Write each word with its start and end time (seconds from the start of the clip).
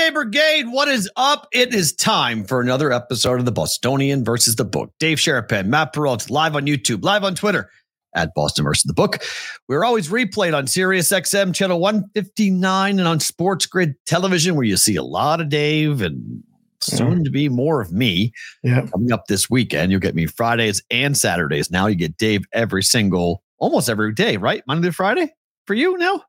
Monday, 0.00 0.14
Brigade. 0.14 0.64
What 0.68 0.88
is 0.88 1.10
up? 1.16 1.46
It 1.52 1.74
is 1.74 1.92
time 1.92 2.44
for 2.44 2.62
another 2.62 2.90
episode 2.90 3.38
of 3.38 3.44
the 3.44 3.52
Bostonian 3.52 4.24
versus 4.24 4.56
the 4.56 4.64
Book. 4.64 4.94
Dave 4.98 5.18
Sharapan, 5.18 5.66
Matt 5.66 5.92
Perrault, 5.92 6.30
live 6.30 6.56
on 6.56 6.64
YouTube, 6.64 7.04
live 7.04 7.22
on 7.22 7.34
Twitter 7.34 7.70
at 8.14 8.32
Boston 8.34 8.64
versus 8.64 8.84
the 8.84 8.94
Book. 8.94 9.22
We're 9.68 9.84
always 9.84 10.08
replayed 10.08 10.56
on 10.56 10.66
Sirius 10.66 11.10
XM 11.10 11.54
channel 11.54 11.80
159 11.80 12.98
and 12.98 13.06
on 13.06 13.20
Sports 13.20 13.66
Grid 13.66 13.94
Television, 14.06 14.54
where 14.54 14.64
you 14.64 14.78
see 14.78 14.96
a 14.96 15.02
lot 15.02 15.38
of 15.38 15.50
Dave 15.50 16.00
and 16.00 16.42
soon 16.80 17.22
to 17.22 17.30
be 17.30 17.50
more 17.50 17.82
of 17.82 17.92
me. 17.92 18.32
Yeah. 18.62 18.86
Coming 18.86 19.12
up 19.12 19.26
this 19.26 19.50
weekend, 19.50 19.92
you'll 19.92 20.00
get 20.00 20.14
me 20.14 20.24
Fridays 20.24 20.82
and 20.90 21.14
Saturdays. 21.14 21.70
Now 21.70 21.88
you 21.88 21.94
get 21.94 22.16
Dave 22.16 22.46
every 22.54 22.82
single, 22.82 23.42
almost 23.58 23.90
every 23.90 24.14
day, 24.14 24.38
right? 24.38 24.62
Monday 24.66 24.88
to 24.88 24.94
Friday 24.94 25.34
for 25.66 25.74
you 25.74 25.98
now? 25.98 26.22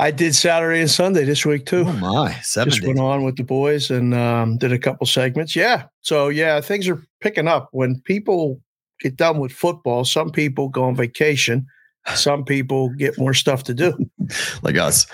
I 0.00 0.10
did 0.10 0.34
Saturday 0.34 0.80
and 0.80 0.90
Sunday 0.90 1.24
this 1.24 1.44
week 1.46 1.66
too. 1.66 1.84
Oh 1.86 1.92
my, 1.94 2.32
seven 2.42 2.70
Just 2.70 2.80
days. 2.82 2.88
went 2.88 3.00
on 3.00 3.24
with 3.24 3.36
the 3.36 3.44
boys 3.44 3.90
and 3.90 4.14
um, 4.14 4.58
did 4.58 4.72
a 4.72 4.78
couple 4.78 5.06
segments. 5.06 5.54
Yeah. 5.54 5.84
So 6.00 6.28
yeah, 6.28 6.60
things 6.60 6.88
are 6.88 7.02
picking 7.20 7.46
up. 7.48 7.68
When 7.72 8.00
people 8.00 8.60
get 9.00 9.16
done 9.16 9.38
with 9.38 9.52
football, 9.52 10.04
some 10.04 10.30
people 10.30 10.68
go 10.68 10.84
on 10.84 10.96
vacation. 10.96 11.66
Some 12.14 12.44
people 12.44 12.88
get 12.90 13.18
more 13.18 13.34
stuff 13.34 13.64
to 13.64 13.74
do. 13.74 13.92
like 14.62 14.76
us. 14.78 15.06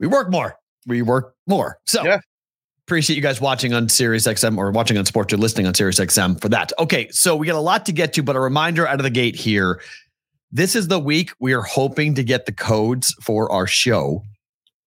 We 0.00 0.06
work 0.06 0.30
more. 0.30 0.56
We 0.86 1.02
work 1.02 1.34
more. 1.46 1.78
So 1.86 2.02
Yeah. 2.04 2.20
appreciate 2.86 3.16
you 3.16 3.22
guys 3.22 3.40
watching 3.40 3.74
on 3.74 3.88
Sirius 3.90 4.26
XM 4.26 4.56
or 4.56 4.70
watching 4.70 4.96
on 4.96 5.04
sports 5.04 5.32
or 5.32 5.36
listening 5.36 5.66
on 5.66 5.74
Sirius 5.74 6.00
XM 6.00 6.40
for 6.40 6.48
that. 6.48 6.72
Okay, 6.78 7.08
so 7.10 7.36
we 7.36 7.46
got 7.46 7.56
a 7.56 7.60
lot 7.60 7.84
to 7.86 7.92
get 7.92 8.14
to, 8.14 8.22
but 8.22 8.34
a 8.34 8.40
reminder 8.40 8.86
out 8.88 8.98
of 8.98 9.02
the 9.04 9.10
gate 9.10 9.36
here. 9.36 9.80
This 10.50 10.74
is 10.74 10.88
the 10.88 10.98
week 10.98 11.30
we 11.40 11.52
are 11.52 11.62
hoping 11.62 12.14
to 12.14 12.24
get 12.24 12.46
the 12.46 12.52
codes 12.52 13.14
for 13.22 13.50
our 13.52 13.66
show 13.66 14.22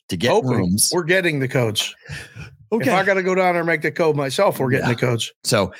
to 0.09 0.17
get 0.17 0.31
Hoping. 0.31 0.51
rooms. 0.51 0.89
We're 0.93 1.03
getting 1.03 1.39
the 1.39 1.47
codes. 1.47 1.93
Okay. 2.73 2.89
If 2.89 2.95
I 2.95 3.03
got 3.03 3.15
to 3.15 3.21
go 3.23 3.35
down 3.35 3.53
there 3.55 3.59
and 3.63 3.67
make 3.67 3.81
the 3.81 3.91
code 3.91 4.15
myself, 4.15 4.57
we're 4.57 4.69
getting 4.69 4.87
Yeah. 4.87 4.93
the 4.93 4.99
codes. 5.01 5.29
So 5.43 5.73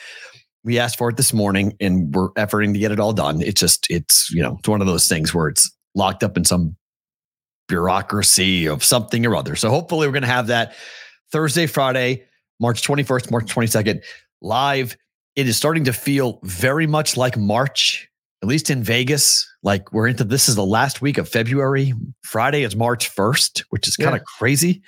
we 0.65 0.77
asked 0.77 0.97
for 0.97 1.07
it 1.09 1.15
this 1.15 1.31
morning 1.31 1.73
and 1.79 2.13
we're 2.13 2.31
efforting 2.31 2.73
to 2.73 2.79
get 2.79 2.91
it 2.91 2.99
all 2.99 3.13
done. 3.13 3.41
It's 3.41 3.61
just, 3.61 3.87
it's, 3.89 4.29
you 4.29 4.41
know, 4.43 4.57
it's 4.59 4.67
one 4.67 4.81
of 4.81 4.87
those 4.87 5.07
things 5.07 5.33
where 5.33 5.47
it's 5.47 5.71
locked 5.95 6.21
up 6.21 6.35
in 6.35 6.43
some 6.43 6.75
bureaucracy 7.69 8.67
of 8.67 8.83
something 8.83 9.25
or 9.25 9.37
other. 9.37 9.55
So 9.55 9.69
hopefully 9.69 10.05
we're 10.05 10.11
going 10.11 10.23
to 10.23 10.27
have 10.27 10.47
that 10.47 10.73
Thursday, 11.31 11.65
Friday, 11.65 12.25
March 12.59 12.85
21st, 12.85 13.31
March 13.31 13.45
22nd 13.55 14.03
live. 14.41 14.97
It 15.37 15.47
is 15.47 15.55
starting 15.55 15.85
to 15.85 15.93
feel 15.93 16.39
very 16.43 16.87
much 16.87 17.15
like 17.15 17.37
March, 17.37 18.09
at 18.41 18.47
least 18.47 18.69
in 18.69 18.83
Vegas. 18.83 19.47
Like 19.63 19.91
we're 19.93 20.07
into 20.07 20.23
this 20.23 20.49
is 20.49 20.55
the 20.55 20.65
last 20.65 21.01
week 21.01 21.17
of 21.17 21.29
February. 21.29 21.93
Friday 22.23 22.63
is 22.63 22.75
March 22.75 23.13
1st, 23.13 23.63
which 23.69 23.87
is 23.87 23.95
kind 23.95 24.11
Yeah. 24.11 24.17
of 24.17 24.25
crazy. 24.25 24.81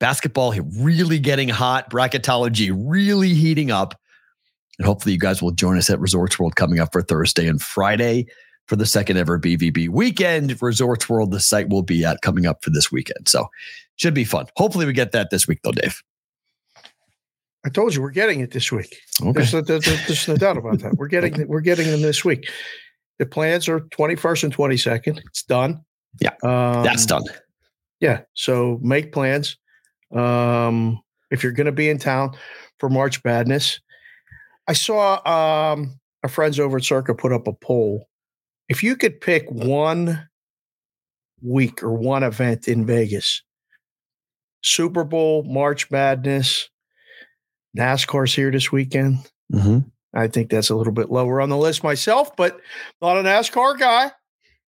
Basketball 0.00 0.52
really 0.80 1.18
getting 1.18 1.48
hot, 1.48 1.90
bracketology 1.90 2.72
really 2.76 3.34
heating 3.34 3.70
up. 3.70 3.98
And 4.78 4.86
hopefully 4.86 5.12
you 5.12 5.18
guys 5.18 5.42
will 5.42 5.50
join 5.50 5.76
us 5.76 5.90
at 5.90 5.98
Resorts 5.98 6.38
World 6.38 6.54
coming 6.56 6.78
up 6.78 6.92
for 6.92 7.02
Thursday 7.02 7.48
and 7.48 7.60
Friday 7.60 8.26
for 8.66 8.76
the 8.76 8.86
second 8.86 9.16
ever 9.16 9.38
BVB 9.38 9.88
weekend. 9.88 10.60
Resorts 10.62 11.08
World, 11.08 11.32
the 11.32 11.40
site 11.40 11.68
will 11.68 11.82
be 11.82 12.04
at 12.04 12.22
coming 12.22 12.46
up 12.46 12.62
for 12.62 12.70
this 12.70 12.92
weekend. 12.92 13.28
So 13.28 13.48
should 13.96 14.14
be 14.14 14.24
fun. 14.24 14.46
Hopefully 14.56 14.86
we 14.86 14.92
get 14.92 15.10
that 15.12 15.30
this 15.30 15.48
week 15.48 15.60
though, 15.64 15.72
Dave. 15.72 16.00
I 17.64 17.70
told 17.70 17.94
you 17.94 18.02
we're 18.02 18.10
getting 18.10 18.40
it 18.40 18.52
this 18.52 18.70
week. 18.70 18.96
Okay. 19.20 19.32
There's, 19.32 19.52
no- 19.52 19.60
there's, 19.60 19.84
there's 19.84 20.28
no 20.28 20.36
doubt 20.36 20.56
about 20.56 20.78
that. 20.80 20.94
We're 20.94 21.08
getting 21.08 21.46
we're 21.48 21.60
getting 21.60 21.90
them 21.90 22.02
this 22.02 22.24
week. 22.24 22.48
The 23.18 23.26
plans 23.26 23.68
are 23.68 23.80
21st 23.80 24.44
and 24.44 24.56
22nd. 24.56 25.18
It's 25.26 25.42
done. 25.42 25.84
Yeah, 26.20 26.30
um, 26.44 26.84
That's 26.84 27.04
done. 27.04 27.24
Yeah. 28.00 28.20
So 28.34 28.78
make 28.80 29.12
plans. 29.12 29.56
Um, 30.14 31.00
if 31.30 31.42
you're 31.42 31.52
going 31.52 31.66
to 31.66 31.72
be 31.72 31.88
in 31.90 31.98
town 31.98 32.36
for 32.78 32.88
March 32.88 33.22
Madness, 33.24 33.80
I 34.68 34.72
saw 34.72 35.14
um, 35.26 35.98
our 36.22 36.28
friends 36.28 36.60
over 36.60 36.76
at 36.76 36.84
Circa 36.84 37.14
put 37.14 37.32
up 37.32 37.46
a 37.48 37.52
poll. 37.52 38.08
If 38.68 38.82
you 38.82 38.96
could 38.96 39.20
pick 39.20 39.50
one 39.50 40.28
week 41.42 41.82
or 41.82 41.92
one 41.92 42.22
event 42.22 42.68
in 42.68 42.86
Vegas, 42.86 43.42
Super 44.62 45.04
Bowl, 45.04 45.42
March 45.44 45.90
Madness, 45.90 46.68
NASCAR's 47.76 48.34
here 48.34 48.50
this 48.50 48.72
weekend. 48.72 49.18
Mm-hmm. 49.52 49.78
I 50.14 50.28
think 50.28 50.50
that's 50.50 50.70
a 50.70 50.74
little 50.74 50.92
bit 50.92 51.10
lower 51.10 51.40
on 51.40 51.48
the 51.48 51.56
list 51.56 51.84
myself, 51.84 52.34
but 52.36 52.60
not 53.02 53.18
a 53.18 53.22
NASCAR 53.22 53.78
guy. 53.78 54.10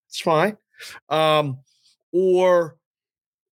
It's 0.09 0.20
fine. 0.20 0.56
Um, 1.08 1.58
or 2.12 2.76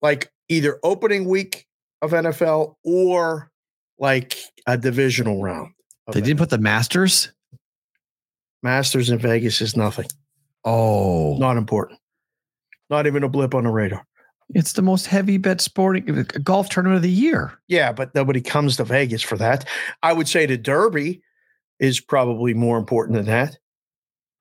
like 0.01 0.31
either 0.49 0.79
opening 0.83 1.25
week 1.27 1.65
of 2.01 2.11
NFL 2.11 2.75
or 2.83 3.51
like 3.99 4.37
a 4.65 4.77
divisional 4.77 5.41
round. 5.41 5.73
They 6.11 6.21
didn't 6.21 6.39
put 6.39 6.49
the 6.49 6.57
Masters. 6.57 7.31
Masters 8.63 9.09
in 9.09 9.19
Vegas 9.19 9.61
is 9.61 9.75
nothing. 9.75 10.07
Oh, 10.63 11.37
Not 11.37 11.57
important. 11.57 11.99
Not 12.89 13.07
even 13.07 13.23
a 13.23 13.29
blip 13.29 13.53
on 13.53 13.63
the 13.65 13.69
radar. 13.69 14.05
It's 14.55 14.73
the 14.73 14.81
most 14.81 15.07
heavy 15.07 15.37
bet 15.37 15.59
sporting 15.61 16.19
uh, 16.19 16.23
golf 16.43 16.69
tournament 16.69 16.97
of 16.97 17.01
the 17.03 17.09
year. 17.11 17.53
Yeah, 17.67 17.91
but 17.91 18.13
nobody 18.15 18.41
comes 18.41 18.77
to 18.77 18.83
Vegas 18.83 19.21
for 19.21 19.37
that. 19.37 19.67
I 20.03 20.13
would 20.13 20.27
say 20.27 20.45
the 20.45 20.57
Derby 20.57 21.21
is 21.79 21.99
probably 21.99 22.53
more 22.53 22.77
important 22.77 23.17
than 23.17 23.25
that. 23.25 23.57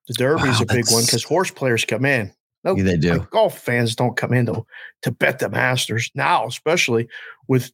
The 0.09 0.15
Derby 0.15 0.49
is 0.49 0.59
Wow, 0.61 0.67
a 0.71 0.75
big 0.75 0.85
one 0.91 1.05
because 1.05 1.25
horse 1.25 1.51
players 1.51 1.85
come 1.85 2.05
in. 2.05 2.33
No, 2.65 2.77
Yeah, 2.77 2.85
they 2.85 2.97
do. 2.97 3.15
like, 3.19 3.31
golf 3.31 3.59
fans 3.59 3.95
don't 3.97 4.17
come 4.17 4.33
in 4.33 4.47
to, 4.47 4.65
to 5.03 5.11
bet 5.11 5.39
the 5.41 5.49
Masters 5.49 6.11
now, 6.15 6.47
especially 6.47 7.09
with 7.49 7.71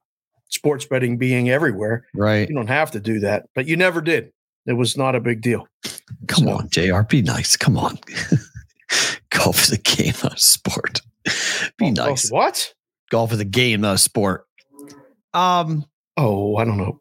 sports 0.49 0.85
betting 0.87 1.19
being 1.19 1.51
everywhere. 1.51 2.07
Right. 2.15 2.49
You 2.49 2.55
don't 2.55 2.67
have 2.69 2.91
to 2.93 3.01
do 3.01 3.21
that, 3.21 3.47
but 3.55 3.67
you 3.67 3.77
never 3.77 4.01
did. 4.01 4.33
It 4.67 4.75
was 4.75 4.97
not 4.97 5.15
a 5.15 5.21
big 5.21 5.41
deal. 5.43 5.67
Come 6.29 6.45
So- 6.45 6.51
on, 6.53 6.69
JR. 6.71 7.03
Be 7.03 7.21
nice. 7.23 7.57
Come 7.57 7.77
on. 7.77 7.99
golf 9.31 9.63
is 9.65 9.73
a 9.73 9.79
game, 9.79 10.15
not 10.23 10.35
a 10.35 10.39
sport. 10.39 11.01
Be 11.79 11.87
Oh, 11.87 11.91
nice. 11.91 12.31
What? 12.31 12.75
Golf 13.11 13.33
is 13.33 13.41
a 13.41 13.45
game, 13.45 13.83
not 13.83 13.95
a 13.95 13.99
sport. 13.99 14.47
Um, 15.35 15.85
Oh, 16.17 16.57
I 16.57 16.65
don't 16.65 16.77
know. 16.77 17.01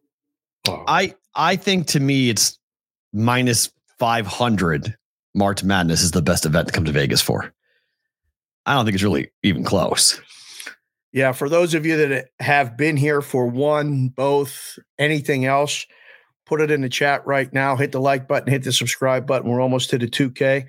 Oh, 0.68 0.84
I 0.88 1.16
I 1.36 1.56
think 1.56 1.88
to 1.88 2.00
me 2.00 2.30
it's 2.30 2.58
minus 3.14 3.72
five 4.00 4.26
hundred. 4.26 4.96
March 5.34 5.64
Madness 5.64 6.02
is 6.02 6.12
the 6.12 6.22
best 6.22 6.46
event 6.46 6.68
to 6.68 6.74
come 6.74 6.86
to 6.86 6.92
Vegas 6.92 7.22
for. 7.22 7.54
I 8.66 8.74
don't 8.76 8.86
think 8.86 8.96
it's 8.96 9.04
really 9.04 9.32
even 9.44 9.64
close. 9.64 10.20
Yeah, 11.14 11.32
for 11.32 11.50
those 11.50 11.74
of 11.74 11.86
you 11.86 11.98
that 11.98 12.30
have 12.40 12.78
been 12.78 12.96
here 12.96 13.22
for 13.22 13.47
one, 13.47 14.09
both, 14.09 14.78
anything 15.00 15.46
else, 15.46 15.85
put 16.46 16.62
it 16.62 16.72
in 16.72 16.82
the 16.82 16.90
chat 16.90 17.26
right 17.26 17.52
now. 17.52 17.76
Hit 17.76 17.91
the 17.91 18.00
like 18.00 18.28
button, 18.28 18.52
hit 18.52 18.64
the 18.64 18.72
subscribe 18.72 19.26
button. 19.26 19.50
We're 19.50 19.62
almost 19.62 19.90
to 19.90 19.97
the 19.97 20.08
2K 20.08 20.66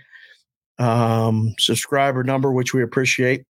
um, 0.78 1.54
subscriber 1.58 2.22
number, 2.24 2.52
which 2.52 2.74
we 2.74 2.82
appreciate. 2.82 3.44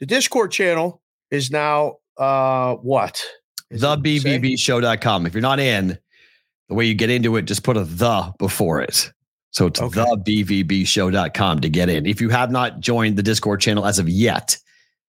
The 0.00 0.06
Discord 0.06 0.50
channel 0.50 1.00
is 1.30 1.50
now 1.50 1.96
uh, 2.18 2.74
what? 2.76 3.22
Is 3.70 3.80
The 3.80 3.96
say? 3.96 5.26
If 5.26 5.34
you're 5.34 5.40
not 5.42 5.60
in, 5.60 5.98
the 6.68 6.74
way 6.74 6.86
you 6.86 6.94
get 6.94 7.10
into 7.10 7.36
it, 7.36 7.42
just 7.42 7.62
put 7.62 7.76
a 7.76 7.84
the 7.84 8.32
before 8.38 8.80
it. 8.80 9.12
So 9.50 9.66
it's 9.66 9.80
Okay. 9.80 10.00
the 10.00 10.44
BVBshow.com 10.44 11.60
to 11.60 11.68
get 11.68 11.88
in. 11.90 12.06
If 12.06 12.20
you 12.20 12.30
have 12.30 12.50
not 12.50 12.80
joined 12.80 13.16
the 13.16 13.22
Discord 13.22 13.60
channel 13.60 13.84
as 13.86 13.98
of 13.98 14.08
yet, 14.08 14.56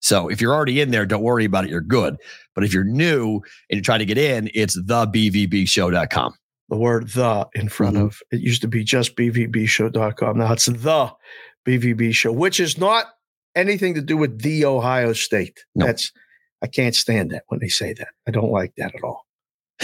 so 0.01 0.29
if 0.29 0.41
you're 0.43 0.55
already 0.55 0.81
in 0.81 0.91
there, 0.91 1.07
don't 1.07 1.23
worry 1.23 1.47
about 1.47 1.65
it. 1.65 1.71
You're 1.71 1.81
good. 1.81 2.17
But 2.55 2.65
if 2.65 2.73
you're 2.75 2.85
new 2.85 3.37
and 3.37 3.43
you're 3.77 3.81
trying 3.83 4.01
to 4.01 4.05
get 4.05 4.19
in, 4.19 4.51
it's 4.55 4.75
the 4.75 5.07
BVBshow.com. 5.07 6.35
The 6.69 6.77
word 6.77 7.09
the 7.11 7.47
in 7.55 7.69
front 7.69 7.97
Mhm. 7.97 8.07
of 8.07 8.19
it 8.33 8.41
used 8.41 8.63
to 8.63 8.69
be 8.69 8.83
just 8.83 9.17
bvbshow.com. 9.17 10.39
Now 10.39 10.53
it's 10.53 10.67
the 10.67 11.13
BVB 11.65 12.13
show, 12.13 12.33
which 12.33 12.59
is 12.61 12.77
not 12.79 13.07
anything 13.55 13.95
to 13.95 14.03
do 14.03 14.17
with 14.17 14.43
the 14.43 14.65
Ohio 14.65 15.13
State. 15.13 15.65
No. 15.75 15.87
That's 15.87 16.13
I 16.63 16.67
can't 16.67 16.95
stand 16.95 17.31
that 17.31 17.45
when 17.49 17.61
they 17.61 17.69
say 17.69 17.93
that. 17.95 18.09
I 18.27 18.31
don't 18.31 18.51
like 18.51 18.73
that 18.77 18.95
at 18.95 19.03
all. 19.03 19.27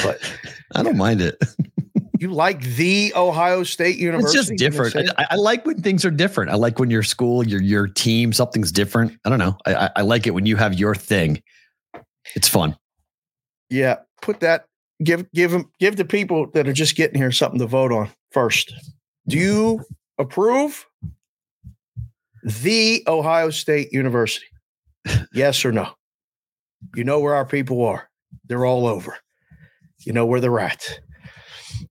But 0.03 0.21
I 0.75 0.83
don't 0.83 0.97
mind 0.97 1.21
it. 1.21 1.37
you 2.19 2.31
like 2.33 2.63
the 2.63 3.13
Ohio 3.15 3.63
State 3.63 3.99
University? 3.99 4.39
It's 4.39 4.49
just 4.49 4.59
different. 4.59 5.11
I, 5.19 5.27
I, 5.33 5.37
like 5.37 5.67
when 5.67 5.83
things 5.83 6.05
are 6.05 6.11
different. 6.11 6.51
I 6.51 6.55
like 6.55 6.79
when 6.79 6.89
your 6.91 7.03
school, 7.03 7.47
your 7.47 7.61
your 7.61 7.89
team, 7.89 8.33
something's 8.33 8.73
different. 8.73 9.19
I 9.25 9.29
don't 9.29 9.39
know. 9.39 9.57
I, 9.67 9.91
I 9.97 10.01
like 10.03 10.27
it 10.27 10.31
when 10.31 10.47
you 10.47 10.57
have 10.57 10.75
your 10.75 10.95
thing. 10.95 11.43
It's 12.35 12.49
fun. 12.49 12.77
Yeah, 13.71 13.97
put 14.21 14.41
that. 14.41 14.67
Give 15.03 15.31
give 15.33 15.51
them 15.51 15.71
give 15.79 15.97
the 15.97 16.05
people 16.05 16.51
that 16.53 16.69
are 16.69 16.73
just 16.73 16.97
getting 16.97 17.17
here 17.17 17.33
something 17.33 17.59
to 17.59 17.67
vote 17.67 17.93
on 17.93 18.11
first. 18.31 18.73
Do 19.29 19.39
you 19.39 19.85
approve 20.19 20.87
the 22.43 23.03
Ohio 23.07 23.51
State 23.51 23.93
University? 23.93 24.47
yes 25.33 25.65
or 25.65 25.73
no? 25.73 25.89
You 26.95 27.05
know 27.05 27.21
where 27.21 27.35
our 27.35 27.47
people 27.47 27.85
are. 27.85 28.09
They're 28.47 28.67
all 28.67 28.87
over. 28.87 29.17
You 30.01 30.13
know 30.13 30.27
where 30.27 30.41
they're 30.41 30.59
at. 30.59 31.01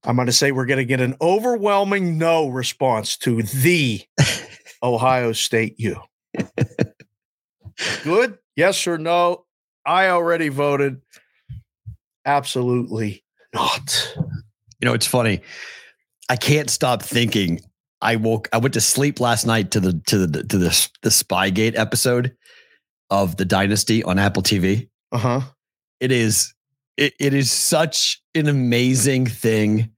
I'm 0.04 0.16
going 0.16 0.26
to 0.26 0.32
say 0.32 0.52
we're 0.52 0.66
going 0.66 0.78
to 0.78 0.84
get 0.84 1.00
an 1.00 1.16
overwhelming 1.20 2.18
no 2.18 2.48
response 2.48 3.16
to 3.18 3.42
the 3.42 4.02
Ohio 4.82 5.32
State 5.32 5.78
U. 5.78 6.00
Good? 8.04 8.38
Yes 8.56 8.86
or 8.86 8.98
no? 8.98 9.44
I 9.86 10.08
already 10.08 10.48
voted. 10.48 11.00
Absolutely 12.24 13.24
not. 13.54 14.14
You 14.16 14.86
know, 14.86 14.94
it's 14.94 15.06
funny. 15.06 15.40
I 16.28 16.36
can't 16.36 16.70
stop 16.70 17.02
thinking. 17.02 17.60
I 18.00 18.16
woke. 18.16 18.48
I 18.52 18.58
went 18.58 18.74
to 18.74 18.80
sleep 18.80 19.20
last 19.20 19.46
night 19.46 19.70
to 19.72 19.80
the 19.80 20.00
to 20.06 20.26
the 20.26 20.44
to 20.44 20.58
the 20.58 20.88
the 21.02 21.08
Spygate 21.08 21.76
episode 21.76 22.34
of 23.10 23.36
the 23.36 23.44
Dynasty 23.44 24.02
on 24.02 24.18
Apple 24.18 24.42
TV. 24.42 24.88
Uh 25.12 25.18
huh. 25.18 25.40
It 26.00 26.10
is 26.10 26.54
it, 26.96 27.14
it 27.20 27.34
is 27.34 27.50
such 27.50 28.22
an 28.34 28.48
amazing 28.48 29.26
thing 29.26 29.90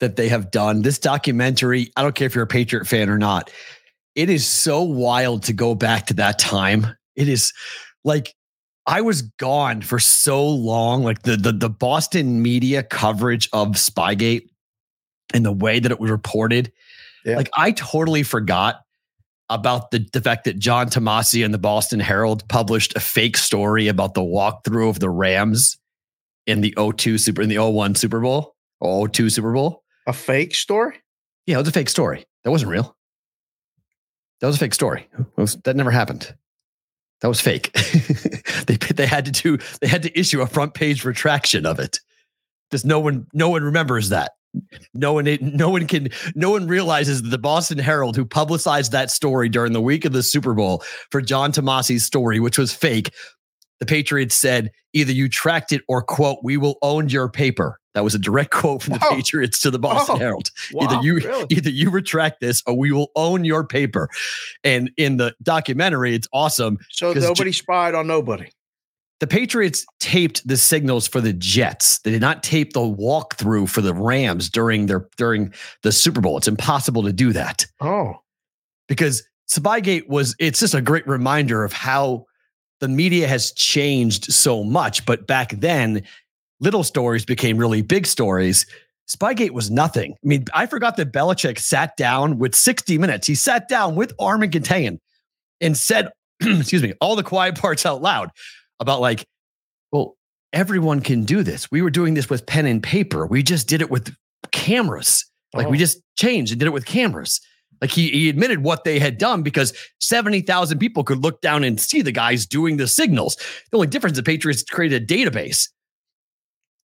that 0.00 0.16
they 0.16 0.28
have 0.28 0.50
done. 0.50 0.82
This 0.82 0.98
documentary, 0.98 1.90
I 1.96 2.02
don't 2.02 2.14
care 2.14 2.26
if 2.26 2.34
you're 2.34 2.44
a 2.44 2.48
Patriot 2.48 2.86
fan 2.86 3.08
or 3.08 3.18
not, 3.18 3.50
it 4.14 4.30
is 4.30 4.46
so 4.46 4.82
wild 4.82 5.44
to 5.44 5.52
go 5.52 5.74
back 5.74 6.06
to 6.06 6.14
that 6.14 6.38
time. 6.38 6.86
It 7.14 7.28
is 7.28 7.52
like 8.04 8.34
I 8.86 9.00
was 9.00 9.22
gone 9.22 9.82
for 9.82 9.98
so 9.98 10.46
long. 10.46 11.02
Like 11.02 11.22
the 11.22 11.36
the, 11.36 11.52
the 11.52 11.70
Boston 11.70 12.42
media 12.42 12.82
coverage 12.82 13.48
of 13.52 13.68
Spygate 13.70 14.48
and 15.34 15.44
the 15.44 15.52
way 15.52 15.78
that 15.78 15.90
it 15.90 16.00
was 16.00 16.10
reported. 16.10 16.72
Yeah. 17.24 17.36
Like 17.36 17.50
I 17.56 17.72
totally 17.72 18.22
forgot 18.22 18.80
about 19.48 19.90
the, 19.90 20.08
the 20.12 20.20
fact 20.20 20.44
that 20.44 20.58
John 20.58 20.88
Tomase 20.88 21.44
and 21.44 21.54
the 21.54 21.58
Boston 21.58 22.00
Herald 22.00 22.48
published 22.48 22.96
a 22.96 23.00
fake 23.00 23.36
story 23.36 23.88
about 23.88 24.14
the 24.14 24.20
walkthrough 24.20 24.88
of 24.88 25.00
the 25.00 25.10
Rams 25.10 25.78
in 26.46 26.60
the 26.60 26.74
02 26.76 27.18
Super 27.18 27.42
in 27.42 27.48
the 27.48 27.58
01 27.58 27.94
Super 27.94 28.20
Bowl 28.20 28.54
or 28.80 29.08
02 29.08 29.30
Super 29.30 29.52
Bowl. 29.52 29.82
A 30.06 30.12
fake 30.12 30.54
story? 30.54 30.96
Yeah, 31.46 31.56
it 31.56 31.58
was 31.58 31.68
a 31.68 31.72
fake 31.72 31.88
story. 31.88 32.24
That 32.44 32.50
wasn't 32.50 32.70
real. 32.70 32.96
That 34.40 34.48
was 34.48 34.56
a 34.56 34.58
fake 34.58 34.74
story. 34.74 35.08
Was, 35.36 35.56
that 35.64 35.76
never 35.76 35.90
happened. 35.90 36.34
That 37.20 37.28
was 37.28 37.40
fake. 37.40 37.72
they 38.66 38.76
they 38.76 39.06
had 39.06 39.24
to 39.26 39.32
do 39.32 39.58
they 39.80 39.88
had 39.88 40.02
to 40.02 40.18
issue 40.18 40.40
a 40.42 40.46
front 40.46 40.74
page 40.74 41.04
retraction 41.04 41.64
of 41.64 41.78
it 41.78 41.98
because 42.70 42.84
no 42.84 43.00
one 43.00 43.26
no 43.32 43.48
one 43.48 43.62
remembers 43.62 44.10
that. 44.10 44.32
No 44.94 45.12
one 45.12 45.38
no 45.40 45.70
one 45.70 45.86
can 45.86 46.08
no 46.34 46.50
one 46.50 46.66
realizes 46.66 47.22
that 47.22 47.28
the 47.28 47.38
Boston 47.38 47.78
Herald 47.78 48.16
who 48.16 48.24
publicized 48.24 48.92
that 48.92 49.10
story 49.10 49.48
during 49.48 49.72
the 49.72 49.80
week 49.80 50.04
of 50.04 50.12
the 50.12 50.22
Super 50.22 50.54
Bowl 50.54 50.82
for 51.10 51.20
John 51.20 51.52
Tomase's 51.52 52.04
story, 52.04 52.40
which 52.40 52.58
was 52.58 52.72
fake, 52.72 53.10
the 53.80 53.86
Patriots 53.86 54.34
said 54.34 54.70
either 54.92 55.12
you 55.12 55.28
tracked 55.28 55.72
it 55.72 55.82
or 55.88 56.02
quote, 56.02 56.38
we 56.42 56.56
will 56.56 56.76
own 56.82 57.08
your 57.08 57.28
paper. 57.28 57.78
That 57.96 58.04
was 58.04 58.14
a 58.14 58.18
direct 58.18 58.50
quote 58.50 58.82
from 58.82 58.92
the 58.92 58.98
Whoa. 58.98 59.16
Patriots 59.16 59.58
to 59.60 59.70
the 59.70 59.78
Boston 59.78 60.16
Whoa. 60.16 60.20
Herald. 60.20 60.50
Wow, 60.70 60.84
either 60.84 61.02
you 61.02 61.14
really? 61.14 61.46
either 61.50 61.70
you 61.70 61.88
retract 61.88 62.40
this 62.40 62.62
or 62.66 62.76
we 62.76 62.92
will 62.92 63.10
own 63.16 63.46
your 63.46 63.66
paper. 63.66 64.10
And 64.62 64.90
in 64.98 65.16
the 65.16 65.34
documentary, 65.42 66.14
it's 66.14 66.28
awesome. 66.30 66.76
So 66.90 67.14
nobody 67.14 67.52
J- 67.52 67.58
spied 67.58 67.94
on 67.94 68.06
nobody. 68.06 68.50
The 69.20 69.26
Patriots 69.26 69.86
taped 69.98 70.46
the 70.46 70.58
signals 70.58 71.08
for 71.08 71.22
the 71.22 71.32
Jets. 71.32 72.00
They 72.00 72.10
did 72.10 72.20
not 72.20 72.42
tape 72.42 72.74
the 72.74 72.80
walkthrough 72.80 73.70
for 73.70 73.80
the 73.80 73.94
Rams 73.94 74.50
during 74.50 74.86
their 74.86 75.08
during 75.16 75.54
the 75.82 75.90
Super 75.90 76.20
Bowl. 76.20 76.36
It's 76.36 76.48
impossible 76.48 77.02
to 77.04 77.14
do 77.14 77.32
that. 77.32 77.64
Oh. 77.80 78.16
Because 78.88 79.26
Spygate 79.50 80.06
was 80.06 80.36
it's 80.38 80.60
just 80.60 80.74
a 80.74 80.82
great 80.82 81.06
reminder 81.08 81.64
of 81.64 81.72
how 81.72 82.26
the 82.80 82.88
media 82.88 83.26
has 83.26 83.52
changed 83.52 84.30
so 84.34 84.62
much. 84.62 85.06
But 85.06 85.26
back 85.26 85.52
then, 85.52 86.02
little 86.60 86.84
stories 86.84 87.24
became 87.24 87.58
really 87.58 87.82
big 87.82 88.06
stories. 88.06 88.66
Spygate 89.08 89.50
was 89.50 89.70
nothing. 89.70 90.12
I 90.12 90.26
mean, 90.26 90.44
I 90.52 90.66
forgot 90.66 90.96
that 90.96 91.12
Belichick 91.12 91.58
sat 91.58 91.96
down 91.96 92.38
with 92.38 92.54
60 92.54 92.98
minutes. 92.98 93.26
He 93.26 93.34
sat 93.34 93.68
down 93.68 93.94
with 93.94 94.12
Armen 94.18 94.50
Keteyian 94.50 94.98
and 95.60 95.76
said, 95.76 96.10
excuse 96.40 96.82
me, 96.82 96.92
all 97.00 97.16
the 97.16 97.22
quiet 97.22 97.56
parts 97.56 97.86
out 97.86 98.02
loud 98.02 98.30
about 98.80 99.00
like, 99.00 99.24
well, 99.92 100.16
everyone 100.52 101.00
can 101.00 101.24
do 101.24 101.42
this. 101.42 101.70
We 101.70 101.82
were 101.82 101.90
doing 101.90 102.14
this 102.14 102.28
with 102.28 102.46
pen 102.46 102.66
and 102.66 102.82
paper. 102.82 103.26
We 103.26 103.42
just 103.42 103.68
did 103.68 103.80
it 103.80 103.90
with 103.90 104.14
cameras. 104.50 105.24
Like 105.54 105.68
oh. 105.68 105.70
we 105.70 105.78
just 105.78 106.00
changed 106.16 106.52
and 106.52 106.58
did 106.58 106.66
it 106.66 106.72
with 106.72 106.86
cameras. 106.86 107.40
Like 107.80 107.90
he, 107.90 108.08
he 108.08 108.28
admitted 108.28 108.62
what 108.62 108.84
they 108.84 108.98
had 108.98 109.18
done 109.18 109.42
because 109.42 109.72
70,000 110.00 110.78
people 110.78 111.04
could 111.04 111.18
look 111.18 111.40
down 111.40 111.62
and 111.62 111.80
see 111.80 112.02
the 112.02 112.12
guys 112.12 112.46
doing 112.46 112.76
the 112.78 112.88
signals. 112.88 113.36
The 113.70 113.76
only 113.76 113.86
difference, 113.86 114.14
is 114.14 114.24
the 114.24 114.30
Patriots 114.30 114.62
created 114.64 115.02
a 115.02 115.06
database. 115.06 115.68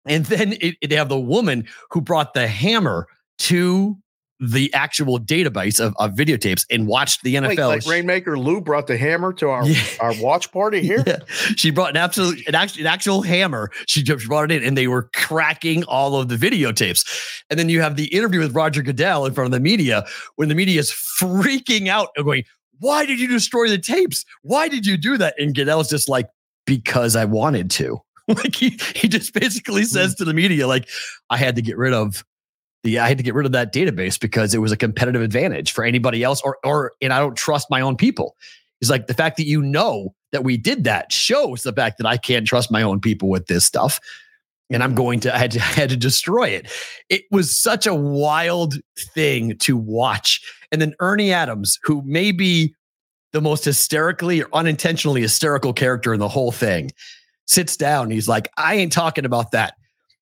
And 0.06 0.25
then 0.26 0.56
it, 0.61 0.76
they 0.87 0.97
have 0.97 1.08
the 1.08 1.20
woman 1.20 1.67
who 1.91 2.00
brought 2.00 2.35
the 2.35 2.47
hammer 2.47 3.06
to 3.41 3.97
the 4.41 4.73
actual 4.73 5.20
database 5.20 5.79
of, 5.79 5.94
of 5.99 6.12
videotapes 6.12 6.64
and 6.70 6.87
watched 6.87 7.23
the 7.23 7.35
NFL. 7.35 7.49
Wait, 7.49 7.58
like 7.58 7.87
Rainmaker 7.87 8.38
Lou 8.38 8.61
brought 8.61 8.87
the 8.87 8.97
hammer 8.97 9.35
to 9.35 9.50
our, 9.50 9.67
yeah. 9.67 9.82
our 10.00 10.14
watch 10.19 10.50
party 10.50 10.81
here. 10.82 11.05
Yeah. 11.06 11.19
She 11.29 11.70
brought 11.70 11.91
an 11.91 11.99
absolute 11.99 12.47
an 12.49 12.55
actual, 12.55 12.81
an 12.81 12.87
actual 12.87 13.23
hammer. 13.23 13.70
She 13.87 14.02
just 14.02 14.26
brought 14.26 14.50
it 14.50 14.62
in 14.62 14.69
and 14.69 14.79
they 14.79 14.88
were 14.88 15.11
cracking 15.14 15.85
all 15.85 16.17
of 16.17 16.29
the 16.29 16.37
videotapes. 16.37 17.06
And 17.50 17.58
then 17.58 17.69
you 17.69 17.82
have 17.82 17.96
the 17.96 18.06
interview 18.06 18.41
with 18.41 18.55
Roger 18.55 18.82
Goodell 18.82 19.26
in 19.26 19.35
front 19.35 19.46
of 19.46 19.53
the 19.53 19.61
media 19.61 20.06
when 20.37 20.49
the 20.49 20.55
media 20.55 20.81
is 20.81 20.91
freaking 20.91 21.88
out 21.88 22.08
and 22.17 22.25
going, 22.25 22.44
why 22.79 23.05
did 23.05 23.20
you 23.20 23.29
destroy 23.29 23.69
the 23.69 23.79
tapes? 23.79 24.25
Why 24.41 24.69
did 24.69 24.87
you 24.87 24.96
do 24.96 25.19
that? 25.19 25.35
And 25.38 25.55
Goodell's 25.55 25.91
just 25.91 26.08
like, 26.08 26.31
because 26.64 27.14
I 27.14 27.26
wanted 27.26 27.70
to. 27.73 28.00
like 28.37 28.55
he 28.55 28.79
he 28.94 29.09
just 29.09 29.35
basically 29.35 29.82
hmm. 29.82 29.89
says 29.89 30.15
to 30.17 30.25
the 30.25 30.34
media, 30.34 30.67
like, 30.67 30.89
I 31.29 31.37
had 31.37 31.56
to 31.56 31.63
get 31.63 31.77
rid 31.77 31.93
of 31.93 32.25
the 32.82 32.99
I 32.99 33.08
had 33.08 33.19
to 33.19 33.25
get 33.25 33.34
rid 33.34 33.46
of 33.46 33.53
that 33.53 33.72
database 33.72 34.19
because 34.19 34.55
it 34.55 34.58
was 34.58 34.72
a 34.72 34.77
competitive 34.77 35.22
advantage 35.22 35.72
for 35.72 35.84
anybody 35.84 36.22
else, 36.22 36.41
or 36.43 36.58
or 36.65 36.93
and 37.01 37.13
I 37.13 37.19
don't 37.19 37.37
trust 37.37 37.69
my 37.70 37.81
own 37.81 37.96
people. 37.96 38.37
It's 38.81 38.91
like 38.91 39.06
the 39.06 39.15
fact 39.15 39.37
that 39.37 39.46
you 39.46 39.60
know 39.60 40.15
that 40.32 40.44
we 40.44 40.56
did 40.56 40.84
that 40.84 41.13
shows 41.13 41.63
the 41.63 41.72
fact 41.72 41.99
that 41.99 42.06
I 42.06 42.17
can't 42.17 42.46
trust 42.46 42.70
my 42.70 42.82
own 42.82 43.01
people 43.01 43.29
with 43.29 43.46
this 43.46 43.65
stuff. 43.65 44.01
And 44.72 44.84
I'm 44.84 44.94
going 44.94 45.20
to 45.20 45.34
I 45.34 45.39
had 45.39 45.51
to, 45.53 45.58
I 45.60 45.63
had 45.63 45.91
to 45.91 45.96
destroy 45.96 46.49
it. 46.49 46.70
It 47.08 47.25
was 47.31 47.58
such 47.58 47.87
a 47.87 47.94
wild 47.94 48.75
thing 49.15 49.56
to 49.58 49.77
watch. 49.77 50.41
And 50.72 50.81
then 50.81 50.94
Ernie 51.01 51.32
Adams, 51.32 51.79
who 51.82 52.03
may 52.06 52.32
be 52.32 52.75
the 53.32 53.41
most 53.41 53.65
hysterically 53.65 54.43
or 54.43 54.49
unintentionally 54.53 55.20
hysterical 55.20 55.72
character 55.72 56.15
in 56.15 56.20
the 56.20 56.29
whole 56.29 56.53
thing, 56.53 56.91
sits 57.51 57.77
down. 57.77 58.11
He's 58.11 58.29
like, 58.29 58.51
I 58.57 58.77
ain't 58.77 58.93
talking 58.93 59.25
about 59.25 59.51
that. 59.53 59.75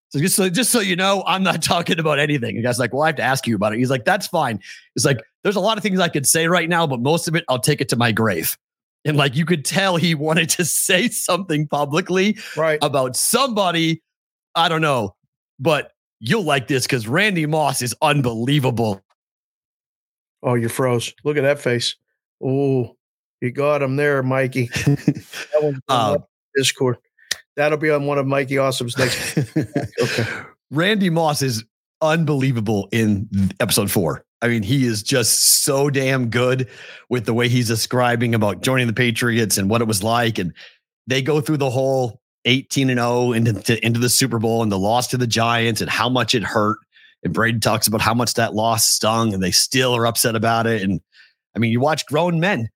So 0.09 0.19
just 0.19 0.35
so 0.35 0.49
just 0.49 0.71
so 0.71 0.79
you 0.79 0.95
know, 0.95 1.23
I'm 1.27 1.43
not 1.43 1.61
talking 1.61 1.99
about 1.99 2.19
anything. 2.19 2.55
The 2.55 2.63
guy's 2.63 2.79
like, 2.79 2.93
well, 2.93 3.03
I 3.03 3.07
have 3.07 3.15
to 3.17 3.23
ask 3.23 3.47
you 3.47 3.55
about 3.55 3.73
it. 3.73 3.79
He's 3.79 3.91
like, 3.91 4.05
that's 4.05 4.27
fine. 4.27 4.59
He's 4.95 5.05
like, 5.05 5.19
there's 5.43 5.55
a 5.55 5.61
lot 5.61 5.77
of 5.77 5.83
things 5.83 5.99
I 5.99 6.09
could 6.09 6.27
say 6.27 6.47
right 6.47 6.67
now, 6.67 6.87
but 6.87 6.99
most 6.99 7.27
of 7.27 7.35
it, 7.35 7.45
I'll 7.47 7.59
take 7.59 7.81
it 7.81 7.89
to 7.89 7.95
my 7.95 8.11
grave. 8.11 8.57
And 9.05 9.15
like 9.15 9.35
you 9.35 9.45
could 9.45 9.63
tell 9.63 9.95
he 9.95 10.15
wanted 10.15 10.49
to 10.51 10.65
say 10.65 11.07
something 11.09 11.67
publicly 11.67 12.37
right. 12.57 12.79
about 12.81 13.15
somebody. 13.15 14.01
I 14.55 14.67
don't 14.67 14.81
know, 14.81 15.15
but 15.59 15.91
you'll 16.19 16.43
like 16.43 16.67
this 16.67 16.85
because 16.85 17.07
Randy 17.07 17.45
Moss 17.45 17.81
is 17.81 17.95
unbelievable. 18.01 19.01
Oh, 20.41 20.55
you 20.55 20.69
froze. 20.69 21.13
Look 21.23 21.37
at 21.37 21.43
that 21.43 21.59
face. 21.59 21.95
Oh, 22.43 22.95
you 23.41 23.51
got 23.51 23.81
him 23.81 23.95
there, 23.95 24.23
Mikey. 24.23 24.67
that 24.85 25.59
one's 25.61 25.79
uh, 25.87 26.17
Discord. 26.55 26.97
That'll 27.59 27.77
be 27.77 27.91
on 27.91 28.05
one 28.05 28.17
of 28.17 28.25
Mikey 28.25 28.57
Awesome's 28.57 28.97
next. 28.97 29.37
okay. 30.01 30.25
Randy 30.71 31.09
Moss 31.09 31.41
is 31.41 31.65
unbelievable 31.99 32.87
in 32.93 33.27
episode 33.59 33.91
four. 33.91 34.23
I 34.41 34.47
mean, 34.47 34.63
he 34.63 34.85
is 34.85 35.03
just 35.03 35.63
so 35.65 35.89
damn 35.89 36.29
good 36.29 36.69
with 37.09 37.25
the 37.25 37.33
way 37.33 37.49
he's 37.49 37.67
describing 37.67 38.33
about 38.33 38.61
joining 38.61 38.87
the 38.87 38.93
Patriots 38.93 39.57
and 39.57 39.69
what 39.69 39.81
it 39.81 39.89
was 39.89 40.01
like. 40.01 40.37
And 40.37 40.53
they 41.05 41.21
go 41.21 41.41
through 41.41 41.57
the 41.57 41.69
whole 41.69 42.21
18 42.45 42.89
and 42.89 42.97
0 42.97 43.33
into, 43.33 43.85
into 43.85 43.99
the 43.99 44.07
Super 44.07 44.39
Bowl 44.39 44.63
and 44.63 44.71
the 44.71 44.79
loss 44.79 45.07
to 45.07 45.17
the 45.17 45.27
Giants 45.27 45.81
and 45.81 45.89
how 45.89 46.07
much 46.07 46.33
it 46.33 46.43
hurt. 46.43 46.77
And 47.23 47.33
Brady 47.33 47.59
talks 47.59 47.87
about 47.87 47.99
how 47.99 48.13
much 48.13 48.35
that 48.35 48.53
loss 48.53 48.87
stung 48.87 49.33
and 49.33 49.43
they 49.43 49.51
still 49.51 49.93
are 49.97 50.07
upset 50.07 50.37
about 50.37 50.65
it. 50.65 50.81
And 50.81 51.01
I 51.57 51.59
mean, 51.59 51.73
you 51.73 51.81
watch 51.81 52.05
grown 52.05 52.39
men 52.39 52.69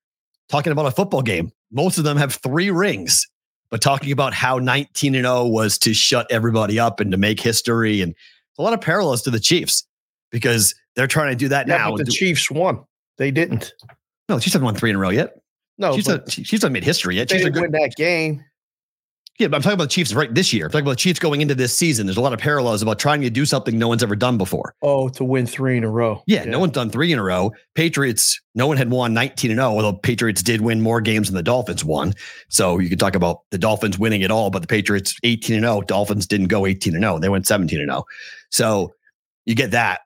talking 0.49 0.73
about 0.73 0.87
a 0.87 0.91
football 0.91 1.21
game. 1.21 1.53
Most 1.71 1.97
of 1.97 2.03
them 2.03 2.17
have 2.17 2.33
three 2.33 2.69
rings 2.69 3.25
but 3.73 3.81
talking 3.81 4.11
about 4.11 4.35
how 4.35 4.59
19 4.59 5.15
and 5.15 5.25
0 5.25 5.47
was 5.47 5.79
to 5.79 5.95
shut 5.95 6.27
everybody 6.29 6.79
up 6.79 6.99
and 6.99 7.09
to 7.09 7.17
make 7.17 7.39
history. 7.39 8.01
And 8.01 8.13
a 8.59 8.61
lot 8.61 8.71
of 8.73 8.81
parallels 8.81 9.23
to 9.23 9.31
the 9.31 9.39
Chiefs 9.39 9.83
because 10.31 10.75
they're 10.95 11.07
trying 11.07 11.31
to 11.31 11.35
do 11.35 11.47
that 11.47 11.67
Yeah, 11.67 11.77
now. 11.77 11.97
the 11.97 12.03
do- 12.03 12.11
Chiefs 12.11 12.51
won. 12.51 12.83
They 13.17 13.31
didn't. 13.31 13.73
no, 14.29 14.37
Chiefs 14.37 14.53
haven't 14.53 14.65
won 14.65 14.75
three 14.75 14.91
in 14.91 14.95
a 14.95 14.99
row 14.99 15.09
yet. 15.09 15.33
No, 15.79 15.95
Chiefs, 15.95 16.05
but 16.07 16.11
haven't- 16.19 16.29
Chiefs 16.29 16.51
haven't 16.51 16.73
made 16.73 16.83
history 16.83 17.15
yet. 17.15 17.29
they 17.29 17.33
Chiefs 17.37 17.45
didn't 17.45 17.55
good. 17.55 17.61
win 17.63 17.81
that 17.81 17.95
game. 17.95 18.45
Yeah, 19.39 19.47
but 19.47 19.55
I'm 19.55 19.61
talking 19.63 19.73
about 19.73 19.85
the 19.85 19.89
Chiefs 19.89 20.13
right 20.13 20.31
this 20.31 20.53
year. 20.53 20.65
I'm 20.65 20.71
talking 20.71 20.85
about 20.85 20.91
the 20.91 20.97
Chiefs 20.97 21.17
going 21.17 21.41
into 21.41 21.55
this 21.55 21.75
season. 21.75 22.05
There's 22.05 22.17
a 22.17 22.21
lot 22.21 22.33
of 22.33 22.39
parallels 22.39 22.83
about 22.83 22.99
trying 22.99 23.21
to 23.21 23.31
do 23.31 23.45
something 23.45 23.79
no 23.79 23.87
one's 23.87 24.03
ever 24.03 24.15
done 24.15 24.37
before. 24.37 24.75
Oh, 24.83 25.09
to 25.09 25.23
win 25.23 25.47
three 25.47 25.75
in 25.75 25.83
a 25.83 25.89
row. 25.89 26.21
Yeah, 26.27 26.45
no 26.45 26.59
one's 26.59 26.73
done 26.73 26.91
three 26.91 27.11
in 27.11 27.17
a 27.17 27.23
row. 27.23 27.51
Patriots, 27.73 28.39
no 28.53 28.67
one 28.67 28.77
had 28.77 28.91
won 28.91 29.15
19 29.15 29.49
and 29.49 29.57
0, 29.57 29.69
although 29.69 29.93
Patriots 29.93 30.43
did 30.43 30.61
win 30.61 30.81
more 30.81 31.01
games 31.01 31.29
than 31.29 31.35
the 31.35 31.41
Dolphins 31.41 31.83
won. 31.83 32.13
So 32.49 32.77
you 32.77 32.89
could 32.89 32.99
talk 32.99 33.15
about 33.15 33.39
the 33.49 33.57
Dolphins 33.57 33.97
winning 33.97 34.21
it 34.21 34.29
all, 34.29 34.51
but 34.51 34.61
the 34.61 34.67
Patriots 34.67 35.15
18 35.23 35.55
and 35.55 35.65
0. 35.65 35.81
Dolphins 35.81 36.27
didn't 36.27 36.47
go 36.47 36.67
18 36.67 36.93
and 36.93 37.03
0. 37.03 37.17
They 37.17 37.29
went 37.29 37.47
17 37.47 37.79
and 37.79 37.89
0. 37.89 38.05
So 38.51 38.93
you 39.45 39.55
get 39.55 39.71
that. 39.71 40.01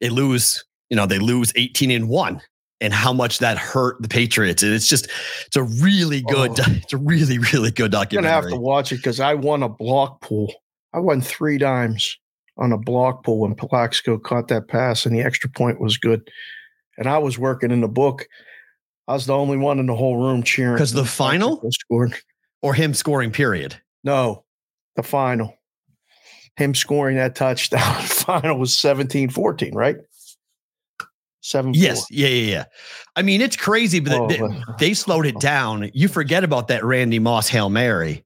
They 0.00 0.08
lose, 0.08 0.64
you 0.90 0.96
know, 0.96 1.06
they 1.06 1.20
lose 1.20 1.52
18 1.54 1.92
and 1.92 2.08
1 2.08 2.40
and 2.80 2.92
how 2.92 3.12
much 3.12 3.38
that 3.38 3.56
hurt 3.58 4.00
the 4.00 4.08
Patriots. 4.08 4.62
And 4.62 4.72
it's 4.72 4.86
just 4.88 5.08
it's 5.46 5.56
a 5.56 5.62
really 5.62 6.22
good, 6.22 6.50
Oh. 6.58 6.64
it's 6.68 6.92
a 6.92 6.98
really, 6.98 7.38
really 7.38 7.70
good 7.70 7.92
documentary. 7.92 8.30
I'm 8.30 8.40
gonna 8.40 8.50
have 8.50 8.54
to 8.54 8.60
watch 8.60 8.92
it 8.92 8.96
because 8.96 9.20
I 9.20 9.34
won 9.34 9.62
a 9.62 9.68
block 9.68 10.20
pool. 10.20 10.52
I 10.92 10.98
won 11.00 11.20
three 11.20 11.58
dimes 11.58 12.16
on 12.56 12.72
a 12.72 12.78
block 12.78 13.24
pool 13.24 13.40
when 13.40 13.54
Plaxico 13.54 14.18
caught 14.18 14.48
that 14.48 14.68
pass, 14.68 15.06
and 15.06 15.14
the 15.14 15.22
extra 15.22 15.50
point 15.50 15.80
was 15.80 15.98
good. 15.98 16.28
And 16.98 17.08
I 17.08 17.18
was 17.18 17.38
working 17.38 17.70
in 17.72 17.80
the 17.80 17.88
book. 17.88 18.26
I 19.08 19.14
was 19.14 19.26
the 19.26 19.34
only 19.36 19.56
one 19.56 19.78
in 19.80 19.86
the 19.86 19.96
whole 19.96 20.16
room 20.16 20.42
cheering. 20.44 20.74
Because 20.74 20.92
the 20.92 21.04
final? 21.04 21.60
Scored. 21.72 22.14
or 22.62 22.72
him 22.74 22.94
scoring, 22.94 23.32
period. 23.32 23.76
No, 24.04 24.44
the 24.96 25.02
final. 25.02 25.54
Him 26.56 26.74
scoring 26.74 27.16
that 27.16 27.34
touchdown. 27.34 28.02
final 28.04 28.58
was 28.58 28.70
17-14, 28.70 29.74
right? 29.74 29.96
Seven. 31.44 31.74
Yes. 31.74 32.06
Yeah, 32.10 32.28
yeah, 32.28 32.50
yeah. 32.52 32.64
I 33.16 33.22
mean, 33.22 33.42
it's 33.42 33.54
crazy, 33.56 34.00
but 34.00 34.14
Oh, 34.18 34.26
they, 34.28 34.40
they 34.78 34.94
slowed 34.94 35.26
it 35.26 35.38
down. 35.40 35.90
You 35.92 36.08
forget 36.08 36.42
about 36.42 36.68
that 36.68 36.82
Randy 36.82 37.18
Moss 37.18 37.48
Hail 37.48 37.68
Mary. 37.68 38.24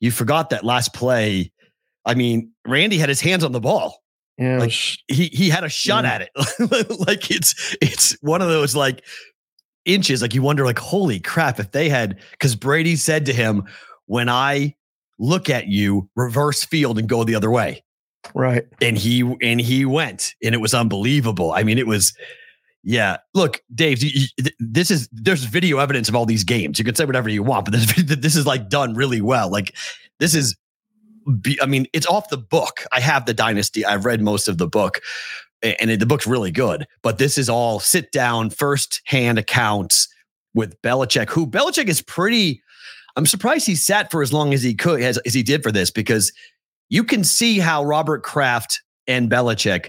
You 0.00 0.10
forgot 0.10 0.48
that 0.48 0.64
last 0.64 0.94
play. 0.94 1.52
I 2.06 2.14
mean, 2.14 2.50
Randy 2.66 2.96
had 2.96 3.10
his 3.10 3.20
hands 3.20 3.44
on 3.44 3.52
the 3.52 3.60
ball. 3.60 3.98
Yeah, 4.38 4.58
Like, 4.60 4.72
He 5.08 5.26
he 5.26 5.50
had 5.50 5.62
a 5.62 5.68
shot 5.68 6.04
Yeah. 6.04 6.12
at 6.14 6.22
it. 6.22 7.00
like 7.06 7.30
it's 7.30 7.76
it's 7.82 8.16
one 8.22 8.40
of 8.40 8.48
those 8.48 8.74
like 8.74 9.04
inches. 9.84 10.22
Like 10.22 10.32
you 10.32 10.40
wonder, 10.40 10.64
like, 10.64 10.78
holy 10.78 11.20
crap, 11.20 11.60
if 11.60 11.72
they 11.72 11.90
had 11.90 12.18
because 12.30 12.56
Brady 12.56 12.96
said 12.96 13.26
to 13.26 13.34
him, 13.34 13.64
When 14.06 14.30
I 14.30 14.74
look 15.18 15.50
at 15.50 15.66
you, 15.66 16.08
reverse 16.16 16.64
field 16.64 16.98
and 16.98 17.06
go 17.10 17.24
the 17.24 17.34
other 17.34 17.50
way 17.50 17.81
right. 18.34 18.66
and 18.80 18.96
he 18.96 19.20
and 19.42 19.60
he 19.60 19.84
went 19.84 20.34
and 20.42 20.54
it 20.54 20.58
was 20.58 20.74
unbelievable. 20.74 21.52
I 21.52 21.62
mean 21.62 21.78
it 21.78 21.86
was 21.86 22.14
yeah. 22.82 23.18
Look 23.34 23.62
dave 23.74 24.02
this 24.58 24.90
is 24.90 25.08
there's 25.12 25.44
video 25.44 25.78
evidence 25.78 26.08
of 26.08 26.16
all 26.16 26.26
these 26.26 26.44
games. 26.44 26.78
You 26.78 26.84
can 26.84 26.94
say 26.94 27.04
whatever 27.04 27.28
you 27.28 27.42
want 27.42 27.66
but 27.66 27.72
this, 27.72 27.94
this 27.96 28.36
is 28.36 28.46
like 28.46 28.68
done 28.68 28.94
really 28.94 29.20
well. 29.20 29.50
Like 29.50 29.74
this 30.18 30.34
is 30.34 30.56
be- 31.40 31.58
i 31.62 31.66
mean 31.66 31.86
it's 31.92 32.06
off 32.06 32.28
the 32.28 32.38
book. 32.38 32.84
I 32.92 33.00
have 33.00 33.26
the 33.26 33.34
dynasty. 33.34 33.84
I've 33.84 34.04
read 34.04 34.20
most 34.20 34.48
of 34.48 34.58
the 34.58 34.66
book 34.66 35.00
and 35.62 35.90
it, 35.90 36.00
the 36.00 36.06
book's 36.06 36.26
really 36.26 36.50
good. 36.50 36.86
But 37.02 37.18
this 37.18 37.38
is 37.38 37.48
all 37.48 37.80
sit 37.80 38.12
down 38.12 38.50
first 38.50 39.00
hand 39.04 39.38
accounts 39.38 40.08
with 40.54 40.80
Belichick 40.82 41.30
who 41.30 41.46
Belichick 41.46 41.88
is 41.88 42.02
pretty 42.02 42.62
I'm 43.16 43.26
surprised 43.26 43.66
he 43.66 43.74
sat 43.74 44.10
for 44.10 44.22
as 44.22 44.32
long 44.32 44.54
as 44.54 44.62
he 44.62 44.74
could 44.74 45.02
as, 45.02 45.18
as 45.18 45.34
he 45.34 45.42
did 45.42 45.62
for 45.62 45.72
this 45.72 45.90
because 45.90 46.32
you 46.92 47.02
can 47.02 47.24
see 47.24 47.58
how 47.58 47.82
Robert 47.82 48.22
Kraft 48.22 48.82
and 49.06 49.30
Belichick. 49.30 49.88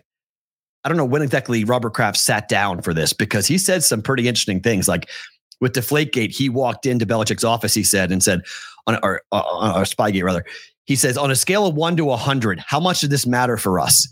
I 0.85 0.87
don't 0.87 0.97
know 0.97 1.03
when 1.03 1.21
exactly 1.21 1.65
Robert 1.65 1.93
Kraft 1.93 2.15
sat 2.15 2.47
down 2.47 2.81
for 2.81 2.93
this 2.93 3.11
because 3.11 3.45
he 3.45 3.57
said 3.57 3.83
some 3.83 4.01
pretty 4.01 4.25
interesting 4.25 4.61
things. 4.61 4.87
Like 4.87 5.09
with 5.59 5.73
Deflategate, 5.73 6.33
he 6.33 6.47
walked 6.47 6.85
into 6.85 7.05
Belichick's 7.05 7.43
office. 7.43 7.73
He 7.73 7.83
said 7.83 8.09
and 8.09 8.23
said, 8.23 8.43
on 8.87 8.99
or, 9.03 9.21
uh, 9.33 9.73
or 9.75 9.83
Spygate 9.83 10.23
rather, 10.23 10.45
he 10.85 10.95
says 10.95 11.17
on 11.17 11.29
a 11.29 11.35
scale 11.35 11.67
of 11.67 11.75
one 11.75 11.97
to 11.97 12.09
a 12.09 12.15
hundred, 12.15 12.63
how 12.65 12.79
much 12.79 13.01
did 13.01 13.09
this 13.09 13.27
matter 13.27 13.57
for 13.57 13.81
us? 13.81 14.07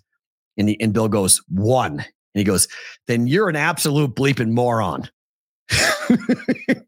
And 0.58 0.76
and 0.82 0.92
Bill 0.92 1.08
goes 1.08 1.42
one, 1.48 1.94
and 1.94 2.06
he 2.34 2.44
goes, 2.44 2.68
then 3.08 3.26
you're 3.26 3.48
an 3.48 3.56
absolute 3.56 4.16
bleeping 4.16 4.52
moron. 4.52 5.10
I 5.72 6.82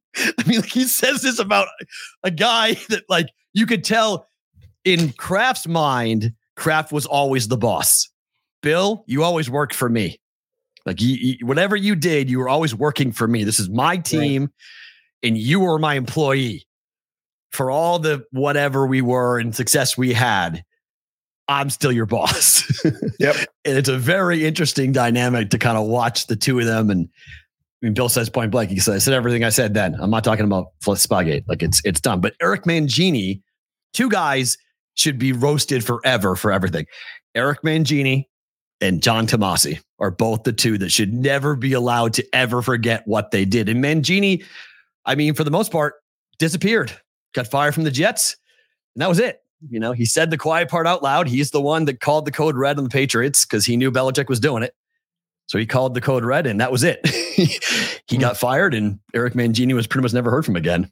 mean, 0.45 0.59
like, 0.59 0.65
he 0.65 0.83
says 0.83 1.21
this 1.21 1.39
about 1.39 1.69
a 2.23 2.31
guy 2.31 2.73
that 2.89 3.03
like 3.07 3.27
you 3.53 3.65
could 3.65 3.85
tell 3.85 4.27
in 4.85 5.13
Kraft's 5.13 5.67
mind, 5.67 6.33
Kraft 6.55 6.91
was 6.91 7.05
always 7.05 7.47
the 7.47 7.57
boss. 7.57 8.09
Bill, 8.61 9.03
you 9.07 9.23
always 9.23 9.49
worked 9.49 9.75
for 9.75 9.89
me. 9.89 10.19
Like 10.85 11.01
you, 11.01 11.15
you- 11.39 11.45
whatever 11.45 11.75
you 11.75 11.95
did, 11.95 12.29
you 12.29 12.39
were 12.39 12.49
always 12.49 12.75
working 12.75 13.11
for 13.11 13.27
me. 13.27 13.43
This 13.43 13.59
is 13.59 13.69
my 13.69 13.97
team, 13.97 14.51
and 15.21 15.37
you 15.37 15.59
were 15.61 15.79
my 15.79 15.95
employee. 15.95 16.65
For 17.51 17.69
all 17.69 17.99
the 17.99 18.25
whatever 18.31 18.87
we 18.87 19.01
were 19.01 19.37
and 19.39 19.55
success 19.55 19.95
we 19.95 20.11
had, 20.11 20.63
I'm 21.47 21.69
still 21.69 21.91
your 21.91 22.05
boss. 22.07 22.63
Yep. 23.19 23.35
and 23.63 23.77
it's 23.77 23.87
a 23.89 23.97
very 23.97 24.43
interesting 24.43 24.91
dynamic 24.91 25.51
to 25.51 25.57
kind 25.59 25.77
of 25.77 25.85
watch 25.87 26.27
the 26.27 26.35
two 26.35 26.59
of 26.59 26.65
them. 26.65 26.89
And 26.89 27.07
I 27.81 27.85
mean, 27.85 27.93
Bill 27.93 28.09
says 28.09 28.29
point 28.29 28.51
blank, 28.51 28.71
he 28.71 28.79
said, 28.79 28.95
I 28.95 28.97
said 28.97 29.13
everything 29.13 29.43
I 29.43 29.49
said 29.49 29.73
then. 29.75 29.95
I'm 29.99 30.09
not 30.09 30.23
talking 30.23 30.45
about 30.45 30.67
Spygate. 30.81 31.43
Like 31.47 31.61
it's 31.61 31.79
it's 31.85 32.01
done. 32.01 32.19
But 32.21 32.33
Eric 32.41 32.63
Mangini, 32.63 33.41
two 33.93 34.09
guys 34.09 34.57
should 34.95 35.17
be 35.17 35.31
roasted 35.31 35.83
forever 35.83 36.35
for 36.35 36.51
everything. 36.51 36.85
Eric 37.35 37.61
Mangini 37.63 38.25
and 38.81 39.01
John 39.01 39.27
Tomase 39.27 39.81
are 39.99 40.11
both 40.11 40.43
the 40.43 40.53
two 40.53 40.77
that 40.77 40.91
should 40.91 41.13
never 41.13 41.55
be 41.55 41.73
allowed 41.73 42.13
to 42.13 42.27
ever 42.33 42.61
forget 42.61 43.07
what 43.07 43.31
they 43.31 43.45
did. 43.45 43.69
And 43.69 43.83
Mangini, 43.83 44.43
I 45.05 45.15
mean, 45.15 45.33
for 45.33 45.43
the 45.43 45.51
most 45.51 45.71
part, 45.71 45.95
disappeared, 46.39 46.91
got 47.33 47.47
fired 47.47 47.73
from 47.73 47.83
the 47.83 47.91
Jets, 47.91 48.35
and 48.95 49.01
that 49.01 49.09
was 49.09 49.19
it. 49.19 49.39
You 49.69 49.79
know, 49.79 49.93
he 49.93 50.05
said 50.05 50.29
the 50.29 50.37
quiet 50.37 50.69
part 50.69 50.85
out 50.85 51.01
loud. 51.01 51.27
He's 51.27 51.51
the 51.51 51.61
one 51.61 51.85
that 51.85 52.01
called 52.01 52.25
the 52.25 52.31
code 52.31 52.57
red 52.57 52.77
on 52.77 52.83
the 52.83 52.89
Patriots 52.89 53.45
because 53.45 53.65
he 53.65 53.77
knew 53.77 53.91
Belichick 53.91 54.27
was 54.27 54.41
doing 54.41 54.61
it. 54.61 54.75
So 55.47 55.57
he 55.57 55.65
called 55.65 55.93
the 55.93 56.01
code 56.01 56.25
red, 56.25 56.47
and 56.47 56.59
that 56.59 56.71
was 56.71 56.83
it. 56.83 57.05
he 57.07 57.59
hmm. 58.09 58.21
got 58.21 58.37
fired, 58.37 58.73
and 58.73 58.99
Eric 59.13 59.33
Mangini 59.33 59.73
was 59.73 59.87
pretty 59.87 60.03
much 60.03 60.13
never 60.13 60.31
heard 60.31 60.45
from 60.45 60.55
again. 60.55 60.91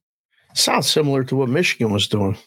Sounds 0.53 0.89
similar 0.89 1.24
to 1.25 1.36
what 1.36 1.50
Michigan 1.50 1.91
was 1.91 2.08
doing. 2.08 2.38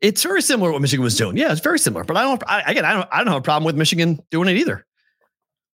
It's 0.00 0.22
very 0.22 0.42
similar 0.42 0.70
to 0.70 0.72
what 0.74 0.82
Michigan 0.82 1.02
was 1.02 1.16
doing. 1.16 1.36
Yeah, 1.36 1.50
it's 1.52 1.60
very 1.60 1.78
similar. 1.78 2.04
But 2.04 2.16
I 2.16 2.22
don't. 2.22 2.42
I, 2.46 2.60
again, 2.70 2.84
I 2.84 2.92
don't. 2.94 3.08
I 3.12 3.18
don't 3.18 3.28
have 3.28 3.36
a 3.38 3.42
problem 3.42 3.64
with 3.66 3.76
Michigan 3.76 4.20
doing 4.30 4.48
it 4.48 4.56
either. 4.56 4.86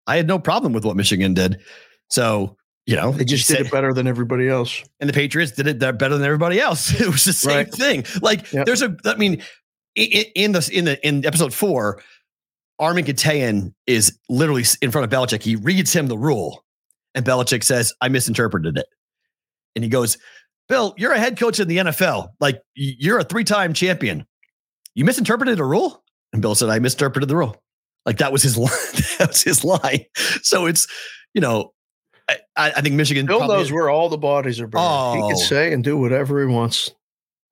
I 0.07 0.17
had 0.17 0.27
no 0.27 0.37
problem 0.39 0.73
with 0.73 0.85
what 0.85 0.95
Michigan 0.95 1.33
did. 1.33 1.61
So 2.09 2.57
you 2.87 2.95
know, 2.95 3.11
They 3.11 3.25
just 3.25 3.47
did 3.47 3.59
it 3.61 3.71
better 3.71 3.93
than 3.93 4.07
everybody 4.07 4.49
else. 4.49 4.83
and 4.99 5.07
the 5.07 5.13
Patriots 5.13 5.51
did 5.51 5.67
it 5.67 5.77
better 5.79 6.17
than 6.17 6.23
everybody 6.23 6.59
else. 6.59 6.91
It 6.99 7.07
was 7.07 7.23
the 7.25 7.31
same 7.33 7.55
Right. 7.57 7.71
thing. 7.73 8.05
Like 8.23 8.51
Yep. 8.51 8.65
there's 8.65 8.81
a, 8.81 8.95
I 9.05 9.15
mean, 9.15 9.41
i- 9.97 10.09
i- 10.15 10.31
in 10.35 10.51
the 10.53 10.67
in 10.73 10.85
the 10.85 11.07
in 11.07 11.23
episode 11.25 11.53
four, 11.53 12.01
Armen 12.79 13.05
Keteyian 13.05 13.73
is 13.85 14.17
literally 14.29 14.63
in 14.81 14.89
front 14.91 15.05
of 15.05 15.11
Belichick. 15.17 15.43
He 15.43 15.55
reads 15.55 15.93
him 15.93 16.07
the 16.07 16.17
rule, 16.17 16.65
and 17.13 17.23
Belichick 17.23 17.63
says, 17.63 17.93
"I 18.01 18.09
misinterpreted 18.09 18.77
it," 18.79 18.87
and 19.75 19.83
he 19.83 19.89
goes, 19.89 20.17
"Bill, 20.71 20.93
you're 20.97 21.11
a 21.11 21.19
head 21.19 21.37
coach 21.37 21.59
in 21.59 21.67
the 21.67 21.77
NFL. 21.77 22.29
Like 22.39 22.61
you're 22.73 23.19
a 23.19 23.23
three 23.23 23.43
time 23.43 23.73
champion. 23.73 24.25
You 24.95 25.05
misinterpreted 25.05 25.59
a 25.59 25.63
rule." 25.63 26.03
And 26.33 26.41
Bill 26.41 26.55
said, 26.55 26.69
"I 26.69 26.79
misinterpreted 26.79 27.29
the 27.29 27.35
rule." 27.35 27.61
Like 28.05 28.17
that 28.17 28.31
was 28.31 28.41
his 28.41 28.57
line. 28.57 28.69
that 29.19 29.27
was 29.27 29.43
his 29.43 29.63
line. 29.63 30.05
So 30.41 30.65
it's 30.65 30.87
you 31.33 31.41
know. 31.41 31.73
I, 32.29 32.71
I 32.77 32.81
think 32.81 32.95
Michigan. 32.95 33.25
Bill 33.25 33.45
knows 33.45 33.73
where 33.73 33.89
all 33.89 34.07
the 34.07 34.17
bodies 34.17 34.61
are 34.61 34.67
buried. 34.67 35.17
He 35.17 35.21
Oh. 35.23 35.27
can 35.27 35.37
say 35.37 35.73
and 35.73 35.83
do 35.83 35.97
whatever 35.97 36.39
he 36.39 36.45
wants. 36.45 36.89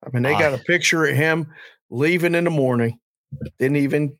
I 0.02 0.08
mean, 0.10 0.22
they 0.22 0.32
ah. 0.32 0.38
got 0.38 0.54
a 0.54 0.58
picture 0.58 1.04
of 1.04 1.14
him 1.14 1.52
leaving 1.90 2.34
in 2.34 2.44
the 2.44 2.50
morning. 2.50 2.98
Didn't 3.58 3.76
even 3.76 4.16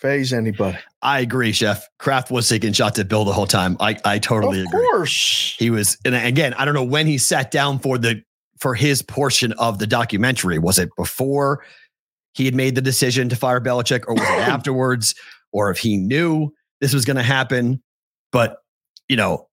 faze 0.00 0.32
anybody. 0.32 0.78
I 1.02 1.20
agree, 1.20 1.52
Chef. 1.52 1.86
Kraft 1.98 2.30
was 2.30 2.48
taking 2.48 2.72
shots 2.72 2.98
at 2.98 3.08
Bill 3.08 3.24
the 3.24 3.32
whole 3.32 3.46
time. 3.46 3.76
I, 3.80 3.96
I 4.04 4.18
totally 4.18 4.60
of 4.60 4.66
agree. 4.66 4.80
Of 4.80 4.90
course. 4.90 5.56
He 5.58 5.70
was, 5.70 5.98
and 6.04 6.14
again, 6.14 6.54
I 6.54 6.64
don't 6.64 6.74
know 6.74 6.84
when 6.84 7.06
he 7.06 7.18
sat 7.18 7.50
down 7.50 7.78
for 7.78 7.98
the 7.98 8.22
for 8.58 8.74
his 8.74 9.00
portion 9.02 9.52
of 9.52 9.78
the 9.78 9.86
documentary. 9.86 10.58
Was 10.58 10.78
it 10.78 10.90
before 10.96 11.64
he 12.34 12.44
had 12.44 12.54
made 12.54 12.74
the 12.74 12.82
decision 12.82 13.28
to 13.30 13.36
fire 13.36 13.60
Belichick, 13.60 14.04
or 14.06 14.14
was 14.14 14.22
it 14.22 14.26
afterwards, 14.48 15.14
or 15.52 15.70
if 15.70 15.78
he 15.78 15.96
knew 15.96 16.52
this 16.80 16.94
was 16.94 17.04
going 17.04 17.16
to 17.16 17.22
happen? 17.22 17.82
But 18.32 18.58
you 19.08 19.16
know, 19.16 19.48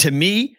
to 0.00 0.10
me, 0.10 0.56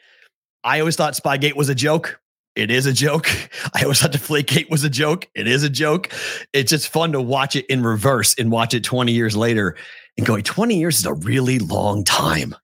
I 0.63 0.79
always 0.79 0.95
thought 0.95 1.13
Spygate 1.13 1.55
was 1.55 1.69
a 1.69 1.75
joke. 1.75 2.19
It 2.57 2.71
is 2.71 2.85
a 2.87 2.91
joke. 2.93 3.29
I 3.75 3.83
always 3.83 4.01
thought 4.01 4.11
Deflategate 4.11 4.69
was 4.69 4.83
a 4.83 4.89
joke. 4.89 5.27
It 5.35 5.47
is 5.47 5.63
a 5.63 5.69
joke. 5.69 6.11
It's 6.53 6.71
just 6.71 6.89
fun 6.89 7.11
to 7.11 7.21
watch 7.21 7.55
it 7.55 7.65
in 7.67 7.83
reverse 7.83 8.33
and 8.39 8.51
watch 8.51 8.73
it 8.73 8.83
20 8.83 9.11
years 9.11 9.37
later 9.37 9.77
and 10.17 10.25
going, 10.25 10.43
20 10.43 10.77
years 10.77 10.97
is 10.97 11.05
a 11.05 11.13
really 11.13 11.59
long 11.59 12.03
time. 12.03 12.55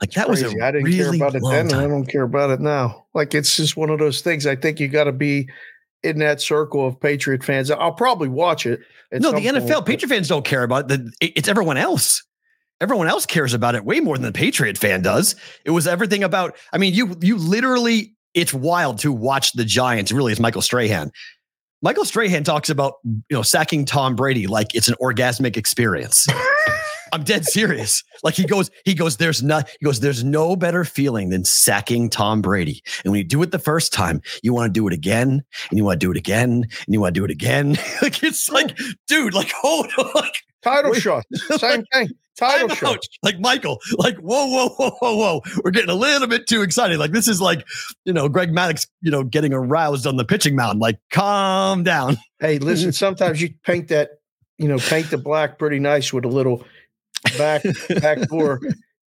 Like 0.00 0.12
that 0.12 0.28
was 0.28 0.42
a. 0.42 0.46
I 0.64 0.70
didn't 0.72 0.84
really 0.84 1.18
care 1.18 1.28
about 1.28 1.34
it 1.36 1.42
then, 1.48 1.66
and 1.66 1.74
I 1.76 1.86
don't 1.86 2.06
care 2.06 2.22
about 2.22 2.50
it 2.50 2.60
now. 2.60 3.04
Like 3.14 3.34
it's 3.34 3.56
just 3.56 3.76
one 3.76 3.88
of 3.90 4.00
those 4.00 4.20
things. 4.20 4.46
I 4.46 4.56
think 4.56 4.80
you 4.80 4.88
got 4.88 5.04
to 5.04 5.12
be 5.12 5.48
in 6.02 6.18
that 6.18 6.40
circle 6.40 6.84
of 6.84 6.98
Patriot 6.98 7.44
fans. 7.44 7.70
I'll 7.70 7.92
probably 7.92 8.28
watch 8.28 8.66
it. 8.66 8.80
No, 9.12 9.30
the 9.30 9.36
NFL 9.46 9.68
point, 9.68 9.86
Patriot 9.86 10.08
fans 10.08 10.26
don't 10.26 10.44
care 10.44 10.64
about 10.64 10.90
it. 10.90 11.02
It- 11.20 11.32
it's 11.36 11.48
everyone 11.48 11.76
else. 11.76 12.24
Everyone 12.80 13.06
else 13.06 13.26
cares 13.26 13.54
about 13.54 13.76
it 13.76 13.84
way 13.84 14.00
more 14.00 14.16
than 14.16 14.24
the 14.24 14.32
Patriot 14.32 14.76
fan 14.76 15.02
does. 15.02 15.36
It 15.64 15.70
was 15.70 15.86
everything 15.86 16.24
about. 16.24 16.56
I 16.72 16.78
mean, 16.78 16.94
you 16.94 17.14
you 17.20 17.36
literally. 17.36 18.16
It's 18.34 18.54
wild 18.54 18.98
to 19.00 19.12
watch 19.12 19.52
the 19.52 19.64
Giants. 19.64 20.12
Really, 20.12 20.32
it's 20.32 20.40
Michael 20.40 20.62
Strahan. 20.62 21.12
Michael 21.82 22.04
Strahan 22.04 22.44
talks 22.44 22.70
about 22.70 22.94
you 23.04 23.22
know 23.30 23.42
sacking 23.42 23.84
Tom 23.84 24.14
Brady 24.16 24.46
like 24.46 24.74
it's 24.74 24.88
an 24.88 24.94
orgasmic 25.00 25.56
experience. 25.56 26.26
I'm 27.12 27.24
dead 27.24 27.44
serious. 27.44 28.02
Like 28.22 28.34
he 28.34 28.44
goes, 28.44 28.70
he 28.86 28.94
goes, 28.94 29.18
there's 29.18 29.42
not, 29.42 29.68
he 29.78 29.84
goes, 29.84 30.00
there's 30.00 30.24
no 30.24 30.56
better 30.56 30.82
feeling 30.84 31.28
than 31.28 31.44
sacking 31.44 32.08
Tom 32.08 32.40
Brady. 32.40 32.82
And 33.04 33.12
when 33.12 33.18
you 33.18 33.24
do 33.24 33.42
it 33.42 33.50
the 33.50 33.58
first 33.58 33.92
time, 33.92 34.22
you 34.42 34.54
want 34.54 34.72
to 34.72 34.80
do 34.80 34.86
it 34.88 34.94
again 34.94 35.44
and 35.68 35.78
you 35.78 35.84
want 35.84 36.00
to 36.00 36.06
do 36.06 36.10
it 36.10 36.16
again 36.16 36.50
and 36.50 36.86
you 36.88 37.00
want 37.00 37.14
to 37.14 37.20
do 37.20 37.24
it 37.24 37.30
again. 37.30 37.76
like 38.02 38.22
it's 38.22 38.48
like, 38.48 38.78
dude, 39.06 39.34
like 39.34 39.52
hold 39.52 39.88
on, 39.98 40.10
like 40.14 40.34
title 40.62 40.94
shot. 40.94 41.24
Same 41.58 41.84
thing. 41.92 42.08
Title 42.38 42.70
shot. 42.70 43.00
Like 43.22 43.38
Michael, 43.40 43.78
like 43.98 44.16
whoa, 44.16 44.46
whoa, 44.46 44.70
whoa, 44.70 44.90
whoa, 45.00 45.16
whoa. 45.16 45.40
We're 45.62 45.70
getting 45.70 45.90
a 45.90 45.94
little 45.94 46.28
bit 46.28 46.46
too 46.46 46.62
excited. 46.62 46.98
Like 46.98 47.12
this 47.12 47.28
is 47.28 47.42
like, 47.42 47.66
you 48.06 48.14
know, 48.14 48.26
Greg 48.30 48.50
Maddux, 48.50 48.86
you 49.02 49.10
know, 49.10 49.22
getting 49.22 49.52
aroused 49.52 50.06
on 50.06 50.16
the 50.16 50.24
pitching 50.24 50.56
mound. 50.56 50.80
Like 50.80 50.98
calm 51.10 51.82
down. 51.82 52.16
Hey, 52.40 52.58
listen, 52.58 52.92
sometimes 52.92 53.42
you 53.42 53.52
paint 53.64 53.88
that, 53.88 54.12
you 54.56 54.66
know, 54.66 54.78
paint 54.78 55.10
the 55.10 55.18
black 55.18 55.58
pretty 55.58 55.78
nice 55.78 56.10
with 56.10 56.24
a 56.24 56.28
little 56.28 56.64
back 57.38 57.62
back 58.00 58.28
door. 58.28 58.60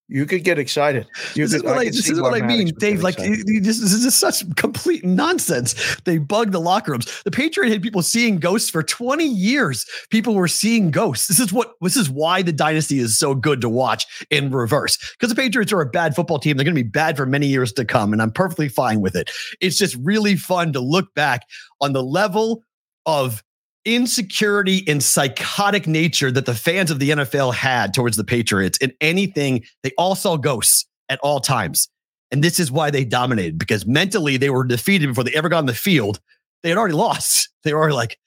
You 0.07 0.27
could 0.27 0.43
get 0.43 0.59
excited. 0.59 1.07
You 1.33 1.45
this 1.47 1.55
is 1.55 1.63
what 1.63 1.79
I, 1.79 1.85
could 1.85 1.93
this 1.95 2.07
is 2.11 2.21
what 2.21 2.35
I 2.35 2.45
mean, 2.45 2.71
Dave. 2.77 3.01
Like 3.01 3.15
excited. 3.15 3.39
it- 3.39 3.45
it- 3.57 3.63
this, 3.63 3.79
this 3.79 3.91
is 3.91 4.13
such 4.13 4.43
complete 4.55 5.03
nonsense. 5.03 5.73
They 6.05 6.19
bug 6.19 6.51
the 6.51 6.61
locker 6.61 6.91
rooms. 6.91 7.23
The 7.23 7.31
Patriot 7.31 7.71
had 7.71 7.81
people 7.81 8.03
seeing 8.03 8.37
ghosts 8.37 8.69
for 8.69 8.83
20 8.83 9.25
years. 9.25 9.83
People 10.11 10.35
were 10.35 10.47
seeing 10.47 10.91
ghosts. 10.91 11.27
This 11.27 11.39
is 11.39 11.51
what 11.51 11.71
this 11.81 11.97
is 11.97 12.07
why 12.07 12.43
the 12.43 12.53
dynasty 12.53 12.99
is 12.99 13.17
so 13.17 13.33
good 13.33 13.61
to 13.61 13.69
watch 13.69 14.05
in 14.29 14.51
reverse. 14.51 14.95
Because 15.13 15.33
the 15.33 15.41
Patriots 15.41 15.73
are 15.73 15.81
a 15.81 15.89
bad 15.89 16.15
football 16.15 16.37
team. 16.37 16.55
They're 16.55 16.65
going 16.65 16.75
to 16.75 16.83
be 16.83 16.87
bad 16.87 17.17
for 17.17 17.25
many 17.25 17.47
years 17.47 17.73
to 17.73 17.83
come, 17.83 18.13
and 18.13 18.21
I'm 18.21 18.31
perfectly 18.31 18.69
fine 18.69 19.01
with 19.01 19.15
it. 19.15 19.31
It's 19.59 19.75
just 19.75 19.95
really 20.03 20.35
fun 20.35 20.71
to 20.73 20.79
look 20.81 21.15
back 21.15 21.41
on 21.81 21.93
the 21.93 22.03
level 22.03 22.61
of 23.07 23.43
insecurity 23.85 24.83
and 24.87 25.01
psychotic 25.01 25.87
nature 25.87 26.31
that 26.31 26.45
the 26.45 26.55
fans 26.55 26.91
of 26.91 26.99
the 26.99 27.11
NFL 27.11 27.53
had 27.53 27.93
towards 27.93 28.17
the 28.17 28.23
Patriots 28.23 28.77
in 28.79 28.91
anything. 28.99 29.63
They 29.83 29.91
all 29.97 30.15
saw 30.15 30.37
ghosts 30.37 30.85
at 31.09 31.19
all 31.19 31.39
times. 31.39 31.89
And 32.31 32.43
this 32.43 32.59
is 32.59 32.71
why 32.71 32.89
they 32.89 33.05
dominated 33.05 33.57
because 33.57 33.85
mentally 33.85 34.37
they 34.37 34.49
were 34.49 34.63
defeated 34.63 35.07
before 35.07 35.23
they 35.23 35.33
ever 35.33 35.49
got 35.49 35.59
on 35.59 35.65
the 35.67 35.73
field. 35.73 36.19
They 36.63 36.69
had 36.69 36.77
already 36.77 36.95
lost. 36.95 37.49
They 37.65 37.73
were 37.73 37.79
already 37.79 37.95
like, 37.95 38.19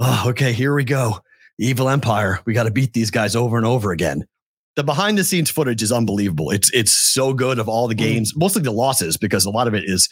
oh, 0.00 0.24
okay, 0.26 0.52
here 0.52 0.74
we 0.74 0.84
go. 0.84 1.20
Evil 1.58 1.88
Empire. 1.88 2.40
We 2.44 2.52
got 2.52 2.64
to 2.64 2.70
beat 2.70 2.92
these 2.92 3.10
guys 3.10 3.34
over 3.34 3.56
and 3.56 3.64
over 3.64 3.90
again. 3.90 4.26
The 4.74 4.84
behind 4.84 5.16
the 5.16 5.24
scenes 5.24 5.50
footage 5.50 5.82
is 5.82 5.90
unbelievable. 5.90 6.50
It's 6.50 6.70
it's 6.74 6.92
so 6.92 7.32
good 7.32 7.58
of 7.58 7.70
all 7.70 7.88
the 7.88 7.94
mm-hmm. 7.94 8.04
games, 8.04 8.34
mostly 8.36 8.60
the 8.60 8.70
losses, 8.70 9.16
because 9.16 9.46
a 9.46 9.50
lot 9.50 9.66
of 9.66 9.72
it 9.72 9.84
is, 9.86 10.10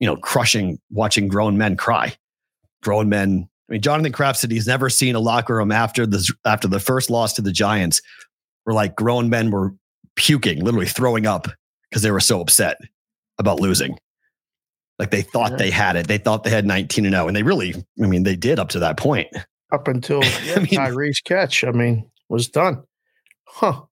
you 0.00 0.08
know, 0.08 0.16
crushing 0.16 0.80
watching 0.90 1.28
grown 1.28 1.56
men 1.56 1.76
cry. 1.76 2.16
Grown 2.82 3.08
men. 3.08 3.48
I 3.68 3.72
mean, 3.72 3.80
Jonathan 3.82 4.12
Kraft 4.12 4.38
said 4.38 4.50
he's 4.50 4.66
never 4.66 4.90
seen 4.90 5.14
a 5.14 5.20
locker 5.20 5.56
room 5.56 5.72
after 5.72 6.06
the 6.06 6.30
after 6.44 6.68
the 6.68 6.80
first 6.80 7.08
loss 7.10 7.32
to 7.34 7.42
the 7.42 7.52
Giants, 7.52 8.00
where 8.64 8.74
like 8.74 8.94
grown 8.94 9.30
men 9.30 9.50
were 9.50 9.74
puking, 10.16 10.62
literally 10.62 10.86
throwing 10.86 11.26
up 11.26 11.48
because 11.90 12.02
they 12.02 12.10
were 12.10 12.20
so 12.20 12.40
upset 12.40 12.76
about 13.38 13.60
losing. 13.60 13.98
Like 14.98 15.10
they 15.10 15.22
thought 15.22 15.52
Yeah. 15.52 15.56
they 15.56 15.70
had 15.70 15.96
it. 15.96 16.06
They 16.06 16.18
thought 16.18 16.44
they 16.44 16.50
had 16.50 16.66
19 16.66 17.04
and 17.06 17.14
0. 17.14 17.26
And 17.26 17.34
they 17.36 17.42
really, 17.42 17.74
I 18.02 18.06
mean, 18.06 18.22
they 18.22 18.36
did 18.36 18.58
up 18.58 18.68
to 18.70 18.78
that 18.80 18.96
point. 18.96 19.28
up 19.72 19.88
until 19.88 20.22
yeah, 20.44 20.56
mean- 20.58 20.66
Tyree's 20.66 21.20
catch, 21.20 21.64
I 21.64 21.72
mean, 21.72 22.08
was 22.28 22.48
done. 22.48 22.82
Huh. 23.46 23.82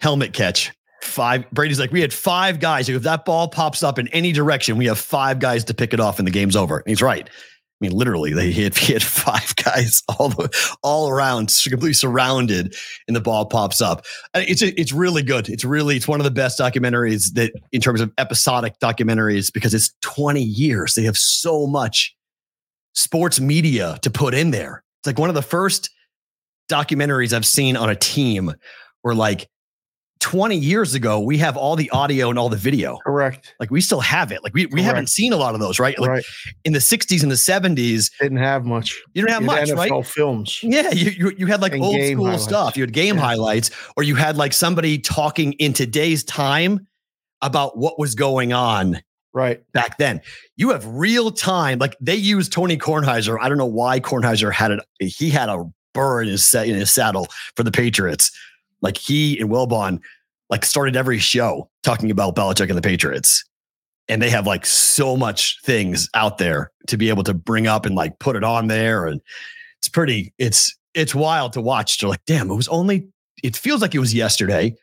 Helmet 0.00 0.32
catch. 0.34 0.70
Five. 1.02 1.50
Brady's 1.50 1.80
like, 1.80 1.90
we 1.90 2.00
had 2.00 2.12
five 2.12 2.60
guys. 2.60 2.88
If 2.88 3.02
that 3.02 3.24
ball 3.24 3.48
pops 3.48 3.82
up 3.82 3.98
in 3.98 4.06
any 4.08 4.30
direction, 4.30 4.76
we 4.76 4.86
have 4.86 4.98
five 5.00 5.40
guys 5.40 5.64
to 5.64 5.74
pick 5.74 5.92
it 5.92 5.98
off 5.98 6.18
and 6.20 6.28
the 6.28 6.32
game's 6.32 6.54
over. 6.54 6.78
And 6.78 6.86
he's 6.88 7.02
right. 7.02 7.28
I 7.82 7.88
mean, 7.88 7.96
literally, 7.96 8.32
they 8.32 8.52
hit, 8.52 8.78
had 8.78 9.02
five 9.02 9.56
guys 9.56 10.04
all 10.08 10.28
the 10.28 10.76
all 10.84 11.08
around, 11.08 11.52
completely 11.64 11.94
surrounded, 11.94 12.76
and 13.08 13.16
the 13.16 13.20
ball 13.20 13.44
pops 13.46 13.80
up. 13.80 14.04
It's 14.34 14.62
it's 14.62 14.92
really 14.92 15.22
good. 15.22 15.48
It's 15.48 15.64
really 15.64 15.96
it's 15.96 16.06
one 16.06 16.20
of 16.20 16.24
the 16.24 16.30
best 16.30 16.60
documentaries 16.60 17.34
that 17.34 17.52
in 17.72 17.80
terms 17.80 18.00
of 18.00 18.12
episodic 18.18 18.78
documentaries 18.78 19.52
because 19.52 19.74
it's 19.74 19.92
20 20.02 20.40
years. 20.40 20.94
They 20.94 21.02
have 21.02 21.16
so 21.16 21.66
much 21.66 22.14
sports 22.94 23.40
media 23.40 23.98
to 24.02 24.10
put 24.10 24.32
in 24.32 24.52
there. 24.52 24.84
It's 25.00 25.08
like 25.08 25.18
one 25.18 25.28
of 25.28 25.34
the 25.34 25.42
first 25.42 25.90
documentaries 26.70 27.32
I've 27.32 27.46
seen 27.46 27.76
on 27.76 27.90
a 27.90 27.96
team 27.96 28.52
where 29.00 29.14
like 29.14 29.48
20 30.22 30.56
years 30.56 30.94
ago 30.94 31.20
we 31.20 31.36
have 31.38 31.56
all 31.56 31.76
the 31.76 31.90
audio 31.90 32.30
and 32.30 32.38
all 32.38 32.48
the 32.48 32.56
video. 32.56 32.96
Correct. 33.04 33.54
Like 33.60 33.70
we 33.70 33.80
still 33.80 34.00
have 34.00 34.32
it. 34.32 34.42
Like 34.42 34.54
we, 34.54 34.66
we 34.66 34.80
haven't 34.82 35.08
seen 35.08 35.32
a 35.32 35.36
lot 35.36 35.54
of 35.54 35.60
those, 35.60 35.78
right? 35.78 35.98
Like 35.98 36.08
right. 36.10 36.24
in 36.64 36.72
the 36.72 36.78
60s 36.78 37.22
and 37.22 37.30
the 37.30 37.34
70s, 37.34 38.10
Didn't 38.20 38.38
have 38.38 38.64
much. 38.64 39.00
you 39.14 39.22
didn't 39.22 39.32
have 39.32 39.42
You 39.42 39.46
much, 39.46 39.68
had 39.68 39.78
right? 39.78 39.90
NFL 39.90 40.06
films. 40.06 40.60
Yeah, 40.62 40.90
you, 40.92 41.10
you 41.10 41.32
you 41.38 41.46
had 41.48 41.60
like 41.60 41.72
And 41.72 41.82
old 41.82 42.00
school 42.02 42.24
highlights. 42.26 42.44
stuff. 42.44 42.76
You 42.76 42.84
had 42.84 42.92
game 42.92 43.16
Yeah. 43.16 43.22
highlights, 43.22 43.70
or 43.96 44.02
you 44.04 44.14
had 44.14 44.36
like 44.36 44.52
somebody 44.52 44.98
talking 44.98 45.52
in 45.54 45.72
today's 45.72 46.24
time 46.24 46.86
about 47.42 47.76
what 47.76 47.98
was 47.98 48.14
going 48.14 48.52
on 48.52 49.02
Right. 49.34 49.60
back 49.72 49.98
then. 49.98 50.20
You 50.56 50.70
have 50.70 50.86
real 50.86 51.30
time. 51.32 51.78
Like 51.78 51.96
they 52.00 52.14
used 52.14 52.52
Tony 52.52 52.76
Kornheiser. 52.76 53.36
I 53.40 53.48
don't 53.48 53.58
know 53.58 53.66
why 53.66 53.98
Kornheiser 53.98 54.52
had 54.52 54.70
it. 54.70 54.80
He 55.00 55.30
had 55.30 55.48
a 55.48 55.64
burr 55.94 56.22
in 56.22 56.28
his 56.28 56.54
in 56.54 56.74
his 56.76 56.90
saddle 56.92 57.26
for 57.56 57.62
the 57.64 57.72
Patriots. 57.72 58.30
Like 58.82 58.96
he 58.98 59.38
and 59.40 59.48
Wilbon 59.50 60.00
like 60.50 60.64
started 60.64 60.96
every 60.96 61.18
show 61.18 61.70
talking 61.82 62.10
about 62.10 62.36
Belichick 62.36 62.68
and 62.68 62.76
the 62.76 62.82
Patriots. 62.82 63.44
And 64.08 64.20
they 64.20 64.28
have 64.30 64.46
like 64.46 64.66
so 64.66 65.16
much 65.16 65.58
things 65.62 66.08
out 66.14 66.36
there 66.38 66.70
to 66.88 66.96
be 66.98 67.08
able 67.08 67.22
to 67.24 67.32
bring 67.32 67.66
up 67.66 67.86
and 67.86 67.94
like 67.94 68.18
put 68.18 68.36
it 68.36 68.44
on 68.44 68.66
there. 68.66 69.06
And 69.06 69.20
it's 69.78 69.88
pretty, 69.88 70.34
it's 70.38 70.76
it's 70.94 71.14
wild 71.14 71.54
to 71.54 71.60
watch. 71.62 71.96
They're 71.98 72.10
like, 72.10 72.24
damn, 72.26 72.50
it 72.50 72.54
was 72.54 72.68
only, 72.68 73.08
it 73.42 73.56
feels 73.56 73.80
like 73.80 73.94
it 73.94 73.98
was 74.00 74.12
yesterday, 74.12 74.74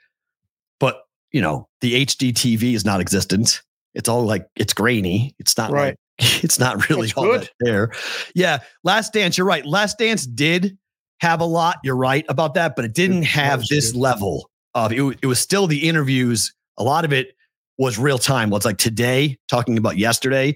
but 0.79 1.03
you 1.31 1.41
know, 1.41 1.67
the 1.81 2.03
HD 2.05 2.31
TV 2.33 2.73
is 2.73 2.83
not 2.83 2.99
existent. 3.01 3.61
It's 3.93 4.09
all 4.09 4.23
like 4.23 4.47
it's 4.55 4.73
grainy. 4.73 5.35
It's 5.37 5.55
not 5.57 5.69
Right. 5.71 5.95
like 6.19 6.43
it's 6.43 6.57
not 6.57 6.89
really 6.89 7.07
That's 7.09 7.17
all 7.17 7.25
good. 7.25 7.41
that 7.41 7.51
there. 7.59 7.91
Yeah. 8.33 8.59
Last 8.83 9.13
Dance, 9.13 9.37
you're 9.37 9.45
right. 9.45 9.65
Last 9.65 9.99
Dance 9.99 10.25
did 10.25 10.77
have 11.19 11.41
a 11.41 11.45
lot. 11.45 11.77
You're 11.83 11.95
right 11.95 12.25
about 12.29 12.53
that, 12.55 12.75
but 12.75 12.85
it 12.85 12.93
didn't 12.93 13.23
have 13.23 13.63
this 13.69 13.93
level 13.93 14.49
of 14.73 14.91
it. 14.91 15.19
It 15.21 15.27
was 15.27 15.39
still 15.39 15.67
the 15.67 15.87
interviews. 15.87 16.53
A 16.77 16.83
lot 16.83 17.05
of 17.05 17.13
it 17.13 17.35
was 17.77 17.97
real 17.97 18.17
time. 18.17 18.49
Well, 18.49 18.57
it's 18.57 18.65
like 18.65 18.77
today 18.77 19.37
talking 19.47 19.77
about 19.77 19.97
yesterday. 19.97 20.55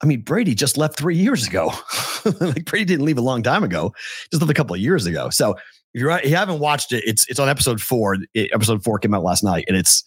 I 0.00 0.06
mean, 0.06 0.20
Brady 0.22 0.54
just 0.54 0.76
left 0.76 0.96
three 0.96 1.16
years 1.16 1.46
ago. 1.46 1.72
like 2.40 2.64
Brady 2.64 2.84
didn't 2.84 3.04
leave 3.04 3.18
a 3.18 3.22
long 3.22 3.42
time 3.42 3.64
ago, 3.64 3.92
just 4.30 4.40
left 4.40 4.50
a 4.50 4.54
couple 4.54 4.74
of 4.74 4.80
years 4.80 5.06
ago. 5.06 5.30
So 5.30 5.56
if 5.94 6.00
you're 6.00 6.20
you 6.22 6.36
haven't 6.36 6.60
watched 6.60 6.92
it, 6.92 7.02
it's 7.06 7.28
it's 7.28 7.40
on 7.40 7.48
episode 7.48 7.80
four. 7.80 8.16
It- 8.34 8.50
episode 8.52 8.84
four 8.84 8.98
came 8.98 9.14
out 9.14 9.24
last 9.24 9.42
night, 9.42 9.64
and 9.68 9.76
it's 9.76 10.04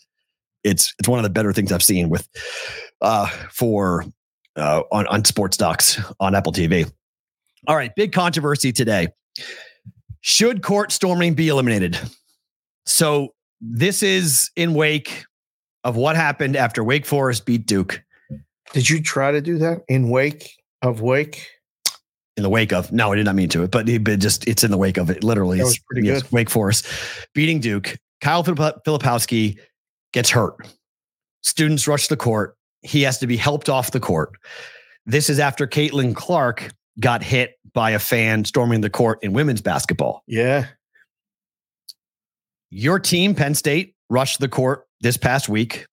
it's 0.63 0.93
it's 0.99 1.07
one 1.10 1.19
of 1.19 1.23
the 1.23 1.29
better 1.29 1.51
things 1.53 1.71
I've 1.71 1.84
seen 1.84 2.10
with 2.10 2.27
uh 3.01 3.27
for 3.51 4.05
uh 4.55 4.84
on, 4.91 5.07
on 5.07 5.25
sports 5.25 5.57
docs 5.57 5.99
on 6.19 6.36
Apple 6.36 6.53
TV. 6.53 6.89
All 7.67 7.75
right, 7.75 7.93
big 7.95 8.12
controversy 8.13 8.71
today. 8.71 9.10
Should 10.21 10.61
court 10.61 10.91
storming 10.91 11.33
be 11.33 11.47
eliminated? 11.47 11.97
So 12.85 13.33
this 13.59 14.03
is 14.03 14.51
in 14.55 14.73
wake 14.73 15.25
of 15.83 15.95
what 15.95 16.15
happened 16.15 16.55
after 16.55 16.83
Wake 16.83 17.05
Forest 17.05 17.45
beat 17.45 17.65
Duke. 17.65 18.01
Did 18.73 18.89
you 18.89 19.01
try 19.01 19.31
to 19.31 19.41
do 19.41 19.57
that 19.59 19.79
in 19.87 20.09
wake 20.09 20.49
of 20.81 21.01
wake? 21.01 21.47
in 22.37 22.43
the 22.43 22.49
wake 22.49 22.71
of 22.71 22.91
no, 22.93 23.11
I 23.11 23.17
did 23.17 23.25
not 23.25 23.35
mean 23.35 23.49
to 23.49 23.61
it, 23.63 23.71
but 23.71 23.89
it 23.89 24.05
but 24.05 24.17
just 24.19 24.47
it's 24.47 24.63
in 24.63 24.71
the 24.71 24.77
wake 24.77 24.97
of 24.97 25.09
it. 25.09 25.21
Literally, 25.21 25.57
That 25.57 25.63
it's- 25.63 25.73
was 25.73 25.79
pretty 25.91 26.07
yes, 26.07 26.23
good. 26.23 26.31
Wake 26.31 26.49
Forest 26.49 26.87
beating 27.35 27.59
Duke. 27.59 27.97
Kyle 28.21 28.41
Filipowski 28.43 29.59
gets 30.13 30.29
hurt. 30.29 30.55
Students 31.43 31.87
rush 31.89 32.07
the 32.07 32.15
court. 32.15 32.55
He 32.83 33.01
has 33.01 33.17
to 33.19 33.27
be 33.27 33.35
helped 33.35 33.67
off 33.67 33.91
the 33.91 33.99
court. 33.99 34.31
This 35.05 35.29
is 35.29 35.39
after 35.39 35.67
Caitlin 35.67 36.15
Clark 36.15 36.71
got 36.99 37.23
hit 37.23 37.54
by 37.73 37.91
a 37.91 37.99
fan 37.99 38.43
storming 38.45 38.82
the 38.82 38.89
court 38.89 39.19
in 39.23 39.34
women's 39.34 39.62
basketball. 39.62 40.23
Yeah. 40.27 40.67
Your 42.69 42.99
team, 42.99 43.36
Penn 43.36 43.56
State, 43.56 43.95
rushed 44.10 44.39
the 44.39 44.47
court 44.47 44.86
this 45.01 45.17
past 45.17 45.49
week. 45.49 45.86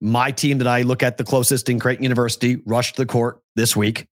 My 0.00 0.30
team 0.30 0.58
that 0.58 0.66
I 0.66 0.82
look 0.82 1.02
at 1.02 1.16
the 1.16 1.24
closest 1.24 1.68
in 1.68 1.78
Creighton 1.78 2.02
University 2.02 2.56
rushed 2.66 2.96
the 2.96 3.06
court 3.06 3.40
this 3.56 3.74
week. 3.76 4.06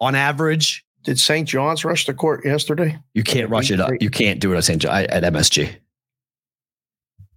On 0.00 0.14
average, 0.14 0.84
Did 1.04 1.18
St. 1.18 1.46
John's 1.46 1.84
rush 1.84 2.06
the 2.06 2.14
court 2.14 2.46
yesterday? 2.46 2.98
You 3.12 3.22
can't 3.22 3.50
rush 3.50 3.70
it 3.70 3.78
up. 3.78 3.90
You 4.00 4.08
can't 4.08 4.40
do 4.40 4.52
it 4.54 4.56
at 4.56 4.64
St. 4.64 4.80
John 4.80 5.04
at 5.04 5.22
MSG. 5.22 5.76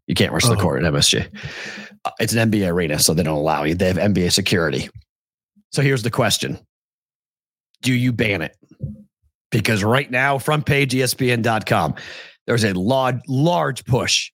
You 0.07 0.15
can't 0.15 0.31
rush 0.31 0.45
the 0.45 0.53
Oh. 0.53 0.61
court 0.61 0.81
at 0.83 0.93
MSG. 0.93 1.27
Uh, 2.05 2.11
It's 2.21 2.31
an 2.31 2.49
NBA 2.49 2.69
arena, 2.71 2.97
so 2.97 3.13
they 3.13 3.23
don't 3.23 3.37
allow 3.37 3.63
you. 3.65 3.75
They 3.75 3.87
have 3.87 3.97
NBA 3.97 4.29
security. 4.31 4.89
So 5.73 5.81
here's 5.81 6.03
the 6.03 6.09
question: 6.09 6.57
do 7.81 7.93
you 7.93 8.11
ban 8.11 8.41
it? 8.41 8.55
Because 9.51 9.83
right 9.83 10.09
now, 10.11 10.37
front 10.37 10.65
page 10.65 10.93
ESPN.com, 10.93 11.95
there's 12.45 12.63
a 12.65 12.73
large, 12.73 13.19
large 13.27 13.85
push 13.85 14.31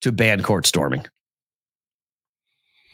to 0.00 0.12
ban 0.12 0.42
court 0.42 0.66
storming. 0.66 1.04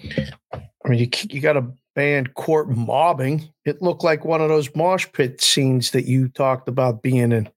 I 0.02 0.88
mean, 0.88 0.98
you 0.98 1.08
you 1.30 1.40
got 1.40 1.54
to 1.54 1.66
ban 1.94 2.26
court 2.28 2.68
mobbing. 2.68 3.48
It 3.64 3.80
looked 3.80 4.04
like 4.04 4.24
one 4.24 4.40
of 4.40 4.48
those 4.48 4.74
mosh 4.74 5.06
pit 5.12 5.40
scenes 5.40 5.92
that 5.92 6.04
you 6.06 6.28
talked 6.28 6.68
about 6.68 7.02
being 7.02 7.32
in. 7.32 7.48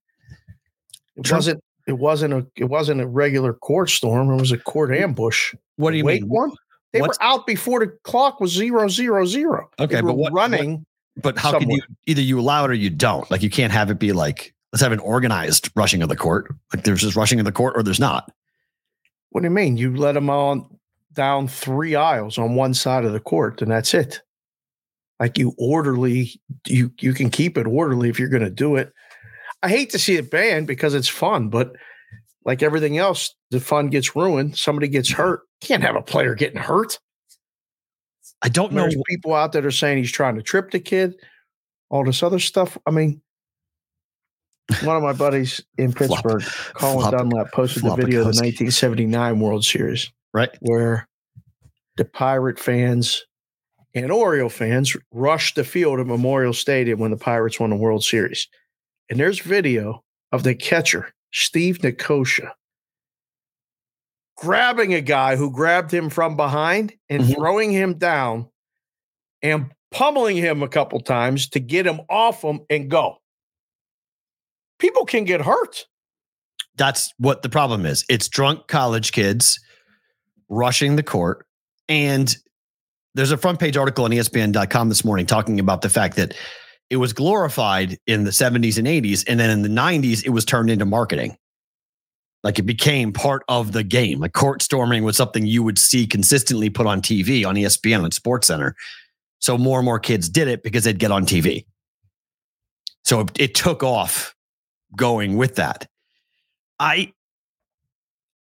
It 1.16 1.24
True. 1.24 1.36
wasn't. 1.36 1.64
It 1.86 1.98
wasn't 1.98 2.34
a. 2.34 2.46
It 2.56 2.64
wasn't 2.64 3.00
a 3.00 3.06
regular 3.06 3.52
court 3.54 3.90
storm. 3.90 4.30
It 4.30 4.40
was 4.40 4.52
a 4.52 4.58
court 4.58 4.94
ambush. 4.94 5.54
What 5.76 5.90
do 5.90 5.96
you 5.98 6.04
Wake 6.04 6.22
mean? 6.22 6.30
one. 6.30 6.52
They 6.92 7.00
What's- 7.02 7.18
were 7.18 7.24
out 7.24 7.46
before 7.46 7.80
the 7.80 7.92
clock 8.04 8.40
was 8.40 8.52
zero 8.52 8.88
zero 8.88 9.26
zero. 9.26 9.68
Okay, 9.78 9.96
They 9.96 10.00
but 10.00 10.14
were 10.14 10.22
what- 10.22 10.32
running? 10.32 10.86
But 11.20 11.38
how 11.38 11.58
can 11.58 11.70
you 11.70 11.82
either 12.06 12.22
you 12.22 12.38
allow 12.38 12.64
it 12.64 12.70
or 12.70 12.74
you 12.74 12.90
don't? 12.90 13.28
Like 13.30 13.42
you 13.42 13.50
can't 13.50 13.72
have 13.72 13.90
it 13.90 13.98
be 13.98 14.12
like 14.12 14.54
let's 14.72 14.82
have 14.82 14.92
an 14.92 15.00
organized 15.00 15.70
rushing 15.74 16.02
of 16.02 16.08
the 16.08 16.16
court. 16.16 16.54
Like 16.72 16.84
there's 16.84 17.00
just 17.00 17.16
rushing 17.16 17.38
of 17.38 17.44
the 17.44 17.52
court 17.52 17.74
or 17.76 17.82
there's 17.82 18.00
not. 18.00 18.32
What 19.30 19.42
do 19.42 19.46
you 19.46 19.50
mean? 19.50 19.76
You 19.76 19.94
let 19.96 20.12
them 20.12 20.30
on 20.30 20.78
down 21.12 21.48
three 21.48 21.94
aisles 21.94 22.38
on 22.38 22.54
one 22.54 22.74
side 22.74 23.04
of 23.04 23.12
the 23.12 23.20
court, 23.20 23.60
and 23.60 23.70
that's 23.70 23.94
it. 23.94 24.22
Like 25.20 25.36
you 25.36 25.54
orderly, 25.58 26.40
you 26.66 26.92
you 27.00 27.12
can 27.12 27.28
keep 27.30 27.58
it 27.58 27.66
orderly 27.66 28.08
if 28.08 28.18
you're 28.18 28.28
going 28.28 28.44
to 28.44 28.50
do 28.50 28.76
it. 28.76 28.92
I 29.62 29.68
hate 29.68 29.90
to 29.90 29.98
see 29.98 30.16
it 30.16 30.30
banned 30.30 30.68
because 30.68 30.94
it's 30.94 31.08
fun, 31.08 31.48
but 31.48 31.74
like 32.44 32.62
everything 32.62 32.98
else, 32.98 33.34
the 33.50 33.60
fun 33.60 33.88
gets 33.88 34.14
ruined. 34.14 34.56
Somebody 34.56 34.88
gets 34.88 35.10
mm-hmm. 35.10 35.22
hurt. 35.22 35.40
Can't 35.60 35.82
have 35.82 35.96
a 35.96 36.02
player 36.02 36.34
getting 36.34 36.60
hurt. 36.60 37.00
I 38.42 38.48
don't 38.48 38.72
know. 38.72 38.82
There's 38.82 38.96
people 39.08 39.34
out 39.34 39.52
there 39.52 39.62
that 39.62 39.68
are 39.68 39.72
saying 39.72 39.98
he's 39.98 40.12
trying 40.12 40.36
to 40.36 40.42
trip 40.42 40.70
the 40.70 40.80
kid, 40.80 41.14
all 41.90 42.04
this 42.04 42.22
other 42.22 42.38
stuff. 42.38 42.78
I 42.86 42.90
mean, 42.90 43.20
one 44.82 44.96
of 44.96 45.02
my 45.02 45.12
buddies 45.12 45.62
in 45.76 45.92
Flop- 45.92 46.22
Pittsburgh, 46.22 46.42
Colin 46.74 47.00
flop- 47.00 47.12
Dunlap, 47.12 47.52
posted 47.52 47.82
the 47.82 47.94
video 47.96 48.20
of 48.20 48.26
the 48.26 48.40
1979 48.40 49.40
World 49.40 49.64
Series 49.64 50.12
Right. 50.32 50.50
where 50.60 51.08
the 51.96 52.04
Pirate 52.04 52.58
fans 52.60 53.24
and 53.94 54.12
Oriole 54.12 54.50
fans 54.50 54.96
rushed 55.12 55.56
the 55.56 55.64
field 55.64 55.98
at 55.98 56.06
Memorial 56.06 56.52
Stadium 56.52 57.00
when 57.00 57.10
the 57.10 57.16
Pirates 57.16 57.58
won 57.58 57.70
the 57.70 57.76
World 57.76 58.04
Series. 58.04 58.46
And 59.10 59.18
there's 59.18 59.40
video 59.40 60.04
of 60.30 60.42
the 60.44 60.54
catcher, 60.54 61.12
Steve 61.32 61.82
Nicosia, 61.82 62.54
grabbing 64.38 64.94
a 64.94 65.00
guy 65.00 65.36
who 65.36 65.50
grabbed 65.50 65.92
him 65.92 66.08
from 66.08 66.36
behind 66.36 66.94
and 67.08 67.22
Mhm. 67.24 67.34
throwing 67.34 67.72
him 67.72 67.94
down 67.94 68.48
and 69.42 69.72
pummeling 69.90 70.36
him 70.36 70.62
a 70.62 70.68
couple 70.68 71.00
times 71.00 71.48
to 71.48 71.58
get 71.60 71.86
him 71.86 72.00
off 72.08 72.42
him 72.42 72.60
and 72.70 72.88
go. 72.90 73.18
People 74.78 75.04
can 75.04 75.24
get 75.24 75.40
hurt. 75.40 75.86
That's 76.76 77.12
what 77.18 77.42
the 77.42 77.48
problem 77.48 77.84
is. 77.84 78.04
It's 78.08 78.28
drunk 78.28 78.68
college 78.68 79.10
kids 79.10 79.58
rushing 80.48 80.94
the 80.94 81.02
court. 81.02 81.44
And 81.88 82.34
there's 83.14 83.32
a 83.32 83.36
front 83.36 83.58
page 83.58 83.76
article 83.76 84.04
on 84.04 84.12
ESPN.com 84.12 84.88
this 84.88 85.04
morning 85.04 85.26
talking 85.26 85.58
about 85.58 85.82
the 85.82 85.88
fact 85.90 86.14
that 86.16 86.34
it 86.90 86.96
was 86.96 87.12
glorified 87.12 87.98
in 88.06 88.22
the 88.22 88.30
70s 88.32 88.78
and 88.78 88.86
80s. 88.86 89.24
And 89.26 89.40
then 89.40 89.50
in 89.50 89.62
the 89.62 89.68
90s, 89.68 90.22
it 90.22 90.30
was 90.30 90.44
turned 90.44 90.70
into 90.70 90.84
marketing. 90.84 91.36
Like 92.44 92.58
it 92.58 92.62
became 92.62 93.12
part 93.12 93.42
of 93.48 93.72
the 93.72 93.82
game. 93.82 94.20
Like 94.20 94.32
court 94.32 94.62
storming 94.62 95.02
was 95.02 95.16
something 95.16 95.46
you 95.46 95.62
would 95.62 95.78
see 95.78 96.06
consistently 96.06 96.70
put 96.70 96.86
on 96.86 97.02
TV 97.02 97.44
on 97.46 97.56
ESPN 97.56 98.04
and 98.04 98.14
Sports 98.14 98.46
Center. 98.46 98.76
So 99.40 99.58
more 99.58 99.78
and 99.78 99.84
more 99.84 99.98
kids 99.98 100.28
did 100.28 100.48
it 100.48 100.62
because 100.62 100.84
they'd 100.84 100.98
get 100.98 101.10
on 101.10 101.26
TV. 101.26 101.64
So 103.04 103.20
it, 103.20 103.30
it 103.38 103.54
took 103.54 103.82
off 103.82 104.34
going 104.96 105.36
with 105.36 105.56
that. 105.56 105.86
I 106.78 107.12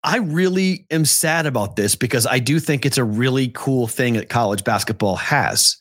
I 0.03 0.17
really 0.17 0.85
am 0.91 1.05
sad 1.05 1.45
about 1.45 1.75
this 1.75 1.95
because 1.95 2.25
I 2.27 2.39
do 2.39 2.59
think 2.59 2.85
it's 2.85 2.97
a 2.97 3.03
really 3.03 3.49
cool 3.49 3.87
thing 3.87 4.13
that 4.13 4.29
college 4.29 4.63
basketball 4.63 5.15
has. 5.15 5.77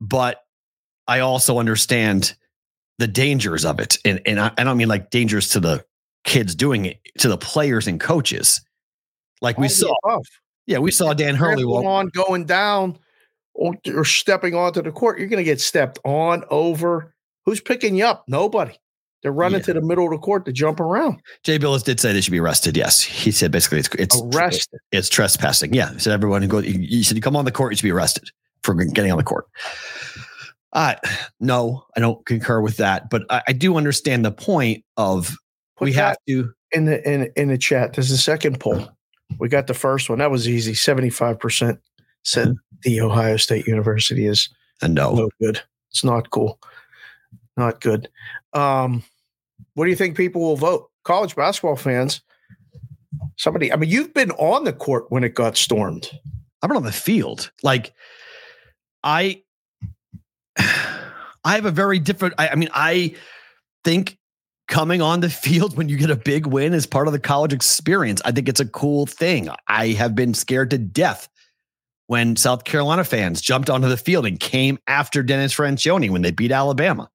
But 0.00 0.42
I 1.06 1.20
also 1.20 1.58
understand 1.58 2.34
the 2.98 3.08
dangers 3.08 3.64
of 3.64 3.80
it. 3.80 3.98
And 4.04 4.20
and 4.26 4.38
I, 4.38 4.52
I 4.58 4.64
don't 4.64 4.76
mean 4.76 4.88
like 4.88 5.10
dangers 5.10 5.48
to 5.50 5.60
the 5.60 5.84
kids 6.24 6.54
doing 6.54 6.84
it, 6.86 6.98
to 7.18 7.28
the 7.28 7.38
players 7.38 7.86
and 7.86 8.00
coaches. 8.00 8.60
Like 9.40 9.58
we 9.58 9.68
the 9.68 9.74
saw, 9.74 9.94
above. 10.04 10.24
yeah, 10.66 10.78
we 10.78 10.90
saw 10.90 11.14
Dan 11.14 11.34
Hurley. 11.34 11.64
On 11.64 12.08
going 12.08 12.44
down 12.44 12.98
or, 13.54 13.74
or 13.94 14.04
stepping 14.04 14.54
onto 14.54 14.82
the 14.82 14.90
court, 14.92 15.18
you're 15.18 15.28
going 15.28 15.38
to 15.38 15.44
get 15.44 15.60
stepped 15.60 15.98
on 16.04 16.44
over. 16.50 17.14
Who's 17.44 17.60
picking 17.60 17.94
you 17.96 18.04
up? 18.04 18.24
Nobody. 18.28 18.74
They're 19.22 19.32
running 19.32 19.58
Yeah. 19.60 19.64
to 19.66 19.72
the 19.74 19.80
middle 19.80 20.04
of 20.04 20.12
the 20.12 20.18
court 20.18 20.44
to 20.46 20.52
jump 20.52 20.78
around. 20.80 21.20
Jay 21.42 21.58
Bilas 21.58 21.82
did 21.82 21.98
say 21.98 22.12
they 22.12 22.20
should 22.20 22.30
be 22.32 22.38
arrested. 22.38 22.76
Yes, 22.76 23.00
he 23.02 23.32
said 23.32 23.50
basically 23.50 23.78
it's 23.80 23.88
it's 23.94 24.20
Arrested. 24.22 24.78
it's 24.92 25.08
trespassing. 25.08 25.72
Yeah. 25.74 25.92
He 25.92 25.98
said 25.98 26.12
everyone 26.12 26.42
who 26.42 26.48
goes, 26.48 26.64
he 26.64 27.02
said 27.02 27.16
you 27.16 27.20
come 27.22 27.34
on 27.34 27.44
the 27.44 27.50
court, 27.52 27.72
you 27.72 27.76
should 27.76 27.82
be 27.84 27.90
arrested 27.90 28.30
for 28.62 28.74
getting 28.74 29.10
on 29.10 29.18
the 29.18 29.24
court. 29.24 29.46
Uh, 30.72 30.94
no, 31.40 31.84
I 31.96 32.00
don't 32.00 32.24
concur 32.26 32.60
with 32.60 32.76
that, 32.76 33.08
but 33.10 33.22
I, 33.30 33.42
I 33.48 33.52
do 33.54 33.76
understand 33.76 34.24
the 34.24 34.30
point 34.30 34.84
of 34.96 35.34
Put 35.78 35.86
we 35.86 35.92
have 35.94 36.16
to. 36.26 36.52
in 36.72 36.84
the 36.86 37.08
in 37.08 37.30
in 37.36 37.48
the 37.48 37.58
chat. 37.58 37.94
There's 37.94 38.10
a 38.10 38.18
second 38.18 38.60
poll. 38.60 38.88
We 39.38 39.48
got 39.48 39.66
the 39.66 39.74
first 39.74 40.08
one. 40.08 40.18
That 40.18 40.30
was 40.30 40.48
easy. 40.48 40.74
Seventy 40.74 41.10
five 41.10 41.38
percent 41.38 41.80
said 42.24 42.54
the 42.82 43.00
Ohio 43.00 43.36
State 43.36 43.66
University 43.66 44.26
is 44.26 44.48
And 44.82 44.94
no, 44.94 45.14
no 45.14 45.30
good. 45.40 45.60
It's 45.90 46.04
not 46.04 46.30
cool. 46.30 46.58
Not 47.56 47.80
good. 47.80 48.08
Um, 48.52 49.02
what 49.74 49.84
do 49.84 49.90
you 49.90 49.96
think 49.96 50.16
people 50.16 50.42
will 50.42 50.56
vote? 50.56 50.90
College 51.04 51.34
basketball 51.34 51.76
fans. 51.76 52.20
Somebody. 53.36 53.72
I 53.72 53.76
mean, 53.76 53.90
you've 53.90 54.14
been 54.14 54.30
on 54.32 54.64
the 54.64 54.72
court 54.72 55.06
when 55.10 55.24
it 55.24 55.34
got 55.34 55.56
stormed. 55.56 56.10
I'm 56.62 56.76
on 56.76 56.84
the 56.84 56.92
field. 56.92 57.50
Like 57.62 57.92
I, 59.02 59.42
I 60.58 61.54
have 61.54 61.66
a 61.66 61.70
very 61.70 61.98
different. 61.98 62.34
I, 62.38 62.48
I 62.48 62.54
mean, 62.56 62.68
I 62.72 63.14
think 63.84 64.18
coming 64.68 65.02
on 65.02 65.20
the 65.20 65.30
field 65.30 65.76
when 65.76 65.88
you 65.88 65.96
get 65.96 66.10
a 66.10 66.16
big 66.16 66.46
win 66.46 66.72
is 66.74 66.86
part 66.86 67.06
of 67.08 67.12
the 67.12 67.18
college 67.18 67.52
experience. 67.52 68.20
I 68.24 68.32
think 68.32 68.48
it's 68.48 68.60
a 68.60 68.66
cool 68.66 69.06
thing. 69.06 69.48
I 69.66 69.88
have 69.88 70.14
been 70.14 70.34
scared 70.34 70.70
to 70.70 70.78
death 70.78 71.28
when 72.06 72.36
South 72.36 72.64
Carolina 72.64 73.04
fans 73.04 73.40
jumped 73.40 73.68
onto 73.68 73.88
the 73.88 73.96
field 73.96 74.26
and 74.26 74.38
came 74.38 74.78
after 74.86 75.22
Dennis 75.22 75.54
Franchione 75.54 76.10
when 76.10 76.22
they 76.22 76.30
beat 76.30 76.52
Alabama. 76.52 77.10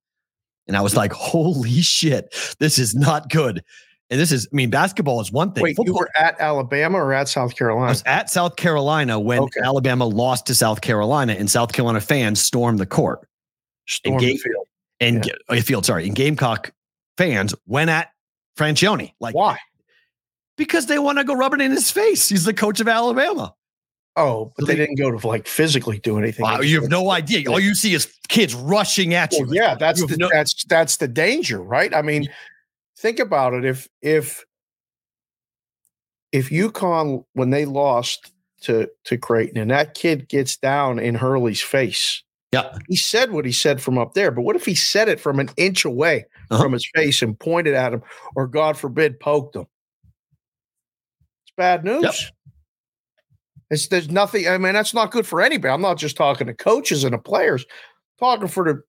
And 0.67 0.77
I 0.77 0.81
was 0.81 0.95
like, 0.95 1.11
holy 1.13 1.81
shit, 1.81 2.33
this 2.59 2.77
is 2.79 2.95
not 2.95 3.29
good. 3.29 3.63
And 4.09 4.19
this 4.19 4.31
is, 4.31 4.47
I 4.51 4.55
mean, 4.55 4.69
basketball 4.69 5.19
is 5.21 5.31
one 5.31 5.53
thing. 5.53 5.63
Wait, 5.63 5.77
you 5.83 5.93
were 5.93 6.09
at 6.17 6.39
Alabama 6.39 6.99
or 6.99 7.13
at 7.13 7.27
South 7.27 7.55
Carolina? 7.55 7.87
I 7.87 7.89
was 7.89 8.03
at 8.05 8.29
South 8.29 8.55
Carolina 8.55 9.19
when 9.19 9.39
Okay. 9.39 9.61
Alabama 9.63 10.05
lost 10.05 10.45
to 10.47 10.55
South 10.55 10.81
Carolina, 10.81 11.33
and 11.33 11.49
South 11.49 11.73
Carolina 11.73 11.99
fans 11.99 12.41
stormed 12.41 12.79
the 12.79 12.85
court 12.85 13.27
Stormed 13.87 14.21
the 14.21 14.37
field. 14.37 14.67
and 14.99 15.25
Yeah. 15.25 15.33
Ga- 15.49 15.57
uh, 15.57 15.61
field. 15.61 15.85
Sorry, 15.85 16.05
and 16.05 16.15
Gamecock 16.15 16.71
fans 17.17 17.53
went 17.65 17.89
at 17.89 18.09
Franchione 18.57 19.13
like 19.19 19.35
Why? 19.35 19.57
because 20.57 20.85
they 20.85 20.99
want 20.99 21.17
to 21.17 21.23
go 21.23 21.33
rub 21.33 21.53
it 21.53 21.61
in 21.61 21.71
his 21.71 21.89
face. 21.91 22.29
He's 22.29 22.45
the 22.45 22.53
coach 22.53 22.79
of 22.79 22.87
Alabama. 22.87 23.53
Oh, 24.15 24.53
but 24.55 24.63
So 24.63 24.65
they 24.67 24.75
they- 24.75 24.85
didn't 24.85 24.97
go 24.99 25.09
to 25.17 25.27
like 25.27 25.47
physically 25.47 25.97
do 25.99 26.19
anything. 26.19 26.43
Wow, 26.43 26.61
you 26.61 26.79
have 26.81 26.89
no 26.89 27.09
idea. 27.09 27.49
All 27.49 27.59
you 27.59 27.73
see 27.73 27.93
is 27.95 28.13
kids 28.29 28.53
rushing 28.53 29.13
at 29.15 29.33
you. 29.33 29.45
Well, 29.45 29.55
yeah, 29.55 29.73
that's 29.75 29.99
You 30.01 30.07
the, 30.07 30.17
no- 30.17 30.29
that's 30.31 30.63
that's 30.65 30.97
the 30.97 31.07
danger, 31.07 31.59
right? 31.61 31.93
I 31.95 32.03
mean, 32.03 32.29
think 32.97 33.17
about 33.19 33.53
it. 33.55 33.65
If 33.65 33.87
if 34.03 34.45
if 36.31 36.49
UConn 36.49 37.25
when 37.33 37.49
they 37.49 37.65
lost 37.65 38.31
to 38.61 38.89
to 39.05 39.17
Creighton 39.17 39.57
and 39.57 39.71
that 39.71 39.93
kid 39.95 40.29
gets 40.29 40.57
down 40.57 40.99
in 40.99 41.15
Hurley's 41.15 41.61
face, 41.61 42.23
yeah, 42.53 42.77
he 42.87 42.95
said 42.95 43.31
what 43.31 43.45
he 43.45 43.51
said 43.51 43.81
from 43.81 43.97
up 43.97 44.13
there. 44.13 44.31
But 44.31 44.43
what 44.43 44.55
if 44.55 44.65
he 44.65 44.75
said 44.75 45.09
it 45.09 45.19
from 45.19 45.39
an 45.39 45.49
inch 45.57 45.83
away 45.85 46.25
Uh-huh. 46.51 46.63
from 46.63 46.73
his 46.73 46.87
face 46.95 47.21
and 47.21 47.37
pointed 47.37 47.73
at 47.73 47.93
him, 47.93 48.01
or 48.35 48.47
God 48.47 48.77
forbid, 48.77 49.19
poked 49.19 49.55
him? 49.55 49.65
It's 51.45 51.53
bad 51.57 51.83
news. 51.83 52.31
It's 53.69 53.87
there's 53.87 54.09
nothing. 54.09 54.47
I 54.47 54.57
mean, 54.57 54.73
that's 54.73 54.93
not 54.93 55.11
good 55.11 55.25
for 55.25 55.41
anybody. 55.41 55.73
I'm 55.73 55.81
not 55.81 55.97
just 55.97 56.15
talking 56.15 56.47
to 56.47 56.53
coaches 56.53 57.03
and 57.03 57.13
the 57.13 57.17
players, 57.17 57.65
talking 58.19 58.47
for 58.47 58.63
the 58.63 58.81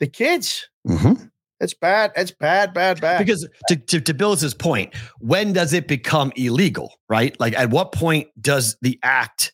the 0.00 0.06
kids. 0.06 0.68
Mhm. 0.86 1.30
It's 1.58 1.72
bad. 1.74 2.12
It's 2.16 2.32
bad, 2.32 2.74
bad, 2.74 3.00
bad. 3.00 3.18
because 3.18 3.48
to, 3.68 3.76
to 3.76 4.00
to 4.00 4.12
Bill's 4.14 4.52
point, 4.52 4.94
when 5.20 5.52
does 5.54 5.72
it 5.72 5.88
become 5.88 6.32
illegal? 6.36 6.92
Right? 7.08 7.38
Like, 7.40 7.54
at 7.54 7.70
what 7.70 7.92
point 7.92 8.28
does 8.40 8.76
the 8.82 8.98
act 9.02 9.52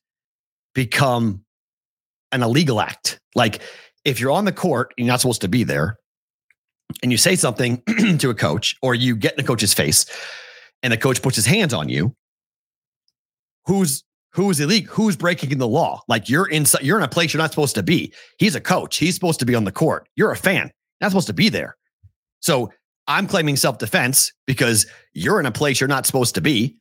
become 0.74 1.41
an 2.32 2.42
illegal 2.42 2.80
act? 2.80 3.20
Like, 3.34 3.60
if 4.04 4.20
you're 4.20 4.32
on 4.32 4.44
the 4.44 4.52
court, 4.52 4.92
you're 4.96 5.06
not 5.06 5.20
supposed 5.20 5.42
to 5.42 5.48
be 5.48 5.64
there, 5.64 5.96
and 7.02 7.12
you 7.12 7.18
say 7.18 7.36
something 7.36 7.82
to 8.18 8.30
a 8.30 8.34
coach, 8.34 8.74
or 8.82 8.94
you 8.94 9.16
get 9.16 9.34
in 9.34 9.40
a 9.40 9.46
coach's 9.46 9.74
face, 9.74 10.06
and 10.82 10.92
the 10.92 10.96
coach 10.96 11.22
puts 11.22 11.36
his 11.36 11.46
hands 11.46 11.72
on 11.72 11.88
you, 11.88 12.14
who's 13.66 14.04
who's 14.34 14.60
illegal, 14.60 14.92
who's 14.94 15.16
breaking 15.16 15.58
the 15.58 15.68
law. 15.68 16.00
Like 16.08 16.28
you're 16.28 16.48
inside, 16.48 16.82
you're 16.82 16.98
in 16.98 17.04
a 17.04 17.08
place 17.08 17.32
you're 17.32 17.42
not 17.42 17.50
supposed 17.50 17.74
to 17.74 17.82
be. 17.82 18.12
He's 18.38 18.54
a 18.54 18.60
coach. 18.60 18.96
He's 18.96 19.14
supposed 19.14 19.38
to 19.40 19.46
be 19.46 19.54
on 19.54 19.64
the 19.64 19.72
court. 19.72 20.08
You're 20.16 20.32
a 20.32 20.36
fan. 20.36 20.70
Not 21.00 21.10
supposed 21.10 21.26
to 21.26 21.34
be 21.34 21.48
there. 21.48 21.76
So 22.40 22.72
I'm 23.06 23.26
claiming 23.26 23.56
self-defense 23.56 24.32
because 24.46 24.86
you're 25.12 25.38
in 25.38 25.46
a 25.46 25.52
place 25.52 25.80
you're 25.80 25.88
not 25.88 26.06
supposed 26.06 26.34
to 26.36 26.40
be. 26.40 26.76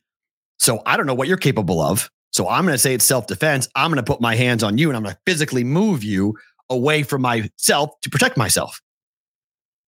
So 0.58 0.82
I 0.86 0.96
don't 0.96 1.06
know 1.06 1.14
what 1.14 1.28
you're 1.28 1.36
capable 1.36 1.80
of. 1.82 2.10
So 2.32 2.48
I'm 2.48 2.64
going 2.64 2.74
to 2.74 2.78
say 2.78 2.94
it's 2.94 3.04
self-defense. 3.04 3.68
I'm 3.74 3.90
going 3.90 4.02
to 4.02 4.10
put 4.10 4.20
my 4.20 4.34
hands 4.34 4.62
on 4.62 4.78
you 4.78 4.88
and 4.88 4.96
I'm 4.96 5.02
going 5.02 5.14
to 5.14 5.20
physically 5.26 5.64
move 5.64 6.02
you 6.02 6.34
away 6.70 7.02
from 7.02 7.22
myself 7.22 7.90
to 8.00 8.10
protect 8.10 8.36
myself. 8.36 8.80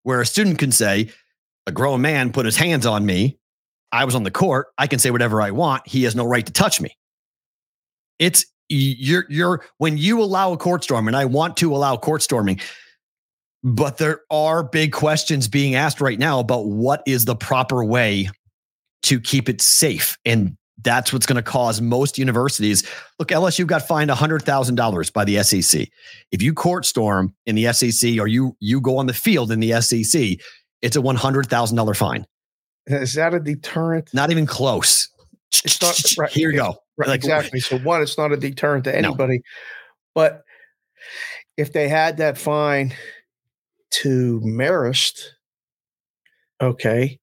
Where 0.04 0.20
a 0.20 0.26
student 0.26 0.58
can 0.58 0.72
say, 0.72 1.10
a 1.66 1.72
grown 1.72 2.00
man 2.00 2.32
put 2.32 2.46
his 2.46 2.56
hands 2.56 2.86
on 2.86 3.04
me. 3.04 3.38
I 3.92 4.04
was 4.04 4.14
on 4.14 4.22
the 4.22 4.30
court. 4.30 4.68
I 4.78 4.86
can 4.86 4.98
say 4.98 5.10
whatever 5.10 5.42
I 5.42 5.50
want. 5.50 5.86
He 5.86 6.04
has 6.04 6.14
no 6.14 6.24
right 6.24 6.46
to 6.46 6.52
touch 6.52 6.80
me. 6.80 6.96
It's 8.18 8.44
you're 8.68 9.26
you're 9.28 9.64
when 9.78 9.98
you 9.98 10.22
allow 10.22 10.52
a 10.52 10.56
court 10.56 10.84
storm, 10.84 11.08
and 11.08 11.16
I 11.16 11.24
want 11.24 11.56
to 11.58 11.74
allow 11.74 11.96
court 11.96 12.22
storming, 12.22 12.60
but 13.62 13.98
there 13.98 14.20
are 14.30 14.62
big 14.62 14.92
questions 14.92 15.48
being 15.48 15.74
asked 15.74 16.00
right 16.00 16.18
now 16.18 16.38
about 16.38 16.66
what 16.66 17.02
is 17.06 17.24
the 17.24 17.36
proper 17.36 17.84
way 17.84 18.28
to 19.04 19.20
keep 19.20 19.48
it 19.48 19.60
safe. 19.60 20.18
And 20.24 20.56
that's 20.82 21.12
what's 21.12 21.26
going 21.26 21.36
to 21.36 21.42
cause 21.42 21.80
most 21.80 22.18
universities. 22.18 22.88
Look, 23.18 23.28
LSU 23.28 23.66
got 23.66 23.86
fined 23.86 24.10
$100,000 24.10 25.12
by 25.12 25.24
the 25.24 25.42
SEC. 25.42 25.88
If 26.30 26.40
you 26.42 26.54
court 26.54 26.86
storm 26.86 27.34
in 27.46 27.56
the 27.56 27.72
SEC 27.72 28.18
or 28.18 28.28
you 28.28 28.56
you 28.60 28.80
go 28.80 28.98
on 28.98 29.06
the 29.06 29.12
field 29.14 29.50
in 29.50 29.60
the 29.60 29.80
SEC, 29.80 30.38
it's 30.82 30.96
a 30.96 31.00
$100,000 31.00 31.96
fine. 31.96 32.26
Is 32.86 33.14
that 33.14 33.34
a 33.34 33.40
deterrent? 33.40 34.08
Not 34.14 34.30
even 34.30 34.46
close. 34.46 35.08
It's 35.64 35.80
not, 35.82 36.00
right, 36.22 36.30
Here 36.32 36.50
you 36.50 36.58
go. 36.58 36.76
Right, 36.96 37.08
Like, 37.08 37.16
exactly. 37.16 37.60
So 37.60 37.78
one, 37.78 38.02
it's 38.02 38.16
not 38.18 38.32
a 38.32 38.36
deterrent 38.36 38.84
to 38.84 38.92
No. 38.92 39.08
anybody. 39.08 39.40
But 40.14 40.42
if 41.56 41.72
they 41.72 41.88
had 41.88 42.16
that 42.18 42.38
fine 42.38 42.94
to 43.90 44.40
Marist, 44.44 45.20
okay, 46.60 47.18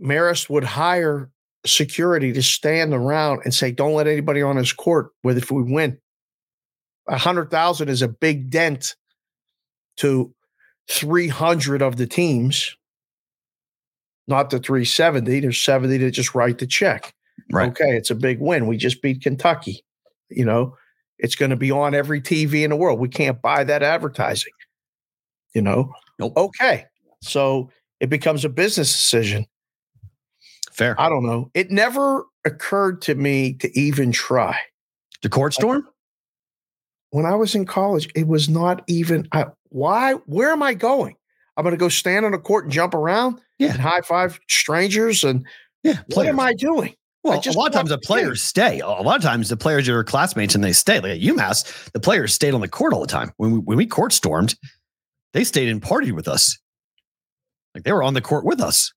Marist 0.00 0.50
would 0.50 0.64
hire 0.64 1.30
security 1.66 2.32
to 2.32 2.42
stand 2.42 2.92
around 2.92 3.40
and 3.44 3.54
say, 3.54 3.72
"Don't 3.72 3.94
let 3.94 4.06
anybody 4.06 4.42
on 4.42 4.56
his 4.56 4.72
court 4.72 5.10
with 5.22 5.38
if 5.38 5.50
we 5.50 5.62
win." 5.62 5.98
A 7.08 7.18
hundred 7.18 7.50
thousand 7.50 7.88
is 7.88 8.02
a 8.02 8.08
big 8.08 8.50
dent 8.50 8.94
to 9.98 10.34
three 10.90 11.28
hundred 11.28 11.82
of 11.82 11.96
the 11.96 12.06
teams, 12.06 12.76
not 14.26 14.50
the 14.50 14.58
three 14.58 14.84
seventy. 14.84 15.40
There's 15.40 15.60
seventy 15.60 15.98
that 15.98 16.10
just 16.12 16.34
write 16.34 16.58
the 16.58 16.66
check 16.66 17.12
Right. 17.52 17.68
okay, 17.70 17.96
it's 17.96 18.10
a 18.10 18.14
big 18.14 18.40
win. 18.40 18.66
We 18.66 18.76
just 18.76 19.02
beat 19.02 19.22
Kentucky. 19.22 19.84
You 20.30 20.44
know, 20.44 20.76
it's 21.18 21.34
going 21.34 21.50
to 21.50 21.56
be 21.56 21.70
on 21.70 21.94
every 21.94 22.20
TV 22.20 22.62
in 22.64 22.70
the 22.70 22.76
world. 22.76 22.98
We 23.00 23.08
can't 23.08 23.42
buy 23.42 23.64
that 23.64 23.82
advertising. 23.82 24.52
You 25.54 25.62
know, 25.62 25.92
Nope. 26.18 26.32
okay. 26.36 26.86
So 27.22 27.70
it 28.00 28.08
becomes 28.08 28.44
a 28.44 28.48
business 28.48 28.92
decision. 28.92 29.46
Fair. 30.74 31.00
I 31.00 31.08
don't 31.08 31.24
know. 31.24 31.50
It 31.54 31.70
never 31.70 32.24
occurred 32.44 33.00
to 33.02 33.14
me 33.14 33.54
to 33.54 33.78
even 33.78 34.12
try. 34.12 34.58
The 35.22 35.28
court 35.28 35.54
storm? 35.54 35.88
When 37.10 37.24
I 37.26 37.34
was 37.36 37.54
in 37.54 37.64
college, 37.64 38.08
it 38.14 38.26
was 38.26 38.48
not 38.48 38.82
even, 38.88 39.28
I, 39.32 39.46
why? 39.68 40.14
Where 40.26 40.50
am 40.50 40.62
I 40.62 40.74
going? 40.74 41.14
I'm 41.56 41.62
going 41.62 41.72
to 41.74 41.78
go 41.78 41.88
stand 41.88 42.26
on 42.26 42.34
a 42.34 42.38
court 42.38 42.64
and 42.64 42.72
jump 42.72 42.92
around 42.92 43.40
Yeah. 43.58 43.70
and 43.72 43.80
high 43.80 44.00
five 44.00 44.40
strangers. 44.50 45.22
And 45.22 45.46
Yeah. 45.84 46.00
what 46.12 46.26
am 46.26 46.40
I 46.40 46.52
doing? 46.54 46.94
Well, 47.22 47.40
a 47.42 47.50
lot 47.52 47.68
of 47.68 47.72
times 47.72 47.88
the 47.88 47.96
players 47.98 48.42
stay. 48.42 48.80
A 48.80 48.86
lot 48.88 49.16
of 49.16 49.22
times 49.22 49.48
the 49.48 49.56
players 49.56 49.88
are 49.88 50.04
classmates 50.04 50.54
and 50.54 50.62
they 50.62 50.72
stay. 50.74 51.00
Like 51.00 51.12
at 51.12 51.20
UMass, 51.20 51.90
the 51.92 52.00
players 52.00 52.34
stayed 52.34 52.52
on 52.52 52.60
the 52.60 52.68
court 52.68 52.92
all 52.92 53.00
the 53.00 53.06
time. 53.06 53.32
When 53.38 53.52
we, 53.52 53.58
when 53.60 53.78
we 53.78 53.86
court 53.86 54.12
stormed, 54.12 54.56
they 55.32 55.44
stayed 55.44 55.68
and 55.70 55.80
partied 55.80 56.12
with 56.12 56.28
us. 56.28 56.58
Like 57.74 57.84
they 57.84 57.92
were 57.92 58.02
on 58.02 58.12
the 58.14 58.20
court 58.20 58.44
with 58.44 58.60
us, 58.60 58.92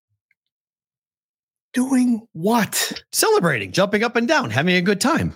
Doing 1.77 2.27
what? 2.33 3.03
celebrating, 3.11 3.71
jumping 3.71 4.03
up 4.03 4.15
and 4.15 4.27
down, 4.27 4.49
having 4.49 4.73
a 4.75 4.81
good 4.81 4.99
time. 4.99 5.35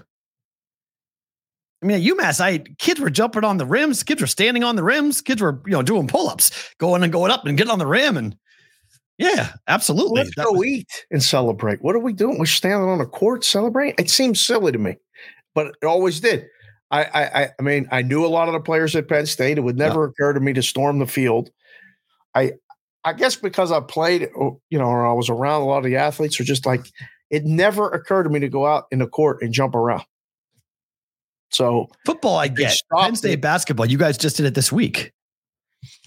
I 1.83 1.85
mean, 1.85 1.97
at 1.97 2.03
UMass, 2.03 2.41
I 2.41 2.57
kids 2.79 2.99
were 2.99 3.11
jumping 3.11 3.43
on 3.43 3.57
the 3.57 3.65
rims, 3.67 4.01
kids 4.01 4.21
were 4.21 4.27
standing 4.27 4.63
on 4.63 4.75
the 4.75 4.81
rims, 4.83 5.21
kids 5.21 5.39
were 5.39 5.61
you 5.67 5.73
know 5.73 5.83
doing 5.83 6.07
pull 6.07 6.27
ups, 6.27 6.73
going 6.79 7.03
and 7.03 7.13
going 7.13 7.29
up 7.31 7.45
and 7.45 7.55
getting 7.55 7.69
on 7.71 7.77
the 7.77 7.85
rim, 7.85 8.17
and 8.17 8.35
yeah, 9.19 9.53
absolutely. 9.67 10.23
Let's 10.23 10.35
That 10.35 10.45
go 10.45 10.53
was- 10.53 10.65
eat 10.65 11.05
and 11.11 11.21
celebrate. 11.21 11.83
What 11.83 11.95
are 11.95 11.99
we 11.99 12.11
doing? 12.11 12.39
We're 12.39 12.47
standing 12.47 12.89
on 12.89 12.99
a 13.01 13.05
court 13.05 13.43
celebrating. 13.43 13.93
It 13.99 14.09
seems 14.09 14.41
silly 14.41 14.71
to 14.71 14.79
me, 14.79 14.95
but 15.53 15.75
it 15.79 15.85
always 15.85 16.19
did. 16.19 16.47
I, 16.89 17.03
I, 17.03 17.41
I- 17.43 17.49
I 17.59 17.61
mean, 17.61 17.87
I 17.91 18.01
knew 18.01 18.25
a 18.25 18.33
lot 18.33 18.47
of 18.47 18.53
the 18.55 18.61
players 18.61 18.95
at 18.95 19.07
Penn 19.07 19.27
State. 19.27 19.59
It 19.59 19.61
would 19.61 19.77
never 19.77 20.05
occur 20.05 20.33
to 20.33 20.39
me 20.39 20.53
to 20.53 20.63
storm 20.63 20.97
the 20.97 21.05
field. 21.05 21.51
I, 22.33 22.53
I 23.03 23.13
guess 23.13 23.35
because 23.35 23.71
I 23.71 23.79
played, 23.79 24.29
uh, 24.39 24.51
you 24.69 24.77
know, 24.77 24.85
or 24.85 25.05
I 25.05 25.13
was 25.13 25.29
around 25.29 25.61
a 25.61 25.65
lot 25.65 25.79
of 25.79 25.85
the 25.85 25.95
athletes, 25.95 26.39
or 26.39 26.43
just 26.43 26.65
like 26.65 26.85
it 27.29 27.45
never 27.45 27.89
occurred 27.89 28.23
to 28.23 28.29
me 28.29 28.39
to 28.39 28.49
go 28.49 28.65
out 28.65 28.85
in 28.91 28.99
the 28.99 29.07
court 29.07 29.41
and 29.41 29.53
jump 29.53 29.73
around. 29.75 30.03
So 31.49 31.87
Football, 32.05 32.37
I 32.37 32.47
get. 32.47 32.75
Penn 32.95 33.15
State 33.15 33.33
it. 33.33 33.41
basketball, 33.41 33.85
you 33.85 33.97
guys 33.97 34.17
just 34.17 34.37
did 34.37 34.45
it 34.45 34.53
this 34.53 34.71
week. 34.71 35.11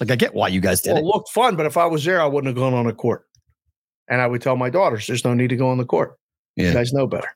Like, 0.01 0.11
I 0.11 0.17
get 0.17 0.35
why 0.35 0.49
you 0.49 0.61
guys 0.61 0.81
did 0.81 0.91
well, 0.91 0.99
it. 0.99 1.01
it 1.01 1.07
looked 1.07 1.31
fun, 1.31 1.57
but 1.57 1.67
if 1.67 1.77
I 1.77 1.87
was 1.87 2.05
there, 2.05 2.23
I 2.23 2.27
wouldn't 2.27 2.47
have 2.47 2.57
gone 2.57 2.75
on 2.75 2.87
the 2.87 2.93
court. 2.93 3.27
And 4.09 4.21
I 4.21 4.27
would 4.27 4.43
tell 4.43 4.57
my 4.57 4.71
daughters, 4.71 5.07
"There's 5.07 5.25
no 5.25 5.35
need 5.35 5.49
to 5.49 5.57
go 5.57 5.69
on 5.69 5.79
the 5.79 5.85
court. 5.85 6.17
Yeah. 6.57 6.69
You 6.69 6.75
guys 6.75 6.93
know 6.93 7.07
better." 7.07 7.29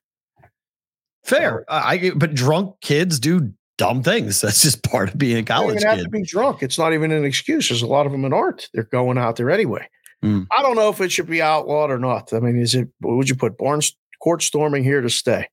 Fair. 1.24 1.64
I, 1.68 1.94
I 1.94 2.10
but 2.10 2.34
drunk 2.34 2.80
kids 2.80 3.18
do 3.18 3.52
dumb 3.78 4.02
things. 4.02 4.40
That's 4.42 4.62
just 4.62 4.82
part 4.82 5.08
of 5.08 5.18
being 5.18 5.38
a 5.38 5.42
college 5.42 5.76
even 5.76 5.88
have 5.88 6.02
to 6.02 6.10
be 6.10 6.22
drunk. 6.22 6.62
It's 6.62 6.78
not 6.78 6.92
even 6.92 7.10
an 7.10 7.24
excuse. 7.24 7.68
There's 7.68 7.82
a 7.82 7.86
lot 7.86 8.04
of 8.04 8.12
them 8.12 8.22
that 8.22 8.34
aren't. 8.34 8.68
They're 8.74 8.84
going 8.84 9.16
out 9.16 9.36
there 9.36 9.50
anyway. 9.50 9.88
Mm. 10.22 10.46
I 10.56 10.62
don't 10.62 10.76
know 10.76 10.90
if 10.90 11.00
it 11.00 11.12
should 11.12 11.28
be 11.28 11.40
outlawed 11.40 11.90
or 11.90 11.98
not. 11.98 12.32
I 12.32 12.40
mean, 12.40 12.58
is 12.58 12.74
it? 12.74 12.88
Would 13.00 13.28
you 13.28 13.36
put 13.36 13.56
born 13.56 13.80
court 14.20 14.42
storming 14.42 14.84
here 14.84 15.00
to 15.00 15.08
stay? 15.08 15.48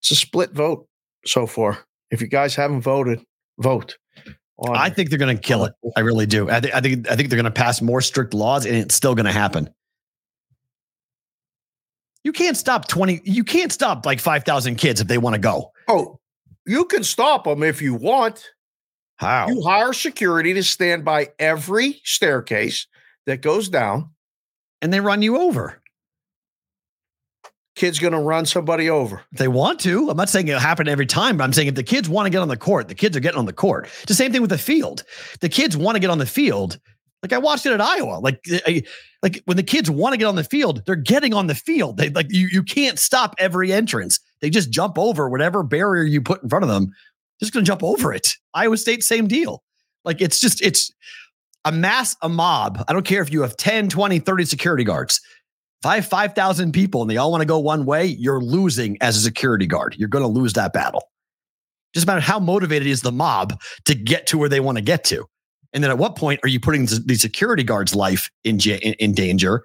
It's 0.00 0.10
a 0.10 0.16
split 0.16 0.52
vote 0.52 0.88
so 1.26 1.46
far. 1.46 1.84
If 2.10 2.20
you 2.20 2.26
guys 2.26 2.54
haven't 2.54 2.80
voted, 2.80 3.20
vote. 3.58 3.96
I 4.68 4.90
think 4.90 5.08
they're 5.08 5.18
going 5.18 5.34
to 5.34 5.40
kill 5.40 5.64
it. 5.64 5.72
I 5.96 6.00
really 6.00 6.26
do. 6.26 6.50
I, 6.50 6.60
think 6.60 6.74
I 6.74 6.80
think 6.80 7.10
I 7.10 7.16
think 7.16 7.30
they're 7.30 7.36
going 7.36 7.44
to 7.44 7.50
pass 7.50 7.80
more 7.80 8.00
strict 8.00 8.34
laws, 8.34 8.66
and 8.66 8.74
it's 8.74 8.94
still 8.94 9.14
going 9.14 9.26
to 9.26 9.32
happen. 9.32 9.70
You 12.24 12.32
can't 12.32 12.56
stop 12.56 12.86
twenty. 12.86 13.22
You 13.24 13.44
can't 13.44 13.72
stop 13.72 14.04
like 14.04 14.20
five 14.20 14.44
thousand 14.44 14.76
kids 14.76 15.00
if 15.00 15.06
they 15.06 15.18
want 15.18 15.34
to 15.34 15.40
go. 15.40 15.72
oh, 15.88 16.19
you 16.66 16.84
can 16.84 17.04
stop 17.04 17.44
them 17.44 17.62
if 17.62 17.80
you 17.82 17.94
want. 17.94 18.50
How? 19.16 19.48
You 19.48 19.62
hire 19.62 19.92
security 19.92 20.54
to 20.54 20.62
stand 20.62 21.04
by 21.04 21.30
every 21.38 22.00
staircase 22.04 22.86
that 23.26 23.42
goes 23.42 23.68
down. 23.68 24.10
and 24.82 24.92
they 24.92 25.00
run 25.00 25.20
you 25.20 25.36
over. 25.36 25.80
Kid's 27.76 27.98
going 27.98 28.12
to 28.12 28.18
run 28.18 28.46
somebody 28.46 28.90
over. 28.90 29.22
If 29.32 29.38
they 29.38 29.48
want 29.48 29.80
to. 29.80 30.10
I'm 30.10 30.16
not 30.16 30.28
saying 30.28 30.48
it'll 30.48 30.60
happen 30.60 30.88
every 30.88 31.06
time, 31.06 31.36
but 31.36 31.44
I'm 31.44 31.52
saying 31.52 31.68
if 31.68 31.74
the 31.74 31.82
kids 31.82 32.08
want 32.08 32.26
to 32.26 32.30
get 32.30 32.40
on 32.40 32.48
the 32.48 32.56
court, 32.56 32.88
the 32.88 32.94
kids 32.94 33.16
are 33.16 33.20
getting 33.20 33.38
on 33.38 33.46
the 33.46 33.52
court. 33.52 33.84
It's 33.84 34.06
the 34.06 34.14
same 34.14 34.32
thing 34.32 34.40
with 34.40 34.50
the 34.50 34.58
field. 34.58 35.04
The 35.40 35.48
kids 35.48 35.76
want 35.76 35.96
to 35.96 36.00
get 36.00 36.10
on 36.10 36.18
the 36.18 36.26
field. 36.26 36.78
Like 37.22 37.32
I 37.32 37.38
watched 37.38 37.66
it 37.66 37.72
at 37.72 37.80
Iowa. 37.80 38.20
Like, 38.20 38.40
eh, 38.50 38.60
I, 38.66 38.82
like 39.22 39.42
when 39.44 39.56
the 39.56 39.62
kids 39.62 39.90
want 39.90 40.14
to 40.14 40.16
get 40.16 40.24
on 40.24 40.36
the 40.36 40.44
field, 40.44 40.82
they're 40.86 40.96
getting 40.96 41.34
on 41.34 41.46
the 41.46 41.54
field. 41.54 41.98
They 41.98 42.08
like 42.10 42.26
you. 42.30 42.48
You 42.50 42.62
can't 42.62 42.98
stop 42.98 43.34
every 43.38 43.72
entrance. 43.72 44.18
They 44.40 44.48
just 44.48 44.70
jump 44.70 44.98
over 44.98 45.28
whatever 45.28 45.62
barrier 45.62 46.04
you 46.04 46.22
put 46.22 46.42
in 46.42 46.48
front 46.48 46.62
of 46.62 46.70
them. 46.70 46.92
Just 47.38 47.52
going 47.52 47.64
to 47.64 47.68
jump 47.68 47.82
over 47.82 48.12
it. 48.12 48.36
Iowa 48.54 48.76
State, 48.76 49.02
same 49.02 49.26
deal. 49.26 49.62
Like 50.04 50.20
it's 50.20 50.40
just 50.40 50.62
it's 50.62 50.90
a 51.64 51.72
mass, 51.72 52.16
a 52.22 52.28
mob. 52.28 52.84
I 52.88 52.92
don't 52.92 53.04
care 53.04 53.22
if 53.22 53.32
you 53.32 53.42
have 53.42 53.56
10, 53.56 53.88
20, 53.88 54.18
30 54.18 54.44
security 54.46 54.84
guards. 54.84 55.20
If 55.82 55.86
I 55.86 55.96
have 55.96 56.06
5,000 56.06 56.72
people 56.72 57.00
and 57.02 57.10
they 57.10 57.16
all 57.16 57.30
want 57.30 57.40
to 57.40 57.46
go 57.46 57.58
one 57.58 57.86
way, 57.86 58.04
you're 58.04 58.40
losing 58.40 58.98
as 59.00 59.16
a 59.16 59.20
security 59.20 59.66
guard. 59.66 59.96
You're 59.98 60.08
going 60.08 60.24
to 60.24 60.28
lose 60.28 60.52
that 60.54 60.72
battle. 60.72 61.02
Just 61.94 62.06
matter 62.06 62.20
how 62.20 62.38
motivated 62.38 62.86
is 62.86 63.00
the 63.00 63.12
mob 63.12 63.58
to 63.86 63.94
get 63.94 64.26
to 64.28 64.38
where 64.38 64.48
they 64.48 64.60
want 64.60 64.76
to 64.76 64.82
get 64.82 65.04
to. 65.04 65.26
And 65.72 65.84
then 65.84 65.90
at 65.90 65.98
what 65.98 66.16
point 66.16 66.40
are 66.42 66.48
you 66.48 66.58
putting 66.60 66.86
the 66.86 67.14
security 67.16 67.62
guard's 67.62 67.94
life 67.94 68.30
in, 68.44 68.58
in, 68.60 68.94
in 68.94 69.12
danger 69.12 69.64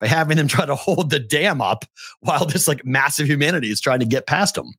by 0.00 0.08
having 0.08 0.36
them 0.36 0.48
try 0.48 0.66
to 0.66 0.74
hold 0.74 1.10
the 1.10 1.20
dam 1.20 1.60
up 1.60 1.84
while 2.20 2.44
this 2.46 2.66
like 2.66 2.84
massive 2.84 3.26
humanity 3.28 3.70
is 3.70 3.80
trying 3.80 4.00
to 4.00 4.06
get 4.06 4.26
past 4.26 4.54
them? 4.56 4.72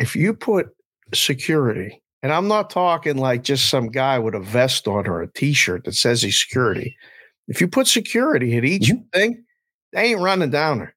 if 0.00 0.14
you 0.14 0.32
put 0.32 0.68
security, 1.12 2.00
and 2.22 2.32
I'm 2.32 2.46
not 2.46 2.70
talking 2.70 3.16
like 3.16 3.42
just 3.42 3.68
some 3.68 3.88
guy 3.88 4.18
with 4.18 4.34
a 4.34 4.40
vest 4.40 4.86
on 4.86 5.08
or 5.08 5.22
a 5.22 5.32
t-shirt 5.32 5.84
that 5.84 5.94
says 5.94 6.22
he's 6.22 6.40
security. 6.40 6.96
If 7.48 7.60
you 7.60 7.66
put 7.66 7.88
security 7.88 8.56
at 8.56 8.64
each 8.64 8.90
Mhm. 8.90 9.12
thing, 9.12 9.44
they 9.92 10.02
ain't 10.04 10.20
running 10.20 10.50
down 10.50 10.78
there. 10.78 10.94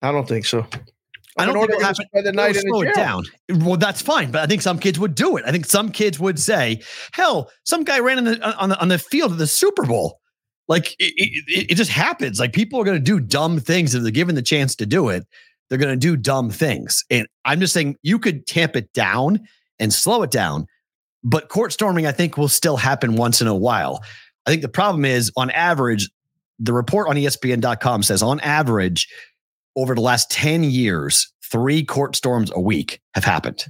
I 0.00 0.12
don't 0.12 0.26
think 0.26 0.46
so. 0.46 0.66
I 1.38 1.46
don't 1.46 1.54
think 1.54 1.70
it'll 1.70 1.80
happen. 1.82 2.06
spend 2.06 2.26
the 2.26 2.32
night 2.32 2.56
slow 2.56 2.82
it 2.82 2.94
down. 2.94 3.24
Well, 3.48 3.76
that's 3.76 4.02
fine, 4.02 4.30
but 4.30 4.42
I 4.42 4.46
think 4.46 4.62
some 4.62 4.78
kids 4.78 4.98
would 4.98 5.14
do 5.14 5.36
it. 5.36 5.44
I 5.46 5.52
think 5.52 5.66
some 5.66 5.90
kids 5.92 6.18
would 6.18 6.38
say, 6.38 6.82
"Hell, 7.12 7.50
some 7.64 7.84
guy 7.84 8.00
ran 8.00 8.18
in 8.18 8.24
the, 8.24 8.58
on 8.58 8.70
the 8.70 8.80
on 8.80 8.88
the 8.88 8.98
field 8.98 9.32
of 9.32 9.38
the 9.38 9.46
Super 9.46 9.84
Bowl." 9.84 10.20
Like 10.68 10.92
it, 10.98 11.14
it, 11.16 11.72
it 11.72 11.74
just 11.74 11.90
happens. 11.90 12.38
Like 12.38 12.52
people 12.52 12.80
are 12.80 12.84
going 12.84 12.96
to 12.96 13.02
do 13.02 13.20
dumb 13.20 13.58
things 13.58 13.94
if 13.94 14.02
they're 14.02 14.12
given 14.12 14.34
the 14.34 14.42
chance 14.42 14.74
to 14.76 14.86
do 14.86 15.08
it. 15.08 15.26
they're 15.70 15.78
going 15.78 15.94
to 15.94 15.96
do 15.96 16.16
dumb 16.16 16.50
things. 16.50 17.04
And 17.10 17.26
I'm 17.44 17.60
just 17.60 17.72
saying 17.72 17.96
you 18.02 18.18
could 18.18 18.46
tamp 18.46 18.76
it 18.76 18.92
down 18.92 19.40
and 19.78 19.92
slow 19.92 20.22
it 20.22 20.30
down, 20.30 20.66
but 21.24 21.48
court 21.48 21.72
storming, 21.72 22.06
I 22.06 22.12
think, 22.12 22.36
will 22.36 22.48
still 22.48 22.76
happen 22.76 23.16
once 23.16 23.40
in 23.40 23.46
a 23.46 23.54
while. 23.54 24.02
I 24.46 24.50
think 24.50 24.62
the 24.62 24.68
problem 24.68 25.04
is 25.04 25.32
on 25.36 25.50
average, 25.50 26.10
the 26.58 26.72
report 26.72 27.08
on 27.08 27.16
ESPN.com 27.16 28.02
says 28.02 28.22
on 28.22 28.40
average, 28.40 29.08
over 29.76 29.94
the 29.94 30.00
last 30.00 30.30
10 30.30 30.64
years, 30.64 31.32
three 31.50 31.84
court 31.84 32.16
storms 32.16 32.50
a 32.54 32.60
week 32.60 33.00
have 33.14 33.24
happened. 33.24 33.64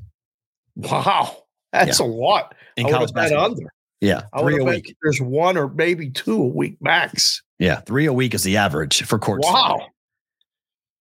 Wow. 0.76 1.44
That's 1.72 2.00
yeah. 2.00 2.06
a 2.06 2.08
lot. 2.08 2.54
In 2.76 2.86
I 2.86 2.90
college 2.90 3.12
basketball. 3.12 3.46
under. 3.46 3.72
Yeah. 4.00 4.22
Three 4.38 4.60
a 4.60 4.64
week. 4.64 4.96
There's 5.02 5.20
one 5.20 5.56
or 5.56 5.68
maybe 5.68 6.10
two 6.10 6.40
a 6.40 6.46
week 6.46 6.76
max. 6.80 7.42
Yeah. 7.58 7.80
Three 7.80 8.06
a 8.06 8.12
week 8.12 8.34
is 8.34 8.42
the 8.42 8.56
average 8.56 9.02
for 9.02 9.18
court. 9.18 9.42
Wow. 9.42 9.50
Storming. 9.50 9.86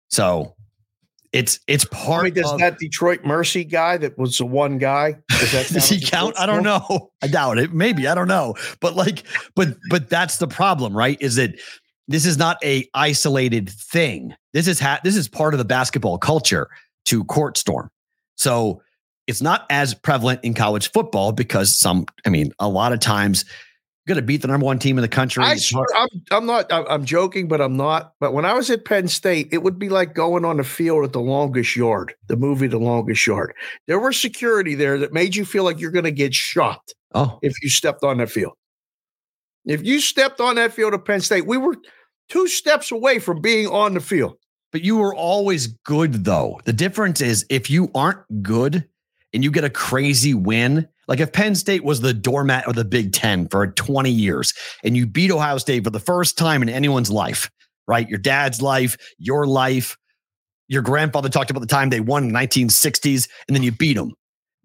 So 0.09 0.55
it's 1.31 1.59
it's 1.67 1.85
part. 1.85 2.21
I 2.21 2.23
mean, 2.25 2.33
does 2.33 2.51
of, 2.51 2.59
that 2.59 2.79
Detroit 2.79 3.23
Mercy 3.23 3.63
guy 3.63 3.97
that 3.97 4.17
was 4.17 4.38
the 4.38 4.45
one 4.45 4.79
guy? 4.79 5.15
Does, 5.29 5.51
that 5.51 5.67
does 5.73 5.88
he 5.88 6.01
count? 6.01 6.38
I 6.39 6.45
don't 6.45 6.63
know. 6.63 7.12
I 7.21 7.27
doubt 7.27 7.59
it. 7.59 7.71
Maybe 7.71 8.07
I 8.07 8.15
don't 8.15 8.27
know. 8.27 8.55
But 8.79 8.95
like, 8.95 9.23
but 9.55 9.77
but 9.89 10.09
that's 10.09 10.38
the 10.38 10.47
problem, 10.47 10.97
right? 10.97 11.21
Is 11.21 11.35
that 11.35 11.59
this 12.10 12.26
is 12.26 12.38
not 12.38 12.58
a 12.63 12.89
isolated 12.93 13.69
thing. 13.69 14.34
This 14.52 14.67
is 14.67 14.80
ha- 14.80 15.00
this 15.04 15.15
is 15.15 15.30
part 15.30 15.54
of 15.54 15.60
the 15.60 15.65
basketball 15.65 16.17
culture 16.17 16.67
to 17.06 17.24
court 17.24 17.58
storm. 17.58 17.89
So 18.36 18.82
it's 19.28 19.43
not 19.43 19.67
as 19.69 19.93
prevalent 19.93 20.39
in 20.43 20.56
college 20.56 20.91
football 20.91 21.32
because 21.32 21.80
some, 21.80 22.08
I 22.26 22.30
mean, 22.30 22.52
a 22.60 22.67
lot 22.67 22.93
of 22.93 23.00
times 23.00 23.45
you're 23.45 24.15
going 24.15 24.24
to 24.24 24.26
beat 24.26 24.41
the 24.41 24.48
number 24.48 24.65
one 24.65 24.80
team 24.80 24.98
in 24.98 25.04
the 25.04 25.08
country. 25.08 25.43
I 25.43 25.56
I'm 26.32 26.48
not, 26.48 26.65
I'm 26.72 27.06
joking, 27.06 27.48
but 27.48 27.62
I'm 27.62 27.78
not. 27.78 28.13
But 28.19 28.34
when 28.34 28.43
I 28.43 28.54
was 28.54 28.72
at 28.72 28.86
Penn 28.86 29.08
State, 29.08 29.50
it 29.52 29.62
would 29.62 29.78
be 29.78 29.88
like 29.88 30.15
going 30.15 30.45
on 30.45 30.58
the 30.58 30.63
field 30.63 31.06
at 31.06 31.13
the 31.13 31.22
longest 31.22 31.76
yard, 31.76 32.15
the 32.28 32.36
movie 32.36 32.65
The 32.65 32.80
Longest 32.80 33.28
Yard. 33.28 33.54
There 33.86 34.00
was 34.00 34.19
security 34.19 34.74
there 34.74 34.98
that 34.98 35.13
made 35.13 35.36
you 35.36 35.45
feel 35.45 35.63
like 35.63 35.80
you're 35.80 35.91
going 35.91 36.06
to 36.06 36.12
get 36.12 36.34
shot 36.34 36.82
oh. 37.13 37.38
if 37.43 37.54
you 37.62 37.69
stepped 37.69 38.04
on 38.04 38.17
that 38.17 38.32
field. 38.32 38.54
If 39.65 39.84
you 39.84 40.00
stepped 40.00 40.41
on 40.41 40.56
that 40.56 40.74
field 40.74 40.95
at 40.95 41.06
Penn 41.06 41.22
State, 41.22 41.45
we 41.45 41.58
were 41.58 41.76
two 42.29 42.47
steps 42.47 42.91
away 42.91 43.19
from 43.19 43.41
being 43.41 43.67
on 43.67 43.93
the 43.93 43.99
field. 43.99 44.37
But 44.71 44.83
you 44.83 44.97
were 44.97 45.15
always 45.15 45.67
good, 45.67 46.25
though. 46.25 46.61
The 46.65 46.73
difference 46.73 47.21
is 47.21 47.45
if 47.49 47.69
you 47.69 47.89
aren't 47.95 48.43
good 48.43 48.87
and 49.33 49.43
you 49.43 49.51
get 49.51 49.63
a 49.63 49.69
crazy 49.69 50.33
win, 50.33 50.87
like 51.07 51.19
if 51.19 51.33
Penn 51.33 51.55
State 51.55 51.83
was 51.83 52.01
the 52.01 52.13
doormat 52.13 52.67
of 52.67 52.75
the 52.75 52.85
Big 52.85 53.13
Ten 53.13 53.47
for 53.47 53.65
20 53.67 54.11
years 54.11 54.53
and 54.83 54.95
you 54.95 55.07
beat 55.07 55.31
Ohio 55.31 55.57
State 55.57 55.83
for 55.83 55.89
the 55.89 55.99
first 55.99 56.37
time 56.37 56.61
in 56.61 56.69
anyone's 56.69 57.09
life, 57.09 57.49
right? 57.87 58.07
Your 58.07 58.19
dad's 58.19 58.61
life, 58.61 58.95
your 59.17 59.47
life, 59.47 59.97
your 60.67 60.83
grandfather 60.83 61.29
talked 61.29 61.49
about 61.49 61.61
the 61.61 61.67
time 61.67 61.89
they 61.89 61.99
won 61.99 62.25
in 62.25 62.33
the 62.33 62.39
1960s 62.39 63.27
and 63.47 63.55
then 63.55 63.63
you 63.63 63.71
beat 63.71 63.95
them. 63.95 64.13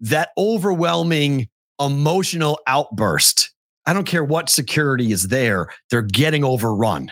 That 0.01 0.29
overwhelming 0.37 1.49
emotional 1.81 2.59
outburst. 2.67 3.51
I 3.87 3.93
don't 3.93 4.05
care 4.05 4.23
what 4.23 4.49
security 4.49 5.11
is 5.11 5.29
there, 5.29 5.67
they're 5.89 6.03
getting 6.03 6.43
overrun. 6.43 7.11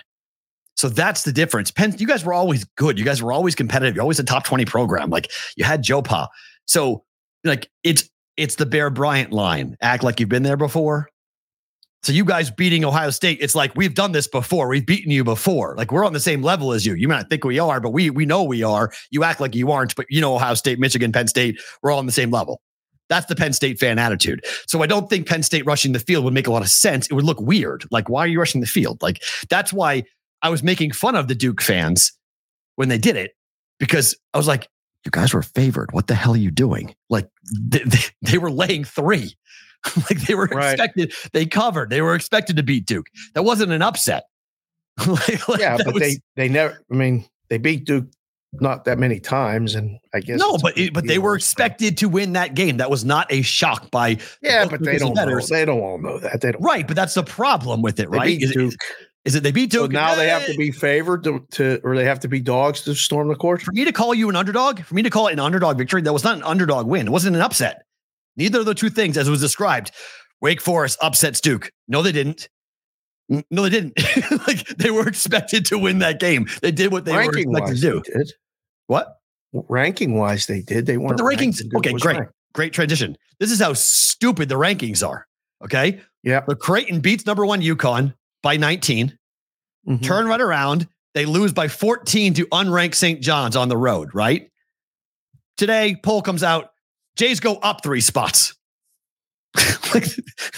So 0.75 0.89
that's 0.89 1.23
the 1.23 1.31
difference. 1.31 1.71
Penn, 1.71 1.95
you 1.97 2.07
guys 2.07 2.25
were 2.25 2.33
always 2.33 2.65
good. 2.75 2.97
You 2.97 3.05
guys 3.05 3.21
were 3.21 3.31
always 3.31 3.55
competitive. 3.55 3.95
You're 3.95 4.01
always 4.01 4.19
a 4.19 4.23
top 4.23 4.43
20 4.43 4.65
program. 4.65 5.09
Like 5.09 5.31
you 5.55 5.63
had 5.63 5.83
Joe 5.83 6.01
Pa. 6.01 6.27
So 6.65 7.03
like 7.43 7.69
it's 7.83 8.09
it's 8.37 8.55
the 8.55 8.65
Bear 8.65 8.89
Bryant 8.89 9.31
line. 9.31 9.77
Act 9.81 10.03
like 10.03 10.19
you've 10.19 10.29
been 10.29 10.43
there 10.43 10.57
before. 10.57 11.09
So 12.03 12.11
you 12.11 12.25
guys 12.25 12.51
beating 12.51 12.83
Ohio 12.83 13.11
State, 13.11 13.37
it's 13.39 13.55
like 13.55 13.75
we've 13.77 13.95
done 13.95 14.11
this 14.11 14.27
before. 14.27 14.67
We've 14.67 14.85
beaten 14.85 15.09
you 15.09 15.23
before. 15.23 15.75
Like 15.77 15.91
we're 15.91 16.05
on 16.05 16.11
the 16.11 16.19
same 16.19 16.41
level 16.41 16.73
as 16.73 16.85
you. 16.85 16.95
You 16.95 17.07
might 17.07 17.15
not 17.15 17.29
think 17.29 17.45
we 17.45 17.59
are, 17.59 17.79
but 17.79 17.91
we 17.91 18.09
we 18.09 18.25
know 18.25 18.43
we 18.43 18.61
are. 18.61 18.91
You 19.09 19.23
act 19.23 19.39
like 19.39 19.55
you 19.55 19.71
aren't, 19.71 19.95
but 19.95 20.05
you 20.09 20.19
know 20.19 20.35
Ohio 20.35 20.53
State, 20.55 20.79
Michigan, 20.79 21.11
Penn 21.13 21.27
State, 21.27 21.61
we're 21.81 21.91
all 21.91 21.99
on 21.99 22.05
the 22.05 22.11
same 22.11 22.29
level. 22.29 22.61
That's 23.07 23.25
the 23.27 23.35
Penn 23.35 23.53
State 23.53 23.79
fan 23.79 23.99
attitude. 23.99 24.43
So 24.67 24.81
I 24.81 24.87
don't 24.87 25.09
think 25.09 25.27
Penn 25.27 25.43
State 25.43 25.65
rushing 25.65 25.93
the 25.93 25.99
field 25.99 26.25
would 26.25 26.33
make 26.33 26.47
a 26.47 26.51
lot 26.51 26.61
of 26.61 26.69
sense. 26.69 27.07
It 27.07 27.13
would 27.13 27.25
look 27.25 27.39
weird. 27.39 27.85
Like 27.89 28.09
why 28.09 28.21
are 28.21 28.27
you 28.27 28.39
rushing 28.39 28.59
the 28.59 28.67
field? 28.67 29.01
Like 29.01 29.23
that's 29.49 29.71
why 29.71 30.03
I 30.43 30.49
was 30.49 30.61
making 30.61 30.91
fun 30.91 31.15
of 31.15 31.27
the 31.27 31.35
Duke 31.35 31.61
fans 31.61 32.11
when 32.75 32.89
they 32.89 32.97
did 32.97 33.15
it 33.15 33.31
because 33.79 34.15
I 34.33 34.37
was 34.37 34.47
like, 34.47 34.69
you 35.05 35.11
guys 35.11 35.33
were 35.33 35.41
favored. 35.41 35.91
What 35.91 36.07
the 36.07 36.15
hell 36.15 36.33
are 36.33 36.37
you 36.37 36.51
doing? 36.51 36.95
Like 37.09 37.29
they, 37.51 37.79
they, 37.79 37.99
they 38.21 38.37
were 38.37 38.51
laying 38.51 38.83
three. 38.83 39.35
like 40.09 40.21
they 40.21 40.35
were 40.35 40.45
right. 40.45 40.73
expected, 40.73 41.13
they 41.33 41.45
covered. 41.45 41.89
They 41.89 42.01
were 42.01 42.15
expected 42.15 42.55
to 42.57 42.63
beat 42.63 42.85
Duke. 42.85 43.07
That 43.33 43.43
wasn't 43.43 43.71
an 43.71 43.81
upset. 43.81 44.25
like, 45.07 45.47
like 45.47 45.59
yeah, 45.59 45.77
but 45.77 45.93
was, 45.93 46.01
they 46.01 46.17
they 46.35 46.47
never. 46.47 46.79
I 46.91 46.95
mean, 46.95 47.25
they 47.49 47.57
beat 47.57 47.85
Duke 47.85 48.05
not 48.53 48.85
that 48.85 48.99
many 48.99 49.19
times, 49.19 49.73
and 49.73 49.97
I 50.13 50.19
guess 50.19 50.39
no, 50.39 50.57
but 50.59 50.77
it, 50.77 50.93
but 50.93 51.07
they 51.07 51.17
were 51.17 51.35
expected 51.35 51.97
to 51.97 52.07
win 52.07 52.33
that 52.33 52.53
game. 52.53 52.77
That 52.77 52.91
was 52.91 53.03
not 53.03 53.25
a 53.31 53.41
shock 53.41 53.89
by 53.89 54.19
yeah, 54.41 54.67
but 54.67 54.83
they 54.83 54.99
don't 54.99 55.15
know, 55.15 55.39
they 55.39 55.65
don't 55.65 55.79
all 55.79 55.97
know 55.97 56.19
that 56.19 56.41
they 56.41 56.51
don't 56.51 56.61
right. 56.61 56.85
But 56.85 56.95
that's 56.95 57.15
the 57.15 57.23
problem 57.23 57.81
with 57.81 57.99
it, 57.99 58.09
right? 58.09 58.39
Duke. 58.39 58.73
It, 58.73 58.79
is 59.25 59.35
it 59.35 59.43
they 59.43 59.51
beat 59.51 59.71
Duke? 59.71 59.91
So 59.91 59.93
now 59.93 60.15
they 60.15 60.27
have 60.27 60.45
to 60.45 60.53
eh. 60.53 60.57
be 60.57 60.71
favored 60.71 61.23
to, 61.23 61.45
to, 61.51 61.79
or 61.83 61.95
they 61.95 62.03
have 62.03 62.19
to 62.21 62.27
be 62.27 62.41
dogs 62.41 62.81
to 62.81 62.93
storm 62.93 63.29
the 63.29 63.35
court. 63.35 63.61
For 63.61 63.71
me 63.71 63.85
to 63.85 63.93
call 63.93 64.13
you 64.13 64.29
an 64.29 64.35
underdog, 64.35 64.81
for 64.81 64.95
me 64.95 65.01
to 65.01 65.09
call 65.09 65.27
it 65.27 65.33
an 65.33 65.39
underdog 65.39 65.77
victory, 65.77 66.01
that 66.01 66.11
was 66.11 66.23
not 66.23 66.35
an 66.35 66.43
underdog 66.43 66.87
win. 66.87 67.07
It 67.07 67.11
wasn't 67.11 67.35
an 67.35 67.41
upset. 67.41 67.83
Neither 68.35 68.59
of 68.59 68.65
the 68.65 68.73
two 68.73 68.89
things, 68.89 69.17
as 69.17 69.27
it 69.27 69.31
was 69.31 69.39
described. 69.39 69.91
Wake 70.41 70.59
Forest 70.59 70.97
upsets 71.01 71.39
Duke. 71.39 71.71
No, 71.87 72.01
they 72.01 72.11
didn't. 72.11 72.49
No, 73.49 73.63
they 73.63 73.69
didn't. 73.69 73.93
like 74.47 74.67
they 74.77 74.91
were 74.91 75.07
expected 75.07 75.65
to 75.67 75.79
win 75.79 75.99
that 75.99 76.19
game. 76.19 76.47
They 76.61 76.71
did 76.71 76.91
what 76.91 77.05
they 77.05 77.15
Ranking 77.15 77.49
were 77.49 77.59
expected 77.59 77.81
to 77.81 78.11
do. 78.11 78.17
Did. 78.17 78.33
What? 78.87 79.19
Ranking 79.53 80.15
wise, 80.17 80.47
they 80.47 80.61
did. 80.61 80.85
They 80.85 80.97
weren't. 80.97 81.17
But 81.17 81.23
the 81.23 81.23
rankings. 81.23 81.61
Okay, 81.77 81.93
great, 81.93 82.17
ranked. 82.17 82.33
great 82.53 82.73
transition. 82.73 83.15
This 83.39 83.51
is 83.51 83.61
how 83.61 83.71
stupid 83.73 84.49
the 84.49 84.55
rankings 84.55 85.07
are. 85.07 85.25
Okay. 85.63 86.01
Yeah. 86.23 86.41
The 86.45 86.55
Creighton 86.55 86.99
beats 86.99 87.25
number 87.25 87.45
one 87.45 87.61
UConn 87.61 88.13
by 88.43 88.57
19. 88.57 89.17
Mm-hmm. 89.87 90.03
Turn 90.03 90.27
right 90.27 90.41
around. 90.41 90.87
They 91.15 91.25
lose 91.25 91.53
by 91.53 91.67
14 91.67 92.35
to 92.35 92.45
unranked 92.47 92.95
St. 92.95 93.21
John's 93.21 93.55
on 93.55 93.69
the 93.69 93.77
road, 93.77 94.13
right? 94.13 94.49
Today, 95.57 95.95
poll 96.01 96.21
comes 96.21 96.43
out. 96.43 96.69
Jays 97.15 97.39
go 97.39 97.55
up 97.55 97.83
three 97.83 98.01
spots. 98.01 98.55
like 99.93 100.05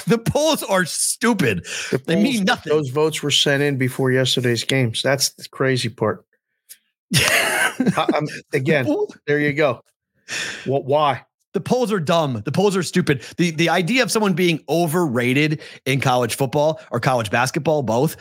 the 0.07 0.17
polls 0.17 0.63
are 0.63 0.85
stupid. 0.85 1.65
The 1.91 2.01
they 2.05 2.15
mean 2.15 2.45
nothing. 2.45 2.71
Those 2.71 2.89
votes 2.89 3.21
were 3.21 3.31
sent 3.31 3.61
in 3.61 3.77
before 3.77 4.11
yesterday's 4.11 4.63
games. 4.63 5.01
That's 5.01 5.31
the 5.31 5.47
crazy 5.49 5.89
part. 5.89 6.25
um, 7.97 8.27
again, 8.53 8.87
there 9.27 9.39
you 9.39 9.51
go. 9.51 9.81
Well, 10.65 10.83
why? 10.83 11.25
The 11.55 11.61
polls 11.61 11.89
are 11.89 12.01
dumb. 12.01 12.41
The 12.43 12.51
polls 12.51 12.75
are 12.75 12.83
stupid. 12.83 13.23
The 13.37 13.51
the 13.51 13.69
idea 13.69 14.03
of 14.03 14.11
someone 14.11 14.33
being 14.33 14.59
overrated 14.67 15.61
in 15.85 16.01
college 16.01 16.35
football 16.35 16.81
or 16.91 16.99
college 16.99 17.31
basketball, 17.31 17.81
both, 17.81 18.17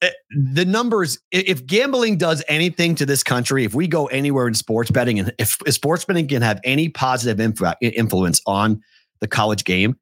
eh, 0.00 0.08
the 0.30 0.64
numbers, 0.64 1.18
if 1.30 1.66
gambling 1.66 2.16
does 2.16 2.42
anything 2.48 2.94
to 2.94 3.04
this 3.04 3.22
country, 3.22 3.64
if 3.64 3.74
we 3.74 3.86
go 3.86 4.06
anywhere 4.06 4.48
in 4.48 4.54
sports 4.54 4.90
betting, 4.90 5.18
and 5.18 5.34
if, 5.38 5.58
if 5.66 5.74
sports 5.74 6.06
betting 6.06 6.26
can 6.26 6.40
have 6.40 6.60
any 6.64 6.88
positive 6.88 7.36
influ- 7.36 7.74
influence 7.82 8.40
on 8.46 8.80
the 9.20 9.28
college 9.28 9.64
game, 9.64 9.98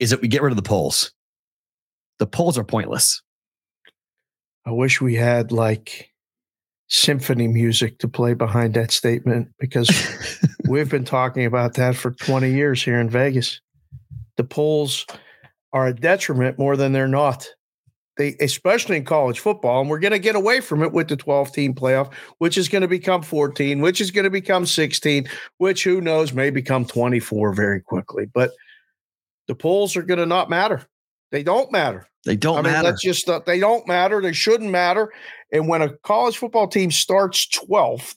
is 0.00 0.08
that 0.08 0.22
we 0.22 0.28
get 0.28 0.40
rid 0.40 0.52
of 0.52 0.56
the 0.56 0.62
polls. 0.62 1.12
The 2.18 2.26
polls 2.26 2.56
are 2.56 2.64
pointless. 2.64 3.20
I 4.64 4.70
wish 4.70 5.02
we 5.02 5.16
had 5.16 5.52
like 5.52 6.13
symphony 6.88 7.48
music 7.48 7.98
to 7.98 8.08
play 8.08 8.34
behind 8.34 8.74
that 8.74 8.90
statement 8.90 9.48
because 9.58 9.90
we've 10.68 10.90
been 10.90 11.04
talking 11.04 11.44
about 11.46 11.74
that 11.74 11.96
for 11.96 12.10
20 12.10 12.50
years 12.50 12.82
here 12.82 13.00
in 13.00 13.08
Vegas. 13.08 13.60
The 14.36 14.44
polls 14.44 15.06
are 15.72 15.86
a 15.86 15.94
detriment 15.94 16.58
more 16.58 16.76
than 16.76 16.92
they're 16.92 17.08
not. 17.08 17.48
They, 18.16 18.36
especially 18.40 18.96
in 18.96 19.04
college 19.04 19.40
football, 19.40 19.80
and 19.80 19.90
we're 19.90 19.98
going 19.98 20.12
to 20.12 20.20
get 20.20 20.36
away 20.36 20.60
from 20.60 20.84
it 20.84 20.92
with 20.92 21.08
the 21.08 21.16
12 21.16 21.52
team 21.52 21.74
playoff, 21.74 22.12
which 22.38 22.56
is 22.56 22.68
going 22.68 22.82
to 22.82 22.88
become 22.88 23.22
14, 23.22 23.80
which 23.80 24.00
is 24.00 24.12
going 24.12 24.22
to 24.22 24.30
become 24.30 24.66
16, 24.66 25.28
which 25.58 25.82
who 25.82 26.00
knows 26.00 26.32
may 26.32 26.50
become 26.50 26.84
24 26.84 27.54
very 27.54 27.80
quickly. 27.80 28.26
But 28.32 28.52
the 29.48 29.56
polls 29.56 29.96
are 29.96 30.02
going 30.02 30.20
to 30.20 30.26
not 30.26 30.48
matter. 30.48 30.86
They 31.34 31.42
don't 31.42 31.72
matter. 31.72 32.06
They 32.24 32.36
don't 32.36 32.58
I 32.58 32.62
mean, 32.62 32.72
matter. 32.72 32.90
That's 32.90 33.02
just 33.02 33.28
uh, 33.28 33.40
they 33.44 33.58
don't 33.58 33.88
matter. 33.88 34.22
They 34.22 34.32
shouldn't 34.32 34.70
matter. 34.70 35.12
And 35.50 35.66
when 35.66 35.82
a 35.82 35.88
college 36.04 36.38
football 36.38 36.68
team 36.68 36.92
starts 36.92 37.48
12th 37.48 38.14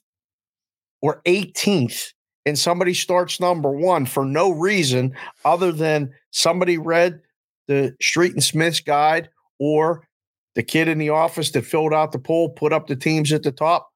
or 1.02 1.24
18th, 1.26 2.12
and 2.46 2.60
somebody 2.60 2.94
starts 2.94 3.40
number 3.40 3.72
one 3.72 4.06
for 4.06 4.24
no 4.24 4.52
reason 4.52 5.16
other 5.46 5.72
than 5.72 6.14
somebody 6.30 6.78
read 6.78 7.20
the 7.68 7.96
Street 8.00 8.34
and 8.34 8.44
Smith's 8.44 8.82
guide 8.82 9.30
or 9.58 10.08
the 10.54 10.62
kid 10.62 10.88
in 10.88 11.00
the 11.00 11.10
office 11.10 11.50
that 11.52 11.66
filled 11.66 11.96
out 11.96 12.12
the 12.12 12.20
poll 12.20 12.50
put 12.50 12.72
up 12.72 12.86
the 12.86 12.96
teams 12.96 13.34
at 13.34 13.42
the 13.42 13.52
top, 13.52 13.92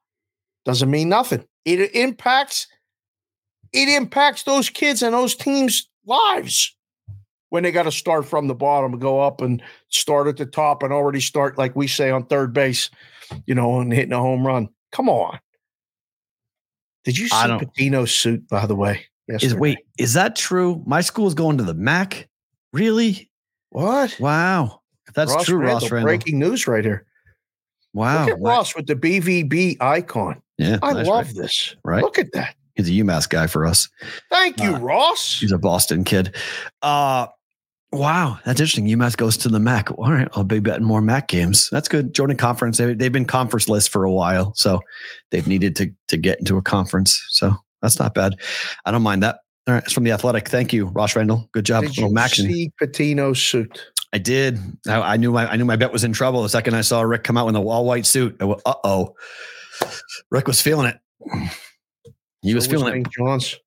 doesn't 0.66 0.90
mean 0.90 1.10
nothing. 1.10 1.46
It 1.64 1.94
impacts 1.94 2.66
it 3.72 3.88
impacts 3.88 4.42
those 4.42 4.72
kids 4.72 5.04
and 5.04 5.14
those 5.14 5.36
teams' 5.36 5.88
lives 6.08 6.76
when 7.52 7.64
they 7.64 7.72
got 7.72 7.84
to 7.84 7.92
start 7.92 8.26
from 8.26 8.48
the 8.48 8.56
bottom 8.56 8.94
and 8.94 9.02
go 9.02 9.20
up 9.20 9.42
and 9.42 9.62
start 9.90 10.28
at 10.28 10.38
the 10.38 10.46
top 10.46 10.84
and 10.84 10.92
already 10.92 11.20
start, 11.20 11.58
like 11.58 11.76
we 11.76 11.86
say, 11.86 12.10
on 12.10 12.26
third 12.26 12.54
base, 12.54 12.90
you 13.46 13.54
know, 13.54 13.80
and 13.82 13.94
hitting 13.94 14.14
a 14.14 14.20
home 14.20 14.48
run. 14.48 14.70
Come 14.94 15.10
on. 15.10 15.38
Did 17.04 17.18
you 17.18 17.28
see 17.28 17.36
Pitino's 17.36 18.16
suit, 18.16 18.48
by 18.48 18.66
the 18.66 18.76
way? 18.76 19.06
Is 19.28 19.54
wait, 19.54 19.80
is 19.98 20.14
that 20.14 20.36
true? 20.36 20.82
My 20.86 21.02
school's 21.02 21.34
going 21.34 21.58
to 21.58 21.64
the 21.64 21.74
MAC? 21.74 22.28
Really? 22.74 23.30
what? 23.70 24.16
Wow. 24.20 24.82
That's 25.14 25.44
true, 25.44 25.60
Ross 25.60 25.92
Randall. 25.92 26.08
Breaking 26.08 26.40
news 26.40 26.68
right 26.68 26.86
here. 26.86 27.06
Wow. 27.94 28.22
Look 28.26 28.30
at 28.36 28.40
Wow. 28.40 28.50
Ross 28.52 28.76
with 28.76 28.88
the 28.88 28.96
BVB 28.96 29.78
icon. 29.82 30.42
Yeah. 30.58 30.78
I 30.82 30.94
nice, 30.94 31.08
love 31.08 31.28
right? 31.28 31.36
this. 31.36 31.76
Right. 31.84 32.02
Look 32.02 32.18
at 32.18 32.32
that. 32.32 32.56
He's 32.76 32.88
a 32.90 32.94
UMass 32.94 33.28
guy 33.30 33.48
for 33.48 33.66
us. 33.66 33.90
Thank 34.30 34.62
you, 34.62 34.76
Uh, 34.76 34.80
Ross. 34.80 35.40
He's 35.42 35.52
a 35.52 35.58
Boston 35.58 36.06
kid. 36.06 36.34
Uh 36.82 37.28
wow, 37.92 38.40
that's 38.46 38.60
interesting. 38.60 38.86
UMass 38.88 39.16
goes 39.18 39.38
to 39.38 39.50
the 39.50 39.60
MAC. 39.60 39.92
All 39.92 40.12
right, 40.12 40.28
I'll 40.34 40.44
be 40.44 40.60
betting 40.60 40.86
more 40.86 41.02
MAC 41.02 41.28
games. 41.28 41.70
That's 41.72 41.88
good. 41.88 42.14
Joining 42.14 42.38
conference. 42.38 42.78
They, 42.78 42.94
they've 42.94 43.12
been 43.12 43.26
conference 43.26 43.68
list 43.70 43.90
for 43.90 44.04
a 44.04 44.12
while, 44.12 44.54
so 44.56 44.82
they've 45.32 45.48
needed 45.48 45.76
to 45.78 45.92
to 46.10 46.18
get 46.18 46.40
into 46.40 46.58
a 46.58 46.62
conference. 46.62 47.24
So 47.30 47.56
that's 47.82 48.00
not 48.00 48.14
bad. 48.14 48.36
I 48.86 48.92
don't 48.92 49.02
mind 49.04 49.24
that. 49.24 49.40
All 49.68 49.76
right, 49.76 49.84
it's 49.84 49.94
from 49.94 50.04
the 50.04 50.12
Athletic. 50.12 50.50
Thank 50.50 50.74
you, 50.74 50.86
Ross 50.88 51.16
Randall. 51.16 51.48
Good 51.54 51.66
job. 51.66 51.84
Did 51.84 51.90
Little 51.98 52.10
you 52.10 52.16
MACtion. 52.16 52.48
see 52.48 52.72
Pitino's 52.82 53.42
suit? 53.42 53.86
I 54.14 54.18
did. 54.18 54.60
I, 54.88 55.14
I 55.14 55.18
knew 55.18 55.32
my 55.32 55.50
I 55.50 55.56
knew 55.56 55.66
my 55.66 55.76
bet 55.76 55.94
was 55.94 56.04
in 56.04 56.14
trouble 56.14 56.42
the 56.44 56.50
second 56.50 56.74
I 56.76 56.82
saw 56.82 57.02
Rick 57.02 57.24
come 57.24 57.38
out 57.38 57.48
in 57.48 57.54
the 57.54 57.62
all 57.62 57.86
white 57.86 58.06
suit. 58.06 58.36
Uh 58.42 58.56
oh, 58.84 59.16
Rick 60.32 60.48
was 60.48 60.62
feeling 60.62 60.88
it. 60.88 60.98
He 62.42 62.56
was 62.56 62.66
So 62.66 62.72
feeling 62.72 62.88
it. 62.88 62.96
St. 63.06 63.12
John's. 63.12 63.60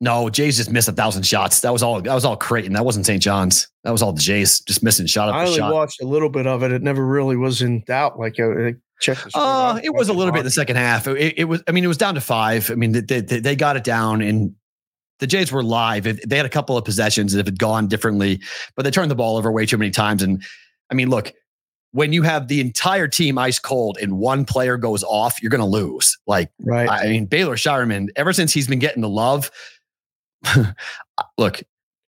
No, 0.00 0.28
Jays 0.28 0.58
just 0.58 0.70
missed 0.70 0.88
a 0.88 0.92
thousand 0.92 1.24
shots. 1.24 1.60
That 1.60 1.72
was 1.72 1.82
all. 1.82 2.02
That 2.02 2.14
was 2.14 2.24
all 2.24 2.36
Creighton. 2.36 2.74
That 2.74 2.84
wasn't 2.84 3.06
St. 3.06 3.22
John's. 3.22 3.68
That 3.82 3.92
was 3.92 4.02
all 4.02 4.12
the 4.12 4.20
Jays 4.20 4.60
just 4.60 4.82
missing 4.82 5.06
shot 5.06 5.28
after 5.28 5.38
I 5.38 5.44
only 5.46 5.58
shot. 5.58 5.72
watched 5.72 6.02
a 6.02 6.06
little 6.06 6.28
bit 6.28 6.46
of 6.46 6.62
it. 6.62 6.70
It 6.70 6.82
never 6.82 7.04
really 7.06 7.36
was 7.36 7.62
in 7.62 7.82
doubt. 7.86 8.18
Like, 8.18 8.38
uh, 8.38 8.50
I 8.50 8.74
checked 9.00 9.24
the. 9.24 9.38
Uh, 9.38 9.80
it 9.82 9.94
was 9.94 10.10
a 10.10 10.12
little 10.12 10.32
bit 10.32 10.40
in 10.40 10.44
the 10.44 10.50
second 10.50 10.76
half. 10.76 11.06
It, 11.06 11.38
it 11.38 11.44
was. 11.44 11.62
I 11.66 11.72
mean, 11.72 11.82
it 11.82 11.88
was 11.88 11.96
down 11.96 12.14
to 12.14 12.20
five. 12.20 12.70
I 12.70 12.74
mean, 12.74 12.92
they, 12.92 13.00
they, 13.00 13.40
they 13.40 13.56
got 13.56 13.76
it 13.76 13.84
down, 13.84 14.20
and 14.20 14.54
the 15.18 15.26
Jays 15.26 15.50
were 15.50 15.62
live. 15.62 16.04
They 16.04 16.36
had 16.36 16.46
a 16.46 16.50
couple 16.50 16.76
of 16.76 16.84
possessions 16.84 17.32
that 17.32 17.46
had 17.46 17.58
gone 17.58 17.88
differently, 17.88 18.40
but 18.74 18.82
they 18.84 18.90
turned 18.90 19.10
the 19.10 19.14
ball 19.14 19.38
over 19.38 19.50
way 19.50 19.64
too 19.64 19.78
many 19.78 19.90
times. 19.90 20.22
And 20.22 20.44
I 20.90 20.94
mean, 20.94 21.08
look, 21.08 21.32
when 21.92 22.12
you 22.12 22.22
have 22.22 22.48
the 22.48 22.60
entire 22.60 23.08
team 23.08 23.38
ice 23.38 23.58
cold 23.58 23.96
and 24.00 24.18
one 24.18 24.44
player 24.44 24.76
goes 24.76 25.02
off, 25.02 25.42
you're 25.42 25.50
going 25.50 25.62
to 25.62 25.66
lose. 25.66 26.18
Like 26.26 26.50
Right. 26.60 26.88
I 26.88 27.06
mean, 27.06 27.24
Baylor 27.24 27.56
Scheierman, 27.56 28.08
ever 28.16 28.34
since 28.34 28.52
he's 28.52 28.68
been 28.68 28.78
getting 28.78 29.00
the 29.00 29.08
love, 29.08 29.50
Uh, 31.18 31.22
look, 31.38 31.62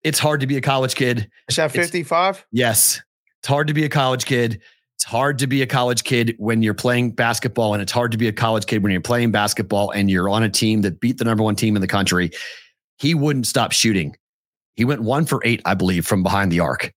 it's 0.04 0.18
hard 0.18 0.40
to 0.40 0.48
be 0.48 0.56
a 0.56 0.62
college 0.62 0.96
kid. 0.96 1.30
Is 1.50 1.58
that 1.58 1.66
it's- 1.72 1.86
55? 1.88 2.46
Yes, 2.54 3.02
it's 3.42 3.48
hard 3.50 3.68
to 3.68 3.74
be 3.74 3.84
a 3.84 3.90
college 3.90 4.26
kid. 4.26 4.62
It's 4.96 5.04
hard 5.04 5.40
to 5.40 5.48
be 5.48 5.62
a 5.62 5.68
college 5.68 6.04
kid 6.06 6.34
when 6.38 6.64
you're 6.64 6.74
playing 6.74 7.12
basketball, 7.12 7.74
and 7.74 7.82
it's 7.82 7.92
hard 7.92 8.14
to 8.14 8.18
be 8.18 8.30
a 8.30 8.32
college 8.32 8.66
kid 8.66 8.82
when 8.82 8.94
you're 8.94 9.02
playing 9.02 9.32
basketball 9.32 9.92
and 9.92 10.10
you're 10.10 10.30
on 10.30 10.42
a 10.44 10.50
team 10.50 10.82
that 10.84 11.02
beat 11.02 11.18
the 11.18 11.26
number 11.26 11.44
one 11.44 11.58
team 11.58 11.76
in 11.76 11.82
the 11.82 11.88
country. 11.88 12.32
He 12.98 13.14
wouldn't 13.14 13.46
stop 13.46 13.74
shooting. 13.74 14.16
He 14.76 14.86
went 14.86 15.02
one 15.02 15.26
for 15.26 15.42
eight, 15.44 15.62
I 15.66 15.74
believe, 15.74 16.06
from 16.08 16.24
behind 16.24 16.50
the 16.52 16.62
arc. 16.62 16.94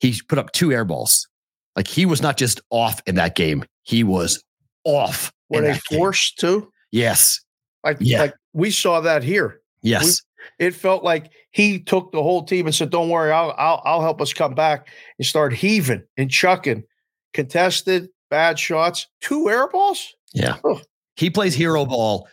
He 0.00 0.18
put 0.26 0.38
up 0.38 0.52
two 0.52 0.72
air 0.72 0.86
balls. 0.86 1.28
Like 1.76 1.88
he 1.88 2.06
was 2.06 2.22
not 2.22 2.38
just 2.38 2.60
off 2.70 3.02
in 3.06 3.16
that 3.16 3.34
game, 3.36 3.64
he 3.82 4.02
was 4.02 4.42
off. 4.84 5.30
Were 5.50 5.60
they 5.60 5.72
that 5.72 5.82
game. 5.90 5.98
forced 5.98 6.38
to? 6.38 6.70
Yes. 6.90 7.40
Like, 7.84 7.98
Yeah. 8.00 8.20
like 8.22 8.34
we 8.54 8.70
saw 8.70 9.00
that 9.02 9.22
here. 9.22 9.60
Yes. 9.82 10.22
It 10.58 10.72
felt 10.74 11.04
like 11.04 11.30
he 11.50 11.80
took 11.80 12.12
the 12.12 12.22
whole 12.22 12.44
team 12.44 12.66
and 12.66 12.74
said, 12.74 12.90
"Don't 12.90 13.08
worry, 13.08 13.32
I'll 13.32 13.54
I'll, 13.58 13.82
I'll 13.84 14.00
help 14.02 14.20
us 14.20 14.32
come 14.32 14.54
back 14.54 14.88
and 15.18 15.26
start 15.26 15.52
heaving 15.52 16.02
and 16.16 16.30
chucking, 16.30 16.84
contested 17.32 18.08
bad 18.30 18.58
shots, 18.58 19.06
two 19.20 19.48
air 19.48 19.68
balls. 19.68 20.14
Yeah. 20.32 20.56
Oh. 20.64 20.80
He 21.16 21.30
plays 21.30 21.54
hero 21.54 21.84
ball 21.86 22.26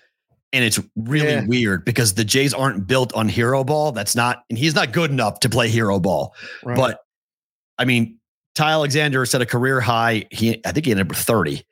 and 0.53 0.66
it's 0.66 0.80
really 0.95 1.28
Yeah. 1.30 1.45
weird 1.45 1.86
because 1.86 2.14
the 2.16 2.24
Jays 2.24 2.53
aren't 2.53 2.88
built 2.88 3.14
on 3.14 3.30
hero 3.30 3.64
ball. 3.64 3.91
That's 3.91 4.16
not, 4.16 4.43
and 4.49 4.57
he's 4.57 4.74
not 4.74 4.91
good 4.91 5.12
enough 5.12 5.39
to 5.41 5.49
play 5.49 5.70
hero 5.70 5.99
ball. 5.99 6.34
Right. 6.64 6.76
But 6.76 6.99
I 7.78 7.86
mean, 7.86 8.18
Ty 8.55 8.72
Alexander 8.72 9.26
set 9.26 9.41
a 9.41 9.45
career 9.45 9.80
high. 9.80 10.26
He, 10.32 10.59
I 10.66 10.72
think 10.72 10.86
he 10.88 10.91
ended 10.91 11.05
up 11.07 11.09
with 11.09 11.20
30. 11.20 11.64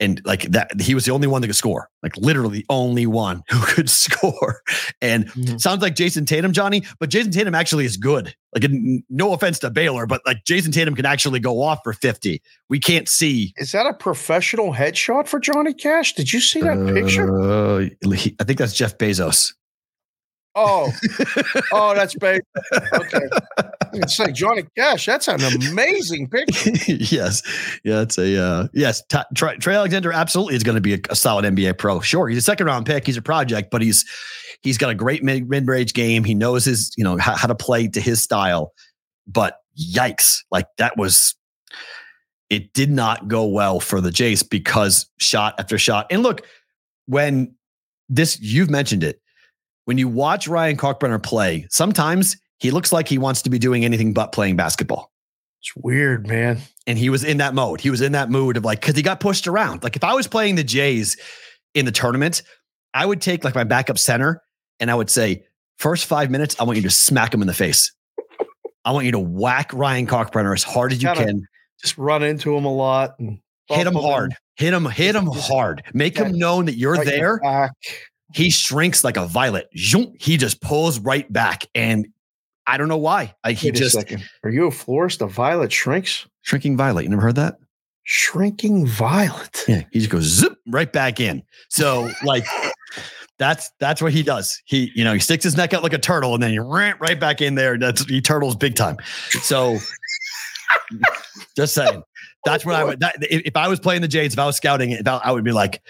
And 0.00 0.20
like 0.24 0.42
that, 0.52 0.80
he 0.80 0.94
was 0.94 1.04
the 1.04 1.12
only 1.12 1.26
one 1.28 1.42
that 1.42 1.48
could 1.48 1.56
score, 1.56 1.90
like 2.02 2.16
literally 2.16 2.58
the 2.60 2.66
only 2.70 3.04
one 3.06 3.42
who 3.50 3.60
could 3.66 3.90
score. 3.90 4.62
And 5.02 5.26
Mhm. 5.32 5.60
sounds 5.60 5.82
like 5.82 5.94
Jayson 5.94 6.24
Tatum, 6.26 6.52
Johnny, 6.52 6.82
but 6.98 7.10
Jayson 7.10 7.30
Tatum 7.32 7.54
actually 7.54 7.84
is 7.84 7.96
good. 7.98 8.34
Like, 8.54 8.68
no 9.08 9.32
offense 9.32 9.58
to 9.60 9.70
Baylor, 9.70 10.06
but 10.06 10.22
like 10.26 10.38
Jayson 10.44 10.72
Tatum 10.72 10.94
can 10.96 11.06
actually 11.06 11.38
go 11.38 11.62
off 11.62 11.80
for 11.84 11.92
50. 11.92 12.40
We 12.68 12.80
can't 12.80 13.08
see 13.08 13.52
is 13.58 13.72
that 13.72 13.86
a 13.86 13.92
professional 13.94 14.72
headshot 14.72 15.28
for 15.28 15.38
Johnny 15.38 15.74
Cash? 15.74 16.14
Did 16.14 16.32
you 16.32 16.40
see 16.40 16.60
that 16.62 16.92
picture? 16.94 17.38
Uh, 17.38 17.88
he- 18.14 18.34
I 18.40 18.44
think 18.44 18.58
that's 18.58 18.72
Jeff 18.72 18.96
Bezos. 18.98 19.52
Oh, 20.54 20.92
oh, 21.72 21.94
that's 21.94 22.14
big. 22.16 22.42
Okay, 22.92 23.28
it's 23.92 24.18
like 24.18 24.34
Johnny 24.34 24.64
Cash. 24.76 25.06
That's 25.06 25.28
an 25.28 25.40
amazing 25.42 26.28
picture. 26.28 26.70
yes, 26.92 27.42
yeah, 27.84 28.02
it's 28.02 28.18
a 28.18 28.36
uh, 28.36 28.68
yes. 28.72 29.02
Trey, 29.34 29.56
Trey 29.56 29.74
Alexander 29.74 30.12
absolutely 30.12 30.56
is 30.56 30.64
going 30.64 30.74
to 30.74 30.80
be 30.80 30.94
a, 30.94 30.98
a 31.08 31.14
solid 31.14 31.44
NBA 31.44 31.78
pro. 31.78 32.00
Sure, 32.00 32.28
he's 32.28 32.38
a 32.38 32.42
second 32.42 32.66
round 32.66 32.84
pick. 32.84 33.06
He's 33.06 33.16
a 33.16 33.22
project, 33.22 33.70
but 33.70 33.80
he's 33.80 34.04
he's 34.62 34.76
got 34.76 34.90
a 34.90 34.94
great 34.94 35.22
mid 35.22 35.48
mid 35.48 35.68
range 35.68 35.94
game. 35.94 36.24
He 36.24 36.34
knows 36.34 36.64
his 36.64 36.92
you 36.96 37.04
know 37.04 37.16
how, 37.18 37.36
how 37.36 37.46
to 37.46 37.54
play 37.54 37.86
to 37.88 38.00
his 38.00 38.22
style. 38.22 38.72
But 39.26 39.56
yikes, 39.78 40.40
like 40.50 40.66
that 40.78 40.96
was. 40.96 41.36
It 42.48 42.72
did 42.72 42.90
not 42.90 43.28
go 43.28 43.46
well 43.46 43.78
for 43.78 44.00
the 44.00 44.10
Jays 44.10 44.42
because 44.42 45.06
shot 45.20 45.54
after 45.60 45.78
shot. 45.78 46.08
And 46.10 46.24
look, 46.24 46.44
when 47.06 47.54
this 48.08 48.40
you've 48.40 48.68
mentioned 48.68 49.04
it, 49.04 49.20
when 49.90 49.98
you 49.98 50.06
watch 50.06 50.46
Ryan 50.46 50.76
Kalkbrenner 50.76 51.20
play, 51.20 51.66
sometimes 51.68 52.36
he 52.60 52.70
looks 52.70 52.92
like 52.92 53.08
he 53.08 53.18
wants 53.18 53.42
to 53.42 53.50
be 53.50 53.58
doing 53.58 53.84
anything 53.84 54.14
but 54.14 54.30
playing 54.30 54.54
basketball 54.54 55.10
It's 55.60 55.72
weird, 55.74 56.28
man. 56.28 56.58
and 56.86 56.96
he 56.96 57.10
was 57.10 57.24
in 57.24 57.38
that 57.38 57.54
mode. 57.54 57.80
He 57.80 57.90
was 57.90 58.00
in 58.00 58.12
that 58.12 58.30
mood 58.30 58.56
of 58.56 58.64
like, 58.64 58.80
because 58.80 58.94
he 58.94 59.02
got 59.02 59.18
pushed 59.18 59.48
around. 59.48 59.82
Like 59.82 59.96
if 59.96 60.04
I 60.04 60.14
was 60.14 60.28
playing 60.28 60.54
the 60.54 60.62
Jays 60.62 61.16
in 61.74 61.86
the 61.86 61.90
tournament, 61.90 62.44
I 62.94 63.04
would 63.04 63.20
take 63.20 63.42
like 63.42 63.56
my 63.56 63.64
backup 63.64 63.98
center 63.98 64.40
and 64.78 64.92
I 64.92 64.94
would 64.94 65.10
say, 65.10 65.42
first 65.78 66.06
five 66.06 66.30
minutes, 66.30 66.54
I 66.60 66.62
want 66.62 66.76
you 66.76 66.82
to 66.84 66.90
smack 66.90 67.34
him 67.34 67.40
in 67.40 67.48
the 67.48 67.52
face. 67.54 67.92
I 68.84 68.92
want 68.92 69.06
you 69.06 69.12
to 69.12 69.18
whack 69.18 69.72
Ryan 69.74 70.06
Kalkbrenner 70.06 70.54
as 70.54 70.62
hard 70.62 70.92
as 70.92 71.02
you 71.02 71.08
Gotta 71.08 71.24
can. 71.24 71.42
Just 71.82 71.98
run 71.98 72.22
into 72.22 72.56
him 72.56 72.64
a 72.64 72.72
lot 72.72 73.18
and 73.18 73.40
Hit 73.68 73.86
him 73.88 73.94
hard. 73.94 74.34
Hit 74.56 74.74
him, 74.74 74.84
hit 74.84 75.14
him 75.16 75.26
hard. 75.26 75.82
Make 75.94 76.16
Yeah. 76.18 76.26
him 76.26 76.38
known 76.38 76.66
that 76.66 76.74
you're 76.76 76.96
your 76.96 77.04
there. 77.04 77.38
back. 77.40 77.72
He 78.32 78.50
shrinks 78.50 79.04
like 79.04 79.16
a 79.16 79.26
violet. 79.26 79.68
He 79.72 80.36
just 80.36 80.60
pulls 80.60 80.98
right 81.00 81.30
back. 81.32 81.66
And 81.74 82.08
I 82.66 82.76
don't 82.76 82.88
know 82.88 82.96
why. 82.96 83.34
Like 83.44 83.56
he 83.56 83.68
Wait 83.68 83.76
a 83.76 83.78
just 83.78 83.94
second. 83.96 84.22
Are 84.44 84.50
you 84.50 84.66
a 84.66 84.70
florist? 84.70 85.22
A 85.22 85.26
violet 85.26 85.72
shrinks? 85.72 86.26
shrinking 86.42 86.76
violet. 86.76 87.04
You 87.04 87.10
never 87.10 87.22
heard 87.22 87.36
that? 87.36 87.58
Shrinking 88.04 88.86
violet. 88.86 89.64
Yeah, 89.68 89.82
he 89.92 90.00
just 90.00 90.10
goes 90.10 90.24
zip 90.24 90.56
right 90.66 90.92
back 90.92 91.20
in. 91.20 91.42
So 91.68 92.10
like 92.24 92.44
that's 93.38 93.70
that's 93.78 94.02
what 94.02 94.12
he 94.12 94.22
does. 94.22 94.60
He 94.64 94.90
you 94.94 95.04
know 95.04 95.12
he 95.12 95.20
sticks 95.20 95.44
his 95.44 95.56
neck 95.56 95.74
out 95.74 95.82
like 95.82 95.92
a 95.92 95.98
turtle 95.98 96.34
and 96.34 96.42
then 96.42 96.52
you 96.52 96.62
rant 96.62 96.98
right 97.00 97.18
back 97.18 97.40
in 97.40 97.54
there. 97.54 97.78
That's 97.78 98.04
he 98.06 98.20
turtles 98.20 98.56
big 98.56 98.74
time. 98.74 98.96
So 99.42 99.78
just 101.56 101.74
saying, 101.74 102.02
that's 102.44 102.64
what 102.64 102.74
I 102.74 102.84
would. 102.84 103.00
That, 103.00 103.16
if, 103.22 103.42
if 103.46 103.56
I 103.56 103.68
was 103.68 103.80
playing 103.80 104.02
the 104.02 104.08
Jays, 104.08 104.32
if 104.32 104.38
I 104.38 104.46
was 104.46 104.56
scouting 104.56 104.90
it, 104.90 105.06
I 105.06 105.30
would 105.30 105.44
be 105.44 105.52
like, 105.52 105.82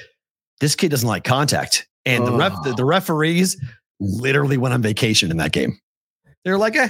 this 0.60 0.74
kid 0.74 0.90
doesn't 0.90 1.08
like 1.08 1.24
contact. 1.24 1.86
And 2.06 2.26
the 2.26 2.32
ref, 2.32 2.52
the, 2.64 2.72
the 2.74 2.84
referees 2.84 3.56
literally 4.00 4.56
went 4.56 4.74
on 4.74 4.82
vacation 4.82 5.30
in 5.30 5.36
that 5.38 5.52
game. 5.52 5.78
They 6.44 6.50
were 6.50 6.56
like, 6.58 6.74
eh, 6.76 6.88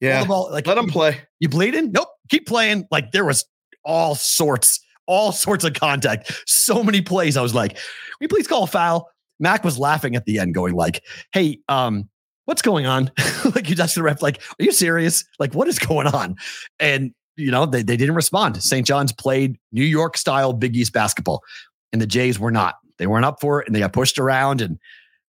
Yeah. 0.00 0.24
ball, 0.26 0.50
like 0.52 0.66
Let 0.66 0.74
them 0.74 0.88
play. 0.88 1.20
you 1.40 1.48
bleeding? 1.48 1.92
Nope. 1.92 2.08
Keep 2.28 2.46
playing. 2.46 2.86
Like 2.90 3.12
there 3.12 3.24
was 3.24 3.46
all 3.84 4.14
sorts, 4.14 4.84
all 5.06 5.32
sorts 5.32 5.64
of 5.64 5.72
contact. 5.72 6.30
So 6.46 6.82
many 6.84 7.00
plays. 7.00 7.36
I 7.38 7.42
was 7.42 7.54
like, 7.54 7.72
"Will 7.72 8.24
you 8.24 8.28
please 8.28 8.46
call 8.46 8.64
a 8.64 8.66
foul?" 8.66 9.08
Mac 9.40 9.64
was 9.64 9.78
laughing 9.78 10.14
at 10.16 10.26
the 10.26 10.38
end, 10.38 10.54
going 10.54 10.74
like, 10.74 11.02
"Hey, 11.32 11.60
um, 11.70 12.10
what's 12.44 12.60
going 12.60 12.84
on?" 12.84 13.10
like 13.54 13.70
you 13.70 13.74
touched 13.76 13.94
the 13.94 14.02
ref. 14.02 14.20
Like, 14.20 14.42
are 14.60 14.64
you 14.64 14.72
serious? 14.72 15.24
Like, 15.38 15.54
what 15.54 15.66
is 15.68 15.78
going 15.78 16.06
on? 16.08 16.36
And 16.78 17.14
you 17.36 17.50
know, 17.50 17.64
they 17.64 17.82
they 17.82 17.96
didn't 17.96 18.16
respond. 18.16 18.62
St. 18.62 18.86
John's 18.86 19.12
played 19.12 19.56
New 19.72 19.84
York 19.84 20.18
style 20.18 20.52
Big 20.52 20.76
East 20.76 20.92
basketball, 20.92 21.42
and 21.94 22.02
the 22.02 22.06
Jays 22.06 22.38
were 22.38 22.50
not. 22.50 22.74
They 22.98 23.06
weren't 23.06 23.24
up 23.24 23.40
for 23.40 23.60
it, 23.60 23.66
and 23.66 23.74
they 23.74 23.80
got 23.80 23.92
pushed 23.92 24.18
around. 24.18 24.60
And 24.60 24.78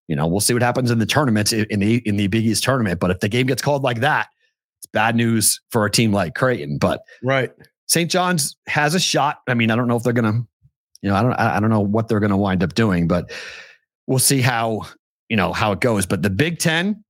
you 0.08 0.16
know, 0.16 0.26
we'll 0.26 0.40
see 0.40 0.52
what 0.52 0.62
happens 0.62 0.90
in 0.90 0.98
the 0.98 1.06
tournament 1.06 1.52
in 1.52 1.80
the 1.80 1.98
in 2.06 2.16
the 2.16 2.26
Big 2.26 2.44
East 2.44 2.64
tournament. 2.64 3.00
But 3.00 3.10
if 3.10 3.20
the 3.20 3.28
game 3.28 3.46
gets 3.46 3.62
called 3.62 3.82
like 3.82 4.00
that, 4.00 4.28
it's 4.80 4.86
bad 4.92 5.14
news 5.16 5.60
for 5.70 5.84
a 5.84 5.90
team 5.90 6.12
like 6.12 6.34
Creighton. 6.34 6.78
But 6.78 7.02
Right. 7.22 7.50
St. 7.86 8.10
John's 8.10 8.56
has 8.68 8.94
a 8.94 9.00
shot. 9.00 9.38
I 9.48 9.54
mean, 9.54 9.70
I 9.70 9.76
don't 9.76 9.88
know 9.88 9.96
if 9.96 10.04
they're 10.04 10.12
gonna, 10.12 10.44
you 11.02 11.10
know, 11.10 11.16
I 11.16 11.22
don't, 11.22 11.32
I 11.32 11.56
I 11.56 11.60
don't 11.60 11.70
know 11.70 11.80
what 11.80 12.08
they're 12.08 12.20
gonna 12.20 12.36
wind 12.36 12.62
up 12.62 12.74
doing, 12.74 13.08
but 13.08 13.32
we'll 14.06 14.18
see 14.18 14.40
how, 14.40 14.82
you 15.28 15.36
know, 15.36 15.52
how 15.52 15.72
it 15.72 15.80
goes. 15.80 16.06
But 16.06 16.22
the 16.22 16.30
Big 16.30 16.58
Ten, 16.58 17.04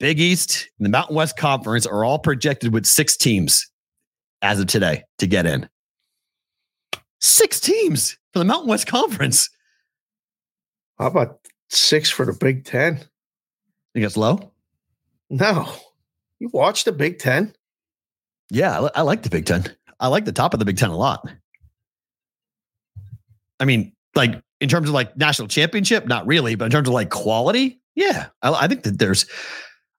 Big 0.00 0.18
East, 0.18 0.68
and 0.78 0.86
the 0.86 0.90
Mountain 0.90 1.14
West 1.14 1.36
Conference 1.36 1.86
are 1.86 2.04
all 2.04 2.18
projected 2.18 2.72
with 2.72 2.86
six 2.86 3.16
teams 3.16 3.70
as 4.42 4.60
of 4.60 4.66
today 4.66 5.04
to 5.18 5.26
get 5.26 5.46
in. 5.46 5.68
Six 7.20 7.60
teams 7.60 8.18
for 8.32 8.40
the 8.40 8.44
Mountain 8.44 8.68
West 8.68 8.86
Conference. 8.86 9.48
How 11.02 11.08
about 11.08 11.40
six 11.68 12.10
for 12.10 12.24
the 12.24 12.32
Big 12.32 12.64
Ten? 12.64 12.98
think 13.92 14.06
it's 14.06 14.16
low? 14.16 14.52
No. 15.30 15.68
You 16.38 16.48
watch 16.52 16.84
the 16.84 16.92
Big 16.92 17.18
Ten? 17.18 17.56
Yeah, 18.50 18.82
I, 18.82 19.00
I 19.00 19.02
like 19.02 19.22
the 19.22 19.28
Big 19.28 19.44
Ten. 19.44 19.64
I 19.98 20.06
like 20.06 20.26
the 20.26 20.32
top 20.32 20.54
of 20.54 20.60
the 20.60 20.64
Big 20.64 20.76
Ten 20.76 20.90
a 20.90 20.96
lot. 20.96 21.28
I 23.58 23.64
mean, 23.64 23.92
like 24.14 24.40
in 24.60 24.68
terms 24.68 24.88
of 24.88 24.94
like 24.94 25.16
national 25.16 25.48
championship, 25.48 26.06
not 26.06 26.24
really, 26.24 26.54
but 26.54 26.66
in 26.66 26.70
terms 26.70 26.86
of 26.86 26.94
like 26.94 27.10
quality, 27.10 27.80
yeah, 27.96 28.26
I, 28.42 28.52
I 28.52 28.68
think 28.68 28.84
that 28.84 29.00
there's. 29.00 29.26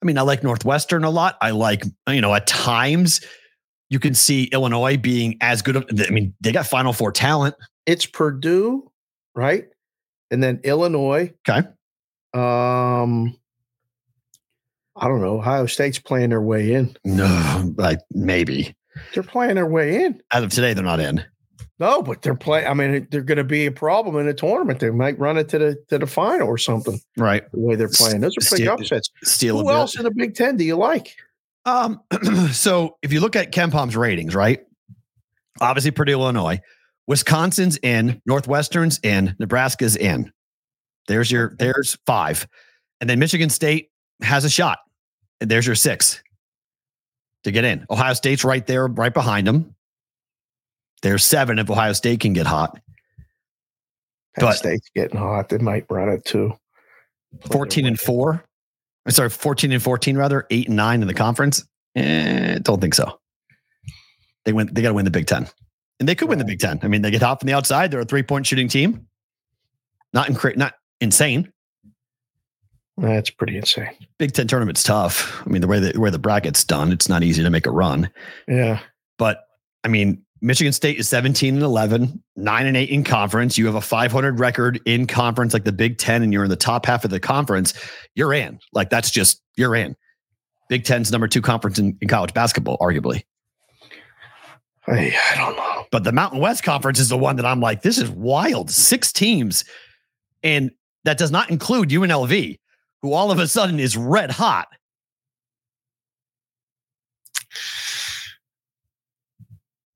I 0.01 0.05
mean, 0.05 0.17
I 0.17 0.21
like 0.21 0.41
Northwestern 0.41 1.03
a 1.03 1.09
lot. 1.09 1.37
I 1.41 1.51
like 1.51 1.83
you 2.07 2.21
know 2.21 2.33
at 2.33 2.47
times 2.47 3.19
you 3.89 3.99
can 3.99 4.15
see 4.15 4.45
Illinois 4.53 4.95
being 4.95 5.35
as 5.41 5.61
good. 5.61 5.75
Of, 5.75 5.85
I 5.99 6.11
mean, 6.11 6.33
they 6.39 6.53
got 6.53 6.65
Final 6.65 6.93
Four 6.93 7.11
talent. 7.11 7.55
It's 7.85 8.05
Purdue, 8.05 8.89
right? 9.35 9.65
And 10.33 10.41
then 10.41 10.59
Illinois. 10.63 11.31
Okay. 11.47 11.67
Um, 12.33 13.37
I 14.95 15.07
don't 15.07 15.21
know. 15.21 15.37
Ohio 15.37 15.65
State's 15.67 15.99
playing 15.99 16.31
their 16.31 16.41
way 16.41 16.73
in. 16.73 16.95
No, 17.05 17.73
like 17.77 17.99
maybe 18.11 18.75
They're 19.13 19.23
playing 19.23 19.55
their 19.55 19.67
way 19.67 20.03
in. 20.03 20.21
as 20.31 20.43
of 20.43 20.49
today 20.51 20.73
they're 20.73 20.83
not 20.83 20.99
in. 20.99 21.23
No, 21.79 22.01
but 22.01 22.21
they're 22.21 22.35
playing. 22.35 22.67
I 22.67 22.73
mean, 22.73 23.07
they're 23.11 23.21
going 23.21 23.37
to 23.39 23.43
be 23.43 23.65
a 23.65 23.71
problem 23.71 24.15
in 24.17 24.25
the 24.27 24.33
tournament. 24.33 24.79
They 24.79 24.89
might 24.91 25.17
run 25.19 25.37
it 25.37 25.49
to 25.49 25.57
the 25.59 25.75
to 25.89 25.97
the 25.99 26.05
final 26.07 26.47
or 26.47 26.57
something. 26.57 26.99
Right. 27.17 27.43
The 27.51 27.59
way 27.59 27.75
they're 27.75 27.89
playing, 27.89 28.21
those 28.21 28.33
are 28.37 28.41
big 28.41 28.59
Steal- 28.61 28.73
upsets. 28.73 29.09
Steal 29.23 29.59
a 29.59 29.63
Who 29.63 29.67
bit. 29.69 29.75
else 29.75 29.97
in 29.97 30.03
the 30.03 30.11
Big 30.15 30.35
Ten 30.35 30.55
do 30.57 30.63
you 30.63 30.75
like? 30.75 31.15
Um, 31.65 32.01
so 32.51 32.97
if 33.01 33.11
you 33.13 33.19
look 33.19 33.35
at 33.35 33.51
KenPom's 33.51 33.95
ratings, 33.95 34.33
right? 34.35 34.61
Obviously, 35.61 35.91
Purdue, 35.91 36.13
Illinois, 36.13 36.59
Wisconsin's 37.07 37.77
in, 37.83 38.21
Northwestern's 38.25 38.99
in, 39.03 39.35
Nebraska's 39.39 39.95
in. 39.95 40.31
There's 41.07 41.31
your 41.31 41.55
there's 41.59 41.97
five, 42.05 42.47
and 43.01 43.09
then 43.09 43.19
Michigan 43.19 43.49
State 43.49 43.89
has 44.21 44.45
a 44.45 44.49
shot. 44.49 44.79
And 45.41 45.51
there's 45.51 45.65
your 45.65 45.75
six 45.75 46.23
to 47.43 47.51
get 47.51 47.65
in. 47.65 47.85
Ohio 47.89 48.13
State's 48.13 48.45
right 48.45 48.65
there, 48.65 48.87
right 48.87 49.13
behind 49.13 49.45
them. 49.45 49.75
There's 51.01 51.25
seven 51.25 51.59
if 51.59 51.69
Ohio 51.69 51.91
State 51.91 52.21
can 52.21 52.31
get 52.31 52.45
hot. 52.47 52.79
Penn 54.35 54.45
But- 54.45 54.55
State's 54.55 54.89
getting 54.95 55.17
hot. 55.17 55.49
They 55.49 55.57
might 55.57 55.85
run 55.89 56.07
it 56.07 56.23
too. 56.23 56.53
14 57.51 57.85
and 57.85 57.99
four. 57.99 58.45
I'm 59.05 59.11
sorry, 59.11 59.29
14 59.29 59.73
and 59.73 59.83
14, 59.83 60.15
rather, 60.15 60.47
eight 60.49 60.67
and 60.67 60.77
nine 60.77 61.01
in 61.01 61.07
the 61.07 61.13
conference. 61.13 61.65
Eh, 61.95 62.59
don't 62.61 62.79
think 62.79 62.93
so. 62.93 63.19
They 64.45 64.53
win, 64.53 64.69
they 64.71 64.81
got 64.81 64.89
to 64.89 64.93
win 64.93 65.03
the 65.03 65.11
Big 65.11 65.25
Ten. 65.27 65.47
And 65.99 66.09
they 66.09 66.15
could 66.15 66.29
win 66.29 66.39
the 66.39 66.45
Big 66.45 66.59
Ten. 66.59 66.79
I 66.83 66.87
mean, 66.87 67.01
they 67.01 67.11
get 67.11 67.21
hot 67.21 67.39
from 67.39 67.47
the 67.47 67.53
outside. 67.53 67.91
They're 67.91 68.01
a 68.01 68.05
three-point 68.05 68.45
shooting 68.45 68.67
team. 68.67 69.07
Not 70.11 70.27
incre- 70.27 70.57
not 70.57 70.73
insane. 70.99 71.51
That's 72.97 73.29
pretty 73.29 73.57
insane. 73.57 73.89
Big 74.17 74.33
Ten 74.33 74.47
tournament's 74.47 74.83
tough. 74.83 75.41
I 75.45 75.49
mean, 75.49 75.61
the 75.61 75.67
way 75.67 75.79
the 75.79 75.99
where 75.99 76.11
the 76.11 76.19
bracket's 76.19 76.63
done, 76.63 76.91
it's 76.91 77.09
not 77.09 77.23
easy 77.23 77.41
to 77.43 77.49
make 77.49 77.65
a 77.65 77.71
run. 77.71 78.09
Yeah. 78.47 78.79
But 79.17 79.45
I 79.83 79.87
mean, 79.87 80.23
Michigan 80.41 80.73
State 80.73 80.97
is 80.99 81.07
17 81.07 81.55
and 81.55 81.63
11, 81.63 82.21
9 82.35 82.65
and 82.65 82.77
8 82.77 82.89
in 82.89 83.03
conference. 83.03 83.57
You 83.57 83.65
have 83.65 83.75
a 83.75 83.81
500 83.81 84.39
record 84.39 84.81
in 84.85 85.07
conference 85.07 85.53
like 85.53 85.63
the 85.63 85.71
Big 85.71 85.97
10 85.97 86.21
and 86.21 86.33
you're 86.33 86.43
in 86.43 86.49
the 86.49 86.55
top 86.55 86.85
half 86.85 87.05
of 87.05 87.11
the 87.11 87.19
conference. 87.19 87.73
You're 88.13 88.33
in. 88.33 88.59
Like 88.73 88.89
that's 88.89 89.09
just 89.09 89.41
you're 89.55 89.73
in. 89.73 89.95
Big 90.69 90.83
10's 90.83 91.11
number 91.11 91.27
2 91.27 91.41
conference 91.41 91.79
in, 91.79 91.97
in 92.01 92.09
college 92.09 92.33
basketball 92.33 92.77
arguably. 92.79 93.23
Hey, 94.85 95.13
I 95.31 95.37
don't 95.37 95.55
know. 95.55 95.85
But 95.91 96.03
the 96.03 96.11
Mountain 96.11 96.39
West 96.39 96.63
Conference 96.63 96.99
is 96.99 97.09
the 97.09 97.17
one 97.17 97.35
that 97.37 97.45
I'm 97.45 97.61
like 97.61 97.81
this 97.81 97.97
is 97.97 98.09
wild. 98.09 98.69
6 98.69 99.13
teams 99.13 99.63
and 100.43 100.71
that 101.05 101.17
does 101.17 101.31
not 101.31 101.49
include 101.49 101.89
UNLV 101.89 102.57
who 103.01 103.13
all 103.13 103.31
of 103.31 103.39
a 103.39 103.47
sudden 103.47 103.79
is 103.79 103.95
red 103.97 104.31
hot. 104.31 104.67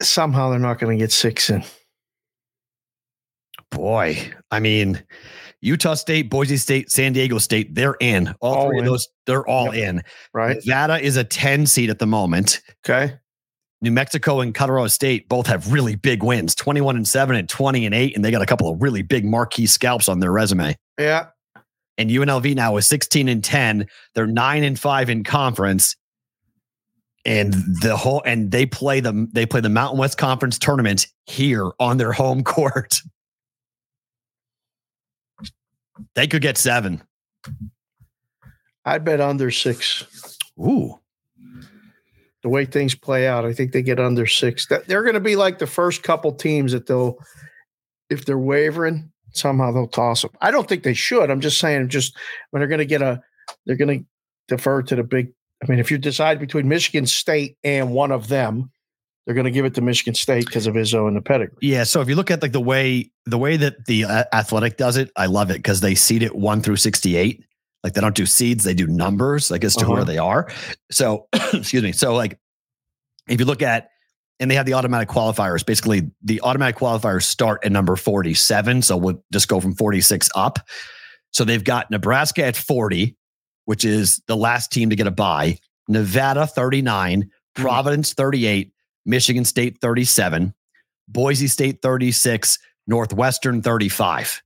Somehow 0.02 0.50
they're 0.50 0.60
not 0.60 0.78
going 0.78 0.96
to 0.98 1.02
get 1.02 1.12
six 1.12 1.50
in. 1.50 1.64
Boy, 3.72 4.32
I 4.52 4.60
mean, 4.60 5.04
Utah 5.62 5.96
State, 5.96 6.30
Boise 6.30 6.58
State, 6.58 6.92
San 6.92 7.14
Diego 7.14 7.38
State, 7.40 7.74
they're 7.74 7.98
in. 8.00 8.34
All, 8.42 8.54
All 8.54 8.68
three 8.68 8.80
in. 8.80 8.86
of 8.86 8.92
those, 8.92 9.08
they're 9.26 9.48
all 9.48 9.72
in. 9.72 10.04
Right. 10.34 10.58
Nevada 10.66 11.00
is 11.00 11.18
a 11.18 11.24
10 11.24 11.66
seed 11.66 11.90
at 11.90 12.00
the 12.00 12.06
moment. 12.06 12.62
Okay. 12.86 13.16
New 13.82 13.92
Mexico 13.92 14.42
and 14.42 14.56
Colorado 14.56 14.88
State 14.88 15.30
both 15.30 15.46
have 15.48 15.72
really 15.72 15.96
big 15.96 16.24
wins 16.24 16.56
21 16.56 16.96
and 16.96 17.08
7 17.08 17.36
and 17.36 17.48
20 17.48 17.86
and 17.86 17.94
8. 17.94 18.16
And 18.16 18.26
they 18.26 18.32
got 18.32 18.42
a 18.42 18.46
couple 18.46 18.70
of 18.70 18.82
really 18.82 19.04
big 19.04 19.24
marquee 19.24 19.68
scalps 19.68 20.10
on 20.10 20.20
their 20.20 20.32
resume. 20.32 20.76
Yeah. 20.98 21.28
And 21.98 22.10
UNLV 22.10 22.56
now 22.56 22.78
is 22.78 22.88
16 22.88 23.28
and 23.28 23.44
10. 23.44 23.88
They're 24.16 24.28
9 24.28 24.64
and 24.64 24.80
5 24.80 25.10
in 25.10 25.24
conference. 25.24 25.96
And 27.26 27.54
the 27.82 27.98
whole 27.98 28.22
and 28.26 28.52
they 28.52 28.66
play 28.66 29.00
them, 29.00 29.30
they 29.34 29.46
play 29.46 29.60
the 29.60 29.70
Mountain 29.70 30.00
West 30.00 30.18
Conference 30.18 30.58
tournament 30.58 31.08
here 31.26 31.72
on 31.80 31.98
their 31.98 32.14
home 32.14 32.44
court. 32.46 33.02
They 36.16 36.28
could 36.28 36.42
get 36.42 36.58
seven. 36.58 37.04
I'd 38.86 39.04
bet 39.04 39.20
under 39.20 39.52
six. 39.52 40.38
Ooh. 40.60 41.00
The 42.44 42.50
way 42.50 42.66
things 42.66 42.94
play 42.94 43.28
out, 43.28 43.46
I 43.46 43.54
think 43.54 43.72
they 43.72 43.82
get 43.82 44.00
under 44.00 44.28
six. 44.28 44.68
That 44.68 44.88
they're 44.88 45.04
going 45.04 45.16
to 45.16 45.20
be 45.20 45.36
like 45.36 45.58
the 45.58 45.68
first 45.68 46.04
couple 46.04 46.32
teams 46.32 46.72
that 46.72 46.86
they'll, 46.86 47.18
if 48.10 48.26
they're 48.26 48.38
wavering, 48.38 49.12
somehow 49.32 49.72
they'll 49.72 49.88
toss 49.88 50.22
them. 50.22 50.32
I 50.40 50.52
don't 50.52 50.70
think 50.70 50.84
they 50.84 50.94
should. 50.94 51.32
I'm 51.32 51.42
just 51.42 51.60
saying, 51.60 51.90
just 51.90 52.16
when 52.52 52.60
they're 52.60 52.68
going 52.68 52.78
to 52.80 52.86
get 52.86 53.02
a, 53.02 53.22
they're 53.66 53.76
going 53.76 54.00
to 54.00 54.06
defer 54.48 54.84
to 54.84 54.96
the 54.96 55.04
big. 55.04 55.34
I 55.64 55.68
mean, 55.68 55.80
if 55.80 55.90
you 55.90 55.98
decide 55.98 56.40
between 56.40 56.68
Michigan 56.68 57.08
State 57.08 57.58
and 57.64 57.92
one 57.92 58.12
of 58.12 58.28
them, 58.28 58.72
they're 59.26 59.36
going 59.36 59.46
to 59.46 59.52
give 59.52 59.66
it 59.66 59.74
to 59.74 59.82
Michigan 59.82 60.14
State 60.14 60.46
because 60.46 60.68
of 60.68 60.76
Izzo 60.76 61.08
and 61.08 61.18
the 61.18 61.22
pedigree. 61.22 61.58
Yeah. 61.62 61.84
So 61.84 62.02
if 62.02 62.08
you 62.08 62.16
look 62.16 62.30
at 62.30 62.42
like 62.42 62.52
the 62.52 62.62
way 62.62 63.12
the 63.26 63.40
way 63.40 63.58
that 63.58 63.86
the 63.86 64.06
athletic 64.32 64.78
does 64.78 64.96
it, 64.96 65.12
I 65.16 65.26
love 65.26 65.50
it 65.50 65.58
because 65.58 65.82
they 65.82 65.96
seed 65.96 66.22
it 66.22 66.36
one 66.36 66.62
through 66.62 66.78
sixty-eight. 66.78 67.44
Like 67.88 67.94
they 67.94 68.02
don't 68.02 68.16
do 68.16 68.26
seeds, 68.26 68.66
they 68.66 68.74
do 68.74 68.86
numbers, 68.86 69.50
like 69.50 69.64
as 69.64 69.74
to 69.78 69.86
Uh-huh. 69.86 69.94
where 69.94 70.04
they 70.04 70.18
are. 70.18 70.52
So 70.92 71.30
excuse 71.54 71.82
me. 71.82 71.94
So 71.94 72.14
like 72.14 72.38
if 73.30 73.40
you 73.40 73.46
look 73.46 73.62
at 73.62 73.92
and 74.42 74.52
they 74.52 74.56
have 74.56 74.66
the 74.66 74.74
automatic 74.74 75.08
qualifiers. 75.10 75.66
Basically, 75.66 76.12
the 76.22 76.42
automatic 76.42 76.76
qualifiers 76.76 77.24
start 77.24 77.62
at 77.66 77.72
number 77.72 77.96
47. 77.96 78.82
So 78.84 78.96
we'll 78.98 79.24
just 79.34 79.48
go 79.48 79.60
from 79.60 79.74
46 79.74 80.30
up. 80.36 80.60
So 81.32 81.44
they've 81.44 81.64
got 81.64 81.90
Nebraska 81.90 82.46
at 82.46 82.56
40, 82.56 83.16
which 83.66 83.84
is 83.86 84.22
the 84.28 84.36
last 84.36 84.72
team 84.72 84.90
to 84.92 84.96
get 84.96 85.08
a 85.08 85.12
bye. 85.12 85.58
Nevada 85.88 86.46
39, 86.46 87.32
Providence 87.56 88.14
38, 88.14 88.74
Michigan 89.06 89.46
State 89.46 89.80
37, 89.82 90.54
Boise 91.08 91.48
State 91.48 91.82
36, 91.82 92.60
Northwestern 92.86 93.62
35. 93.62 94.44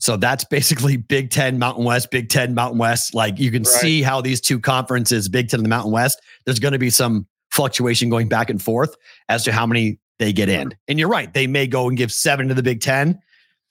So 0.00 0.16
that's 0.16 0.44
basically 0.44 0.96
Big 0.96 1.30
10 1.30 1.58
Mountain 1.58 1.84
West, 1.84 2.10
Big 2.10 2.28
10 2.28 2.54
Mountain 2.54 2.78
West. 2.78 3.14
Like 3.14 3.38
you 3.38 3.50
can 3.50 3.62
Right. 3.62 3.72
see 3.80 4.02
how 4.02 4.20
these 4.20 4.40
two 4.40 4.58
conferences, 4.58 5.28
Big 5.28 5.48
10 5.48 5.60
and 5.60 5.64
the 5.64 5.68
Mountain 5.70 5.92
West, 5.92 6.20
there's 6.44 6.58
going 6.58 6.72
to 6.72 6.78
be 6.78 6.90
some 6.90 7.26
fluctuation 7.50 8.08
going 8.08 8.28
back 8.28 8.48
and 8.50 8.62
forth 8.62 8.96
as 9.28 9.44
to 9.44 9.52
how 9.52 9.66
many 9.66 9.98
they 10.18 10.32
get 10.32 10.48
in. 10.48 10.74
And 10.88 10.98
you're 10.98 11.08
right, 11.08 11.32
they 11.32 11.46
may 11.46 11.66
go 11.66 11.88
and 11.88 11.96
give 11.96 12.12
7 12.12 12.48
to 12.48 12.54
the 12.54 12.62
Big 12.62 12.80
10 12.80 13.18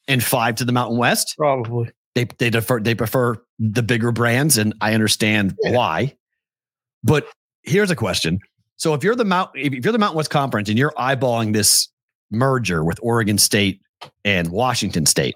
and 0.07 0.23
5 0.23 0.55
to 0.55 0.65
the 0.65 0.71
Mountain 0.71 0.97
West 0.97 1.35
Probably. 1.37 1.89
they 2.15 2.25
they 2.39 2.49
defer 2.49 2.79
they 2.79 2.95
prefer 2.95 3.35
the 3.59 3.83
bigger 3.83 4.11
brands 4.11 4.57
and 4.57 4.73
i 4.81 4.93
understand 4.95 5.55
Yeah. 5.61 5.71
why 5.73 6.15
but 7.03 7.27
here's 7.63 7.91
a 7.91 7.95
question 7.95 8.39
so 8.77 8.93
if 8.95 9.03
you're 9.03 9.15
the 9.15 9.25
mount 9.25 9.51
if 9.53 9.83
you're 9.85 9.91
the 9.91 9.99
mountain 9.99 10.15
west 10.17 10.29
conference 10.31 10.67
and 10.69 10.79
you're 10.79 10.93
eyeballing 10.97 11.53
this 11.53 11.89
merger 12.31 12.83
with 12.83 12.99
oregon 13.03 13.37
state 13.37 13.81
and 14.25 14.47
washington 14.49 15.05
state 15.05 15.35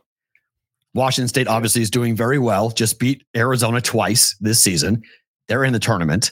washington 0.94 1.28
state 1.28 1.48
obviously 1.48 1.82
is 1.82 1.90
doing 1.90 2.16
very 2.16 2.40
well 2.40 2.70
just 2.70 3.00
beat 3.00 3.24
arizona 3.36 3.82
twice 3.82 4.36
this 4.40 4.62
season 4.62 5.02
they're 5.48 5.64
in 5.64 5.74
the 5.74 5.80
tournament 5.80 6.32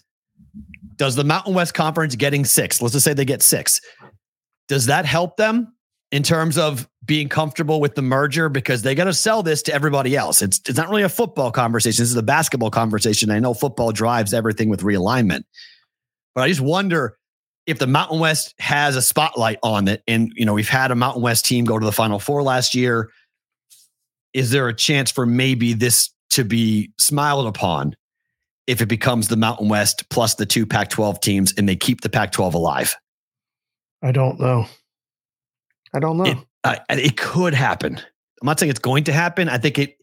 does 0.98 1.16
the 1.16 1.24
mountain 1.24 1.54
west 1.54 1.74
conference 1.74 2.16
getting 2.16 2.46
six 2.46 2.82
let's 2.82 2.94
just 2.94 3.06
say 3.06 3.14
they 3.14 3.26
get 3.26 3.42
six 3.42 3.82
does 4.68 4.86
that 4.86 5.06
help 5.06 5.38
them 5.38 5.74
in 6.12 6.24
terms 6.24 6.58
of 6.58 6.88
being 7.06 7.30
comfortable 7.30 7.80
with 7.80 7.96
the 7.96 8.02
merger 8.02 8.50
because 8.50 8.82
they 8.82 8.94
got 8.94 9.06
to 9.06 9.14
sell 9.14 9.42
this 9.42 9.62
to 9.64 9.74
everybody 9.74 10.16
else. 10.16 10.42
It's 10.42 10.60
it's 10.68 10.78
not 10.78 10.90
really 10.90 11.04
a 11.04 11.10
football 11.10 11.52
conversation. 11.52 12.02
This 12.04 12.10
is 12.10 12.16
a 12.16 12.24
basketball 12.24 12.70
conversation. 12.70 13.32
I 13.32 13.40
know 13.40 13.54
football 13.54 13.92
drives 13.92 14.34
everything 14.34 14.70
with 14.70 14.82
realignment, 14.82 15.44
but 16.36 16.42
I 16.42 16.48
just 16.48 16.62
wonder 16.62 17.18
if 17.66 17.80
the 17.80 17.88
Mountain 17.88 18.20
West 18.20 18.54
has 18.60 18.96
a 18.96 19.02
spotlight 19.02 19.58
on 19.64 19.88
it. 19.88 20.04
And 20.08 20.32
you 20.36 20.46
know, 20.46 20.54
we've 20.54 20.70
had 20.70 20.92
a 20.92 20.96
Mountain 20.96 21.22
West 21.22 21.46
team 21.46 21.66
go 21.66 21.80
to 21.80 21.86
the 21.86 21.92
Final 21.92 22.20
Four 22.20 22.44
last 22.44 22.76
year. 22.76 23.10
Is 24.34 24.52
there 24.52 24.68
a 24.68 24.74
chance 24.74 25.12
for 25.12 25.26
maybe 25.26 25.74
this 25.74 26.10
to 26.32 26.44
be 26.46 26.92
smiled 26.98 27.48
upon 27.48 27.96
if 28.68 28.82
it 28.82 28.86
becomes 28.88 29.28
the 29.28 29.36
Mountain 29.36 29.68
West 29.70 30.08
plus 30.10 30.36
the 30.36 30.46
two 30.46 30.66
Pac-12 30.66 31.22
teams 31.22 31.54
and 31.58 31.68
they 31.68 31.76
keep 31.76 32.02
the 32.02 32.10
Pac-12 32.10 32.54
alive? 32.54 32.96
I 34.04 34.12
don't 34.12 34.40
know. 34.40 34.66
I 35.94 36.00
don't 36.00 36.18
know. 36.18 36.26
It- 36.26 36.38
Uh, 36.64 36.76
it 36.90 37.18
could 37.18 37.56
happen. 37.56 37.96
I'm 37.98 38.46
not 38.46 38.60
saying 38.60 38.70
it's 38.70 38.78
going 38.80 39.04
to 39.06 39.12
happen. 39.14 39.50
I 39.50 39.58
think 39.58 39.80
it 39.80 39.98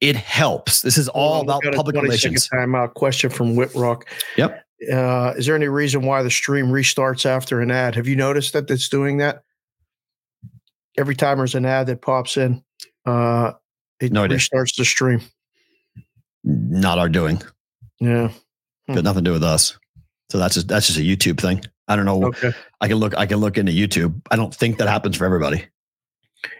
it 0.00 0.14
helps. 0.14 0.80
This 0.82 0.96
is 0.96 1.08
all 1.08 1.40
about 1.40 1.62
we 1.62 1.70
got 1.70 1.74
a 1.74 1.76
public 1.76 1.94
20 1.94 2.16
second 2.16 2.30
relations. 2.34 2.48
Timeout 2.48 2.94
question 2.94 3.30
from 3.30 3.54
Whitrock. 3.56 4.02
Yep. 4.36 4.64
Uh, 4.92 5.34
is 5.36 5.46
there 5.46 5.56
any 5.56 5.66
reason 5.66 6.02
why 6.02 6.22
the 6.22 6.30
stream 6.30 6.66
restarts 6.66 7.26
after 7.26 7.60
an 7.60 7.72
ad? 7.72 7.96
Have 7.96 8.06
you 8.06 8.14
noticed 8.14 8.52
that 8.52 8.70
it's 8.70 8.88
doing 8.88 9.16
that? 9.18 9.42
Every 10.96 11.16
time 11.16 11.38
there's 11.38 11.54
an 11.56 11.66
ad 11.66 11.88
that 11.88 12.00
pops 12.00 12.36
in, 12.36 12.62
uh, 13.06 13.52
it 14.06 14.12
No 14.12 14.24
idea. 14.24 14.38
restarts 14.38 14.76
the 14.76 14.84
stream. 14.84 15.20
Not 16.44 16.98
our 16.98 17.08
doing. 17.08 17.40
Yeah. 18.00 18.30
Hmm. 18.86 18.94
Got 18.94 19.04
nothing 19.04 19.24
to 19.24 19.28
do 19.30 19.32
with 19.32 19.44
us. 19.44 19.78
So 20.30 20.38
that's 20.38 20.54
just 20.54 20.68
that's 20.68 20.86
just 20.86 20.98
a 20.98 21.02
YouTube 21.02 21.40
thing. 21.40 21.62
I 21.88 21.96
don't 21.96 22.04
know. 22.06 22.24
Okay. 22.26 22.52
I 22.80 22.88
can 22.88 22.96
look. 22.96 23.16
I 23.16 23.26
can 23.26 23.38
look 23.38 23.56
into 23.58 23.72
YouTube. 23.72 24.20
I 24.30 24.36
don't 24.36 24.54
think 24.54 24.78
that 24.78 24.88
happens 24.88 25.16
for 25.16 25.24
everybody. 25.24 25.64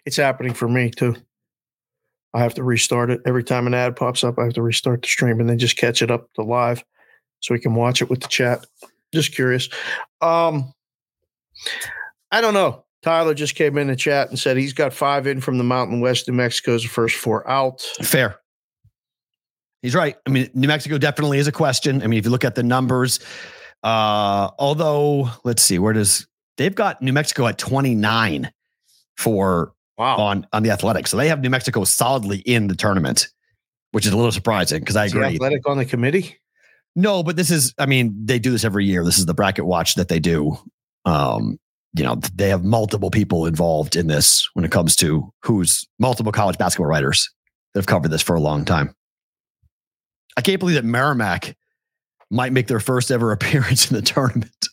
It's 0.07 0.17
happening 0.17 0.55
for 0.55 0.69
me 0.69 0.91
too. 0.91 1.17
I 2.35 2.41
have 2.41 2.55
to 2.55 2.65
restart 2.65 3.11
it 3.11 3.21
every 3.27 3.45
time 3.45 3.67
an 3.67 3.75
ad 3.75 3.97
pops 3.97 4.25
up. 4.25 4.39
I 4.39 4.45
have 4.45 4.55
to 4.55 4.63
restart 4.63 5.03
the 5.03 5.09
stream 5.09 5.41
and 5.41 5.49
then 5.49 5.59
just 5.59 5.77
catch 5.77 6.03
it 6.03 6.11
up 6.11 6.33
to 6.35 6.43
live, 6.43 6.83
so 7.41 7.55
we 7.55 7.61
can 7.61 7.75
watch 7.75 8.03
it 8.03 8.11
with 8.11 8.21
the 8.21 8.29
chat. 8.29 8.65
Just 9.13 9.35
curious. 9.35 9.69
Um, 10.21 10.73
I 12.33 12.41
don't 12.41 12.55
know. 12.55 12.85
Tyler 13.05 13.35
just 13.35 13.55
came 13.55 13.77
in 13.77 13.89
the 13.89 13.97
chat 13.97 14.31
and 14.31 14.39
said 14.39 14.57
he's 14.57 14.73
got 14.73 14.95
five 14.95 15.27
in 15.27 15.41
from 15.43 15.59
the 15.59 15.65
Mountain 15.65 16.01
West. 16.01 16.27
New 16.27 16.33
Mexico's 16.35 16.83
the 16.83 16.89
first 16.89 17.17
four 17.17 17.47
out. 17.49 17.83
Fair. 18.03 18.37
He's 19.83 19.95
right. 19.95 20.17
I 20.27 20.31
mean, 20.31 20.49
New 20.55 20.69
Mexico 20.69 20.97
definitely 20.97 21.39
is 21.39 21.47
a 21.47 21.53
question. 21.53 22.03
I 22.03 22.07
mean, 22.07 22.19
if 22.19 22.25
you 22.25 22.31
look 22.31 22.45
at 22.47 22.55
the 22.55 22.63
numbers, 22.63 23.21
uh, 23.83 24.49
although 24.59 25.29
let's 25.45 25.63
see, 25.63 25.79
where 25.79 25.93
does 25.93 26.27
they've 26.57 26.75
got 26.75 27.03
New 27.03 27.13
Mexico 27.13 27.47
at 27.47 27.59
29 27.59 28.51
for 29.19 29.73
Wow. 29.99 30.17
on 30.17 30.47
on 30.53 30.63
the 30.65 30.71
athletics. 30.71 31.11
So 31.11 31.17
they 31.19 31.29
have 31.29 31.41
New 31.41 31.51
Mexico 31.51 31.85
solidly 31.85 32.39
in 32.39 32.67
the 32.69 32.75
tournament, 32.75 33.29
which 33.93 34.07
is 34.07 34.13
a 34.13 34.17
little 34.17 34.33
surprising 34.33 34.81
because 34.81 34.97
I 34.97 35.05
Is 35.05 35.13
agree. 35.13 35.27
Athletic 35.27 35.69
on 35.69 35.77
the 35.77 35.85
committee. 35.85 36.37
No, 36.97 37.23
but 37.23 37.37
this 37.37 37.51
is, 37.51 37.75
I 37.79 37.87
mean, 37.87 38.13
they 38.25 38.39
do 38.41 38.51
this 38.51 38.65
every 38.65 38.87
year. 38.87 39.05
This 39.05 39.19
is 39.19 39.27
the 39.27 39.35
bracket 39.35 39.67
watch 39.67 39.95
that 39.97 40.09
they 40.09 40.19
do. 40.19 40.57
Um, 41.05 41.59
you 41.95 42.03
know, 42.03 42.17
they 42.35 42.49
have 42.49 42.65
multiple 42.65 43.11
people 43.11 43.47
involved 43.47 43.97
in 43.97 44.09
this 44.09 44.49
when 44.55 44.65
it 44.65 44.71
comes 44.71 44.97
to 44.97 45.33
who's 45.43 45.87
multiple 45.99 46.33
college 46.33 46.59
basketball 46.59 46.87
writers 46.87 47.31
that 47.73 47.81
have 47.81 47.87
covered 47.87 48.11
this 48.11 48.23
for 48.23 48.35
a 48.35 48.41
long 48.41 48.65
time. 48.65 48.95
I 50.37 50.41
can't 50.41 50.59
believe 50.59 50.75
that 50.75 50.85
Merrimack 50.85 51.57
might 52.31 52.53
make 52.53 52.67
their 52.67 52.81
first 52.81 53.11
ever 53.11 53.31
appearance 53.33 53.91
in 53.91 53.97
the 53.97 54.03
tournament. 54.03 54.69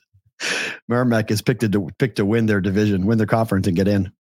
Merrimack 0.88 1.30
is 1.30 1.42
picked 1.42 1.62
to 1.62 1.90
picked 2.00 2.16
to 2.16 2.26
win 2.26 2.48
their 2.48 2.62
division, 2.62 3.06
win 3.06 3.20
their 3.20 3.28
conference, 3.28 3.68
and 3.68 3.76
get 3.76 3.88
in. 3.88 4.12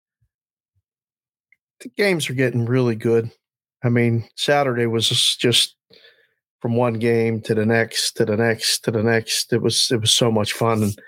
The 1.79 1.89
games 1.97 2.29
are 2.29 2.35
getting 2.35 2.65
really 2.65 2.95
good. 2.95 3.31
I 3.83 3.89
mean, 3.89 4.27
Saturday 4.35 4.85
was 4.85 5.09
just- 5.09 5.75
from 6.61 6.75
one 6.75 6.93
game 6.93 7.41
to 7.41 7.55
the 7.55 7.65
next 7.65 8.11
to 8.11 8.23
the 8.23 8.37
next 8.37 8.83
to 8.83 8.91
the 8.91 9.01
next. 9.01 9.51
It 9.51 9.61
was 9.63 9.89
it 9.91 9.99
was 9.99 10.11
so 10.11 10.31
much 10.31 10.53
fun. 10.53 10.83
And 10.83 10.99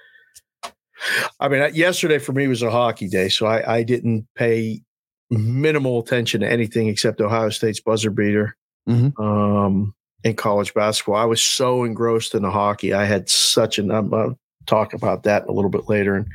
I 1.40 1.48
mean, 1.48 1.74
yesterday 1.76 2.20
for 2.20 2.32
me 2.34 2.48
was 2.48 2.62
a 2.62 2.72
hockey 2.72 3.08
day, 3.08 3.30
so 3.30 3.46
I, 3.46 3.78
I 3.78 3.84
didn't 3.84 4.28
pay 4.36 4.82
minimal 5.30 6.00
attention 6.00 6.42
to 6.42 6.50
anything 6.50 6.88
except 6.88 7.20
Ohio 7.22 7.50
State's 7.50 7.80
buzzer 7.82 8.12
beater 8.12 8.56
Mhm. 8.88 9.18
um, 9.20 9.94
in 10.24 10.36
college 10.36 10.74
basketball. 10.74 11.16
I 11.16 11.26
was 11.26 11.42
so 11.42 11.84
engrossed 11.84 12.36
in 12.36 12.44
the 12.44 12.52
hockey. 12.52 12.94
I 12.94 13.06
had 13.06 13.30
such 13.30 13.80
an. 13.80 13.92
I'm, 13.92 14.14
I'll 14.14 14.38
talk 14.66 14.94
about 14.94 15.24
that 15.24 15.48
a 15.48 15.52
little 15.52 15.70
bit 15.72 15.90
later 15.90 16.16
and 16.16 16.28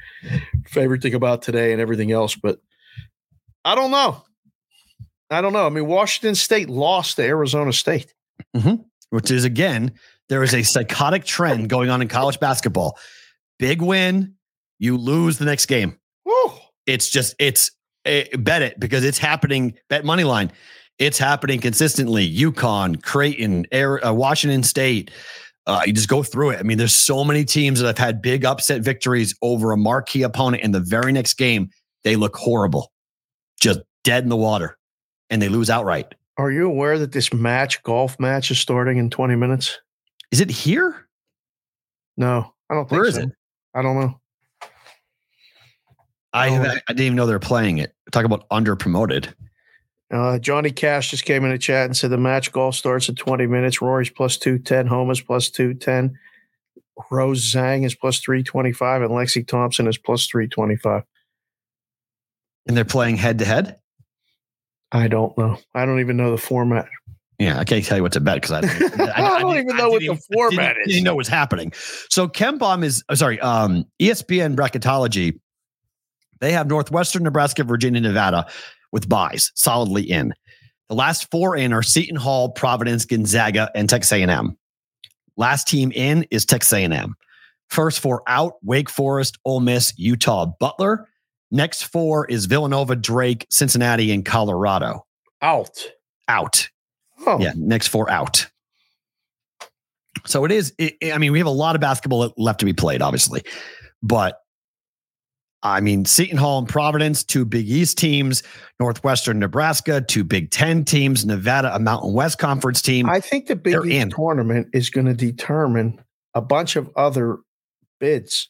favorite 0.67 1.01
thing 1.03 1.15
about 1.15 1.43
today 1.43 1.73
and 1.73 1.81
everything 1.81 2.13
else, 2.13 2.35
but 2.37 2.61
I 3.65 3.75
don't 3.75 3.91
know. 3.91 4.23
I 5.31 5.41
don't 5.41 5.53
know. 5.53 5.67
I 5.67 5.71
mean, 5.71 5.87
Washington 5.87 6.35
State 6.35 6.69
lost 6.69 7.17
to 7.17 7.23
Arizona 7.23 7.73
State. 7.73 8.13
which 9.11 9.31
is 9.31 9.45
again, 9.45 9.93
there 10.29 10.43
is 10.43 10.55
a 10.55 10.63
psychotic 10.63 11.25
trend 11.25 11.69
going 11.69 11.91
on 11.91 12.03
in 12.03 12.09
college 12.09 12.39
basketball. 12.41 12.99
Big 13.59 13.81
win, 13.83 14.35
you 14.79 14.97
lose 14.97 15.39
the 15.39 15.45
next 15.45 15.67
game. 15.67 15.99
Woo! 16.25 16.53
It's 16.87 17.09
just 17.09 17.35
it's 17.39 17.71
eh, 18.05 18.25
bet 18.39 18.63
it 18.63 18.79
because 18.81 19.05
it's 19.05 19.19
happening. 19.19 19.75
Bet 19.89 20.05
money 20.05 20.25
line. 20.25 20.53
It's 20.99 21.19
happening 21.19 21.61
consistently. 21.61 22.29
UConn, 22.29 23.03
Creighton, 23.03 23.67
Air, 23.71 24.05
uh, 24.05 24.13
Washington 24.13 24.63
State. 24.63 25.11
Uh, 25.67 25.83
you 25.87 25.93
just 25.93 26.09
go 26.09 26.23
through 26.23 26.51
it. 26.51 26.59
I 26.59 26.63
mean, 26.63 26.79
there's 26.79 26.95
so 26.95 27.23
many 27.25 27.45
teams 27.45 27.79
that 27.79 27.87
have 27.87 27.99
had 27.99 28.23
big 28.23 28.45
upset 28.45 28.81
victories 28.81 29.37
over 29.43 29.71
a 29.71 29.77
marquee 29.77 30.23
opponent, 30.23 30.65
and 30.65 30.75
the 30.75 30.81
very 30.81 31.13
next 31.13 31.35
game 31.35 31.71
they 32.05 32.17
look 32.17 32.35
horrible, 32.37 32.91
just 33.61 33.81
dead 34.03 34.23
in 34.23 34.29
the 34.29 34.37
water, 34.37 34.79
and 35.31 35.43
they 35.43 35.49
lose 35.49 35.69
outright. 35.69 36.15
Are 36.39 36.51
you 36.51 36.67
aware 36.67 36.99
that 36.99 37.13
this 37.13 37.33
match, 37.33 37.83
golf 37.83 38.19
match, 38.19 38.51
is 38.51 38.59
starting 38.59 38.97
in 38.97 39.11
20 39.11 39.37
minutes? 39.37 39.79
Is 40.31 40.41
it 40.41 40.51
here? 40.51 41.09
No, 42.17 42.55
I 42.71 42.75
don't 42.75 42.89
think 42.89 43.01
Where 43.01 43.09
is 43.09 43.17
so. 43.17 43.23
it? 43.23 43.31
I 43.75 43.83
don't 43.83 44.01
know. 44.01 44.21
I 46.33 46.51
Oh. 46.51 46.63
I 46.63 46.93
didn't 46.93 47.07
even 47.07 47.17
know 47.17 47.27
they're 47.27 47.39
playing 47.39 47.79
it. 47.79 47.95
Talk 48.13 48.25
about 48.25 48.47
under 48.51 48.77
promoted. 48.77 49.35
Uh, 50.11 50.39
Johnny 50.39 50.71
Cash 50.71 51.11
just 51.11 51.25
came 51.25 51.45
in 51.45 51.51
the 51.51 51.59
chat 51.59 51.85
and 51.85 51.97
said 51.97 52.11
the 52.11 52.17
match 52.19 52.51
golf 52.53 52.75
starts 52.75 53.09
in 53.09 53.15
20 53.15 53.47
minutes. 53.47 53.83
Rory's 53.83 54.09
plus 54.09 54.39
210, 54.39 54.87
Homa's 54.87 55.21
plus 55.21 55.51
210, 55.51 56.19
Rose 57.11 57.53
Zhang 57.53 57.85
is 57.85 57.95
plus 57.95 58.19
325, 58.21 59.03
and 59.03 59.11
Lexi 59.11 59.47
Thompson 59.47 59.87
is 59.87 59.99
plus 59.99 60.27
325. 60.27 61.03
And 62.67 62.77
they're 62.77 62.85
playing 62.85 63.17
head 63.17 63.39
to 63.41 63.45
head. 63.45 63.77
I 64.91 65.09
don't 65.09 65.37
know. 65.37 65.59
I 65.75 65.85
don't 65.85 66.01
even 66.01 66.17
know 66.17 66.31
the 66.31 66.39
format. 66.39 66.89
Yeah, 67.39 67.59
I 67.59 67.65
can't 67.65 67.85
tell 67.85 67.97
you 67.97 68.03
what 68.03 68.13
to 68.13 68.21
bet 68.21 68.43
because 68.43 68.51
I, 68.99 69.37
I 69.37 69.41
don't 69.41 69.57
even 69.59 69.77
know 69.77 69.91
what 69.91 70.01
the 70.01 70.19
format 70.33 70.75
didn't, 70.75 70.89
is. 70.89 70.95
Didn't 70.95 71.05
know 71.05 71.15
what's 71.15 71.29
happening. 71.29 71.73
So 72.09 72.27
KenPom 72.27 72.83
is 72.83 73.05
oh, 73.09 73.15
sorry. 73.15 73.39
Um, 73.41 73.85
ESPN 74.01 74.57
bracketology. 74.57 75.39
They 76.41 76.53
have 76.53 76.67
Northwestern, 76.67 77.23
Nebraska, 77.23 77.65
Virginia, 77.65 78.01
Nevada 78.01 78.47
with 78.93 79.09
buys 79.09 79.53
solidly 79.55 80.03
in. 80.03 80.35
The 80.89 80.95
last 80.95 81.31
four 81.31 81.57
in 81.57 81.73
are 81.73 81.83
Seton 81.83 82.17
Hall, 82.17 82.51
Providence, 82.51 83.05
Gonzaga, 83.05 83.71
and 83.75 83.89
Texas 83.89 84.13
A&M. 84.13 84.57
Last 85.37 85.69
team 85.69 85.93
in 85.93 86.25
is 86.31 86.45
Texas 86.45 86.73
A&M. 86.73 87.15
First 87.69 88.01
four 88.01 88.23
out: 88.27 88.55
Wake 88.63 88.89
Forest, 88.89 89.39
Ole 89.45 89.61
Miss, 89.61 89.93
Utah, 89.99 90.47
Butler. 90.59 91.09
Next 91.51 91.85
four 91.85 92.27
is 92.27 92.47
Villanova, 92.47 92.97
Drake, 92.97 93.47
Cincinnati, 93.51 94.13
and 94.13 94.25
Colorado. 94.25 95.07
Out. 95.43 95.87
Out. 96.29 96.69
Oh, 97.27 97.39
Yeah, 97.41 97.53
next 97.57 97.89
four 97.89 98.11
out. 98.11 98.47
So 100.27 100.45
it 100.45 100.53
is. 100.53 100.75
It, 100.79 100.97
I 101.13 101.19
mean, 101.19 101.33
we 101.33 101.39
have 101.39 101.47
a 101.47 101.51
lot 101.51 101.75
of 101.75 101.81
basketball 101.81 102.33
left 102.37 102.61
to 102.61 102.67
be 102.67 102.73
played, 102.73 103.03
obviously, 103.03 103.43
but 104.03 104.41
I 105.63 105.81
mean, 105.81 106.05
Seton 106.05 106.39
Hall 106.39 106.59
and 106.59 106.69
Providence, 106.69 107.25
two 107.25 107.45
Big 107.45 107.69
East 107.69 107.99
teams, 107.99 108.43
Northwestern 108.79 109.39
Nebraska, 109.41 110.01
two 110.01 110.23
Big 110.25 110.51
Ten 110.51 110.85
teams, 110.85 111.27
Nevada, 111.27 111.75
a 111.75 111.79
Mountain 111.81 112.13
West 112.13 112.39
Conference 112.39 112.81
team. 112.81 113.09
I 113.11 113.19
think 113.21 113.47
the 113.47 113.57
Big 113.57 113.73
They're 113.73 113.85
East 113.87 113.95
in. 114.03 114.11
tournament 114.11 114.69
is 114.73 114.89
going 114.91 115.07
to 115.07 115.15
determine 115.15 116.01
a 116.35 116.41
bunch 116.41 116.77
of 116.77 116.89
other 116.97 117.39
bids. 117.99 118.49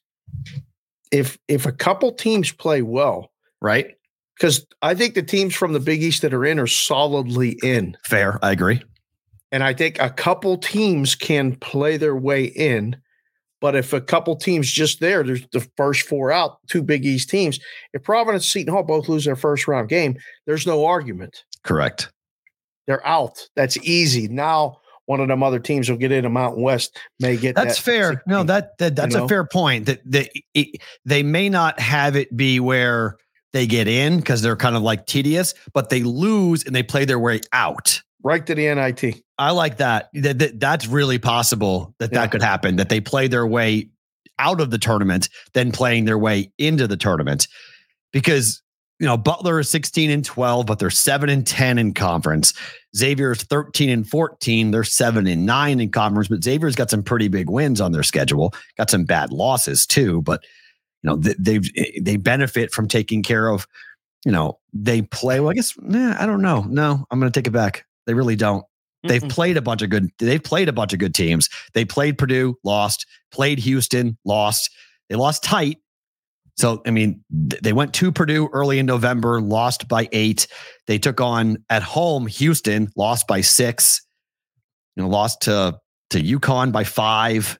If 1.10 1.38
if 1.48 1.64
a 1.64 1.72
couple 1.72 2.12
teams 2.12 2.52
play 2.52 2.82
well, 2.82 3.30
right? 3.62 3.94
because 4.36 4.66
I 4.82 4.94
think 4.94 5.14
the 5.14 5.22
teams 5.22 5.54
from 5.54 5.72
the 5.72 5.80
Big 5.80 6.02
East 6.02 6.20
that 6.22 6.34
are 6.34 6.44
in 6.44 6.58
are 6.58 6.66
solidly 6.66 7.58
in, 7.62 7.96
Fair. 8.04 8.38
I 8.44 8.52
agree. 8.52 8.82
and 9.50 9.64
I 9.64 9.72
think 9.72 9.98
a 9.98 10.10
couple 10.10 10.58
teams 10.58 11.14
can 11.14 11.56
play 11.56 11.96
their 11.96 12.14
way 12.14 12.44
in. 12.44 12.96
But 13.60 13.74
if 13.74 13.92
a 13.92 14.00
couple 14.00 14.36
teams 14.36 14.70
just 14.70 15.00
there, 15.00 15.22
there's 15.22 15.46
the 15.52 15.66
first 15.76 16.02
four 16.02 16.30
out, 16.30 16.58
two 16.68 16.82
Big 16.82 17.04
East 17.04 17.28
teams. 17.28 17.58
If 17.92 18.04
Providence, 18.04 18.44
and 18.44 18.50
Seton 18.50 18.72
Hall 18.72 18.84
both 18.84 19.08
lose 19.08 19.24
their 19.24 19.36
first 19.36 19.66
round 19.66 19.88
game, 19.88 20.16
there's 20.46 20.66
no 20.66 20.86
argument. 20.86 21.44
Correct. 21.64 22.12
They're 22.86 23.06
out. 23.06 23.48
That's 23.56 23.76
easy. 23.78 24.28
Now 24.28 24.78
one 25.08 25.20
of 25.20 25.28
them 25.28 25.42
other 25.42 25.58
teams 25.58 25.88
will 25.88 25.96
get 25.96 26.12
into 26.12 26.28
Mountain 26.28 26.62
West, 26.62 26.98
may 27.18 27.38
get 27.38 27.54
That's 27.54 27.78
that 27.78 27.82
fair. 27.82 28.22
No, 28.26 28.42
that, 28.44 28.76
that 28.76 28.94
that's 28.94 29.14
know? 29.14 29.24
a 29.24 29.28
fair 29.28 29.44
point. 29.44 29.86
That 29.86 30.00
they 30.04 30.28
it, 30.52 30.82
they 31.06 31.22
may 31.22 31.48
not 31.48 31.80
have 31.80 32.14
it 32.14 32.36
be 32.36 32.60
where 32.60 33.16
they 33.54 33.66
get 33.66 33.88
in 33.88 34.18
because 34.18 34.42
they're 34.42 34.54
kind 34.54 34.76
of 34.76 34.82
like 34.82 35.06
tedious, 35.06 35.54
but 35.72 35.88
they 35.88 36.02
lose 36.02 36.62
and 36.64 36.76
they 36.76 36.82
play 36.82 37.06
their 37.06 37.18
way 37.18 37.40
out. 37.54 38.02
Right 38.22 38.44
to 38.46 38.54
the 38.54 38.74
NIT. 38.74 39.22
I 39.38 39.50
like 39.52 39.76
that. 39.78 40.08
That, 40.14 40.38
that 40.38 40.60
that's 40.60 40.86
really 40.86 41.18
possible 41.18 41.94
that 41.98 42.12
Yeah. 42.12 42.20
that 42.20 42.32
could 42.32 42.42
happen. 42.42 42.76
That 42.76 42.88
they 42.88 43.00
play 43.00 43.28
their 43.28 43.46
way 43.46 43.88
out 44.38 44.60
of 44.60 44.70
the 44.70 44.78
tournament, 44.78 45.28
then 45.54 45.72
playing 45.72 46.04
their 46.04 46.18
way 46.18 46.52
into 46.58 46.86
the 46.86 46.96
tournament, 46.96 47.48
because 48.12 48.62
you 48.98 49.06
know 49.06 49.16
Butler 49.16 49.60
is 49.60 49.70
sixteen 49.70 50.10
and 50.10 50.24
twelve, 50.24 50.66
but 50.66 50.78
they're 50.78 50.90
seven 50.90 51.28
and 51.28 51.46
ten 51.46 51.78
in 51.78 51.94
conference. 51.94 52.52
Xavier 52.96 53.32
is 53.32 53.42
thirteen 53.44 53.90
and 53.90 54.08
fourteen. 54.08 54.70
They're 54.72 54.84
seven 54.84 55.26
and 55.26 55.46
nine 55.46 55.80
in 55.80 55.90
conference, 55.90 56.28
but 56.28 56.42
Xavier's 56.42 56.74
got 56.76 56.90
some 56.90 57.02
pretty 57.02 57.28
big 57.28 57.48
wins 57.48 57.80
on 57.80 57.92
their 57.92 58.02
schedule. 58.02 58.52
Got 58.76 58.90
some 58.90 59.04
bad 59.04 59.32
losses 59.32 59.86
too, 59.86 60.22
but 60.22 60.42
you 61.02 61.10
know 61.10 61.16
they've 61.16 61.68
they 62.02 62.16
benefit 62.16 62.72
from 62.72 62.88
taking 62.88 63.22
care 63.22 63.48
of 63.48 63.66
you 64.24 64.32
know, 64.32 64.58
they 64.72 65.00
play. 65.02 65.38
Well, 65.38 65.50
I 65.50 65.54
guess 65.54 65.74
nah, 65.80 66.20
I 66.20 66.26
don't 66.26 66.42
know. 66.42 66.62
No, 66.68 67.04
I'm 67.10 67.20
going 67.20 67.30
to 67.30 67.38
take 67.40 67.46
it 67.46 67.52
back. 67.52 67.84
They 68.08 68.14
really 68.14 68.36
don't. 68.36 68.64
They've 69.04 69.22
Mm-mm. 69.22 69.30
played 69.30 69.58
a 69.58 69.62
bunch 69.62 69.82
of 69.82 69.90
good. 69.90 70.10
They've 70.18 70.42
played 70.42 70.68
a 70.68 70.72
bunch 70.72 70.94
of 70.94 70.98
good 70.98 71.14
teams. 71.14 71.50
They 71.74 71.84
played 71.84 72.16
Purdue, 72.16 72.56
lost. 72.64 73.06
Played 73.30 73.58
Houston, 73.58 74.16
lost. 74.24 74.70
They 75.10 75.14
lost 75.14 75.44
tight. 75.44 75.76
So 76.56 76.82
I 76.86 76.90
mean, 76.90 77.22
th- 77.50 77.62
they 77.62 77.74
went 77.74 77.92
to 77.94 78.10
Purdue 78.10 78.48
early 78.52 78.78
in 78.78 78.86
November, 78.86 79.42
lost 79.42 79.88
by 79.88 80.08
eight. 80.10 80.48
They 80.86 80.98
took 80.98 81.20
on 81.20 81.58
at 81.68 81.82
home 81.82 82.26
Houston, 82.26 82.90
lost 82.96 83.28
by 83.28 83.42
six. 83.42 84.00
You 84.96 85.02
know, 85.02 85.08
lost 85.10 85.42
to 85.42 85.78
to 86.10 86.22
UConn 86.22 86.72
by 86.72 86.84
five, 86.84 87.58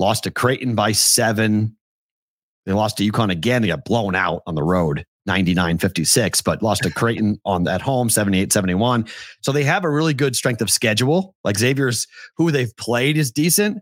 lost 0.00 0.24
to 0.24 0.32
Creighton 0.32 0.74
by 0.74 0.90
seven. 0.90 1.76
They 2.66 2.72
lost 2.72 2.98
to 2.98 3.08
UConn 3.08 3.30
again. 3.30 3.62
They 3.62 3.68
got 3.68 3.84
blown 3.84 4.16
out 4.16 4.42
on 4.46 4.56
the 4.56 4.62
road, 4.64 5.06
99 5.26 5.78
56, 5.78 6.40
but 6.42 6.62
lost 6.62 6.82
to 6.82 6.90
Creighton 6.90 7.40
on 7.44 7.66
at 7.68 7.80
home, 7.80 8.08
78 8.08 8.52
71. 8.52 9.06
So 9.40 9.52
they 9.52 9.64
have 9.64 9.84
a 9.84 9.90
really 9.90 10.14
good 10.14 10.36
strength 10.36 10.60
of 10.60 10.70
schedule. 10.70 11.34
Like 11.44 11.58
Xavier's, 11.58 12.06
who 12.36 12.50
they've 12.50 12.74
played 12.76 13.16
is 13.16 13.30
decent, 13.30 13.78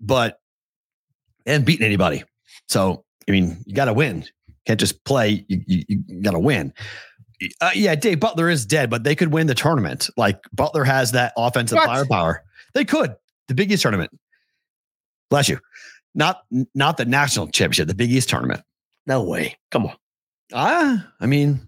but 0.00 0.40
they 1.44 1.52
haven't 1.52 1.66
beaten 1.66 1.84
anybody. 1.84 2.24
So, 2.68 3.04
I 3.28 3.32
mean, 3.32 3.58
you 3.66 3.74
got 3.74 3.86
to 3.86 3.92
win. 3.92 4.24
Can't 4.66 4.80
just 4.80 5.02
play. 5.04 5.44
You, 5.48 5.62
you, 5.66 5.84
you 5.88 6.22
got 6.22 6.32
to 6.32 6.38
win. 6.38 6.72
Uh, 7.60 7.70
yeah, 7.74 7.94
Dave 7.94 8.20
Butler 8.20 8.48
is 8.50 8.66
dead, 8.66 8.90
but 8.90 9.04
they 9.04 9.14
could 9.14 9.32
win 9.32 9.46
the 9.46 9.54
tournament. 9.54 10.10
Like 10.16 10.40
Butler 10.52 10.84
has 10.84 11.12
that 11.12 11.32
offensive 11.36 11.76
What? 11.76 11.86
firepower. 11.86 12.42
They 12.74 12.84
could. 12.84 13.14
The 13.46 13.54
Big 13.54 13.70
East 13.72 13.82
tournament. 13.82 14.10
Bless 15.30 15.48
you. 15.48 15.58
Not 16.14 16.42
not 16.74 16.96
the 16.96 17.04
national 17.04 17.48
championship, 17.48 17.86
the 17.86 17.94
Big 17.94 18.10
East 18.10 18.28
tournament. 18.28 18.62
No 19.06 19.22
way. 19.22 19.56
Come 19.70 19.86
on. 19.86 19.94
Ah, 20.52 21.06
I 21.20 21.26
mean, 21.26 21.60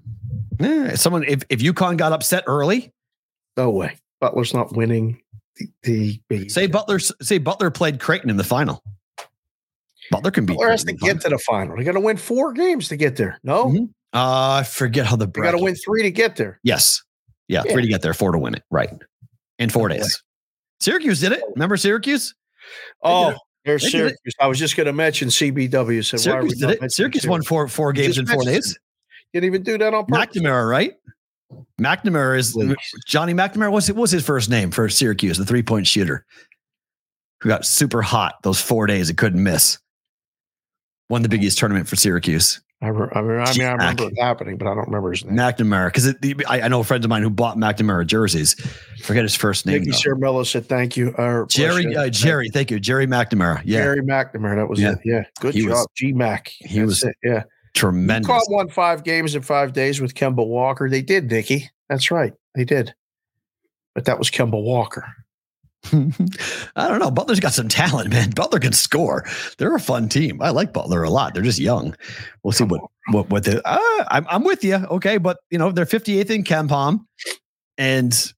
eh, 0.60 0.94
someone 0.96 1.24
if 1.24 1.42
if 1.50 1.60
UConn 1.60 1.96
got 1.96 2.12
upset 2.12 2.44
early, 2.46 2.92
No 3.56 3.70
way. 3.70 3.96
Butler's 4.20 4.52
not 4.54 4.74
winning 4.76 5.20
the, 5.56 5.66
the 5.82 6.20
Big 6.28 6.50
say. 6.50 6.66
Butler 6.66 6.98
say 6.98 7.38
Butler 7.38 7.70
played 7.70 8.00
Creighton 8.00 8.30
in 8.30 8.36
the 8.36 8.44
final. 8.44 8.82
Butler 10.10 10.30
can 10.30 10.44
be. 10.46 10.54
Butler 10.54 10.70
has 10.70 10.84
to 10.84 10.92
get 10.92 11.20
to 11.22 11.28
the 11.28 11.38
final. 11.38 11.76
They 11.76 11.84
got 11.84 11.92
to 11.92 12.00
win 12.00 12.16
four 12.16 12.52
games 12.52 12.88
to 12.88 12.96
get 12.96 13.16
there. 13.16 13.38
No, 13.44 13.66
Mhm. 13.66 13.88
Uh, 14.12 14.60
I 14.60 14.62
forget 14.64 15.06
how 15.06 15.14
the 15.16 15.26
they 15.26 15.40
got 15.40 15.52
to 15.52 15.58
win 15.58 15.74
three 15.76 16.02
to 16.02 16.10
get 16.10 16.36
there. 16.36 16.58
Yes, 16.64 17.02
yeah, 17.48 17.62
Yeah. 17.64 17.72
three 17.72 17.82
to 17.82 17.88
get 17.88 18.02
there, 18.02 18.12
four 18.14 18.32
to 18.32 18.38
win 18.38 18.54
it. 18.54 18.64
Right 18.70 18.90
in 19.58 19.70
four 19.70 19.88
days. 19.88 20.22
Syracuse 20.80 21.20
did 21.20 21.32
it. 21.32 21.42
Remember 21.54 21.76
Syracuse? 21.76 22.34
Oh, 23.02 23.36
there's 23.64 23.84
it. 23.84 23.90
Syracuse. 23.90 24.34
I 24.40 24.46
was 24.46 24.58
just 24.58 24.76
going 24.76 24.86
to 24.86 24.92
mention 24.92 25.28
CBW. 25.28 26.04
Said, 26.04 26.30
why 26.30 26.38
are 26.38 26.42
we 26.42 26.50
Syracuse 26.50 26.78
did 26.78 26.82
it. 26.84 26.92
Syracuse 26.92 27.26
won 27.26 27.42
four 27.42 27.68
four 27.68 27.92
games 27.92 28.18
in 28.18 28.26
four 28.26 28.44
days. 28.44 28.78
Didn't 29.32 29.46
even 29.46 29.62
do 29.62 29.78
that 29.78 29.94
on 29.94 30.06
purpose. 30.06 30.36
McNamara, 30.36 30.68
right? 30.68 30.94
McNamara 31.80 32.38
is 32.38 32.52
Please. 32.52 32.76
Johnny 33.06 33.34
McNamara. 33.34 33.70
What's 33.70 33.88
what 33.88 33.96
was 33.96 34.10
his 34.10 34.24
first 34.24 34.50
name 34.50 34.70
for 34.70 34.88
Syracuse? 34.88 35.38
The 35.38 35.44
three 35.44 35.62
point 35.62 35.86
shooter 35.86 36.24
who 37.40 37.48
got 37.48 37.64
super 37.64 38.02
hot 38.02 38.36
those 38.42 38.60
four 38.60 38.86
days 38.86 39.08
and 39.08 39.18
couldn't 39.18 39.42
miss. 39.42 39.78
Won 41.10 41.22
the 41.22 41.28
Big 41.28 41.44
East 41.44 41.58
tournament 41.58 41.86
for 41.88 41.96
Syracuse. 41.96 42.60
I, 42.82 42.88
re- 42.88 43.08
I, 43.12 43.20
mean, 43.20 43.38
I 43.40 43.52
mean, 43.52 43.66
I 43.66 43.72
remember 43.72 44.04
it 44.04 44.18
happening, 44.18 44.56
but 44.56 44.66
I 44.66 44.74
don't 44.74 44.86
remember 44.86 45.10
his 45.10 45.22
name. 45.22 45.36
McNamara, 45.36 45.88
because 45.88 46.14
I, 46.48 46.62
I 46.62 46.68
know 46.68 46.82
friends 46.82 47.04
of 47.04 47.10
mine 47.10 47.22
who 47.22 47.28
bought 47.28 47.58
McNamara 47.58 48.06
jerseys. 48.06 48.54
Forget 49.02 49.22
his 49.24 49.34
first 49.34 49.66
name. 49.66 49.80
Nicky. 49.82 49.90
Cermello 49.90 50.46
said 50.46 50.64
thank 50.66 50.96
you. 50.96 51.10
Or 51.18 51.46
Jerry, 51.50 51.94
uh, 51.94 52.08
Jerry, 52.08 52.48
thank 52.48 52.70
you, 52.70 52.80
Gerry 52.80 53.06
McNamara. 53.06 53.60
Yeah, 53.66 53.82
Gerry 53.82 54.00
McNamara. 54.00 54.56
That 54.56 54.68
was 54.70 54.80
Yeah. 54.80 54.92
it. 54.92 54.98
Yeah. 55.04 55.24
Good 55.40 55.54
He 55.54 55.66
job. 55.66 55.86
G 55.94 56.12
Mac. 56.14 56.48
he 56.60 56.78
That's 56.78 56.86
was 56.86 57.04
it. 57.04 57.16
Yeah. 57.22 57.42
tremendous. 57.74 58.26
Caught 58.28 58.46
won 58.48 58.68
five 58.70 59.04
games 59.04 59.34
in 59.34 59.42
five 59.42 59.74
days 59.74 60.00
with 60.00 60.14
Kemba 60.14 60.46
Walker. 60.46 60.88
They 60.88 61.02
did, 61.02 61.30
Nicky. 61.30 61.68
That's 61.90 62.10
right. 62.10 62.32
They 62.54 62.64
did. 62.64 62.94
But 63.94 64.06
that 64.06 64.18
was 64.18 64.30
Kemba 64.30 64.62
Walker. 64.62 65.04
I 65.92 66.88
don't 66.88 66.98
know. 66.98 67.10
Butler's 67.10 67.40
got 67.40 67.52
some 67.52 67.68
talent, 67.68 68.10
man. 68.10 68.30
Butler 68.30 68.58
can 68.60 68.72
score. 68.72 69.24
They're 69.58 69.74
a 69.74 69.80
fun 69.80 70.08
team. 70.08 70.42
I 70.42 70.50
like 70.50 70.72
Butler 70.72 71.02
a 71.02 71.10
lot. 71.10 71.34
They're 71.34 71.42
just 71.42 71.58
young. 71.58 71.96
We'll 72.42 72.52
see 72.52 72.64
what 72.64 72.82
what 73.10 73.30
what 73.30 73.44
the. 73.44 73.66
Uh, 73.66 74.04
I'm 74.08 74.26
I'm 74.28 74.44
with 74.44 74.62
you. 74.62 74.76
Okay, 74.76 75.16
but 75.18 75.38
you 75.50 75.58
know 75.58 75.72
they're 75.72 75.86
58th 75.86 76.30
in 76.30 76.44
KenPom, 76.44 77.06
and 77.78 78.32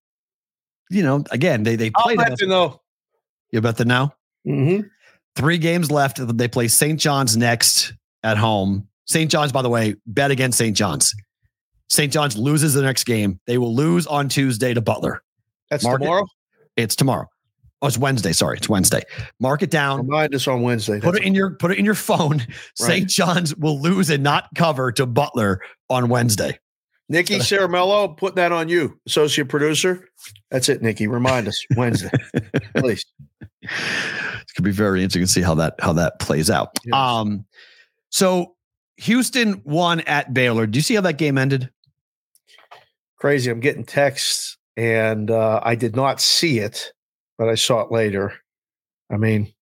you 0.90 1.02
know 1.02 1.24
again 1.30 1.64
they 1.64 1.76
they 1.76 1.90
I'll 1.94 2.04
played. 2.04 2.18
let 2.18 2.40
you 2.40 2.46
know. 2.46 2.80
You 3.50 3.60
bet 3.60 3.76
the 3.76 3.84
now. 3.84 4.14
Mm-hmm. 4.46 4.86
Three 5.36 5.58
games 5.58 5.90
left. 5.90 6.20
They 6.36 6.48
play 6.48 6.68
St. 6.68 6.98
John's 6.98 7.36
next 7.36 7.92
at 8.22 8.36
home. 8.36 8.86
St. 9.06 9.30
John's, 9.30 9.52
by 9.52 9.62
the 9.62 9.68
way, 9.68 9.96
bet 10.06 10.30
against 10.30 10.58
St. 10.58 10.76
John's. 10.76 11.14
St. 11.88 12.12
John's 12.12 12.36
loses 12.36 12.72
the 12.74 12.82
next 12.82 13.04
game. 13.04 13.40
They 13.46 13.58
will 13.58 13.74
lose 13.74 14.06
on 14.06 14.28
Tuesday 14.28 14.72
to 14.74 14.80
Butler. 14.80 15.22
That's 15.70 15.84
tomorrow. 15.84 16.26
It's 16.76 16.96
tomorrow. 16.96 17.26
Oh, 17.82 17.88
it's 17.88 17.98
Wednesday. 17.98 18.32
Sorry, 18.32 18.56
it's 18.56 18.68
Wednesday. 18.68 19.02
Mark 19.40 19.62
it 19.62 19.70
down. 19.70 20.06
Remind 20.06 20.36
us 20.36 20.46
on 20.46 20.62
Wednesday. 20.62 21.00
Put 21.00 21.16
it 21.16 21.24
in 21.24 21.34
your 21.34 21.50
put 21.50 21.72
it 21.72 21.78
in 21.78 21.84
your 21.84 21.96
phone. 21.96 22.46
St. 22.76 23.08
John's 23.08 23.56
will 23.56 23.80
lose 23.80 24.08
and 24.08 24.22
not 24.22 24.48
cover 24.54 24.92
to 24.92 25.04
Butler 25.04 25.60
on 25.90 26.08
Wednesday. 26.08 26.58
Nikki 27.08 27.34
Caramello, 27.38 28.16
put 28.16 28.36
that 28.36 28.52
on 28.52 28.68
you, 28.68 28.98
associate 29.06 29.48
producer. 29.48 30.08
That's 30.52 30.68
it, 30.68 30.80
Nikki. 30.80 31.08
Remind 31.08 31.48
us 31.48 31.60
Wednesday, 31.76 32.10
please. 32.76 33.04
It 33.62 33.68
gonna 34.56 34.64
be 34.64 34.70
very 34.70 35.02
interesting 35.02 35.22
to 35.26 35.32
see 35.32 35.42
how 35.42 35.56
that 35.56 35.74
how 35.80 35.92
that 35.94 36.20
plays 36.20 36.50
out. 36.50 36.78
Yes. 36.84 36.94
Um, 36.94 37.44
so 38.10 38.54
Houston 38.98 39.60
won 39.64 40.00
at 40.02 40.32
Baylor. 40.32 40.68
Do 40.68 40.78
you 40.78 40.82
see 40.82 40.94
how 40.94 41.00
that 41.00 41.18
game 41.18 41.36
ended? 41.36 41.68
Crazy. 43.16 43.50
I'm 43.50 43.60
getting 43.60 43.84
texts, 43.84 44.56
and 44.76 45.32
uh, 45.32 45.60
I 45.64 45.74
did 45.74 45.96
not 45.96 46.20
see 46.20 46.60
it, 46.60 46.92
but 47.38 47.48
I 47.48 47.54
saw 47.54 47.80
it 47.82 47.92
later. 47.92 48.32
I 49.10 49.16
mean, 49.16 49.52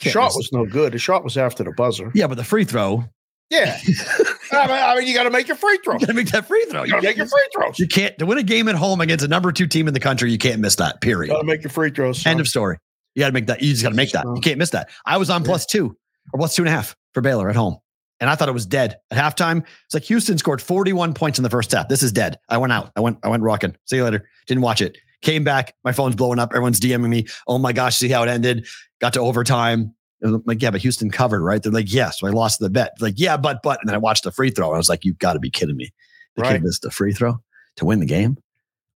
shot 0.00 0.32
was 0.34 0.50
no 0.52 0.66
good. 0.66 0.92
The 0.92 0.98
shot 0.98 1.24
was 1.24 1.36
after 1.36 1.64
the 1.64 1.72
buzzer. 1.72 2.10
Yeah, 2.14 2.26
but 2.26 2.36
the 2.36 2.44
free 2.44 2.64
throw. 2.64 3.04
Yeah. 3.50 3.78
I 4.52 4.66
mean, 4.66 4.76
I 4.76 4.96
mean, 4.96 5.06
you 5.06 5.14
got 5.14 5.24
to 5.24 5.30
make 5.30 5.48
your 5.48 5.56
free 5.56 5.78
throw. 5.82 5.94
You 5.94 6.00
gotta 6.00 6.14
make 6.14 6.30
that 6.30 6.46
free 6.46 6.64
throw. 6.66 6.84
You 6.84 6.92
got 6.92 7.00
to 7.00 7.06
make 7.06 7.16
your 7.16 7.26
free 7.26 7.48
throws. 7.54 7.78
You 7.78 7.88
can't 7.88 8.16
to 8.18 8.26
win 8.26 8.38
a 8.38 8.42
game 8.42 8.68
at 8.68 8.74
home 8.74 9.00
against 9.00 9.24
a 9.24 9.28
number 9.28 9.52
two 9.52 9.66
team 9.66 9.88
in 9.88 9.94
the 9.94 10.00
country. 10.00 10.30
You 10.30 10.38
can't 10.38 10.60
miss 10.60 10.76
that. 10.76 11.00
Period. 11.00 11.32
Got 11.32 11.40
to 11.40 11.46
make 11.46 11.62
your 11.62 11.70
free 11.70 11.90
throws. 11.90 12.24
End 12.26 12.40
of 12.40 12.48
story. 12.48 12.78
You 13.14 13.20
got 13.20 13.28
to 13.28 13.32
make 13.32 13.46
that. 13.46 13.62
You 13.62 13.70
just 13.70 13.82
got 13.82 13.90
to 13.90 13.96
make 13.96 14.12
that. 14.12 14.24
You 14.26 14.40
can't 14.40 14.58
miss 14.58 14.70
that. 14.70 14.90
I 15.06 15.16
was 15.16 15.30
on 15.30 15.44
plus 15.44 15.66
two 15.66 15.96
or 16.32 16.38
plus 16.38 16.54
two 16.54 16.62
and 16.62 16.68
a 16.68 16.72
half 16.72 16.94
for 17.14 17.20
Baylor 17.20 17.48
at 17.48 17.56
home. 17.56 17.78
And 18.20 18.28
I 18.28 18.34
thought 18.34 18.48
it 18.48 18.52
was 18.52 18.66
dead 18.66 18.96
at 19.10 19.18
halftime. 19.18 19.64
It's 19.86 19.94
like 19.94 20.02
Houston 20.04 20.38
scored 20.38 20.60
41 20.60 21.14
points 21.14 21.38
in 21.38 21.42
the 21.42 21.50
first 21.50 21.70
half. 21.72 21.88
This 21.88 22.02
is 22.02 22.12
dead. 22.12 22.38
I 22.48 22.58
went 22.58 22.72
out. 22.72 22.90
I 22.96 23.00
went, 23.00 23.18
I 23.22 23.28
went 23.28 23.44
rocking. 23.44 23.76
See 23.86 23.96
you 23.96 24.04
later. 24.04 24.28
Didn't 24.46 24.62
watch 24.62 24.82
it. 24.82 24.98
Came 25.22 25.44
back. 25.44 25.74
My 25.84 25.92
phone's 25.92 26.14
blowing 26.16 26.38
up. 26.38 26.50
Everyone's 26.52 26.80
DMing 26.80 27.08
me. 27.08 27.26
Oh 27.46 27.58
my 27.58 27.72
gosh, 27.72 27.96
see 27.96 28.08
how 28.08 28.22
it 28.22 28.28
ended. 28.28 28.66
Got 29.00 29.12
to 29.14 29.20
overtime. 29.20 29.94
It 30.20 30.26
was 30.28 30.40
like, 30.46 30.62
yeah, 30.62 30.70
but 30.70 30.80
Houston 30.80 31.10
covered, 31.10 31.42
right? 31.42 31.62
They're 31.62 31.72
like, 31.72 31.92
yes. 31.92 32.20
So 32.20 32.26
I 32.26 32.30
lost 32.30 32.58
the 32.60 32.70
bet. 32.70 32.92
Like, 33.00 33.14
yeah, 33.16 33.36
but, 33.36 33.60
but. 33.62 33.78
And 33.80 33.88
then 33.88 33.94
I 33.94 33.98
watched 33.98 34.24
the 34.24 34.32
free 34.32 34.50
throw. 34.50 34.66
And 34.68 34.74
I 34.74 34.78
was 34.78 34.88
like, 34.88 35.04
you've 35.04 35.18
got 35.18 35.34
to 35.34 35.38
be 35.40 35.50
kidding 35.50 35.76
me. 35.76 35.90
The 36.36 36.42
Right. 36.42 36.52
kid 36.54 36.62
missed 36.64 36.82
the 36.82 36.90
free 36.90 37.12
throw 37.12 37.40
to 37.76 37.84
win 37.84 38.00
the 38.00 38.06
game. 38.06 38.36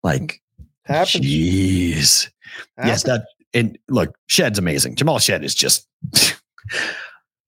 Like, 0.03 0.41
Happens. 0.85 1.25
jeez. 1.25 2.31
Yes, 2.85 3.03
that 3.05 3.25
and 3.55 3.79
look, 3.89 4.15
Shead's 4.27 4.59
amazing. 4.59 4.95
Jamal 4.97 5.19
Shead 5.19 5.45
is 5.45 5.55
just 5.55 5.87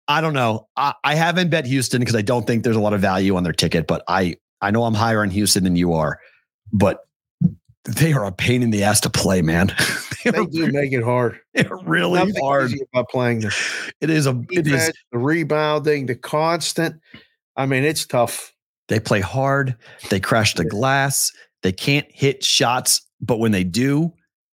I 0.08 0.20
don't 0.20 0.34
know. 0.34 0.68
I, 0.76 0.94
I 1.04 1.14
haven't 1.14 1.50
bet 1.50 1.66
Houston 1.66 2.00
because 2.00 2.14
I 2.14 2.22
don't 2.22 2.46
think 2.46 2.62
there's 2.64 2.76
a 2.76 2.80
lot 2.80 2.92
of 2.94 3.00
value 3.00 3.36
on 3.36 3.42
their 3.42 3.52
ticket, 3.52 3.86
but 3.86 4.02
I 4.08 4.36
I 4.60 4.70
know 4.70 4.84
I'm 4.84 4.94
higher 4.94 5.20
on 5.22 5.30
Houston 5.30 5.64
than 5.64 5.76
you 5.76 5.92
are, 5.92 6.18
but 6.72 7.00
they 7.88 8.12
are 8.12 8.24
a 8.24 8.32
pain 8.32 8.62
in 8.62 8.70
the 8.70 8.82
ass 8.84 9.00
to 9.02 9.10
play, 9.10 9.42
man. 9.42 9.68
they 10.24 10.30
They 10.32 10.46
do 10.46 10.72
make 10.72 10.92
it 10.92 11.02
hard. 11.04 11.38
they're 11.54 11.76
really 11.84 12.18
Nothing 12.18 12.42
hard. 12.42 12.72
about 12.92 13.08
playing 13.08 13.40
the 13.40 13.54
It 14.00 14.10
is 14.10 14.26
a 14.26 14.40
it 14.50 14.66
is 14.66 14.92
the 15.12 15.18
rebounding, 15.18 16.06
the 16.06 16.16
constant. 16.16 17.00
I 17.56 17.66
mean, 17.66 17.84
it's 17.84 18.04
tough. 18.06 18.52
they 18.88 19.00
play 19.00 19.20
hard, 19.20 19.76
they 20.10 20.20
crash 20.20 20.54
the 20.54 20.64
glass, 20.64 21.32
they 21.62 21.72
can't 21.72 22.06
hit 22.10 22.44
shots, 22.44 23.00
but 23.20 23.38
when 23.38 23.52
they 23.52 23.64
do, 23.64 24.12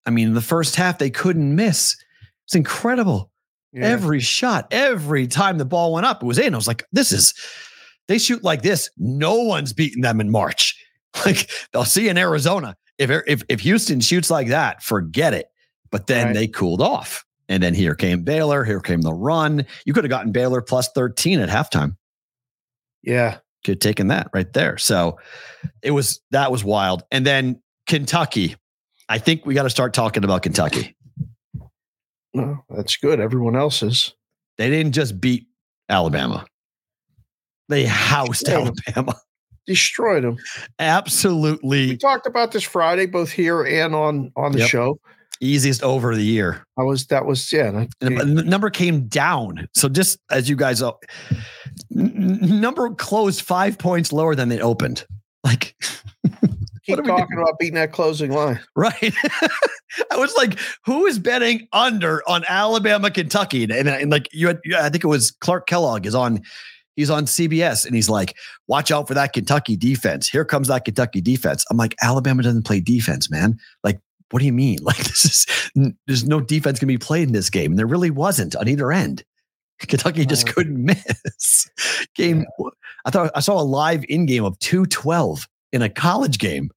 I 0.06 0.10
mean, 0.10 0.28
in 0.28 0.34
the 0.34 0.40
first 0.40 0.74
half 0.76 0.98
they 0.98 1.10
couldn't 1.10 1.54
miss. 1.54 1.96
It's 2.46 2.54
incredible. 2.54 3.30
Yeah. 3.72 3.84
Every 3.86 4.20
shot, 4.20 4.66
every 4.70 5.26
time 5.26 5.58
the 5.58 5.64
ball 5.66 5.92
went 5.92 6.06
up, 6.06 6.22
it 6.22 6.26
was 6.26 6.38
in. 6.38 6.54
I 6.54 6.56
was 6.56 6.66
like, 6.66 6.82
this 6.92 7.12
is, 7.12 7.34
they 8.08 8.16
shoot 8.18 8.42
like 8.42 8.62
this. 8.62 8.88
No 8.96 9.34
one's 9.42 9.74
beating 9.74 10.00
them 10.02 10.20
in 10.20 10.30
March. 10.30 10.82
Like 11.24 11.50
they'll 11.72 11.84
see 11.84 12.08
in 12.08 12.16
Arizona. 12.18 12.76
If, 12.98 13.10
er, 13.10 13.24
if, 13.26 13.42
if 13.48 13.60
Houston 13.60 14.00
shoots 14.00 14.30
like 14.30 14.48
that, 14.48 14.82
forget 14.82 15.32
it. 15.34 15.46
But 15.90 16.06
then 16.06 16.26
Right. 16.28 16.34
they 16.34 16.48
cooled 16.48 16.82
off. 16.82 17.24
And 17.48 17.62
then 17.62 17.72
here 17.74 17.94
came 17.94 18.22
Baylor. 18.24 18.64
Here 18.64 18.80
came 18.80 19.00
the 19.00 19.14
run. 19.14 19.64
You 19.86 19.92
could 19.94 20.04
have 20.04 20.10
gotten 20.10 20.32
Baylor 20.32 20.60
plus 20.60 20.88
13 20.94 21.40
at 21.40 21.48
halftime. 21.48 21.96
yeah. 23.02 23.38
Could 23.64 23.72
have 23.72 23.80
taken 23.80 24.06
that 24.08 24.28
right 24.32 24.52
there. 24.52 24.78
So 24.78 25.18
it 25.82 25.90
was, 25.90 26.20
that 26.30 26.52
was 26.52 26.62
wild. 26.62 27.02
And 27.10 27.26
then 27.26 27.60
Kentucky. 27.88 28.54
I 29.08 29.18
think 29.18 29.44
we 29.46 29.52
got 29.54 29.64
to 29.64 29.70
start 29.70 29.94
talking 29.94 30.22
about 30.22 30.42
Kentucky. 30.44 30.94
No, 32.34 32.64
that's 32.70 32.96
good. 32.96 33.18
Everyone 33.18 33.56
else 33.56 33.82
is. 33.82 34.14
They 34.58 34.70
didn't 34.70 34.92
just 34.92 35.20
beat 35.20 35.48
Alabama. 35.88 36.44
They 37.68 37.84
housed 37.84 38.46
Yeah. 38.46 38.70
Alabama. 38.86 39.16
Destroyed 39.68 40.24
them. 40.24 40.36
Absolutely. 40.80 41.90
We 41.90 41.96
talked 41.96 42.26
about 42.26 42.50
this 42.50 42.64
Friday, 42.64 43.06
both 43.06 43.30
here 43.30 43.62
and 43.64 43.94
on 43.94 44.32
on 44.34 44.50
the 44.52 44.58
Yep. 44.60 44.68
show. 44.68 45.00
easiest 45.40 45.84
over 45.84 46.16
the 46.16 46.24
year. 46.24 46.64
I 46.76 46.82
was 46.82 47.06
that 47.06 47.24
was 47.24 47.52
yeah. 47.52 47.84
the 48.00 48.10
number 48.10 48.70
came 48.70 49.06
down. 49.06 49.68
So 49.74 49.88
just 49.88 50.18
as 50.32 50.48
you 50.48 50.56
guys 50.56 50.80
know, 50.80 50.98
n- 51.96 52.38
number 52.60 52.90
closed 52.90 53.42
five 53.42 53.78
points 53.78 54.12
lower 54.12 54.34
than 54.34 54.48
they 54.48 54.60
opened. 54.60 55.06
Like, 55.44 55.76
keep 56.84 57.04
talking 57.04 57.38
about 57.38 57.56
beating 57.60 57.76
that 57.76 57.92
closing 57.92 58.32
line. 58.32 58.58
right. 58.74 59.14
I 60.12 60.16
was 60.16 60.34
like, 60.36 60.58
who 60.84 61.06
is 61.06 61.18
betting 61.20 61.68
under 61.72 62.28
on 62.28 62.44
Alabama, 62.48 63.10
Kentucky? 63.10 63.62
And, 63.62 63.72
and, 63.72 63.88
and 63.88 64.10
like 64.10 64.28
you 64.32 64.48
had, 64.48 64.60
I 64.76 64.90
think 64.90 65.04
it 65.04 65.08
was 65.08 65.30
Clark 65.30 65.66
Kellogg 65.68 66.04
is 66.04 66.14
on, 66.14 66.42
he's 66.98 67.10
on 67.10 67.26
CBS 67.26 67.86
and 67.86 67.94
he's 67.94 68.10
like, 68.10 68.36
watch 68.66 68.90
out 68.90 69.06
for 69.06 69.14
that 69.14 69.32
Kentucky 69.32 69.76
defense. 69.76 70.28
Here 70.28 70.44
comes 70.44 70.66
that 70.66 70.84
Kentucky 70.84 71.20
defense. 71.20 71.64
I'm 71.70 71.76
like, 71.76 71.94
Alabama 72.02 72.42
doesn't 72.42 72.66
play 72.66 72.80
defense, 72.80 73.30
man. 73.30 73.56
Like, 73.84 74.00
what 74.30 74.40
do 74.40 74.46
you 74.46 74.52
mean? 74.52 74.80
Like, 74.82 74.96
this 74.96 75.24
is, 75.24 75.46
there's 76.08 76.26
no 76.26 76.40
defense 76.40 76.80
going 76.80 76.88
to 76.88 76.94
be 76.94 76.98
played 76.98 77.28
in 77.28 77.34
this 77.34 77.50
game. 77.50 77.70
And 77.72 77.78
there 77.78 77.86
really 77.86 78.10
wasn't 78.10 78.56
on 78.56 78.66
either 78.66 78.90
end. 78.90 79.22
Kentucky 79.78 80.26
just 80.26 80.52
couldn't 80.52 80.84
miss. 80.84 81.70
Game, 82.16 82.44
I 83.04 83.10
thought 83.10 83.30
I 83.32 83.40
saw 83.40 83.60
a 83.60 83.62
live 83.62 84.04
in 84.08 84.26
game 84.26 84.44
of 84.44 84.58
212 84.58 85.46
in 85.72 85.82
a 85.82 85.88
college 85.88 86.38
game. 86.38 86.68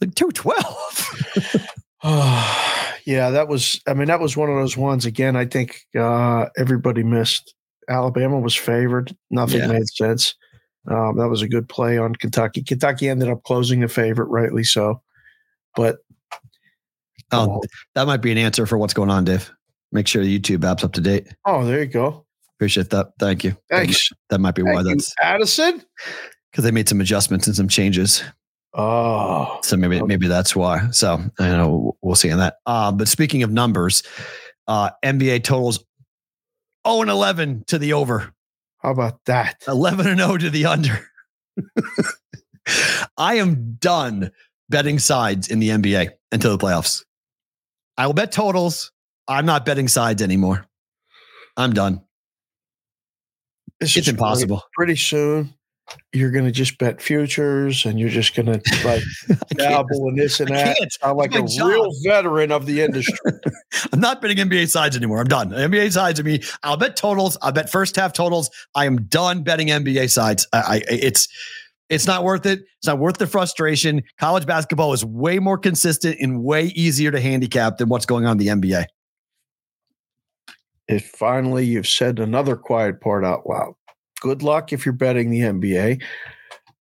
Like 0.00 0.14
212. 0.14 1.66
yeah, 3.04 3.28
that 3.28 3.48
was. 3.48 3.82
I 3.86 3.92
mean, 3.92 4.06
that 4.06 4.20
was 4.20 4.34
one 4.34 4.48
of 4.48 4.56
those 4.56 4.78
ones. 4.78 5.04
Again, 5.04 5.36
I 5.36 5.44
think 5.44 5.82
uh, 5.94 6.46
everybody 6.56 7.02
missed. 7.02 7.54
Alabama 7.90 8.38
was 8.40 8.54
favored. 8.54 9.14
Nothing 9.30 9.60
Yeah. 9.60 9.66
made 9.68 9.88
sense. 9.88 10.34
Um, 10.90 11.18
that 11.18 11.28
was 11.28 11.42
a 11.42 11.48
good 11.48 11.68
play 11.68 11.98
on 11.98 12.14
Kentucky. 12.14 12.62
Kentucky 12.62 13.08
ended 13.08 13.28
up 13.28 13.42
closing 13.42 13.80
the 13.80 13.88
favorite, 13.88 14.26
rightly 14.28 14.64
so. 14.64 15.02
But 15.76 15.98
Oh, 17.32 17.62
that 17.94 18.06
might 18.06 18.22
be 18.22 18.32
an 18.32 18.38
answer 18.38 18.66
for 18.66 18.76
what's 18.76 18.94
going 18.94 19.10
on, 19.10 19.24
Dave. 19.24 19.50
Make 19.92 20.08
sure 20.08 20.22
the 20.24 20.38
YouTube 20.38 20.64
app's 20.64 20.82
up 20.84 20.92
to 20.94 21.00
date. 21.00 21.28
oh, 21.46 21.64
there 21.64 21.80
you 21.80 21.86
go. 21.86 22.24
Appreciate 22.56 22.90
that. 22.90 23.08
Thank 23.18 23.44
you. 23.44 23.56
Thanks, 23.70 24.10
That 24.30 24.40
might 24.40 24.54
be 24.54 24.62
why 24.62 24.74
Thank 24.76 24.84
you, 24.88 24.94
that's 24.96 25.14
Addison. 25.22 25.82
because 26.50 26.64
they 26.64 26.70
made 26.70 26.88
some 26.88 27.00
adjustments 27.00 27.46
and 27.46 27.54
some 27.56 27.68
changes. 27.68 28.22
Oh, 28.74 29.58
So 29.62 29.76
maybe 29.76 30.00
maybe 30.02 30.28
that's 30.28 30.54
why. 30.54 30.90
So 30.90 31.20
I 31.38 31.48
know 31.48 31.96
we'll 32.02 32.14
see 32.16 32.30
on 32.30 32.38
that. 32.38 32.56
Uh, 32.66 32.92
but 32.92 33.08
speaking 33.08 33.42
of 33.42 33.50
numbers, 33.50 34.02
uh, 34.68 34.90
NBA 35.04 35.42
totals 35.44 35.84
0 36.90 37.02
and 37.02 37.10
11 37.10 37.64
to 37.68 37.78
the 37.78 37.92
over. 37.92 38.32
how 38.78 38.90
about 38.90 39.24
that? 39.26 39.62
11 39.68 40.06
and 40.06 40.20
0 40.20 40.36
to 40.38 40.50
the 40.50 40.66
under. 40.66 41.06
I 43.16 43.36
am 43.36 43.76
done 43.80 44.32
betting 44.68 44.98
sides 44.98 45.48
in 45.48 45.60
the 45.60 45.70
NBA 45.70 46.10
until 46.32 46.56
the 46.56 46.64
playoffs. 46.64 47.04
I 47.96 48.06
will 48.06 48.14
bet 48.14 48.32
totals. 48.32 48.92
I'm 49.28 49.46
not 49.46 49.64
betting 49.64 49.88
sides 49.88 50.22
anymore. 50.22 50.66
I'm 51.56 51.72
done. 51.72 52.02
This 53.80 53.96
It's 53.96 54.08
impossible. 54.08 54.62
Pretty 54.74 54.96
soon, 54.96 55.54
you're 56.12 56.30
going 56.30 56.44
to 56.44 56.50
just 56.50 56.78
bet 56.78 57.00
futures, 57.00 57.84
and 57.84 57.98
you're 57.98 58.08
just 58.08 58.34
going 58.34 58.46
to 58.46 58.60
like 58.84 59.02
I 59.30 59.54
dabble 59.54 60.08
in 60.08 60.16
this 60.16 60.40
and 60.40 60.50
I 60.50 60.64
that. 60.64 60.76
can't. 60.76 60.92
Sound 60.92 61.18
like 61.18 61.34
a 61.34 61.42
job. 61.42 61.68
real 61.68 61.90
veteran 62.04 62.52
of 62.52 62.66
the 62.66 62.82
industry. 62.82 63.16
I'm 63.92 64.00
not 64.00 64.20
betting 64.20 64.36
NBA 64.38 64.70
sides 64.70 64.96
anymore. 64.96 65.20
I'm 65.20 65.26
done. 65.28 65.50
NBA 65.50 65.92
sides 65.92 66.18
to 66.18 66.24
me. 66.24 66.40
I'll 66.62 66.76
bet 66.76 66.96
totals. 66.96 67.36
I'll 67.42 67.52
bet 67.52 67.70
first 67.70 67.96
half 67.96 68.12
totals. 68.12 68.50
I 68.74 68.86
am 68.86 69.02
done 69.02 69.42
betting 69.42 69.68
NBA 69.68 70.10
sides. 70.10 70.46
I, 70.52 70.58
I 70.58 70.82
it's 70.90 71.28
it's 71.88 72.06
not 72.06 72.24
worth 72.24 72.46
it. 72.46 72.60
It's 72.78 72.86
not 72.86 72.98
worth 72.98 73.18
the 73.18 73.26
frustration. 73.26 74.02
College 74.18 74.46
basketball 74.46 74.92
is 74.92 75.04
way 75.04 75.38
more 75.38 75.58
consistent 75.58 76.16
and 76.20 76.42
way 76.42 76.66
easier 76.66 77.10
to 77.10 77.20
handicap 77.20 77.78
than 77.78 77.88
what's 77.88 78.06
going 78.06 78.26
on 78.26 78.32
in 78.32 78.38
the 78.38 78.46
NBA. 78.46 78.84
if 80.88 81.06
finally 81.10 81.64
you've 81.64 81.86
said 81.86 82.18
another 82.18 82.56
quiet 82.56 83.00
part 83.00 83.24
out 83.24 83.46
loud. 83.48 83.74
Good 84.20 84.42
luck 84.42 84.72
if 84.72 84.84
you're 84.84 84.92
betting 84.92 85.30
the 85.30 85.40
NBA. 85.40 86.02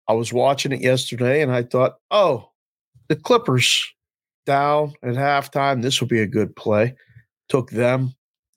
I 0.08 0.12
was 0.12 0.32
watching 0.32 0.72
it 0.72 0.80
yesterday 0.80 1.42
and 1.42 1.52
I 1.52 1.62
thought, 1.62 1.96
oh, 2.10 2.50
the 3.08 3.16
Clippers 3.16 3.84
down 4.46 4.94
at 5.02 5.14
halftime. 5.14 5.82
This 5.82 6.00
will 6.00 6.08
be 6.08 6.20
a 6.20 6.26
good 6.26 6.56
play. 6.56 6.94
Took 7.48 7.70
them. 7.70 8.14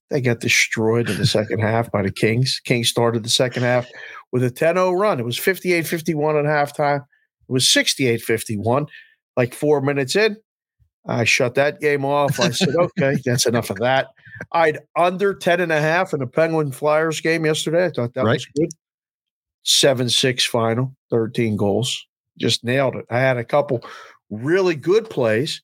They 0.10 0.22
got 0.22 0.40
destroyed 0.40 1.10
in 1.10 1.18
the 1.18 1.26
second 1.28 1.60
half 1.60 1.92
by 1.92 2.04
the 2.04 2.12
Kings. 2.12 2.62
Kings 2.64 2.88
started 2.88 3.24
the 3.24 3.30
second 3.30 3.64
half 3.64 3.88
with 4.32 4.44
a 4.44 4.52
10 4.52 4.76
0 4.76 4.94
run. 4.94 5.20
It 5.20 5.26
was 5.26 5.38
58 5.38 5.86
51 5.86 6.38
at 6.38 6.46
halftime. 6.46 7.02
It 7.02 7.52
was 7.52 7.70
68 7.70 8.22
51, 8.22 8.86
like 9.36 9.54
four 9.54 9.82
minutes 9.82 10.16
in. 10.16 10.38
I 11.08 11.24
shut 11.24 11.56
that 11.56 11.80
game 11.80 12.06
off. 12.06 12.40
I 12.40 12.52
said, 12.52 12.76
okay, 12.80 13.18
that's 13.26 13.46
enough 13.46 13.70
of 13.70 13.78
that. 13.78 14.08
I'd 14.52 14.80
under 14.96 15.34
10 15.34 15.60
and 15.62 15.72
a 15.72 15.80
half 15.82 16.14
in 16.14 16.20
the 16.20 16.28
Penguin 16.28 16.72
Flyers 16.72 17.22
game 17.22 17.46
yesterday. 17.46 17.86
I 17.86 17.90
thought 17.90 18.14
that 18.14 18.24
Right. 18.26 18.34
was 18.36 18.46
good. 18.56 18.70
7 19.64 20.10
6 20.10 20.46
final, 20.46 20.96
13 21.10 21.58
goals. 21.58 22.06
Just 22.38 22.64
nailed 22.64 22.96
it. 22.96 23.06
I 23.10 23.20
had 23.20 23.38
a 23.38 23.44
couple 23.44 23.84
really 24.30 24.76
good 24.76 25.10
plays. 25.10 25.62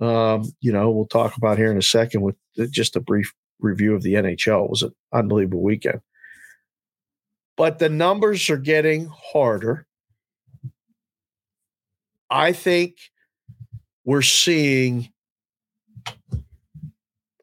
Um, 0.00 0.44
you 0.60 0.72
know, 0.72 0.90
we'll 0.90 1.06
talk 1.06 1.36
about 1.36 1.58
here 1.58 1.70
in 1.70 1.78
a 1.78 1.82
second 1.82 2.22
with 2.22 2.36
just 2.70 2.96
a 2.96 3.00
brief 3.00 3.32
review 3.60 3.94
of 3.94 4.02
the 4.02 4.14
NHL. 4.14 4.64
It 4.64 4.70
was 4.70 4.82
an 4.82 4.92
unbelievable 5.12 5.62
weekend. 5.62 6.00
But 7.56 7.78
the 7.78 7.88
numbers 7.88 8.50
are 8.50 8.56
getting 8.58 9.06
harder. 9.32 9.86
I 12.30 12.52
think 12.52 12.96
we're 14.04 14.22
seeing 14.22 15.11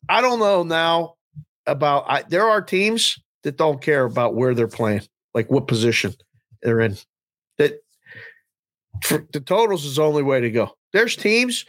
I 0.09 0.21
don't 0.21 0.39
know 0.39 0.63
now 0.63 1.15
about 1.67 2.05
I, 2.07 2.23
there 2.23 2.49
are 2.49 2.61
teams 2.61 3.17
that 3.43 3.57
don't 3.57 3.81
care 3.81 4.03
about 4.05 4.35
where 4.35 4.53
they're 4.55 4.67
playing, 4.67 5.03
like 5.33 5.49
what 5.49 5.67
position 5.67 6.13
they're 6.63 6.81
in. 6.81 6.97
That 7.59 7.79
for, 9.03 9.25
the 9.31 9.39
totals 9.39 9.85
is 9.85 9.95
the 9.95 10.03
only 10.03 10.23
way 10.23 10.41
to 10.41 10.49
go. 10.49 10.75
There's 10.91 11.15
teams 11.15 11.63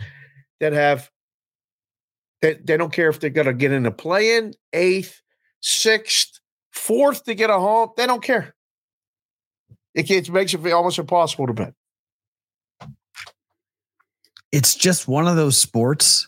that 0.59 0.73
have 0.73 1.11
that 2.41 2.67
they 2.67 2.79
don't 2.79 2.93
care 2.93 3.11
if 3.11 3.21
they're 3.21 3.31
going 3.31 3.47
to 3.47 3.53
get 3.53 3.73
in 3.73 3.85
a 3.85 3.91
play 3.91 4.37
in 4.37 4.55
eighth, 4.73 5.21
sixth, 5.61 6.41
fourth 6.71 7.25
to 7.25 7.35
get 7.35 7.51
a 7.51 7.59
home. 7.59 7.91
They 7.97 8.07
don't 8.07 8.23
care. 8.23 8.55
It, 9.95 10.11
it 10.11 10.31
makes 10.31 10.55
it 10.55 10.73
almost 10.73 10.99
impossible 10.99 11.47
to 11.49 11.53
bet. 11.53 11.75
It's 14.51 14.75
just 14.75 15.07
one 15.07 15.29
of 15.29 15.37
those 15.37 15.59
sports. 15.59 16.27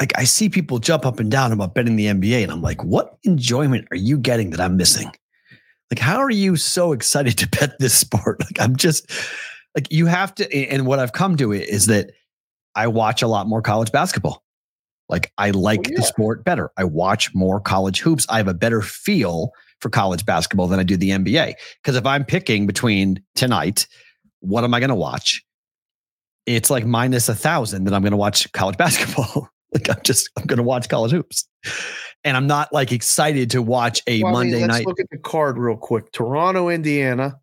Like 0.00 0.12
I 0.16 0.24
see 0.24 0.48
people 0.48 0.78
jump 0.78 1.04
up 1.04 1.20
and 1.20 1.30
down 1.30 1.52
about 1.52 1.74
betting 1.74 1.96
the 1.96 2.06
NBA, 2.06 2.42
and 2.42 2.50
I'm 2.50 2.62
like, 2.62 2.82
what 2.82 3.18
enjoyment 3.22 3.86
are 3.90 3.96
you 3.96 4.18
getting 4.18 4.50
that 4.50 4.60
I'm 4.60 4.76
missing? 4.76 5.12
Like, 5.90 5.98
how 5.98 6.18
are 6.18 6.30
you 6.30 6.56
so 6.56 6.92
excited 6.92 7.36
to 7.38 7.48
bet 7.48 7.78
this 7.78 7.94
sport? 7.96 8.40
Like, 8.40 8.60
I'm 8.60 8.76
just 8.76 9.10
like, 9.74 9.92
you 9.92 10.06
have 10.06 10.34
to. 10.36 10.52
And 10.54 10.86
what 10.86 10.98
I've 10.98 11.12
come 11.12 11.36
to 11.36 11.52
it 11.52 11.68
is 11.68 11.86
that 11.86 12.10
I 12.74 12.86
watch 12.86 13.22
a 13.22 13.28
lot 13.28 13.46
more 13.46 13.62
college 13.62 13.92
basketball. 13.92 14.42
Like, 15.08 15.32
I 15.38 15.50
like 15.50 15.88
Well, 15.88 15.96
the 15.96 16.02
sport 16.02 16.44
better. 16.44 16.70
I 16.76 16.84
watch 16.84 17.34
more 17.34 17.60
college 17.60 18.00
hoops. 18.00 18.26
I 18.28 18.36
have 18.36 18.48
a 18.48 18.54
better 18.54 18.80
feel 18.80 19.50
for 19.80 19.90
college 19.90 20.24
basketball 20.24 20.68
than 20.68 20.78
I 20.78 20.84
do 20.84 20.96
the 20.96 21.10
NBA. 21.10 21.54
Because 21.82 21.96
if 21.96 22.06
I'm 22.06 22.24
picking 22.24 22.66
between 22.66 23.22
tonight, 23.34 23.88
what 24.38 24.62
am 24.62 24.72
I 24.72 24.78
going 24.78 24.90
to 24.90 24.94
watch? 24.94 25.42
It's 26.46 26.70
like 26.70 26.86
minus 26.86 27.28
a 27.28 27.34
thousand 27.34 27.84
that 27.84 27.94
I'm 27.94 28.02
going 28.02 28.12
to 28.12 28.16
watch 28.16 28.50
college 28.52 28.76
basketball. 28.78 29.48
Like 29.72 29.88
I'm 29.90 30.02
just 30.04 30.28
I'm 30.36 30.44
going 30.46 30.56
to 30.58 30.62
watch 30.62 30.88
college 30.88 31.12
hoops, 31.12 31.46
and 32.24 32.36
I'm 32.36 32.46
not 32.46 32.72
like 32.72 32.92
excited 32.92 33.50
to 33.52 33.62
watch 33.62 34.02
a 34.06 34.22
Well, 34.22 34.36
I 34.36 34.42
mean, 34.44 34.52
Monday 34.52 34.66
let's 34.66 34.78
night. 34.80 34.86
look 34.86 35.00
at 35.00 35.06
the 35.10 35.18
card 35.18 35.58
real 35.58 35.76
quick. 35.76 36.12
Toronto, 36.12 36.68
Indiana. 36.68 37.38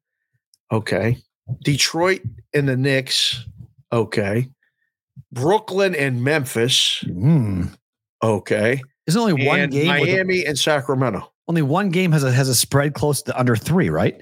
Okay. 0.71 1.17
Detroit 1.63 2.21
and 2.53 2.67
the 2.67 2.75
Knicks. 2.75 3.45
Okay. 3.93 4.49
Brooklyn 5.31 5.95
and 5.95 6.23
Memphis. 6.23 6.99
Hmm. 7.05 7.63
Okay. 8.23 8.81
There's 9.05 9.15
only 9.15 9.45
one 9.45 9.59
and 9.61 9.71
game. 9.71 9.87
with 9.99 10.09
a- 10.09 10.13
Miami 10.13 10.45
and 10.45 10.57
Sacramento. 10.59 11.31
only 11.47 11.61
one 11.61 11.89
game 11.89 12.11
has 12.11 12.23
a 12.23 12.31
has 12.31 12.49
a 12.49 12.55
spread 12.55 12.93
close 12.93 13.21
to 13.23 13.39
under 13.39 13.55
three, 13.55 13.89
right? 13.89 14.21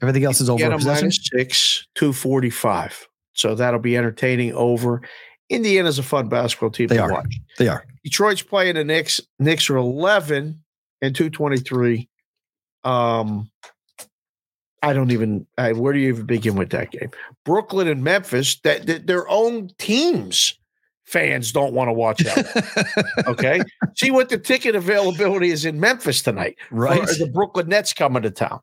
Everything 0.00 0.24
else 0.24 0.40
is 0.40 0.48
over 0.48 0.62
Indiana 0.62 0.76
possession. 0.78 1.04
minus 1.06 1.28
six, 1.32 1.86
245. 1.96 3.08
So 3.34 3.54
that'll 3.54 3.80
be 3.80 3.96
entertaining 3.96 4.52
over. 4.54 5.02
Indiana's 5.50 5.98
a 5.98 6.02
fun 6.02 6.28
basketball 6.28 6.70
team 6.70 6.88
They 6.88 6.96
to 6.96 7.02
are. 7.02 7.12
watch. 7.12 7.36
They 7.58 7.68
are. 7.68 7.84
Detroit's 8.04 8.42
playing 8.42 8.74
the 8.74 8.84
Knicks. 8.84 9.20
Knicks 9.38 9.70
are 9.70 9.76
11 9.76 10.62
and 11.02 11.14
223. 11.16 12.08
Um, 12.84 13.50
I 14.82 14.92
don't 14.92 15.10
even. 15.10 15.46
I, 15.56 15.72
where 15.72 15.92
do 15.92 15.98
you 15.98 16.08
even 16.08 16.26
begin 16.26 16.54
with 16.54 16.70
that 16.70 16.90
game? 16.92 17.10
Brooklyn 17.44 17.88
and 17.88 18.04
Memphis, 18.04 18.60
that, 18.60 18.86
that 18.86 19.06
their 19.06 19.28
own 19.28 19.70
teams 19.78 20.54
fans 21.04 21.52
don't 21.52 21.72
want 21.72 21.88
to 21.88 21.92
watch 21.92 22.18
that. 22.18 23.04
Okay, 23.26 23.60
see 23.96 24.10
what 24.10 24.28
the 24.28 24.38
ticket 24.38 24.74
availability 24.76 25.50
is 25.50 25.64
in 25.64 25.80
Memphis 25.80 26.22
tonight. 26.22 26.56
right. 26.70 27.00
The 27.18 27.26
Brooklyn 27.32 27.68
Nets 27.68 27.92
coming 27.92 28.22
to 28.22 28.30
town. 28.30 28.60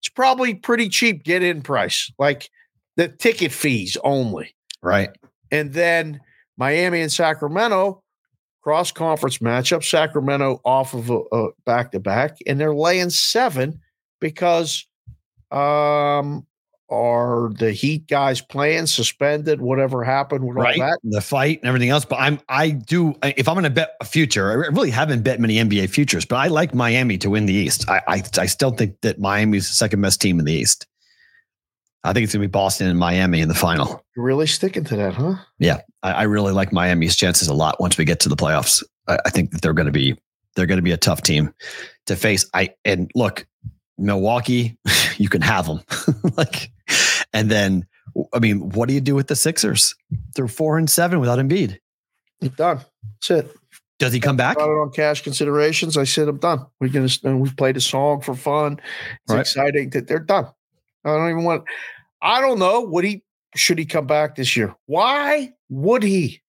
it's 0.00 0.08
probably 0.08 0.54
pretty 0.54 0.88
cheap 0.88 1.24
get 1.24 1.42
in 1.42 1.62
price, 1.62 2.10
like 2.18 2.50
the 2.96 3.08
ticket 3.08 3.50
fees 3.52 3.96
only. 4.04 4.54
Right. 4.82 5.10
And 5.54 5.72
then 5.72 6.20
Miami 6.56 7.00
and 7.00 7.12
Sacramento 7.12 8.02
cross 8.60 8.90
conference 8.90 9.38
matchup. 9.38 9.84
Sacramento 9.84 10.60
off 10.64 10.94
of 10.94 11.10
a 11.10 11.48
back 11.64 11.92
to 11.92 12.00
back, 12.00 12.38
and 12.46 12.60
they're 12.60 12.74
laying 12.74 13.10
seven 13.10 13.80
because 14.20 14.86
um 15.52 16.44
are 16.90 17.50
the 17.58 17.72
Heat 17.72 18.08
guys 18.08 18.40
playing 18.40 18.86
suspended? 18.86 19.60
Whatever 19.60 20.04
happened 20.04 20.46
with 20.46 20.56
right. 20.56 20.78
all 20.80 20.86
that? 20.86 20.98
The 21.04 21.20
fight 21.20 21.60
and 21.60 21.68
everything 21.68 21.90
else. 21.90 22.04
But 22.04 22.16
I'm 22.16 22.40
I 22.48 22.70
do 22.70 23.14
if 23.22 23.48
I'm 23.48 23.54
going 23.54 23.64
to 23.64 23.70
bet 23.70 23.94
a 24.00 24.04
future, 24.04 24.50
I 24.50 24.54
really 24.54 24.90
haven't 24.90 25.22
bet 25.22 25.38
many 25.38 25.56
NBA 25.56 25.88
futures, 25.90 26.24
but 26.24 26.36
I 26.36 26.48
like 26.48 26.74
Miami 26.74 27.16
to 27.18 27.30
win 27.30 27.46
the 27.46 27.54
East. 27.54 27.88
I 27.88 28.02
I, 28.08 28.22
I 28.38 28.46
still 28.46 28.72
think 28.72 29.00
that 29.02 29.20
Miami's 29.20 29.68
the 29.68 29.74
second 29.74 30.00
best 30.00 30.20
team 30.20 30.40
in 30.40 30.46
the 30.46 30.52
East. 30.52 30.86
I 32.04 32.12
think 32.12 32.24
it's 32.24 32.34
going 32.34 32.42
to 32.42 32.48
be 32.48 32.50
Boston 32.52 32.88
and 32.88 32.98
Miami 32.98 33.40
in 33.40 33.48
the 33.48 33.54
final. 33.54 34.04
You're 34.14 34.24
really 34.26 34.46
sticking 34.46 34.84
to 34.84 34.96
that, 34.96 35.14
huh? 35.14 35.36
Yeah, 35.58 35.80
I, 36.02 36.12
I 36.12 36.22
really 36.24 36.52
like 36.52 36.70
Miami's 36.72 37.16
chances 37.16 37.48
a 37.48 37.54
lot 37.54 37.80
once 37.80 37.96
we 37.96 38.04
get 38.04 38.20
to 38.20 38.28
the 38.28 38.36
playoffs. 38.36 38.82
I, 39.08 39.18
I 39.24 39.30
think 39.30 39.50
that 39.52 39.62
they're 39.62 39.72
going 39.72 39.86
to 39.86 39.92
be 39.92 40.16
they're 40.54 40.66
going 40.66 40.78
to 40.78 40.82
be 40.82 40.92
a 40.92 40.96
tough 40.98 41.22
team 41.22 41.52
to 42.06 42.14
face. 42.14 42.48
I 42.52 42.74
and 42.84 43.10
look, 43.14 43.46
Milwaukee, 43.98 44.76
you 45.16 45.28
can 45.30 45.40
have 45.40 45.66
them. 45.66 45.80
like, 46.36 46.70
and 47.32 47.50
then 47.50 47.86
I 48.34 48.38
mean, 48.38 48.68
what 48.70 48.88
do 48.88 48.94
you 48.94 49.00
do 49.00 49.14
with 49.14 49.28
the 49.28 49.36
Sixers? 49.36 49.94
They're 50.34 50.46
four 50.46 50.78
and 50.78 50.88
seven 50.88 51.20
without 51.20 51.38
Embiid. 51.38 51.78
I'm 52.42 52.48
done. 52.50 52.80
That's 53.20 53.30
it. 53.46 53.56
Does 53.98 54.12
he 54.12 54.20
come 54.20 54.36
back? 54.36 54.58
It 54.58 54.60
on 54.60 54.90
cash 54.90 55.22
considerations. 55.22 55.96
I 55.96 56.04
said 56.04 56.28
I'm 56.28 56.38
done. 56.38 56.66
We're 56.80 56.88
gonna 56.88 57.36
we 57.36 57.50
played 57.50 57.76
a 57.76 57.80
song 57.80 58.20
for 58.20 58.34
fun. 58.34 58.80
It's 59.24 59.32
Right. 59.32 59.40
exciting 59.40 59.90
that 59.90 60.08
they're 60.08 60.18
done. 60.18 60.48
I 61.04 61.10
don't 61.10 61.30
even 61.30 61.44
want. 61.44 61.64
I 62.22 62.40
don't 62.40 62.58
know. 62.58 62.80
Would 62.80 63.04
he? 63.04 63.22
Should 63.54 63.78
he 63.78 63.84
come 63.84 64.06
back 64.06 64.34
this 64.34 64.56
year? 64.56 64.74
Why 64.86 65.52
would 65.68 66.02
he? 66.02 66.40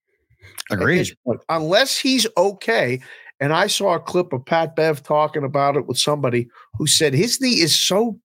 Agreed. 0.72 1.16
Unless 1.50 1.98
he's 1.98 2.26
okay. 2.38 3.02
And 3.40 3.54
I 3.54 3.68
saw 3.68 3.96
a 3.96 4.00
clip 4.00 4.34
of 4.34 4.46
Pat 4.46 4.76
Bev 4.76 5.04
talking 5.04 5.44
about 5.44 5.76
it 5.76 5.88
with 5.88 5.98
somebody 5.98 6.48
who 6.78 6.88
said 6.88 7.14
his 7.14 7.42
knee 7.42 7.62
is 7.62 7.78
so 7.78 8.20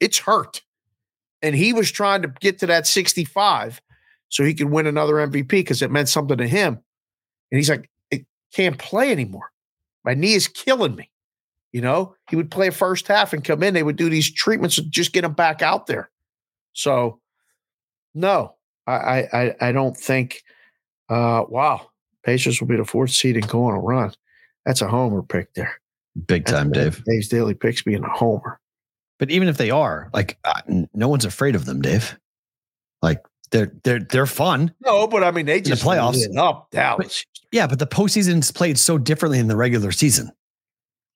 it's 0.00 0.18
hurt. 0.18 0.62
And 1.42 1.54
he 1.54 1.72
was 1.72 1.90
trying 1.90 2.22
to 2.22 2.32
get 2.40 2.58
to 2.58 2.66
that 2.66 2.86
65 2.86 3.80
so 4.28 4.44
he 4.44 4.54
could 4.54 4.70
win 4.70 4.86
another 4.86 5.14
MVP 5.14 5.48
because 5.48 5.82
it 5.82 5.90
meant 5.90 6.08
something 6.08 6.36
to 6.36 6.48
him. 6.48 6.78
And 7.50 7.58
he's 7.58 7.70
like, 7.70 7.88
I 8.12 8.24
can't 8.52 8.78
play 8.78 9.12
anymore. 9.12 9.50
My 10.04 10.14
knee 10.14 10.34
is 10.34 10.48
killing 10.48 10.96
me. 10.96 11.10
You 11.72 11.82
know, 11.82 12.14
he 12.30 12.36
would 12.36 12.50
play 12.50 12.68
a 12.68 12.72
first 12.72 13.06
half 13.08 13.32
and 13.32 13.44
come 13.44 13.62
in. 13.62 13.74
They 13.74 13.82
would 13.82 13.96
do 13.96 14.08
these 14.08 14.32
treatments 14.32 14.76
to 14.76 14.82
just 14.82 15.12
get 15.12 15.24
him 15.24 15.34
back 15.34 15.60
out 15.60 15.86
there. 15.86 16.10
So, 16.72 17.20
no, 18.14 18.54
I 18.86 19.28
I 19.32 19.54
I, 19.60 19.72
don't 19.72 19.96
think. 19.96 20.42
Uh, 21.10 21.44
wow, 21.48 21.88
Pacers 22.24 22.60
will 22.60 22.68
be 22.68 22.76
the 22.76 22.84
fourth 22.84 23.10
seed 23.10 23.36
and 23.36 23.46
go 23.48 23.64
on 23.64 23.74
a 23.74 23.80
run. 23.80 24.12
That's 24.64 24.80
a 24.80 24.88
homer 24.88 25.22
pick 25.22 25.52
there. 25.54 25.80
Big 26.26 26.46
time, 26.46 26.70
Dave. 26.72 27.02
Dave's 27.04 27.28
daily 27.28 27.54
picks 27.54 27.82
being 27.82 28.04
a 28.04 28.08
homer. 28.08 28.60
But 29.18 29.30
even 29.30 29.48
if 29.48 29.56
they 29.56 29.70
are, 29.70 30.10
like, 30.12 30.38
uh, 30.44 30.60
no 30.94 31.08
one's 31.08 31.24
afraid 31.24 31.54
of 31.54 31.64
them, 31.64 31.82
Dave. 31.82 32.18
Like, 33.02 33.22
they're 33.50 33.72
they're 33.84 34.00
they're 34.00 34.26
fun. 34.26 34.74
No, 34.84 35.06
but 35.06 35.22
I 35.22 35.30
mean 35.30 35.46
they 35.46 35.60
the 35.60 35.70
just 35.70 35.84
playoffs. 35.84 36.16
lit 36.16 36.36
up 36.36 36.70
Dallas. 36.70 37.24
Yeah, 37.52 37.66
but 37.66 37.78
the 37.78 37.86
postseason's 37.86 38.50
played 38.50 38.78
so 38.78 38.98
differently 38.98 39.38
than 39.38 39.48
the 39.48 39.56
regular 39.56 39.92
season. 39.92 40.30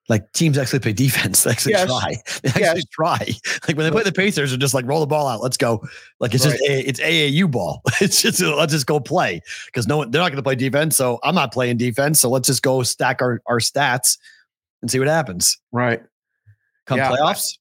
Like 0.08 0.30
teams 0.32 0.58
actually 0.58 0.80
play 0.80 0.92
defense. 0.92 1.44
They 1.44 1.50
actually 1.52 1.72
Yes. 1.72 1.86
try. 1.88 2.14
They 2.42 2.48
actually 2.48 2.62
Yes. 2.62 2.84
try. 2.90 3.18
Like 3.68 3.76
when 3.76 3.84
they 3.86 3.90
play 3.90 4.02
the 4.02 4.12
Pacers, 4.12 4.50
they're 4.50 4.58
just 4.58 4.74
like 4.74 4.84
roll 4.86 5.00
the 5.00 5.06
ball 5.06 5.28
out. 5.28 5.40
Let's 5.40 5.56
go. 5.56 5.82
Like 6.18 6.34
it's 6.34 6.42
just 6.44 6.60
a, 6.62 6.88
it's 6.88 7.00
AAU 7.00 7.50
ball. 7.50 7.82
It's 8.00 8.20
just 8.20 8.40
let's 8.40 8.72
just 8.72 8.86
go 8.86 8.98
play 8.98 9.40
because 9.66 9.86
no 9.86 9.98
one 9.98 10.10
they're 10.10 10.20
not 10.20 10.30
going 10.30 10.36
to 10.36 10.42
play 10.42 10.56
defense. 10.56 10.96
So 10.96 11.20
I'm 11.22 11.34
not 11.36 11.52
playing 11.52 11.76
defense. 11.76 12.20
So 12.20 12.28
let's 12.28 12.48
just 12.48 12.62
go 12.62 12.82
stack 12.82 13.22
our 13.22 13.40
our 13.46 13.58
stats 13.60 14.18
and 14.82 14.90
see 14.90 14.98
what 14.98 15.06
happens. 15.08 15.56
Right. 15.70 16.02
Come 16.86 16.98
Yeah, 16.98 17.10
playoffs, 17.12 17.58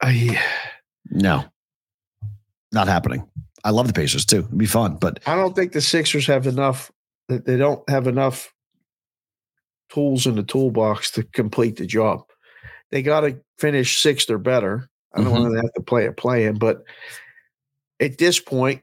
I, 0.00 0.40
no, 1.10 1.44
not 2.72 2.88
happening. 2.88 3.28
I 3.64 3.70
love 3.70 3.86
the 3.86 3.92
Pacers 3.92 4.24
too. 4.24 4.38
It'd 4.38 4.56
be 4.58 4.66
fun, 4.66 4.96
but 4.96 5.20
I 5.26 5.36
don't 5.36 5.54
think 5.54 5.72
the 5.72 5.82
Sixers 5.82 6.26
have 6.26 6.46
enough. 6.46 6.90
They 7.28 7.56
don't 7.58 7.88
have 7.90 8.06
enough 8.06 8.52
tools 9.92 10.26
in 10.26 10.36
the 10.36 10.42
toolbox 10.42 11.10
to 11.12 11.22
complete 11.22 11.76
the 11.76 11.86
job. 11.86 12.22
They 12.90 13.02
got 13.02 13.20
to 13.20 13.38
finish 13.58 14.00
sixth 14.00 14.30
or 14.30 14.38
better. 14.38 14.88
I 15.14 15.18
don't 15.22 15.28
Mhm. 15.28 15.42
want 15.42 15.54
to 15.54 15.60
have 15.60 15.72
to 15.74 15.82
play 15.82 16.06
a 16.06 16.12
play 16.12 16.46
in, 16.46 16.58
but 16.58 16.82
at 18.00 18.18
this 18.18 18.40
point, 18.40 18.82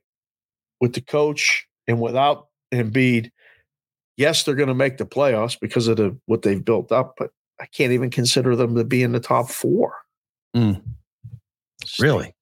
with 0.80 0.94
the 0.94 1.02
coach 1.02 1.68
and 1.88 2.00
without 2.00 2.48
Embiid, 2.72 3.32
yes, 4.18 4.44
they're 4.44 4.56
going 4.56 4.68
to 4.70 4.76
make 4.76 4.98
the 4.98 5.06
playoffs 5.06 5.60
because 5.60 5.88
of 5.88 5.98
the 5.98 6.18
what 6.26 6.44
they've 6.44 6.64
built 6.64 6.92
up. 6.92 7.16
But 7.18 7.32
I 7.60 7.66
can't 7.66 7.92
even 7.92 8.10
consider 8.10 8.56
them 8.56 8.76
to 8.76 8.84
be 8.84 9.04
in 9.04 9.12
the 9.12 9.20
top 9.20 9.50
four. 9.50 9.96
Mm. 10.56 10.82
really 12.00 12.34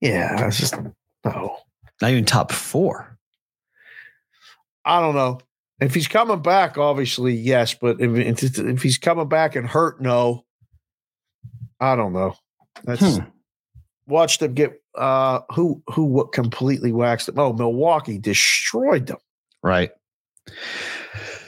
Yeah, 0.00 0.50
just 0.50 0.74
no. 1.24 1.56
not 2.02 2.10
even 2.10 2.24
top 2.24 2.52
four. 2.52 3.18
I 4.84 5.00
don't 5.00 5.14
know. 5.14 5.40
If 5.80 5.94
he's 5.94 6.08
coming 6.08 6.40
back, 6.40 6.78
obviously, 6.78 7.34
yes. 7.34 7.74
But 7.74 8.00
if, 8.00 8.42
if, 8.58 8.82
he's 8.82 8.98
coming 8.98 9.28
back 9.28 9.56
and 9.56 9.66
hurt, 9.66 10.00
no. 10.00 10.44
I 11.80 11.96
don't 11.96 12.12
know. 12.14 12.34
That's 12.84 13.16
Hmm. 13.16 13.24
watch 14.06 14.38
them 14.38 14.54
get 14.54 14.80
uh 14.94 15.40
who 15.52 15.82
who 15.88 16.04
what 16.04 16.32
completely 16.32 16.92
waxed 16.92 17.26
them. 17.26 17.38
Oh, 17.38 17.52
Milwaukee 17.52 18.18
destroyed 18.18 19.06
them. 19.06 19.18
Right. 19.62 19.90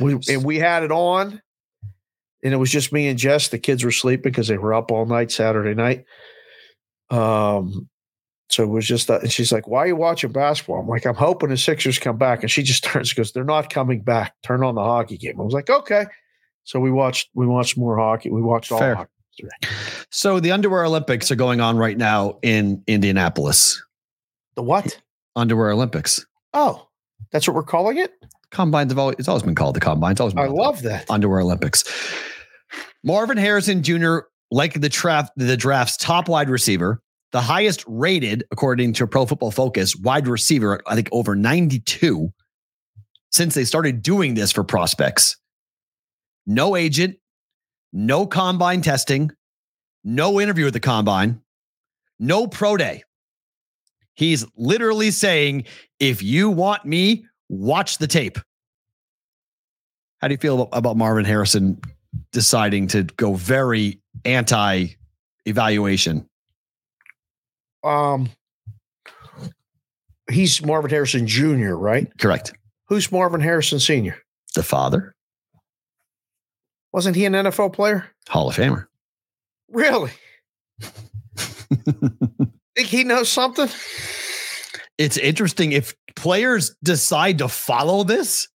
We 0.00 0.18
and 0.28 0.44
we 0.44 0.58
had 0.58 0.82
it 0.82 0.92
on, 0.92 1.40
and 2.44 2.52
it 2.52 2.56
was 2.58 2.70
just 2.70 2.92
me 2.92 3.08
and 3.08 3.18
Jess. 3.18 3.48
The 3.48 3.58
kids 3.58 3.84
were 3.84 3.92
sleeping 3.92 4.30
because 4.30 4.48
they 4.48 4.58
were 4.58 4.74
up 4.74 4.90
all 4.90 5.06
night 5.06 5.30
Saturday 5.32 5.74
night. 5.74 6.04
Um, 7.10 7.88
so 8.50 8.62
it 8.62 8.68
was 8.68 8.86
just 8.86 9.08
that, 9.08 9.22
and 9.22 9.30
she's 9.32 9.52
like, 9.52 9.68
"Why 9.68 9.80
are 9.80 9.86
you 9.88 9.96
watching 9.96 10.32
basketball?" 10.32 10.80
I'm 10.80 10.88
like, 10.88 11.06
"I'm 11.06 11.14
hoping 11.14 11.50
the 11.50 11.56
Sixers 11.56 11.98
come 11.98 12.16
back." 12.16 12.42
And 12.42 12.50
she 12.50 12.62
just 12.62 12.82
turns, 12.84 13.10
and 13.10 13.16
goes, 13.16 13.32
"They're 13.32 13.44
not 13.44 13.70
coming 13.70 14.00
back. 14.02 14.34
Turn 14.42 14.62
on 14.64 14.74
the 14.74 14.82
hockey 14.82 15.16
game." 15.18 15.40
I 15.40 15.44
was 15.44 15.54
like, 15.54 15.68
"Okay." 15.70 16.06
So 16.64 16.80
we 16.80 16.90
watched, 16.90 17.30
we 17.34 17.46
watched 17.46 17.78
more 17.78 17.96
hockey. 17.96 18.30
We 18.30 18.42
watched 18.42 18.70
all 18.72 18.78
Fair. 18.78 18.94
hockey. 18.96 19.10
today. 19.36 19.74
So 20.10 20.38
the 20.38 20.50
underwear 20.52 20.84
Olympics 20.84 21.30
are 21.30 21.34
going 21.36 21.60
on 21.62 21.78
right 21.78 21.96
now 21.96 22.38
in 22.42 22.82
Indianapolis. 22.86 23.82
The 24.54 24.62
what? 24.62 25.00
Underwear 25.34 25.70
Olympics. 25.70 26.26
Oh, 26.52 26.88
that's 27.32 27.46
what 27.48 27.54
we're 27.54 27.62
calling 27.62 27.96
it. 27.96 28.12
Combines 28.50 28.90
have 28.90 28.98
always 28.98 29.16
it's 29.18 29.28
always 29.28 29.42
been 29.42 29.54
called 29.54 29.76
the 29.76 29.80
combines. 29.80 30.12
It's 30.14 30.20
always 30.20 30.34
been 30.34 30.44
I 30.44 30.48
love 30.48 30.82
that. 30.82 31.10
underwear 31.10 31.40
Olympics. 31.40 31.84
Marvin 33.04 33.36
Harrison 33.36 33.82
Jr. 33.82 34.18
like 34.50 34.80
the 34.80 34.88
draft 34.88 35.32
the 35.36 35.56
draft's 35.56 35.96
top 35.96 36.28
wide 36.28 36.50
receiver, 36.50 37.00
the 37.32 37.40
highest 37.40 37.84
rated 37.86 38.44
according 38.50 38.94
to 38.94 39.06
Pro 39.06 39.26
Football 39.26 39.50
Focus 39.50 39.94
wide 39.96 40.28
receiver. 40.28 40.80
I 40.86 40.94
think 40.94 41.08
over 41.12 41.34
ninety 41.34 41.80
two 41.80 42.32
since 43.30 43.54
they 43.54 43.64
started 43.64 44.02
doing 44.02 44.34
this 44.34 44.52
for 44.52 44.64
prospects. 44.64 45.36
No 46.46 46.76
agent, 46.76 47.18
no 47.92 48.26
combine 48.26 48.80
testing, 48.80 49.30
no 50.02 50.40
interview 50.40 50.66
at 50.66 50.72
the 50.72 50.80
combine, 50.80 51.40
no 52.18 52.46
pro 52.46 52.76
day. 52.76 53.04
He's 54.14 54.44
literally 54.56 55.10
saying, 55.10 55.64
if 56.00 56.22
you 56.22 56.50
want 56.50 56.84
me, 56.84 57.26
watch 57.48 57.98
the 57.98 58.06
tape. 58.06 58.38
How 60.20 60.28
do 60.28 60.34
you 60.34 60.38
feel 60.38 60.68
about 60.72 60.96
Marvin 60.96 61.24
Harrison 61.24 61.80
deciding 62.32 62.88
to 62.88 63.04
go 63.04 63.34
very 63.34 64.00
anti 64.24 64.88
evaluation? 65.44 66.28
Um, 67.84 68.30
he's 70.30 70.64
Marvin 70.64 70.90
Harrison 70.90 71.26
Jr., 71.26 71.74
right? 71.74 72.10
Correct. 72.18 72.52
Who's 72.88 73.12
Marvin 73.12 73.40
Harrison 73.40 73.80
Sr.? 73.80 74.16
The 74.54 74.62
father, 74.62 75.14
Wasn't 76.92 77.16
he 77.16 77.26
an 77.26 77.34
NFL 77.34 77.74
player? 77.74 78.06
Hall 78.28 78.48
of 78.48 78.56
Famer. 78.56 78.86
Really? 79.70 80.10
Think 80.80 82.88
he 82.88 83.04
knows 83.04 83.28
something? 83.28 83.68
it's 84.96 85.18
interesting 85.18 85.72
if 85.72 85.94
players 86.16 86.74
decide 86.82 87.38
to 87.38 87.48
follow 87.48 88.04
this, 88.04 88.48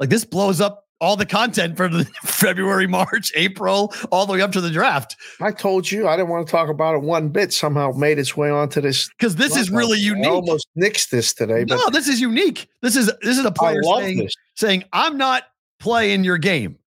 like 0.00 0.10
this 0.10 0.24
blows 0.24 0.60
up 0.60 0.87
all 1.00 1.16
the 1.16 1.26
content 1.26 1.76
for 1.76 1.88
the 1.88 2.04
February, 2.22 2.86
March, 2.86 3.32
April, 3.36 3.92
all 4.10 4.26
the 4.26 4.32
way 4.32 4.40
up 4.40 4.52
to 4.52 4.60
the 4.60 4.70
draft. 4.70 5.16
I 5.40 5.52
told 5.52 5.90
you 5.90 6.08
I 6.08 6.16
didn't 6.16 6.28
want 6.28 6.46
to 6.46 6.50
talk 6.50 6.68
about 6.68 6.94
it 6.94 7.02
one 7.02 7.28
bit. 7.28 7.52
Somehow 7.52 7.92
made 7.92 8.18
its 8.18 8.36
way 8.36 8.50
onto 8.50 8.80
this. 8.80 9.08
Because 9.10 9.36
this 9.36 9.56
is 9.56 9.70
really 9.70 9.98
I 9.98 10.02
unique. 10.02 10.26
almost 10.30 10.68
nixed 10.76 11.10
this 11.10 11.32
today, 11.32 11.64
but 11.64 11.76
No, 11.76 11.90
this 11.90 12.08
is 12.08 12.20
unique. 12.20 12.68
This 12.82 12.96
is 12.96 13.06
this 13.22 13.38
is 13.38 13.44
a 13.44 13.52
player 13.52 13.82
saying, 13.82 14.18
this. 14.18 14.34
saying, 14.54 14.84
I'm 14.92 15.16
not 15.16 15.44
playing 15.80 16.24
your 16.24 16.38
game. 16.38 16.78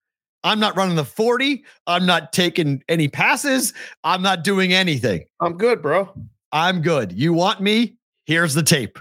I'm 0.43 0.59
not 0.59 0.75
running 0.75 0.95
the 0.95 1.05
40. 1.05 1.63
I'm 1.85 2.05
not 2.05 2.33
taking 2.33 2.83
any 2.89 3.07
passes. 3.07 3.73
I'm 4.03 4.21
not 4.23 4.43
doing 4.43 4.73
anything. 4.73 5.25
I'm 5.39 5.55
good, 5.55 5.81
bro. 5.83 6.11
I'm 6.51 6.81
good. 6.81 7.11
You 7.13 7.31
want 7.33 7.61
me? 7.61 7.97
Here's 8.25 8.53
the 8.55 8.63
tape. 8.63 8.97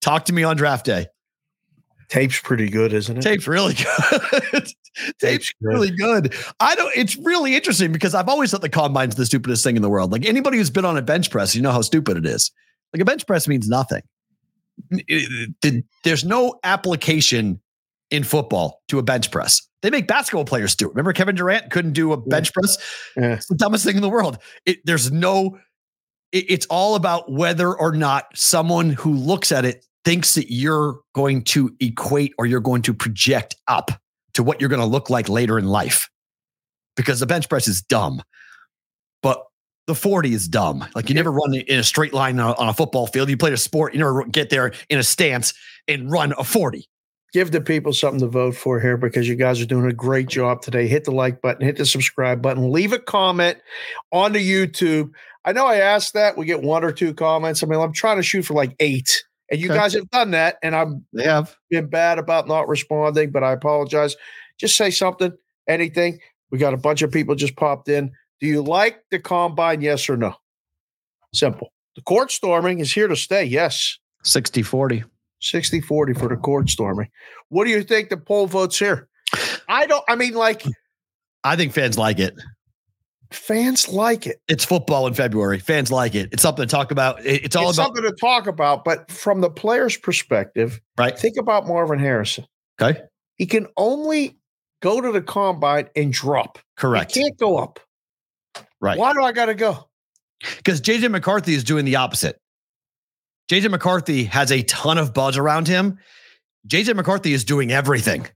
Talk 0.00 0.24
to 0.24 0.32
me 0.32 0.42
on 0.44 0.56
draft 0.56 0.86
day. 0.86 1.06
Tape's 2.08 2.40
pretty 2.40 2.70
good, 2.70 2.92
isn't 2.92 3.18
it? 3.18 3.20
Tape's 3.22 3.46
really 3.46 3.74
good. 4.52 4.68
Tape's 5.20 5.52
really 5.60 5.90
good. 5.90 6.34
I 6.58 6.74
don't, 6.74 6.90
it's 6.96 7.16
really 7.16 7.54
interesting 7.54 7.92
because 7.92 8.14
I've 8.14 8.28
always 8.28 8.50
thought 8.50 8.62
the 8.62 8.68
combine's 8.68 9.14
the 9.16 9.26
stupidest 9.26 9.62
thing 9.62 9.76
in 9.76 9.82
the 9.82 9.90
world. 9.90 10.10
Like 10.10 10.24
anybody 10.26 10.56
who's 10.58 10.70
been 10.70 10.84
on 10.86 10.96
a 10.96 11.02
bench 11.02 11.30
press, 11.30 11.54
you 11.54 11.60
know 11.62 11.70
how 11.72 11.82
stupid 11.82 12.16
it 12.16 12.24
is. 12.26 12.50
Like 12.94 13.02
a 13.02 13.04
bench 13.04 13.26
press 13.26 13.46
means 13.46 13.68
nothing. 13.68 14.02
It- 14.90 15.50
it- 15.62 15.84
there's 16.04 16.24
no 16.24 16.58
application 16.64 17.60
in 18.10 18.24
football 18.24 18.80
to 18.88 18.98
a 18.98 19.02
bench 19.02 19.30
press. 19.30 19.60
They 19.82 19.90
make 19.90 20.06
basketball 20.08 20.44
players 20.46 20.74
do 20.74 20.86
it. 20.86 20.90
Remember 20.90 21.12
Kevin 21.12 21.34
Durant 21.36 21.70
couldn't 21.70 21.92
do 21.92 22.12
a 22.12 22.16
bench 22.16 22.52
press? 22.54 22.78
Yeah. 23.16 23.34
It's 23.34 23.46
the 23.46 23.54
dumbest 23.54 23.84
thing 23.84 23.96
in 23.96 24.02
the 24.02 24.08
world. 24.08 24.38
It, 24.66 24.78
there's 24.84 25.12
no, 25.12 25.58
it- 26.32 26.46
it's 26.48 26.66
all 26.66 26.94
about 26.94 27.30
whether 27.30 27.74
or 27.76 27.92
not 27.92 28.26
someone 28.34 28.90
who 28.90 29.12
looks 29.12 29.52
at 29.52 29.64
it 29.66 29.84
thinks 30.08 30.36
that 30.36 30.50
you're 30.50 31.00
going 31.14 31.42
to 31.42 31.70
equate 31.80 32.32
or 32.38 32.46
you're 32.46 32.60
going 32.60 32.80
to 32.80 32.94
project 32.94 33.54
up 33.66 33.90
to 34.32 34.42
what 34.42 34.58
you're 34.58 34.70
going 34.70 34.80
to 34.80 34.86
look 34.86 35.10
like 35.10 35.28
later 35.28 35.58
in 35.58 35.66
life. 35.66 36.08
Because 36.96 37.20
the 37.20 37.26
bench 37.26 37.46
press 37.46 37.68
is 37.68 37.82
dumb, 37.82 38.22
but 39.22 39.44
the 39.86 39.94
40 39.94 40.32
is 40.32 40.48
dumb. 40.48 40.82
Like 40.94 41.10
you 41.10 41.14
never 41.14 41.30
run 41.30 41.52
in 41.52 41.78
a 41.78 41.84
straight 41.84 42.14
line 42.14 42.40
on 42.40 42.52
a, 42.52 42.54
on 42.54 42.70
a 42.70 42.72
football 42.72 43.06
field. 43.06 43.28
You 43.28 43.36
played 43.36 43.52
a 43.52 43.58
sport, 43.58 43.92
you 43.92 43.98
never 43.98 44.24
get 44.24 44.48
there 44.48 44.72
in 44.88 44.98
a 44.98 45.02
stance 45.02 45.52
and 45.86 46.10
run 46.10 46.32
a 46.38 46.44
40. 46.44 46.88
Give 47.34 47.50
the 47.50 47.60
people 47.60 47.92
something 47.92 48.20
to 48.20 48.28
vote 48.28 48.56
for 48.56 48.80
here 48.80 48.96
because 48.96 49.28
you 49.28 49.36
guys 49.36 49.60
are 49.60 49.66
doing 49.66 49.84
a 49.84 49.92
great 49.92 50.30
job 50.30 50.62
today. 50.62 50.86
Hit 50.86 51.04
the 51.04 51.10
like 51.10 51.42
button, 51.42 51.66
hit 51.66 51.76
the 51.76 51.84
subscribe 51.84 52.40
button, 52.40 52.72
leave 52.72 52.94
a 52.94 52.98
comment 52.98 53.58
on 54.10 54.32
the 54.32 54.40
YouTube. 54.40 55.10
I 55.44 55.52
know 55.52 55.66
I 55.66 55.76
asked 55.76 56.14
that. 56.14 56.38
We 56.38 56.46
get 56.46 56.62
one 56.62 56.82
or 56.82 56.92
two 56.92 57.12
comments. 57.12 57.62
I 57.62 57.66
mean, 57.66 57.78
I'm 57.78 57.92
trying 57.92 58.16
to 58.16 58.22
shoot 58.22 58.46
for 58.46 58.54
like 58.54 58.74
eight. 58.80 59.22
And 59.50 59.60
you 59.60 59.68
Okay. 59.70 59.78
guys 59.78 59.94
have 59.94 60.08
done 60.10 60.30
that. 60.32 60.58
And 60.62 60.74
I'm 60.76 61.04
They 61.12 61.24
have. 61.24 61.56
been 61.70 61.88
bad 61.88 62.18
about 62.18 62.46
not 62.48 62.68
responding, 62.68 63.30
but 63.30 63.42
I 63.42 63.52
apologize. 63.52 64.16
Just 64.58 64.76
say 64.76 64.90
something, 64.90 65.32
anything. 65.68 66.20
We 66.50 66.58
got 66.58 66.74
a 66.74 66.78
bunch 66.78 67.02
of 67.02 67.10
people 67.10 67.34
just 67.34 67.56
popped 67.56 67.88
in. 67.88 68.10
Do 68.40 68.46
you 68.46 68.62
like 68.62 69.02
the 69.10 69.18
combine? 69.18 69.80
Yes 69.80 70.08
or 70.08 70.16
no? 70.16 70.34
Simple. 71.34 71.72
The 71.96 72.02
court 72.02 72.30
storming 72.30 72.78
is 72.80 72.92
here 72.92 73.08
to 73.08 73.16
stay. 73.16 73.44
Yes. 73.44 73.98
60 74.24 74.62
40. 74.62 75.04
60 75.40 75.80
40 75.80 76.14
for 76.14 76.28
the 76.28 76.36
court 76.36 76.68
storming. 76.68 77.08
What 77.48 77.64
do 77.64 77.70
you 77.70 77.82
think 77.82 78.08
the 78.08 78.16
poll 78.16 78.46
votes 78.46 78.78
here? 78.78 79.08
I 79.68 79.86
don't, 79.86 80.04
I 80.08 80.14
mean, 80.16 80.34
like 80.34 80.62
I 81.44 81.54
think 81.56 81.72
fans 81.72 81.96
like 81.98 82.18
it. 82.18 82.34
Fans 83.30 83.88
like 83.88 84.26
it. 84.26 84.40
It's 84.48 84.64
football 84.64 85.06
in 85.06 85.14
February. 85.14 85.58
Fans 85.58 85.90
like 85.90 86.14
it. 86.14 86.30
It's 86.32 86.42
something 86.42 86.66
to 86.66 86.70
talk 86.70 86.90
about. 86.90 87.24
It's 87.24 87.54
all 87.56 87.68
it's 87.68 87.78
about 87.78 87.86
something 87.86 88.04
to 88.04 88.12
talk 88.12 88.46
about, 88.46 88.84
but 88.84 89.10
from 89.10 89.40
the 89.40 89.50
player's 89.50 89.96
perspective, 89.96 90.80
right. 90.96 91.18
think 91.18 91.36
about 91.36 91.66
Marvin 91.66 91.98
Harrison. 91.98 92.46
Okay. 92.80 93.00
He 93.36 93.46
can 93.46 93.66
only 93.76 94.38
go 94.80 95.00
to 95.00 95.12
the 95.12 95.22
combine 95.22 95.88
and 95.96 96.12
drop. 96.12 96.58
Correct. 96.76 97.14
He 97.14 97.22
can't 97.22 97.36
go 97.38 97.58
up. 97.58 97.80
Right. 98.80 98.98
Why 98.98 99.12
do 99.12 99.22
I 99.22 99.32
got 99.32 99.46
to 99.46 99.54
go? 99.54 99.88
Because 100.56 100.80
JJ 100.80 101.10
McCarthy 101.10 101.54
is 101.54 101.64
doing 101.64 101.84
the 101.84 101.96
opposite. 101.96 102.38
JJ 103.50 103.70
McCarthy 103.70 104.24
has 104.24 104.52
a 104.52 104.62
ton 104.64 104.98
of 104.98 105.14
buzz 105.14 105.36
around 105.36 105.66
him. 105.66 105.98
JJ 106.68 106.94
McCarthy 106.94 107.32
is 107.32 107.44
doing 107.44 107.72
everything. 107.72 108.26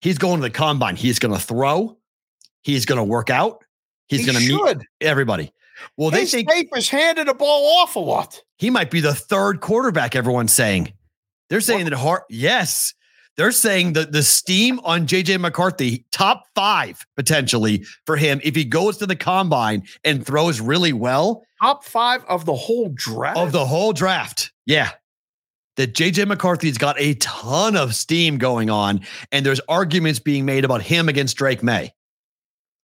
He's 0.00 0.18
going 0.18 0.36
to 0.36 0.42
the 0.42 0.50
combine. 0.50 0.96
He's 0.96 1.18
going 1.18 1.34
to 1.34 1.40
throw. 1.40 1.96
He's 2.62 2.84
going 2.84 2.98
to 2.98 3.04
work 3.04 3.30
out. 3.30 3.64
He's 4.08 4.20
He 4.24 4.32
going 4.32 4.38
to 4.46 4.74
meet 4.76 4.86
everybody. 5.00 5.52
Well, 5.96 6.10
they 6.10 6.20
His 6.20 6.32
think 6.32 6.50
tape 6.50 6.68
is 6.76 6.88
handing 6.88 7.26
the 7.26 7.34
ball 7.34 7.78
off 7.82 7.94
a 7.96 8.00
lot. 8.00 8.40
he 8.56 8.68
might 8.70 8.90
be 8.90 9.00
the 9.00 9.14
third 9.14 9.60
quarterback. 9.60 10.16
Everyone's 10.16 10.52
saying 10.52 10.92
they're 11.50 11.60
saying 11.60 11.84
that 11.84 11.94
hard. 11.94 12.22
Yes, 12.28 12.94
they're 13.36 13.52
saying 13.52 13.92
that 13.92 14.10
the 14.10 14.22
steam 14.24 14.80
on 14.82 15.06
JJ 15.06 15.38
McCarthy 15.40 16.04
top 16.10 16.42
five 16.56 17.06
potentially 17.16 17.84
for 18.06 18.16
him 18.16 18.40
if 18.42 18.56
he 18.56 18.64
goes 18.64 18.96
to 18.98 19.06
the 19.06 19.14
combine 19.14 19.84
and 20.04 20.26
throws 20.26 20.60
really 20.60 20.92
well 20.92 21.44
Top 21.62 21.84
five 21.84 22.24
of 22.28 22.44
the 22.44 22.54
whole 22.54 22.88
draft. 22.94 23.36
of 23.38 23.52
the 23.52 23.64
whole 23.66 23.92
draft. 23.92 24.52
Yeah. 24.66 24.90
That 25.76 25.94
JJ 25.94 26.26
McCarthy's 26.26 26.76
got 26.78 26.96
a 26.98 27.14
ton 27.14 27.76
of 27.76 27.94
steam 27.94 28.38
going 28.38 28.68
on, 28.68 29.00
and 29.30 29.46
there's 29.46 29.60
arguments 29.68 30.18
being 30.18 30.44
made 30.44 30.64
about 30.64 30.82
him 30.82 31.08
against 31.08 31.36
Drake 31.36 31.62
Maye. 31.62 31.92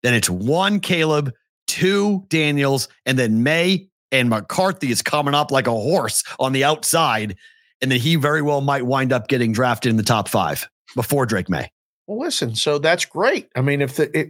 Then 0.04 0.14
it's 0.14 0.30
one 0.30 0.80
Caleb, 0.80 1.34
two 1.68 2.26
Daniels, 2.30 2.88
and 3.06 3.18
then 3.18 3.43
Maye 3.43 3.89
and 4.12 4.30
McCarthy 4.30 4.91
is 4.91 5.02
coming 5.02 5.34
up 5.34 5.52
like 5.52 5.68
a 5.68 5.72
horse 5.72 6.24
on 6.39 6.54
the 6.54 6.64
outside. 6.64 7.36
And 7.82 7.91
then 7.91 8.00
he 8.00 8.16
very 8.16 8.41
well 8.41 8.62
might 8.62 8.86
wind 8.86 9.12
up 9.14 9.28
getting 9.28 9.52
drafted 9.52 9.89
in 9.89 9.98
the 9.98 10.04
top 10.04 10.28
five 10.28 10.68
before 10.95 11.26
Drake 11.26 11.50
Maye. 11.50 11.70
Well, 12.08 12.20
listen, 12.20 12.56
so 12.56 12.78
that's 12.80 13.06
great. 13.06 13.50
I 13.56 13.62
mean, 13.62 13.82
if 13.82 13.98
the 13.98 14.18
it, 14.18 14.30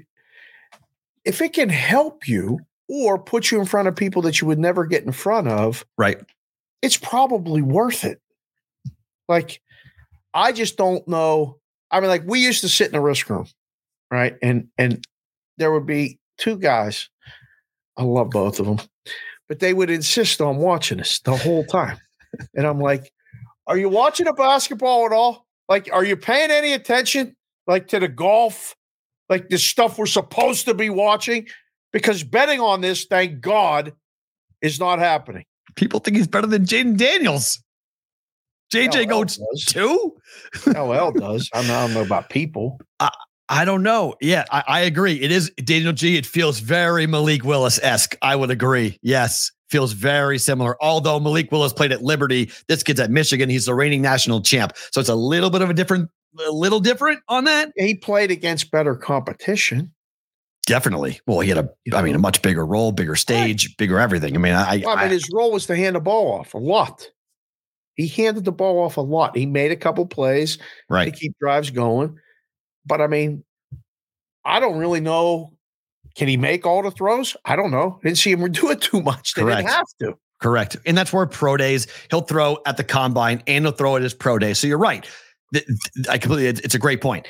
if 1.25 1.41
it 1.41 1.53
can 1.53 1.69
help 1.69 2.27
you 2.27 2.59
or 2.89 3.19
put 3.19 3.51
you 3.51 3.59
in 3.59 3.65
front 3.65 3.87
of 3.87 3.95
people 3.95 4.21
that 4.23 4.41
you 4.41 4.47
would 4.47 4.57
never 4.59 4.85
get 4.85 5.03
in 5.03 5.11
front 5.11 5.47
of, 5.47 5.85
Right. 5.97 6.17
it's 6.81 6.97
probably 6.97 7.61
worth 7.61 8.03
it. 8.05 8.19
Like, 9.27 9.61
I 10.33 10.53
just 10.53 10.77
don't 10.77 11.05
know. 11.07 11.59
I 11.91 11.99
mean, 11.99 12.09
like 12.09 12.23
we 12.25 12.39
used 12.39 12.61
to 12.61 12.69
sit 12.69 12.89
in 12.89 12.95
a 12.95 13.01
risk 13.01 13.29
room, 13.29 13.47
right? 14.11 14.35
And 14.41 14.69
and 14.77 15.05
there 15.57 15.71
would 15.71 15.85
be 15.85 16.19
two 16.37 16.57
guys. 16.57 17.09
I 17.97 18.03
love 18.03 18.29
both 18.29 18.59
of 18.59 18.65
them, 18.65 18.79
but 19.47 19.59
they 19.59 19.73
would 19.73 19.89
insist 19.89 20.39
on 20.41 20.57
watching 20.57 20.99
us 20.99 21.19
the 21.19 21.35
whole 21.35 21.65
time. 21.65 21.97
And 22.55 22.67
I'm 22.67 22.79
like, 22.79 23.11
are 23.65 23.77
you 23.77 23.89
watching 23.89 24.27
a 24.27 24.33
basketball 24.33 25.05
at 25.05 25.11
all? 25.11 25.45
Like, 25.67 25.89
are 25.91 26.03
you 26.03 26.15
paying 26.15 26.51
any 26.51 26.73
attention 26.73 27.35
like 27.65 27.87
to 27.89 27.99
the 27.99 28.07
golf, 28.07 28.75
like 29.29 29.49
the 29.49 29.57
stuff 29.57 29.97
we're 29.97 30.05
supposed 30.05 30.65
to 30.65 30.73
be 30.73 30.89
watching? 30.89 31.47
Because 31.91 32.23
betting 32.23 32.59
on 32.59 32.81
this, 32.81 33.05
thank 33.05 33.41
God, 33.41 33.93
is 34.61 34.79
not 34.79 34.99
happening. 34.99 35.45
People 35.75 35.99
think 35.99 36.17
he's 36.17 36.27
better 36.27 36.47
than 36.47 36.65
Jayden 36.65 36.97
Daniels. 36.97 37.63
JJ 38.73 39.05
LL 39.05 39.09
goes 39.09 39.37
does. 39.37 39.65
two? 39.65 40.15
LL 40.67 41.11
does. 41.11 41.49
I, 41.53 41.61
don't 41.61 41.67
know, 41.67 41.75
I 41.75 41.81
don't 41.81 41.93
know 41.93 42.01
about 42.01 42.29
people. 42.29 42.79
I 42.99 43.09
don't 43.65 43.83
know. 43.83 44.15
Yeah, 44.21 44.45
I, 44.51 44.63
I 44.67 44.79
agree. 44.81 45.13
It 45.21 45.31
is 45.31 45.51
Daniel 45.63 45.93
G. 45.93 46.17
It 46.17 46.25
feels 46.25 46.59
very 46.59 47.07
Malik 47.07 47.43
Willis 47.43 47.79
esque. 47.81 48.15
I 48.21 48.35
would 48.35 48.51
agree. 48.51 48.99
Yes, 49.01 49.51
feels 49.69 49.93
very 49.93 50.37
similar. 50.37 50.75
Although 50.81 51.19
Malik 51.19 51.51
Willis 51.51 51.73
played 51.73 51.91
at 51.91 52.01
Liberty, 52.01 52.51
this 52.67 52.83
kid's 52.83 52.99
at 52.99 53.09
Michigan. 53.09 53.49
He's 53.49 53.65
the 53.65 53.73
reigning 53.73 54.01
national 54.01 54.41
champ, 54.41 54.73
so 54.91 54.99
it's 54.99 55.09
a 55.09 55.15
little 55.15 55.49
bit 55.49 55.61
of 55.61 55.69
a 55.69 55.73
different, 55.73 56.09
a 56.45 56.51
little 56.51 56.79
different 56.79 57.21
on 57.29 57.45
that. 57.45 57.71
He 57.77 57.95
played 57.95 58.31
against 58.31 58.71
better 58.71 58.95
competition. 58.95 59.93
Definitely. 60.65 61.21
Well, 61.25 61.39
he 61.39 61.47
had 61.47 61.59
a, 61.59 61.69
I 61.93 62.01
mean, 62.01 62.13
a 62.13 62.19
much 62.19 62.41
bigger 62.41 62.65
role, 62.65 62.91
bigger 62.91 63.15
stage, 63.15 63.77
bigger 63.77 63.99
everything. 63.99 64.35
I 64.35 64.37
mean, 64.37 64.53
I, 64.53 64.81
Well, 64.83 64.97
I 64.97 65.03
mean, 65.03 65.11
I 65.11 65.13
his 65.13 65.29
role 65.33 65.53
was 65.53 65.65
to 65.67 65.75
hand 65.77 65.95
the 65.95 66.01
ball 66.01 66.37
off 66.37 66.53
a 66.53 66.57
lot. 66.57 67.09
He 67.95 68.07
handed 68.07 68.43
the 68.43 68.51
ball 68.51 68.83
off 68.83 68.97
a 68.97 69.01
lot. 69.01 69.37
He 69.37 69.45
made 69.45 69.71
a 69.71 69.77
couple 69.77 70.05
plays 70.05 70.57
to 70.57 70.63
right. 70.89 71.15
keep 71.15 71.39
drives 71.39 71.71
going. 71.71 72.19
But 72.87 73.01
I 73.01 73.07
mean, 73.07 73.43
I 74.45 74.59
don't 74.59 74.77
really 74.77 75.01
know. 75.01 75.53
Can 76.15 76.27
he 76.27 76.37
make 76.37 76.65
all 76.65 76.81
the 76.81 76.91
throws? 76.91 77.35
I 77.45 77.55
don't 77.55 77.69
know. 77.69 77.99
Didn't 78.03 78.17
see 78.17 78.31
him 78.31 78.51
do 78.51 78.71
it 78.71 78.81
too 78.81 79.01
much. 79.01 79.33
They 79.33 79.43
Correct. 79.43 79.59
didn't 79.59 79.71
have 79.71 79.87
to. 80.01 80.17
Correct. 80.41 80.77
And 80.85 80.97
that's 80.97 81.11
where 81.11 81.25
pro 81.25 81.57
days, 81.57 81.87
he'll 82.09 82.21
throw 82.21 82.57
at 82.65 82.77
the 82.77 82.83
combine 82.83 83.41
and 83.47 83.65
he'll 83.65 83.71
throw 83.71 83.95
at 83.95 84.03
his 84.03 84.13
pro 84.13 84.37
day. 84.37 84.53
So 84.53 84.67
you're 84.67 84.77
right. 84.77 85.07
I 86.09 86.17
completely, 86.17 86.47
it's 86.63 86.75
a 86.75 86.79
great 86.79 87.01
point. 87.01 87.27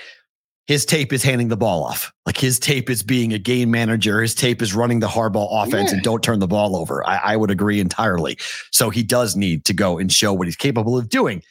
His 0.67 0.85
tape 0.85 1.13
is 1.13 1.23
handing 1.23 1.47
the 1.47 1.55
ball 1.55 1.85
off. 1.85 2.11
Like 2.25 2.35
his 2.37 2.59
tape 2.59 2.89
is 2.89 3.01
being 3.01 3.31
a 3.31 3.39
game 3.39 3.71
manager. 3.71 4.21
His 4.21 4.35
tape 4.35 4.61
is 4.61 4.75
running 4.75 4.99
the 4.99 5.07
hardball 5.07 5.47
offense 5.51 5.93
and 5.93 6.03
don't 6.03 6.21
turn 6.21 6.39
the 6.39 6.47
ball 6.47 6.75
over. 6.75 7.07
I, 7.07 7.17
I 7.23 7.37
would 7.37 7.51
agree 7.51 7.79
entirely. 7.79 8.37
So 8.71 8.89
he 8.89 9.01
does 9.01 9.37
need 9.37 9.63
to 9.65 9.73
go 9.73 9.97
and 9.97 10.11
show 10.11 10.33
what 10.33 10.47
he's 10.47 10.57
capable 10.57 10.97
of 10.97 11.07
doing. 11.07 11.41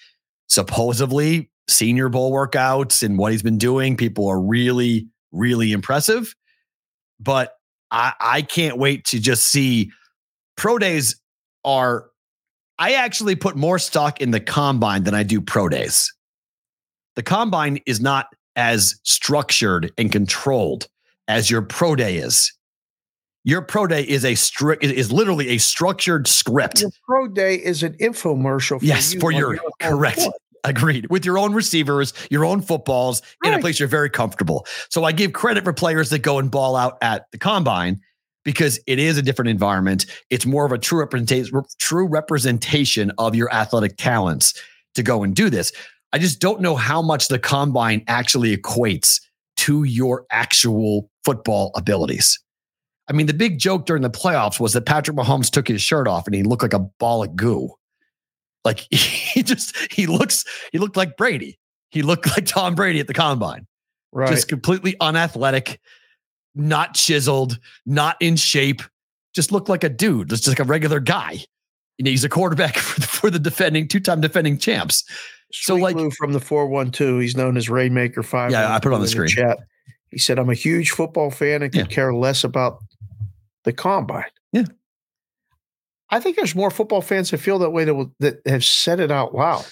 Supposedly, 0.49 1.51
senior 1.68 2.09
bowl 2.09 2.32
workouts 2.32 3.02
and 3.02 3.18
what 3.18 3.32
he's 3.32 3.43
been 3.43 3.59
doing, 3.59 3.97
people 3.97 4.28
are 4.28 4.40
really, 4.40 5.09
really 5.32 5.72
impressive. 5.72 6.34
But 7.20 7.55
I, 7.90 8.12
I 8.20 8.43
can't 8.43 8.78
wait 8.78 9.05
to 9.06 9.20
just 9.20 9.44
see 9.44 9.90
pro 10.56 10.78
days 10.78 11.20
are 11.64 12.06
I 12.78 12.93
actually 12.93 13.36
put 13.36 13.56
more 13.56 13.78
stock 13.78 14.20
in 14.20 14.30
the 14.30 14.40
combine 14.40 15.05
than 15.05 15.14
I 15.14 15.22
do 15.22 15.40
pro 15.40 15.68
days. 15.68 16.12
The 17.14 17.22
combine 17.22 17.80
is 17.86 18.01
not 18.01 18.26
as 18.55 18.98
structured 19.02 19.93
and 19.97 20.12
controlled 20.12 20.86
as 21.28 21.51
your 21.51 21.62
pro 21.62 21.97
day 21.97 22.18
is. 22.18 22.52
Your 23.44 23.62
pro 23.62 23.86
day 23.86 24.02
is 24.02 24.24
a 24.24 24.34
strict 24.34 24.82
is 24.82 25.12
literally 25.12 25.51
a 25.51 25.59
structured 25.59 26.26
script. 26.26 26.80
Your 26.80 26.90
pro 27.06 27.28
day 27.28 27.55
is 27.55 27.82
an 27.82 27.94
infomercial. 27.94 28.80
For 28.80 28.84
Yes, 28.84 29.14
you 29.14 29.20
for 29.20 29.30
your 29.30 29.55
your 29.55 29.62
correct. 29.80 30.26
Agreed. 30.66 31.06
With 31.10 31.24
your 31.24 31.38
own 31.38 31.55
receivers, 31.55 32.12
your 32.28 32.44
own 32.44 32.60
footballs 32.60 33.22
in 33.44 33.55
a 33.55 33.60
place 33.60 33.78
you're 33.78 33.88
very 33.88 34.10
comfortable. 34.10 34.66
So 34.90 35.05
I 35.05 35.12
give 35.12 35.32
credit 35.32 35.62
for 35.62 35.72
players 35.72 36.10
that 36.10 36.18
go 36.18 36.40
and 36.40 36.51
ball 36.51 36.74
out 36.74 36.98
at 37.02 37.30
the 37.30 37.38
combine 37.38 38.01
because 38.44 38.80
it 38.88 38.98
is 38.98 39.16
a 39.16 39.22
different 39.22 39.48
environment. 39.48 40.06
It's 40.28 40.44
more 40.44 40.66
of 40.66 40.72
a 40.72 40.78
true 40.78 40.98
representation, 40.98 41.62
true 41.78 42.09
representation 42.09 43.12
of 43.16 43.36
your 43.36 43.52
athletic 43.55 43.97
talents 43.97 44.60
to 44.97 45.05
go 45.05 45.22
and 45.22 45.36
do 45.36 45.51
this. 45.51 45.70
I 46.12 46.18
just 46.18 46.40
don't 46.40 46.60
know 46.60 46.74
how 46.74 47.01
much 47.01 47.28
the 47.28 47.38
combine 47.38 48.02
actually 48.09 48.56
equates 48.56 49.20
to 49.59 49.84
your 49.84 50.26
actual 50.32 51.09
football 51.24 51.70
abilities. 51.76 52.40
I 53.09 53.12
mean, 53.12 53.26
the 53.26 53.34
big 53.34 53.59
joke 53.59 53.86
during 53.86 54.02
the 54.02 54.10
playoffs 54.10 54.59
was 54.59 54.72
that 54.72 54.84
Patrick 54.84 55.16
Mahomes 55.16 55.48
took 55.48 55.68
his 55.68 55.80
shirt 55.80 56.09
off 56.09 56.26
and 56.26 56.34
he 56.34 56.43
looked 56.43 56.62
like 56.62 56.72
a 56.72 56.80
ball 56.80 57.22
of 57.22 57.36
goo. 57.36 57.70
Like 58.66 58.80
he 58.90 59.43
just 59.43 59.74
he 59.93 60.06
looks 60.06 60.44
he 60.72 60.78
looked 60.78 60.97
like 60.97 61.16
Brady. 61.16 61.59
He 61.90 62.02
looked 62.02 62.26
like 62.36 62.44
Tom 62.44 62.74
Brady 62.74 63.01
at 63.01 63.06
the 63.06 63.14
combine. 63.14 63.66
Right. 64.12 64.28
Just 64.28 64.48
completely 64.48 64.97
unathletic, 65.01 65.80
not 66.55 66.94
chiseled, 66.94 67.59
not 67.86 68.16
in 68.20 68.36
shape. 68.36 68.82
Just 69.34 69.52
looked 69.52 69.68
like 69.68 69.84
a 69.84 69.88
dude. 69.88 70.30
Just 70.30 70.48
like 70.48 70.59
a 70.59 70.64
regular 70.64 71.01
guy. 71.01 71.38
You 71.98 72.05
know, 72.05 72.10
he's 72.10 72.24
a 72.24 72.28
quarterback 72.28 72.76
for 72.78 73.01
the, 73.01 73.06
for 73.06 73.30
the 73.30 73.38
defending 73.38 73.88
two-time 73.88 74.20
defending 74.20 74.59
champs. 74.59 75.05
so, 75.52 75.76
like- 75.76 75.97
Lou 75.97 76.10
from 76.10 76.32
the 76.32 76.40
412, 76.40 77.20
he's 77.20 77.36
known 77.36 77.56
as 77.56 77.68
Rainmaker 77.70 78.22
5. 78.22 78.51
Yeah, 78.51 78.74
I 78.74 78.78
put 78.80 78.93
it 78.93 78.94
on 78.94 79.01
the 79.01 79.09
screen. 79.09 79.28
Chat. 79.28 79.59
He 80.10 80.18
said, 80.18 80.38
I'm 80.38 80.48
a 80.51 80.55
huge 80.55 80.90
football 80.90 81.30
fan 81.30 81.62
and 81.62 81.70
could 81.72 81.80
Yeah. 81.90 81.94
care 81.94 82.14
less 82.14 82.43
about 82.44 82.78
the 83.64 83.72
combine. 83.72 84.24
Yeah. 84.52 84.64
I 86.11 86.20
think 86.20 86.37
there's 86.37 86.55
more 86.55 86.70
football 86.70 87.03
fans 87.03 87.31
that 87.31 87.39
feel 87.39 87.59
that 87.61 87.70
way 87.70 87.85
that, 87.85 88.11
that 88.20 88.41
have 88.47 88.65
said 88.65 89.01
it 89.01 89.11
out 89.11 89.35
loud. 89.35 89.65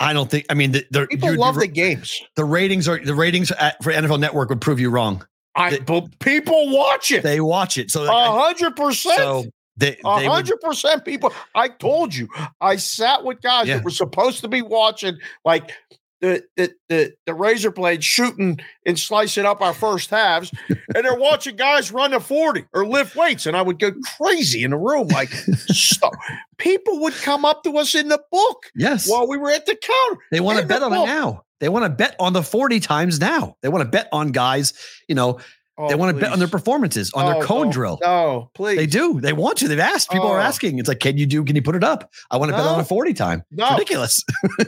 I 0.00 0.12
don't 0.12 0.30
think. 0.30 0.46
I 0.48 0.54
mean, 0.54 0.70
the 0.72 0.84
the, 0.90 1.06
People 1.08 1.34
love 1.36 1.56
r- 1.56 1.60
the 1.62 1.66
games. 1.66 2.20
the 2.36 2.44
ratings 2.44 2.86
are 2.88 2.98
the 3.04 3.14
ratings 3.14 3.50
at, 3.50 3.82
for 3.82 3.92
NFL 3.92 4.20
Network 4.20 4.48
would 4.50 4.60
prove 4.60 4.78
you 4.78 4.90
wrong. 4.90 5.26
I, 5.56 5.70
They- 5.70 5.78
but 5.80 6.16
people 6.20 6.70
watch 6.76 7.10
it. 7.10 7.24
They 7.24 7.40
watch 7.40 7.78
it, 7.78 7.90
so 7.90 8.04
A 8.04 8.30
hundred 8.30 8.76
so 8.78 8.84
percent. 8.84 9.52
they 9.76 9.96
A 10.04 10.28
hundred 10.30 10.60
percent 10.60 11.04
people. 11.04 11.32
I 11.56 11.66
told 11.68 12.14
you, 12.14 12.28
I 12.60 12.76
sat 12.76 13.24
with 13.24 13.40
guys 13.40 13.66
Yeah. 13.66 13.76
that 13.78 13.84
were 13.84 13.90
supposed 13.90 14.40
to 14.42 14.48
be 14.48 14.62
watching 14.62 15.18
like 15.44 15.72
the 16.20 16.44
the 16.56 16.74
the, 16.88 17.14
the 17.26 17.34
razor 17.34 17.70
blade 17.70 18.02
shooting 18.02 18.58
and 18.84 18.98
slicing 18.98 19.44
up 19.44 19.60
our 19.60 19.74
first 19.74 20.10
halves, 20.10 20.52
and 20.68 21.04
they're 21.04 21.18
watching 21.18 21.56
guys 21.56 21.92
run 21.92 22.12
a 22.12 22.20
40 22.20 22.66
or 22.72 22.86
lift 22.86 23.16
weights. 23.16 23.46
And 23.46 23.56
I 23.56 23.62
would 23.62 23.78
go 23.78 23.92
crazy 24.16 24.64
in 24.64 24.70
the 24.72 24.76
room, 24.76 25.08
like 25.08 25.30
stop. 25.30 26.14
People 26.56 27.00
would 27.00 27.14
come 27.14 27.44
up 27.44 27.62
to 27.64 27.76
us 27.78 27.94
in 27.94 28.08
the 28.08 28.20
book 28.30 28.66
yes. 28.74 29.08
while 29.08 29.28
we 29.28 29.36
were 29.36 29.50
at 29.50 29.66
the 29.66 29.76
counter. 29.76 30.20
They 30.30 30.40
want 30.40 30.58
to 30.58 30.62
the 30.62 30.68
bet 30.68 30.82
on 30.82 30.92
it 30.92 31.06
now. 31.06 31.44
They 31.60 31.68
want 31.68 31.84
to 31.84 31.90
bet 31.90 32.14
on 32.20 32.32
the 32.32 32.42
40 32.42 32.80
times 32.80 33.18
now. 33.18 33.56
They 33.62 33.68
want 33.68 33.82
to 33.82 33.88
bet 33.88 34.08
on 34.12 34.30
guys, 34.30 34.74
you 35.08 35.14
know, 35.14 35.40
they 35.86 35.94
Oh, 35.94 35.96
want 35.96 36.14
to 36.16 36.20
bet 36.20 36.32
on 36.32 36.38
their 36.40 36.48
performances, 36.48 37.12
on 37.12 37.24
Oh, 37.24 37.32
their 37.38 37.42
cone 37.44 37.66
no, 37.66 37.72
drill. 37.72 37.98
No, 38.02 38.50
please. 38.54 38.76
They 38.76 38.86
do. 38.86 39.20
They 39.20 39.32
want 39.32 39.58
to. 39.58 39.68
They've 39.68 39.78
asked. 39.78 40.10
People 40.10 40.26
are 40.28 40.38
Oh. 40.40 40.42
asking. 40.42 40.78
It's 40.80 40.88
like, 40.88 40.98
can 40.98 41.16
you 41.16 41.24
do, 41.26 41.44
can 41.44 41.54
you 41.54 41.62
put 41.62 41.76
it 41.76 41.84
up? 41.84 42.10
I 42.30 42.36
want 42.36 42.50
to 42.50 42.56
bet 42.56 42.66
on 42.66 42.80
a 42.80 42.84
40 42.84 43.14
time. 43.14 43.44
It's 43.50 43.58
No. 43.58 43.70
ridiculous. 43.70 44.24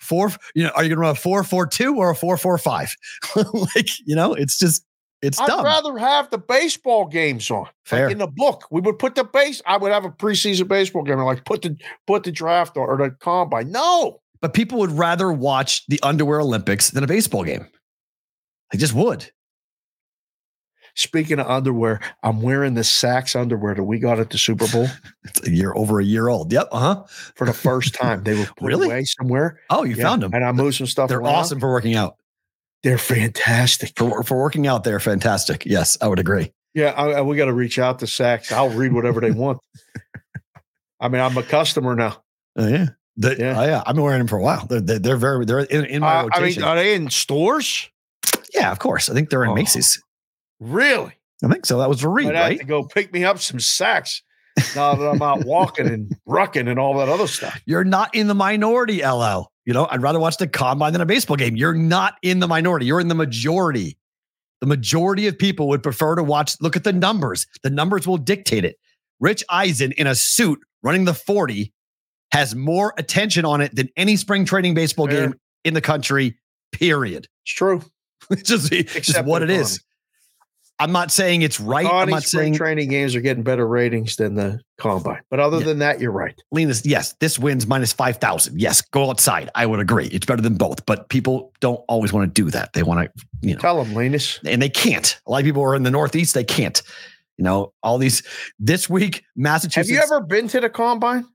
four, 0.00 0.30
you 0.54 0.64
know, 0.64 0.70
are 0.76 0.82
you 0.82 0.88
going 0.90 0.96
to 0.96 1.00
run 1.00 1.10
a 1.12 1.14
four, 1.14 1.42
four, 1.44 1.66
two 1.66 1.96
or 1.96 2.10
a 2.10 2.14
four, 2.14 2.36
four, 2.36 2.58
five? 2.58 2.94
like, 3.36 3.88
you 4.06 4.14
know, 4.14 4.34
it's 4.34 4.58
just, 4.58 4.84
it's 5.22 5.38
dumb. 5.38 5.46
I'd 5.46 5.56
dumb. 5.56 5.64
rather 5.64 5.98
have 5.98 6.30
the 6.30 6.38
baseball 6.38 7.06
games 7.06 7.50
on. 7.50 7.66
Fair. 7.84 8.06
Like 8.06 8.12
in 8.12 8.18
the 8.18 8.26
book, 8.26 8.66
we 8.70 8.80
would 8.80 8.98
put 8.98 9.14
the 9.14 9.24
base. 9.24 9.60
I 9.66 9.76
would 9.76 9.92
have 9.92 10.04
a 10.04 10.10
preseason 10.10 10.66
baseball 10.68 11.02
game, 11.02 11.18
and 11.18 11.26
like 11.26 11.44
put 11.44 11.60
the 11.62 11.76
put 12.06 12.24
the 12.24 12.32
draft 12.32 12.76
on 12.78 12.84
or 12.88 12.96
the 12.96 13.10
combine. 13.20 13.70
No, 13.70 14.20
but 14.40 14.54
people 14.54 14.78
would 14.78 14.92
rather 14.92 15.30
watch 15.30 15.86
the 15.88 16.00
underwear 16.02 16.40
Olympics 16.40 16.88
than 16.90 17.04
a 17.04 17.06
baseball 17.06 17.44
game. 17.44 17.66
They 18.72 18.78
just 18.78 18.94
would. 18.94 19.30
Speaking 21.00 21.38
of 21.38 21.46
underwear, 21.46 21.98
I'm 22.22 22.42
wearing 22.42 22.74
the 22.74 22.82
Saxx 22.82 23.34
underwear 23.34 23.74
that 23.74 23.82
we 23.84 23.98
got 23.98 24.20
at 24.20 24.28
the 24.28 24.36
Super 24.36 24.68
Bowl 24.68 24.86
It's 25.24 25.46
a 25.48 25.50
year 25.50 25.72
over 25.74 25.98
a 25.98 26.04
year 26.04 26.28
old. 26.28 26.52
Yep. 26.52 26.68
Uh 26.70 26.78
huh. 26.78 27.04
for 27.36 27.46
the 27.46 27.54
first 27.54 27.94
time. 27.94 28.22
They 28.22 28.38
were 28.38 28.44
put 28.56 28.66
Really? 28.66 28.86
away 28.86 29.04
somewhere. 29.04 29.60
Oh, 29.70 29.82
you 29.84 29.94
Yeah, 29.96 30.02
found 30.04 30.22
them. 30.22 30.34
and 30.34 30.44
I 30.44 30.52
moved 30.52 30.76
some 30.76 30.86
stuff. 30.86 31.08
They're 31.08 31.20
around. 31.20 31.34
awesome 31.34 31.58
for 31.58 31.70
working 31.72 31.94
out. 31.96 32.16
They're 32.82 32.98
fantastic. 32.98 33.92
For, 33.96 34.22
for 34.24 34.38
working 34.38 34.66
out, 34.66 34.84
they're 34.84 35.00
fantastic. 35.00 35.64
Yes, 35.64 35.96
I 36.02 36.08
would 36.08 36.18
agree. 36.18 36.52
Yeah, 36.74 36.90
I, 36.90 37.12
I- 37.12 37.22
we 37.22 37.36
got 37.36 37.46
to 37.46 37.52
reach 37.54 37.78
out 37.78 37.98
to 38.00 38.06
Saxx. 38.06 38.52
I'll 38.52 38.68
read 38.70 38.92
whatever 38.92 39.20
they 39.22 39.30
want. 39.30 39.58
I 41.00 41.08
mean, 41.08 41.20
I'm 41.22 41.36
a 41.38 41.42
customer 41.42 41.94
now. 41.96 42.22
Oh, 42.56 42.66
yeah. 42.68 42.86
Yeah. 43.16 43.54
Oh, 43.58 43.64
yeah. 43.64 43.82
I've 43.86 43.94
been 43.94 44.04
wearing 44.04 44.18
them 44.20 44.28
for 44.28 44.36
a 44.38 44.42
while. 44.42 44.66
They're, 44.66 44.80
they're, 44.80 44.98
they're 44.98 45.16
very, 45.16 45.44
they're 45.46 45.60
in, 45.60 45.84
in 45.86 46.00
my 46.00 46.20
Uh, 46.24 46.28
I 46.32 46.40
mean, 46.40 46.62
are 46.62 46.76
they 46.76 46.94
in 46.94 47.08
stores? 47.10 47.88
yeah, 48.54 48.70
of 48.70 48.78
course. 48.78 49.08
I 49.08 49.14
think 49.14 49.30
they're 49.30 49.44
in 49.44 49.50
Oh. 49.50 49.54
Macy's. 49.54 49.98
Really? 50.60 51.12
I 51.42 51.48
think 51.48 51.66
so. 51.66 51.78
That 51.78 51.88
was 51.88 52.04
Reed, 52.04 52.28
I'd 52.28 52.34
have 52.36 52.44
right? 52.44 52.58
to 52.58 52.64
go 52.64 52.84
pick 52.84 53.12
me 53.12 53.24
up 53.24 53.38
some 53.38 53.58
Saxx 53.58 54.20
now 54.76 54.94
that 54.94 55.08
I'm 55.08 55.22
out 55.22 55.44
walking 55.44 55.86
and 55.86 56.14
rucking 56.28 56.68
and 56.68 56.78
all 56.78 56.98
that 56.98 57.08
other 57.08 57.26
stuff. 57.26 57.60
You're 57.64 57.84
not 57.84 58.14
in 58.14 58.26
the 58.26 58.34
minority, 58.34 59.04
LL. 59.04 59.50
You 59.64 59.72
know, 59.72 59.88
I'd 59.90 60.02
rather 60.02 60.20
watch 60.20 60.36
the 60.36 60.46
combine 60.46 60.92
than 60.92 61.00
a 61.00 61.06
baseball 61.06 61.36
game. 61.36 61.56
You're 61.56 61.74
not 61.74 62.14
in 62.22 62.40
the 62.40 62.48
minority. 62.48 62.86
You're 62.86 63.00
in 63.00 63.08
the 63.08 63.14
majority. 63.14 63.96
The 64.60 64.66
majority 64.66 65.26
of 65.26 65.38
people 65.38 65.68
would 65.68 65.82
prefer 65.82 66.14
to 66.16 66.22
watch. 66.22 66.56
Look 66.60 66.76
at 66.76 66.84
the 66.84 66.92
numbers. 66.92 67.46
The 67.62 67.70
numbers 67.70 68.06
will 68.06 68.18
dictate 68.18 68.64
it. 68.64 68.76
Rich 69.20 69.44
Eisen 69.48 69.92
in 69.92 70.06
a 70.06 70.14
suit 70.14 70.60
running 70.82 71.04
the 71.04 71.14
40 71.14 71.72
has 72.32 72.54
more 72.54 72.94
attention 72.96 73.44
on 73.44 73.60
it 73.60 73.74
than 73.74 73.88
any 73.96 74.16
spring 74.16 74.44
training 74.44 74.74
baseball 74.74 75.06
Fair. 75.06 75.28
game 75.28 75.34
in 75.64 75.74
the 75.74 75.80
country, 75.80 76.38
period. 76.72 77.28
It's 77.44 77.54
true. 77.54 77.82
It's 78.30 78.42
just, 78.42 78.70
it's 78.70 79.06
just 79.06 79.24
what 79.24 79.42
it 79.42 79.50
is. 79.50 79.82
I'm 80.80 80.92
not 80.92 81.12
saying 81.12 81.42
it's 81.42 81.60
right. 81.60 81.86
I'm 81.86 82.08
not 82.08 82.22
saying 82.24 82.54
training 82.54 82.88
games 82.88 83.14
are 83.14 83.20
getting 83.20 83.42
better 83.42 83.66
ratings 83.68 84.16
than 84.16 84.34
the 84.34 84.58
combine. 84.78 85.20
But 85.30 85.38
other 85.38 85.58
Yeah. 85.58 85.64
than 85.66 85.78
that, 85.80 86.00
you're 86.00 86.10
right. 86.10 86.34
Lena's, 86.50 86.84
yes, 86.86 87.14
this 87.20 87.38
wins 87.38 87.66
minus 87.66 87.92
5,000. 87.92 88.58
Yes, 88.60 88.80
go 88.80 89.10
outside. 89.10 89.50
I 89.54 89.66
would 89.66 89.78
agree. 89.78 90.06
It's 90.06 90.24
better 90.26 90.40
than 90.42 90.54
both, 90.54 90.86
but 90.86 91.08
people 91.10 91.52
don't 91.60 91.80
always 91.86 92.12
want 92.12 92.34
to 92.34 92.42
do 92.42 92.50
that. 92.50 92.72
They 92.72 92.82
want 92.82 93.08
to, 93.14 93.26
you 93.42 93.54
know, 93.54 93.60
Tell 93.60 93.84
them, 93.84 93.94
Linus. 93.94 94.40
and 94.46 94.60
they 94.62 94.70
can't. 94.70 95.20
A 95.26 95.30
lot 95.30 95.38
of 95.40 95.44
people 95.44 95.62
are 95.62 95.74
in 95.76 95.82
the 95.82 95.90
Northeast, 95.90 96.32
they 96.34 96.44
can't. 96.44 96.80
You 97.36 97.44
know, 97.44 97.72
all 97.82 97.98
these 97.98 98.22
this 98.58 98.88
week, 98.88 99.22
Massachusetts. 99.36 99.88
Have 99.90 99.96
you 99.96 100.02
ever 100.02 100.20
been 100.24 100.48
to 100.48 100.60
the 100.60 100.68
combine? 100.70 101.26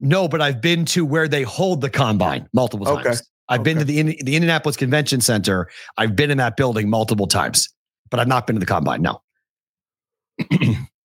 No, 0.00 0.28
but 0.28 0.40
I've 0.40 0.60
been 0.60 0.84
to 0.86 1.04
where 1.04 1.28
they 1.28 1.42
hold 1.42 1.80
the 1.80 1.90
combine 1.90 2.48
multiple 2.54 2.88
Okay. 2.88 3.02
times. 3.02 3.22
I've 3.48 3.62
been 3.62 3.78
to 3.78 3.84
the 3.84 4.02
the 4.22 4.36
Indianapolis 4.36 4.76
Convention 4.76 5.20
Center. 5.20 5.68
I've 5.98 6.14
been 6.14 6.30
in 6.30 6.38
that 6.38 6.56
building 6.56 6.88
multiple 6.88 7.26
times, 7.26 7.68
but 8.10 8.20
I've 8.20 8.28
not 8.28 8.46
been 8.46 8.56
to 8.56 8.60
the 8.60 8.66
combine. 8.66 9.02
No. 9.02 9.22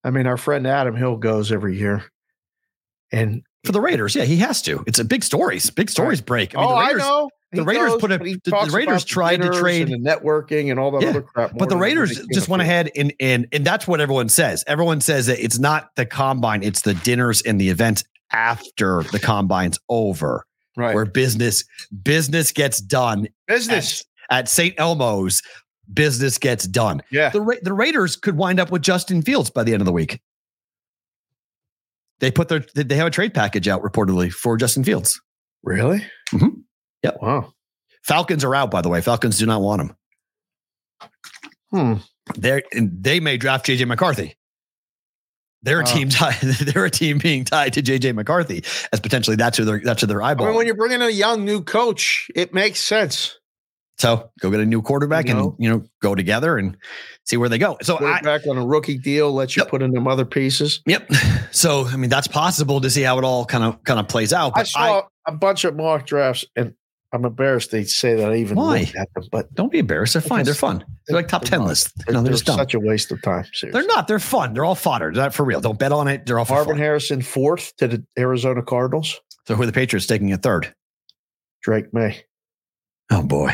I 0.04 0.12
mean, 0.12 0.28
our 0.28 0.38
friend 0.38 0.66
Adam 0.68 0.96
Hill 0.96 1.18
goes 1.18 1.52
every 1.52 1.78
year. 1.78 2.04
And 3.12 3.44
For 3.66 3.72
the 3.72 3.82
Raiders, 3.82 4.16
yeah, 4.16 4.24
he 4.24 4.38
has 4.38 4.62
to. 4.64 4.84
It's 4.88 5.00
a 5.00 5.06
big 5.06 5.24
stories. 5.24 5.70
Big 5.70 5.90
stories 5.90 6.22
break. 6.22 6.56
I 6.56 6.62
mean, 6.62 6.70
oh, 6.70 6.76
the 6.76 6.82
Raiders, 6.86 7.02
I 7.02 7.06
know. 7.08 7.30
the 7.52 7.64
Raiders 7.64 7.94
put 8.00 8.12
a- 8.12 8.18
the- 8.20 8.40
the 8.44 8.72
Raiders 8.74 9.04
the 9.04 9.10
tried 9.10 9.42
to 9.42 9.50
trade- 9.50 9.90
and 9.90 10.06
the 10.06 10.10
networking 10.10 10.70
and 10.72 10.80
all 10.80 10.92
that 10.92 11.02
Yeah, 11.02 11.10
other 11.10 11.22
crap. 11.22 11.52
But 11.58 11.70
the 11.70 11.78
Raiders 11.78 12.20
just 12.34 12.48
went 12.50 12.62
ahead 12.62 12.92
and 12.96 13.14
and 13.20 13.48
and 13.52 13.66
that's 13.66 13.88
what 13.88 14.00
everyone 14.02 14.30
says. 14.30 14.64
Everyone 14.68 15.02
says 15.02 15.26
that 15.28 15.44
it's 15.44 15.58
not 15.60 15.90
the 15.96 16.06
combine, 16.06 16.64
it's 16.64 16.82
the 16.82 16.94
dinners 16.94 17.42
and 17.42 17.60
the 17.60 17.70
events 17.70 18.04
after 18.32 19.04
the 19.12 19.20
combine's 19.20 19.80
over, 19.90 20.46
Right. 20.78 20.94
where 20.94 21.06
business 21.06 21.64
business 22.04 22.52
gets 22.52 22.80
done 22.82 23.28
Business. 23.48 24.04
at 24.30 24.48
St. 24.50 24.76
Elmo's. 24.78 25.42
Business 25.94 26.38
gets 26.38 26.68
done. 26.68 27.02
Yeah. 27.12 27.30
The 27.30 27.42
Ra- 27.42 27.56
the 27.62 27.74
Raiders 27.74 28.16
could 28.16 28.38
wind 28.38 28.60
up 28.60 28.72
with 28.72 28.82
Justin 28.82 29.22
Fields 29.22 29.50
by 29.50 29.64
the 29.64 29.74
end 29.74 29.82
of 29.82 29.86
the 29.86 29.92
week. 29.92 30.20
They 32.20 32.32
put 32.32 32.48
their 32.48 32.66
they 32.74 32.96
have 32.96 33.08
a 33.08 33.12
trade 33.12 33.34
package 33.34 33.68
out 33.68 33.82
reportedly 33.82 34.32
for 34.32 34.58
Justin 34.58 34.84
Fields. 34.84 35.20
Really? 35.64 36.06
Mhm. 36.32 36.64
Yep. 37.04 37.18
Wow. 37.22 37.54
Falcons 38.04 38.44
are 38.44 38.56
out 38.56 38.72
by 38.72 38.82
the 38.82 38.90
way. 38.90 39.02
Falcons 39.02 39.38
do 39.38 39.46
not 39.46 39.62
want 39.62 39.82
him. 39.82 39.96
Hmm. 41.72 41.94
They're 42.36 42.64
and 42.74 42.92
they 43.04 43.20
may 43.20 43.38
draft 43.38 43.66
JJ 43.66 43.86
McCarthy. 43.88 44.36
They're 45.62 45.82
a 45.82 45.84
Wow. 45.84 45.94
team 45.94 46.10
tied. 46.10 46.36
They're 46.42 46.86
a 46.86 46.92
team 46.92 47.18
being 47.18 47.44
tied 47.44 47.74
to 47.74 47.82
JJ 47.82 48.14
McCarthy 48.16 48.64
as 48.94 49.00
potentially 49.00 49.36
that's 49.36 49.58
who 49.58 49.66
their 49.66 49.80
that's 49.84 50.02
who 50.02 50.08
their 50.08 50.22
I 50.22 50.32
eyeball. 50.32 50.48
mean, 50.48 50.56
when 50.56 50.66
you're 50.68 50.76
bringing 50.76 51.02
in 51.02 51.08
a 51.08 51.12
young 51.12 51.44
new 51.44 51.62
coach, 51.64 52.28
it 52.36 52.54
makes 52.54 52.80
sense. 52.80 53.38
So 53.98 54.30
go 54.42 54.52
get 54.52 54.60
a 54.60 54.66
new 54.66 54.82
quarterback 54.82 55.28
You 55.28 55.34
know? 55.36 55.50
and 55.52 55.64
you 55.64 55.70
know 55.70 55.84
go 56.02 56.16
together 56.16 56.58
and 56.58 56.76
see 57.24 57.38
where 57.38 57.48
they 57.50 57.58
go. 57.58 57.78
So 57.82 57.98
Put 57.98 58.08
I, 58.08 58.22
back 58.22 58.46
on 58.46 58.58
a 58.58 58.66
rookie 58.66 58.98
deal, 58.98 59.32
let 59.32 59.56
you 59.56 59.62
Yep. 59.62 59.70
put 59.70 59.82
in 59.82 59.92
them 59.92 60.08
other 60.08 60.26
pieces. 60.26 60.82
yep. 60.86 61.10
So 61.52 61.86
I 61.88 61.96
mean 61.96 62.10
that's 62.10 62.28
possible 62.28 62.82
to 62.82 62.90
see 62.90 63.02
how 63.04 63.18
it 63.18 63.24
all 63.24 63.46
kind 63.46 63.64
of 63.64 63.82
kind 63.86 64.00
of 64.00 64.08
plays 64.10 64.34
out. 64.34 64.54
I 64.56 64.64
saw 64.64 65.04
a 65.26 65.32
bunch 65.32 65.64
of 65.64 65.76
mock 65.78 66.06
drafts, 66.06 66.44
and 66.58 66.74
I'm 67.14 67.24
embarrassed 67.24 67.72
they 67.72 67.86
say 67.86 68.16
that 68.16 68.30
I 68.32 68.36
even 68.36 68.58
Why? 68.58 68.92
at 68.98 69.08
them, 69.14 69.24
but 69.32 69.54
don't 69.56 69.72
be 69.72 69.80
embarrassed. 69.80 70.14
They're 70.14 70.22
fine. 70.22 70.44
They're 70.44 70.54
fun. 70.54 70.84
They're 71.08 71.16
like 71.16 71.30
top 71.30 71.44
they're 71.44 71.52
ten 71.52 71.60
not. 71.60 71.68
lists. 71.70 71.94
they're, 72.06 72.14
No, 72.16 72.22
they're 72.22 72.34
they're 72.34 72.56
such 72.58 72.74
a 72.74 72.80
waste 72.82 73.10
of 73.14 73.22
time. 73.22 73.46
Seriously. 73.54 73.72
They're 73.72 73.88
not. 73.88 74.10
They're 74.10 74.20
fun. 74.20 74.54
They're 74.54 74.66
all 74.66 74.76
fodder. 74.76 75.14
They're 75.14 75.24
not 75.24 75.34
for 75.34 75.46
real. 75.46 75.62
Don't 75.62 75.80
bet 75.80 75.94
on 75.94 76.10
it. 76.10 76.26
They're 76.26 76.38
all 76.40 76.46
Marvin 76.50 76.74
fun. 76.74 76.78
Harrison 76.80 77.22
fourth 77.22 77.74
to 77.78 77.88
the 77.88 78.06
Arizona 78.20 78.62
Cardinals. 78.62 79.22
So 79.48 79.56
who 79.56 79.64
are 79.64 79.66
the 79.66 79.72
Patriots 79.72 80.08
taking 80.08 80.34
a 80.34 80.38
third? 80.38 80.76
Drake 81.64 81.94
Maye. 81.94 82.26
Oh 83.12 83.24
boy. 83.24 83.54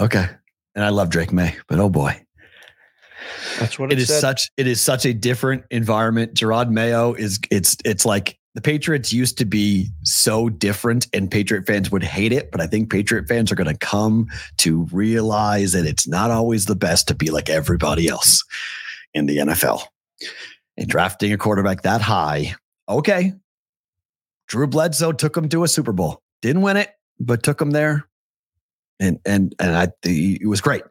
Okay. 0.00 0.26
And 0.74 0.84
I 0.84 0.88
love 0.88 1.10
Drake 1.10 1.32
Maye, 1.32 1.56
but 1.68 1.78
oh 1.78 1.88
boy. 1.88 2.20
That's 3.58 3.78
what 3.78 3.92
it, 3.92 3.98
It 3.98 4.02
is 4.02 4.08
said. 4.08 4.20
such 4.20 4.50
it 4.56 4.66
is 4.66 4.80
such 4.80 5.06
a 5.06 5.14
different 5.14 5.64
environment. 5.70 6.34
Jerod 6.34 6.70
Mayo 6.70 7.14
is 7.14 7.38
it's 7.50 7.76
it's 7.84 8.04
like 8.04 8.38
the 8.54 8.60
Patriots 8.60 9.12
used 9.12 9.38
to 9.38 9.44
be 9.44 9.88
so 10.02 10.48
different 10.48 11.06
and 11.12 11.30
Patriot 11.30 11.66
fans 11.66 11.90
would 11.90 12.02
hate 12.04 12.32
it, 12.32 12.50
but 12.52 12.60
I 12.60 12.66
think 12.66 12.90
Patriot 12.90 13.26
fans 13.28 13.50
are 13.50 13.56
going 13.56 13.68
to 13.72 13.76
come 13.78 14.28
to 14.58 14.84
realize 14.92 15.72
that 15.72 15.86
it's 15.86 16.06
not 16.06 16.30
always 16.30 16.66
the 16.66 16.76
best 16.76 17.08
to 17.08 17.14
be 17.14 17.30
like 17.30 17.48
everybody 17.48 18.08
else 18.08 18.44
in 19.12 19.26
the 19.26 19.38
NFL. 19.38 19.82
And 20.76 20.88
drafting 20.88 21.32
a 21.32 21.38
quarterback 21.38 21.82
that 21.82 22.00
high, 22.00 22.54
okay. 22.88 23.32
Drew 24.46 24.66
Bledsoe 24.66 25.12
took 25.12 25.36
him 25.36 25.48
to 25.48 25.64
a 25.64 25.68
Super 25.68 25.92
Bowl. 25.92 26.20
Didn't 26.42 26.62
win 26.62 26.76
it, 26.76 26.90
but 27.18 27.42
took 27.42 27.60
him 27.60 27.70
there. 27.70 28.08
And 29.00 29.18
and 29.26 29.54
and 29.58 29.76
I 29.76 29.88
it 30.04 30.46
was 30.48 30.60
great. 30.60 30.82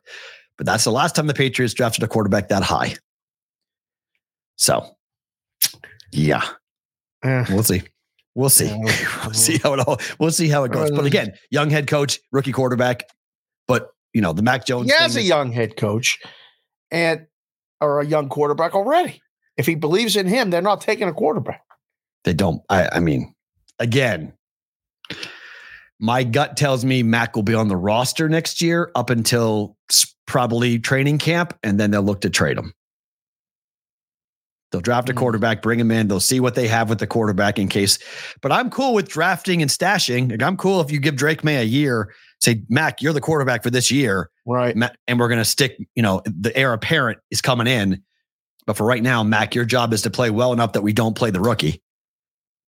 But 0.58 0.66
that's 0.66 0.84
the 0.84 0.92
last 0.92 1.16
time 1.16 1.28
the 1.28 1.34
Patriots 1.34 1.74
drafted 1.74 2.04
a 2.04 2.08
quarterback 2.08 2.50
that 2.50 2.64
high. 2.64 2.96
So, 4.56 4.86
yeah, 6.12 6.44
Eh, 7.24 7.46
we'll 7.50 7.64
see. 7.64 7.82
We'll 8.36 8.50
see. 8.50 8.68
We'll 9.24 9.34
see 9.34 9.58
how 9.58 9.74
it 9.74 9.80
all. 9.88 10.00
We'll 10.20 10.32
see 10.32 10.50
how 10.50 10.64
it 10.66 10.72
goes. 10.72 10.92
But 10.92 11.06
again, 11.06 11.34
young 11.50 11.70
head 11.70 11.88
coach, 11.88 12.20
rookie 12.32 12.52
quarterback. 12.52 13.04
But 13.68 13.90
you 14.14 14.22
know 14.22 14.34
the 14.34 14.42
Mac 14.44 14.66
Jones. 14.66 14.92
he 14.92 14.98
has 14.98 15.16
a 15.16 15.20
is- 15.20 15.28
young 15.28 15.52
head 15.52 15.78
coach 15.78 16.20
and 16.92 17.26
or 17.82 18.02
a 18.02 18.06
young 18.06 18.30
quarterback 18.30 18.76
already. 18.76 19.22
If 19.58 19.66
he 19.66 19.76
believes 19.76 20.16
in 20.16 20.28
him, 20.28 20.50
they're 20.50 20.62
not 20.62 20.82
taking 20.82 21.08
a 21.08 21.14
quarterback. 21.14 21.62
They 22.26 22.34
don't. 22.34 22.62
I. 22.70 22.90
I 22.94 23.00
mean, 23.00 23.34
again, 23.80 24.34
my 26.04 26.22
gut 26.26 26.58
tells 26.58 26.84
me 26.84 27.02
Mac 27.02 27.34
will 27.34 27.44
be 27.44 27.54
on 27.54 27.70
the 27.70 27.78
roster 27.78 28.28
next 28.28 28.62
year 28.62 28.92
up 28.94 29.10
until 29.10 29.78
probably 30.26 30.78
training 30.78 31.18
camp, 31.18 31.58
and 31.64 31.80
then 31.80 31.92
they'll 31.92 32.02
look 32.02 32.20
to 32.22 32.30
trade 32.30 32.58
him. 32.58 32.74
They'll 34.72 34.82
draft 34.82 35.08
a 35.08 35.14
Hmm. 35.14 35.20
quarterback, 35.20 35.62
bring 35.62 35.80
him 35.80 35.92
in. 35.92 36.10
They'll 36.10 36.20
see 36.20 36.42
what 36.42 36.56
they 36.56 36.68
have 36.68 36.90
with 36.90 37.00
the 37.00 37.08
quarterback 37.08 37.58
in 37.58 37.70
case. 37.70 38.00
But 38.42 38.52
I'm 38.52 38.70
cool 38.70 38.94
with 38.94 39.08
drafting 39.08 39.62
and 39.62 39.72
stashing. 39.72 40.30
Like, 40.30 40.44
I'm 40.44 40.58
cool 40.58 40.82
if 40.82 40.92
you 40.92 41.00
give 41.00 41.16
Drake 41.16 41.42
Maye 41.42 41.62
a 41.62 41.64
year. 41.64 42.14
Say, 42.42 42.64
Mac, 42.68 43.02
you're 43.02 43.14
the 43.14 43.22
quarterback 43.22 43.64
for 43.64 43.70
this 43.70 43.90
year, 43.90 44.30
Right. 44.46 44.76
And 45.08 45.20
we're 45.22 45.30
going 45.30 45.40
to 45.40 45.46
stick. 45.46 45.78
You 45.96 46.04
know, 46.04 46.22
the 46.26 46.54
heir 46.58 46.74
apparent 46.74 47.20
is 47.32 47.40
coming 47.40 47.68
in. 47.68 48.04
But 48.68 48.76
for 48.76 48.86
right 48.86 49.02
now, 49.02 49.24
Mac, 49.24 49.56
your 49.56 49.64
job 49.64 49.94
is 49.94 50.02
to 50.02 50.10
play 50.10 50.30
well 50.32 50.52
enough 50.52 50.74
that 50.74 50.82
we 50.82 50.92
don't 50.92 51.16
play 51.16 51.32
the 51.32 51.40
rookie. 51.40 51.82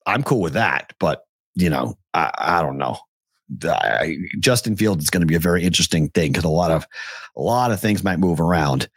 I'm 0.06 0.22
cool 0.24 0.41
with 0.41 0.53
that, 0.53 0.91
but 0.99 1.24
you 1.56 1.70
know, 1.70 1.98
I, 2.14 2.32
I 2.38 2.62
don't 2.62 2.78
know. 2.78 2.98
I, 3.65 4.18
Justin 4.40 4.76
Fields 4.76 5.03
is 5.03 5.10
going 5.10 5.22
to 5.22 5.28
be 5.28 5.36
a 5.36 5.40
very 5.40 5.64
interesting 5.64 6.10
thing 6.10 6.32
because 6.32 6.45
a 6.45 6.49
lot 6.49 6.72
of 6.72 6.86
a 7.36 7.41
lot 7.41 7.72
of 7.72 7.80
things 7.80 8.03
might 8.03 8.19
move 8.19 8.40
around 8.40 8.90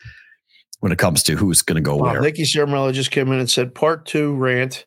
when 0.80 0.92
it 0.92 0.98
comes 0.98 1.22
to 1.24 1.36
who's 1.36 1.62
going 1.62 1.76
to 1.76 1.80
go 1.80 1.96
Wow, 1.96 2.12
where. 2.12 2.20
Nicky 2.20 2.44
Ciarmella 2.44 2.92
just 2.92 3.10
came 3.10 3.32
in 3.32 3.38
and 3.38 3.50
said, 3.50 3.74
part 3.74 4.06
two 4.06 4.34
rant. 4.34 4.86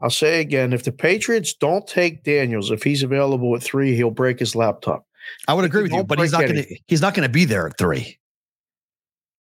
I'll 0.00 0.10
say 0.10 0.40
again, 0.40 0.72
if 0.72 0.84
the 0.84 0.92
Patriots 0.92 1.54
don't 1.54 1.86
take 1.86 2.22
Daniels, 2.22 2.70
if 2.70 2.82
he's 2.82 3.02
available 3.02 3.54
at 3.56 3.62
three, 3.62 3.96
he'll 3.96 4.10
break 4.10 4.38
his 4.38 4.54
laptop. 4.54 5.06
I 5.48 5.54
would 5.54 5.64
If 5.64 5.70
agree 5.70 5.82
with 5.82 5.92
you, 5.92 6.04
but 6.04 6.18
he's 6.18 6.32
not 6.32 6.42
going 6.42 6.62
to. 6.62 6.78
He's 6.86 7.00
not 7.00 7.14
going 7.14 7.26
to 7.26 7.32
be 7.32 7.46
there 7.46 7.66
at 7.66 7.78
three. 7.78 8.18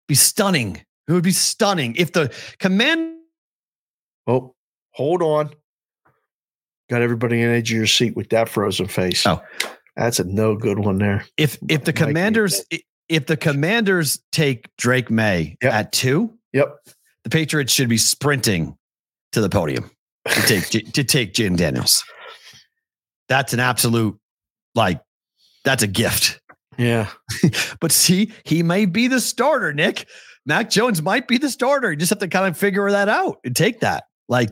Be 0.07 0.15
stunning. 0.15 0.83
It 1.07 1.11
would 1.11 1.23
be 1.23 1.31
stunning 1.31 1.95
if 1.97 2.13
the 2.13 2.33
command. 2.59 3.17
Oh, 4.25 4.55
hold 4.91 5.21
on. 5.21 5.51
Got 6.89 7.01
everybody 7.01 7.41
in 7.41 7.49
the 7.49 7.55
edge 7.55 7.71
of 7.71 7.77
your 7.77 7.87
seat 7.87 8.15
with 8.15 8.29
that 8.29 8.49
frozen 8.49 8.87
face. 8.87 9.25
Oh. 9.25 9.41
That's 9.95 10.19
a 10.19 10.23
no 10.23 10.55
good 10.55 10.79
one 10.79 10.97
there. 10.97 11.25
If 11.37 11.57
if 11.69 11.83
the 11.85 11.93
commanders 11.93 12.63
if 13.09 13.25
the 13.27 13.37
commanders 13.37 14.19
take 14.31 14.67
Drake 14.77 15.11
Maye 15.11 15.55
Yep. 15.61 15.73
at 15.73 15.91
two, 15.91 16.33
Yep. 16.53 16.75
the 17.23 17.29
Patriots 17.29 17.71
should 17.71 17.89
be 17.89 17.97
sprinting 17.97 18.75
to 19.33 19.41
the 19.41 19.49
podium 19.49 19.91
to 20.27 20.41
take 20.41 20.93
to 20.93 21.03
take 21.03 21.33
Jim 21.33 21.55
Daniels. 21.55 22.03
That's 23.29 23.53
an 23.53 23.59
absolute 23.59 24.17
like 24.75 24.99
that's 25.63 25.83
a 25.83 25.87
gift. 25.87 26.39
Yeah. 26.77 27.09
But 27.79 27.91
see, 27.91 28.31
he 28.45 28.63
may 28.63 28.85
be 28.85 29.07
the 29.07 29.19
starter, 29.21 29.73
Nick. 29.73 30.07
Mac 30.45 30.69
Jones 30.71 31.01
might 31.01 31.27
be 31.27 31.37
the 31.37 31.49
starter. 31.49 31.91
You 31.91 31.97
just 31.97 32.09
have 32.09 32.19
to 32.19 32.27
kind 32.27 32.47
of 32.47 32.57
figure 32.57 32.89
that 32.89 33.09
out 33.09 33.37
and 33.45 33.55
take 33.55 33.81
that. 33.81 34.05
Like 34.27 34.49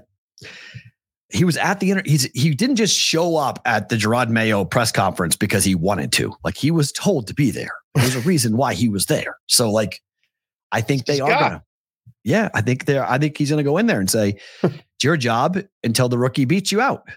he 1.31 1.43
was 1.45 1.57
at 1.57 1.79
the 1.79 1.91
inter- 1.91 2.03
he's 2.05 2.23
he 2.33 2.53
didn't 2.53 2.75
just 2.77 2.97
show 2.97 3.35
up 3.37 3.59
at 3.65 3.89
the 3.89 3.95
Jerod 3.95 4.29
Mayo 4.29 4.65
press 4.65 4.91
conference 4.91 5.35
because 5.35 5.63
he 5.63 5.75
wanted 5.75 6.11
to. 6.13 6.33
Like 6.43 6.57
he 6.57 6.71
was 6.71 6.91
told 6.91 7.27
to 7.27 7.33
be 7.33 7.51
there. 7.51 7.71
There's 7.95 8.15
a 8.15 8.21
reason 8.21 8.57
why 8.57 8.73
he 8.73 8.89
was 8.89 9.05
there. 9.07 9.37
So 9.47 9.71
like 9.71 10.01
I 10.71 10.81
think 10.81 11.05
they 11.05 11.13
He's 11.13 11.21
are 11.21 11.29
got- 11.29 11.39
gonna 11.41 11.63
yeah, 12.23 12.49
I 12.53 12.61
think 12.61 12.85
they're 12.85 13.09
I 13.09 13.17
think 13.17 13.37
he's 13.37 13.49
gonna 13.49 13.63
go 13.63 13.77
in 13.77 13.87
there 13.87 13.99
and 13.99 14.09
say, 14.09 14.37
it's 14.63 15.03
your 15.03 15.17
job 15.17 15.57
until 15.83 16.07
the 16.09 16.17
rookie 16.17 16.45
beats 16.45 16.71
you 16.71 16.79
out. 16.81 17.07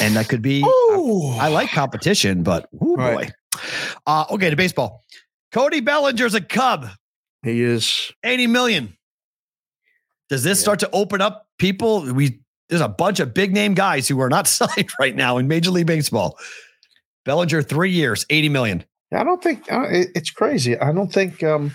And 0.00 0.16
that 0.16 0.28
could 0.28 0.42
be 0.42 0.62
Oh, 0.64 1.36
I 1.38 1.48
like 1.48 1.70
competition, 1.70 2.42
but 2.42 2.68
oh 2.80 2.96
boy. 2.96 3.14
Right. 3.14 3.32
Uh, 4.06 4.24
okay, 4.30 4.48
to 4.50 4.56
baseball. 4.56 5.04
Cody 5.52 5.80
Bellinger's 5.80 6.34
a 6.34 6.40
Cub, 6.40 6.86
he 7.44 7.62
is. 7.62 8.10
80 8.24 8.46
million. 8.46 8.96
Does 10.30 10.42
this 10.42 10.58
Yeah. 10.58 10.62
start 10.62 10.78
to 10.80 10.90
open 10.92 11.20
up 11.20 11.46
people? 11.58 12.02
We 12.12 12.40
there's 12.68 12.80
a 12.80 12.88
bunch 12.88 13.18
of 13.20 13.34
big 13.34 13.52
name 13.52 13.74
guys 13.74 14.06
who 14.08 14.20
are 14.20 14.28
not 14.30 14.46
signed 14.48 14.90
right 14.98 15.14
now 15.14 15.38
in 15.38 15.48
Major 15.48 15.70
League 15.72 15.86
Baseball. 15.86 16.38
Bellinger, 17.24 17.62
three 17.62 17.90
years, 17.90 18.24
80 18.30 18.48
million. 18.48 18.84
I 19.12 19.24
don't 19.24 19.42
think 19.42 19.70
uh, 19.70 19.88
it, 19.90 20.08
it's 20.14 20.30
crazy. 20.30 20.78
I 20.78 20.92
don't 20.92 21.12
think. 21.12 21.42
um 21.42 21.72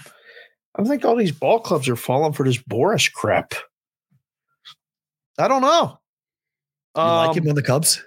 I 0.73 0.81
don't 0.81 0.89
think 0.89 1.05
all 1.05 1.15
these 1.15 1.31
ball 1.31 1.59
clubs 1.59 1.87
are 1.87 1.95
falling 1.95 2.33
for 2.33 2.43
this 2.45 2.57
Boras 2.57 3.11
crap. 3.11 3.53
I 5.37 5.47
don't 5.47 5.61
know. 5.61 5.99
You 6.97 7.01
like 7.03 7.29
Um, 7.31 7.37
him 7.43 7.49
on 7.49 7.55
the 7.55 7.61
Cubs? 7.63 8.01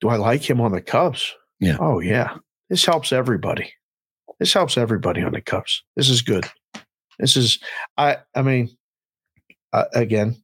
Do 0.00 0.08
I 0.08 0.16
like 0.16 0.48
him 0.48 0.60
on 0.60 0.72
the 0.72 0.80
Cubs? 0.82 1.34
Yeah. 1.60 1.76
Oh 1.80 2.00
yeah. 2.00 2.36
This 2.68 2.84
helps 2.84 3.12
everybody. 3.12 3.72
This 4.40 4.52
helps 4.52 4.76
everybody 4.76 5.22
on 5.22 5.32
the 5.32 5.40
Cubs. 5.40 5.84
This 5.96 6.08
is 6.08 6.22
good. 6.22 6.46
This 7.22 7.36
is 7.36 7.58
I 7.96 8.18
I 8.34 8.42
mean 8.42 8.68
uh, 9.72 9.84
again, 9.94 10.36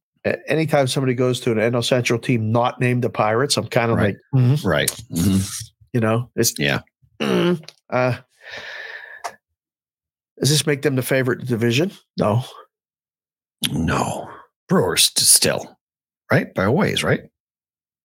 anytime 0.46 0.86
somebody 0.86 1.12
goes 1.12 1.40
to 1.40 1.52
an 1.52 1.58
NL 1.58 1.84
Central 1.84 2.18
team 2.18 2.50
not 2.52 2.80
named 2.80 3.02
the 3.04 3.10
Pirates, 3.10 3.56
I'm 3.58 3.66
kind 3.66 3.90
of 3.90 3.98
Right. 3.98 4.14
like, 4.32 4.42
mhm, 4.42 4.64
Right. 4.64 4.90
Mhm. 5.10 5.70
you 5.92 6.00
know, 6.00 6.30
it's 6.36 6.54
Yeah. 6.58 6.80
mm, 7.20 7.60
uh 7.90 8.16
does 10.38 10.50
this 10.50 10.66
make 10.66 10.82
them 10.82 10.94
the 10.94 11.02
favorite 11.02 11.44
division? 11.46 11.90
No. 12.16 12.44
No. 13.72 14.30
Brewers 14.68 15.10
still, 15.16 15.76
right? 16.30 16.54
By 16.54 16.64
a 16.64 16.72
ways, 16.72 17.02
right? 17.02 17.22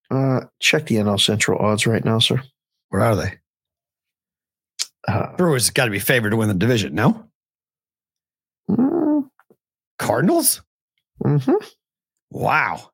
Uh 0.10 0.42
check 0.60 0.88
the 0.88 0.96
NL 0.96 1.20
Central 1.20 1.60
odds 1.60 1.86
right 1.86 2.04
now, 2.04 2.18
sir. 2.18 2.42
Where 2.90 3.02
are 3.04 3.16
they? 3.16 3.38
Uh, 5.08 5.36
Brewers 5.36 5.70
got 5.70 5.86
to 5.86 5.92
be 5.92 6.00
favored 6.00 6.30
to 6.32 6.38
win 6.38 6.48
the 6.48 6.54
division, 6.54 6.96
no? 6.96 7.30
Cardinals? 10.04 10.62
mhm. 11.24 11.56
Wow. 12.32 12.90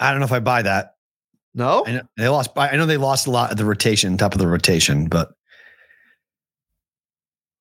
I 0.00 0.10
don't 0.10 0.20
know 0.20 0.26
if 0.26 0.32
I 0.32 0.40
buy 0.40 0.62
that. 0.62 0.94
No. 1.54 1.84
I 1.86 1.92
know 1.92 2.02
they 2.16 2.28
lost. 2.28 2.50
I 2.56 2.76
know 2.76 2.86
they 2.86 2.96
lost 2.96 3.26
a 3.26 3.30
lot 3.30 3.50
of 3.52 3.56
the 3.56 3.64
rotation, 3.64 4.16
top 4.18 4.32
of 4.32 4.38
the 4.38 4.46
rotation, 4.48 5.06
but 5.08 5.30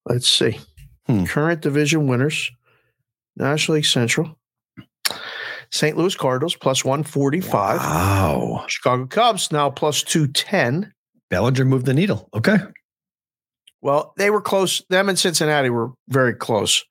Let's 0.06 0.28
see. 0.28 0.60
Hmm. 1.08 1.24
Current 1.26 1.62
division 1.62 2.08
winners 2.08 2.52
National 3.38 3.76
League 3.76 3.86
Central. 3.86 4.38
St. 5.72 5.98
Louis 5.98 6.16
Cardinals 6.16 6.56
plus 6.56 6.86
145. 6.86 7.80
wow, 7.80 8.64
Chicago 8.68 9.06
Cubs 9.08 9.52
now 9.52 9.70
plus 9.70 10.04
210. 10.04 10.94
Bellinger 11.30 11.66
moved 11.66 11.86
the 11.88 11.94
needle. 11.94 12.30
Okay, 12.34 12.58
Well, 13.82 14.14
they 14.18 14.30
were 14.30 14.42
close. 14.42 14.84
Them 14.90 15.10
and 15.10 15.18
Cincinnati 15.18 15.70
were 15.70 15.92
very 16.10 16.36
close. 16.36 16.84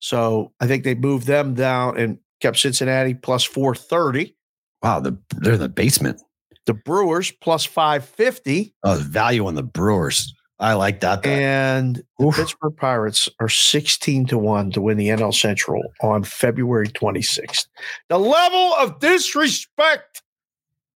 So 0.00 0.52
I 0.60 0.66
think 0.66 0.84
they 0.84 0.94
moved 0.94 1.26
them 1.26 1.54
down 1.54 1.98
and 1.98 2.18
kept 2.40 2.58
Cincinnati 2.58 3.14
plus 3.14 3.44
430. 3.44 4.34
wow, 4.82 5.00
the, 5.00 5.18
they're 5.36 5.54
in 5.54 5.60
the 5.60 5.68
basement. 5.68 6.20
The 6.66 6.74
Brewers 6.74 7.30
plus 7.30 7.64
550. 7.64 8.74
Oh, 8.84 8.96
the 8.96 9.04
value 9.04 9.46
on 9.46 9.54
the 9.54 9.62
Brewers. 9.62 10.32
I 10.60 10.74
like 10.74 11.00
that. 11.00 11.24
And 11.24 12.02
the 12.18 12.26
Oof. 12.26 12.36
Pittsburgh 12.36 12.76
Pirates 12.76 13.28
are 13.40 13.48
16 13.48 14.26
to 14.26 14.38
1 14.38 14.72
to 14.72 14.80
win 14.80 14.96
the 14.96 15.08
NL 15.08 15.32
Central 15.32 15.82
on 16.02 16.24
February 16.24 16.88
26th. 16.88 17.66
The 18.08 18.18
level 18.18 18.74
of 18.74 18.98
disrespect 18.98 20.22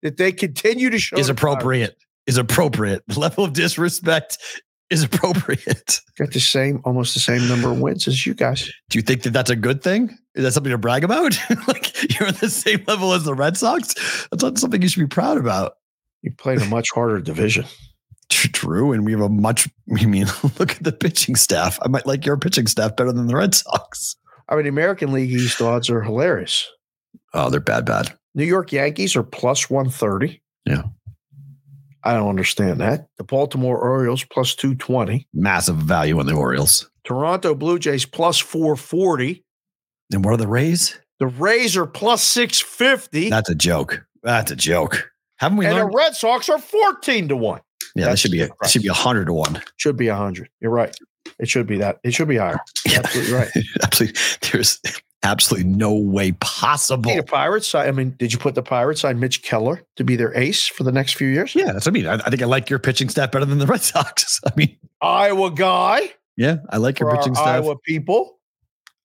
that 0.03 0.17
they 0.17 0.33
continue 0.33 0.91
to 0.91 0.99
show 0.99 1.17
is 1.17 1.29
the 1.29 1.33
appropriate. 1.33 1.97
Is 2.27 2.39
appropriate. 2.39 3.03
The 3.09 3.21
level 3.21 3.45
of 3.45 3.53
disrespect 3.53 4.39
is 4.93 5.03
appropriate. 5.03 6.01
Got 6.19 6.33
the 6.33 6.41
same, 6.41 6.83
almost 6.85 7.15
the 7.15 7.21
same 7.21 7.49
number 7.49 7.71
of 7.71 7.81
wins 7.81 8.07
as 8.07 8.27
you 8.27 8.35
guys. 8.35 8.71
Do 8.91 8.99
you 8.99 9.03
think 9.03 9.23
that 9.23 9.33
that's 9.33 9.51
a 9.51 9.57
good 9.57 9.83
thing? 9.83 10.17
Is 10.35 10.45
that 10.45 10.53
something 10.53 10.71
to 10.71 10.79
brag 10.79 11.03
about? 11.03 11.39
like 11.67 12.19
you're 12.19 12.29
on 12.29 12.35
the 12.41 12.51
same 12.51 12.85
level 12.87 13.13
as 13.15 13.25
the 13.25 13.35
Red 13.35 13.57
Sox? 13.57 13.95
That's 14.31 14.43
not 14.43 14.59
something 14.59 14.83
you 14.83 14.89
should 14.89 15.01
be 15.01 15.07
proud 15.07 15.39
about. 15.39 15.77
You 16.23 16.31
played 16.33 16.61
a 16.61 16.67
much 16.67 16.89
harder 16.95 17.21
division. 17.21 17.65
True, 18.29 18.93
and 18.93 19.05
we 19.05 19.13
have 19.13 19.21
a 19.21 19.29
much. 19.29 19.69
I 19.99 20.07
mean, 20.07 20.27
look 20.59 20.73
at 20.73 20.83
the 20.83 20.93
pitching 20.93 21.37
staff. 21.37 21.79
I 21.83 21.89
might 21.89 22.07
like 22.07 22.25
your 22.25 22.37
pitching 22.37 22.67
staff 22.67 22.97
better 22.97 23.13
than 23.13 23.27
the 23.27 23.37
Red 23.37 23.55
Sox. 23.55 24.17
I 24.49 24.57
mean, 24.57 24.67
American 24.67 25.13
League 25.13 25.31
East 25.31 25.61
odds 25.61 25.91
are 25.91 26.03
hilarious. 26.03 26.69
Oh, 27.35 27.51
they're 27.51 27.61
bad, 27.61 27.85
bad. 27.85 28.13
New 28.35 28.45
York 28.45 28.73
Yankees 28.73 29.17
are 29.17 29.23
plus 29.23 29.69
130. 29.69 30.41
Yeah. 30.65 30.83
I 32.05 32.15
don't 32.15 32.29
understand 32.29 32.81
that. 32.81 33.07
The 33.19 33.25
Baltimore 33.25 33.79
Orioles 33.79 34.25
plus 34.25 34.55
220. 34.55 35.29
Massive 35.33 35.77
value 35.77 36.19
on 36.19 36.27
the 36.27 36.35
Orioles. 36.35 36.91
Toronto 37.05 37.55
Blue 37.55 37.79
Jays 37.79 38.05
plus 38.05 38.39
440. 38.39 39.45
And 40.13 40.25
what 40.25 40.35
are 40.35 40.37
the 40.37 40.49
Rays? 40.49 40.99
The 41.19 41.27
Rays 41.27 41.77
are 41.77 41.87
plus 41.87 42.23
650. 42.25 43.31
That's 43.31 43.49
a 43.49 43.55
joke. 43.55 44.05
That's 44.23 44.51
a 44.51 44.57
joke. 44.57 45.11
Haven't 45.39 45.59
we 45.59 45.67
and 45.67 45.75
learned? 45.75 45.93
the 45.93 45.97
Red 45.97 46.15
Sox 46.15 46.49
are 46.49 46.59
14 46.59 47.29
to 47.29 47.37
1. 47.37 47.61
yeah, 47.97 48.07
that 48.07 48.19
should 48.19 48.31
be 48.31 48.43
a, 48.43 48.47
it 48.47 48.71
should 48.71 48.83
be 48.83 48.89
a 48.89 48.93
hundred 48.93 49.27
to 49.27 49.33
one. 49.33 49.61
Should 49.77 49.97
be 49.97 50.09
100. 50.09 50.49
You're 50.61 50.71
right. 50.71 50.95
It 51.39 51.49
should 51.49 51.67
be 51.67 51.79
that. 51.79 51.99
It 52.05 52.15
should 52.15 52.29
be 52.29 52.37
higher. 52.37 52.59
Yeah. 52.87 52.99
Absolutely 52.99 53.33
right. 53.35 53.51
absolutely. 53.83 54.21
There's 54.51 54.81
absolutely 55.23 55.69
no 55.71 55.93
way 55.95 56.33
possible. 56.33 57.15
The 57.15 57.23
Pirates 57.23 57.69
side. 57.69 57.89
I 57.89 57.93
mean, 57.93 58.15
did 58.19 58.33
you 58.33 58.39
put 58.39 58.55
the 58.55 58.63
Pirates 58.63 59.05
on 59.05 59.21
Mitch 59.21 59.43
Keller 59.43 59.83
to 59.97 60.05
be 60.05 60.17
their 60.17 60.37
ace 60.37 60.67
for 60.67 60.85
the 60.85 60.93
next 60.93 61.15
few 61.17 61.29
years? 61.29 61.55
Yeah, 61.55 61.73
that's 61.73 61.87
what 61.87 61.93
I 61.93 61.95
mean. 61.95 62.07
I, 62.07 62.15
I 62.15 62.31
think 62.31 62.43
I 62.43 62.47
like 62.47 62.69
your 62.71 62.79
pitching 62.79 63.09
staff 63.09 63.31
better 63.31 63.45
than 63.45 63.59
the 63.59 63.67
Red 63.67 63.83
Sox. 63.83 64.41
I 64.47 64.51
mean, 64.57 64.77
Iowa 65.01 65.51
guy 65.51 66.11
yeah, 66.37 66.57
I 66.71 66.79
like 66.79 66.99
your 66.99 67.15
pitching 67.17 67.35
staff. 67.35 67.47
Iowa 67.47 67.77
people. 67.79 68.39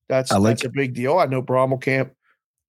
That's 0.09 0.31
I 0.31 0.37
like 0.37 0.57
that's 0.57 0.65
a 0.65 0.69
big 0.69 0.93
deal. 0.93 1.17
I 1.19 1.25
know 1.25 1.41
Brommelkamp 1.41 2.11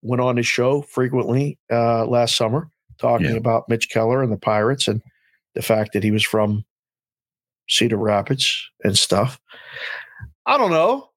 went 0.03 0.21
on 0.21 0.37
his 0.37 0.47
show 0.47 0.83
frequently 0.83 1.59
uh, 1.71 2.05
last 2.07 2.37
summer 2.37 2.71
talking 2.99 3.27
Yeah. 3.31 3.37
about 3.37 3.69
Mitch 3.69 3.89
Keller 3.91 4.23
and 4.23 4.33
the 4.33 4.37
Pirates 4.37 4.89
and 4.89 5.01
the 5.55 5.63
fact 5.63 5.93
that 5.93 6.03
he 6.03 6.11
was 6.11 6.25
from 6.25 6.65
Cedar 7.69 7.97
Rapids 7.97 8.69
and 8.83 8.99
stuff. 8.99 9.41
I 10.47 10.59
don't 10.59 10.71
know. 10.71 11.08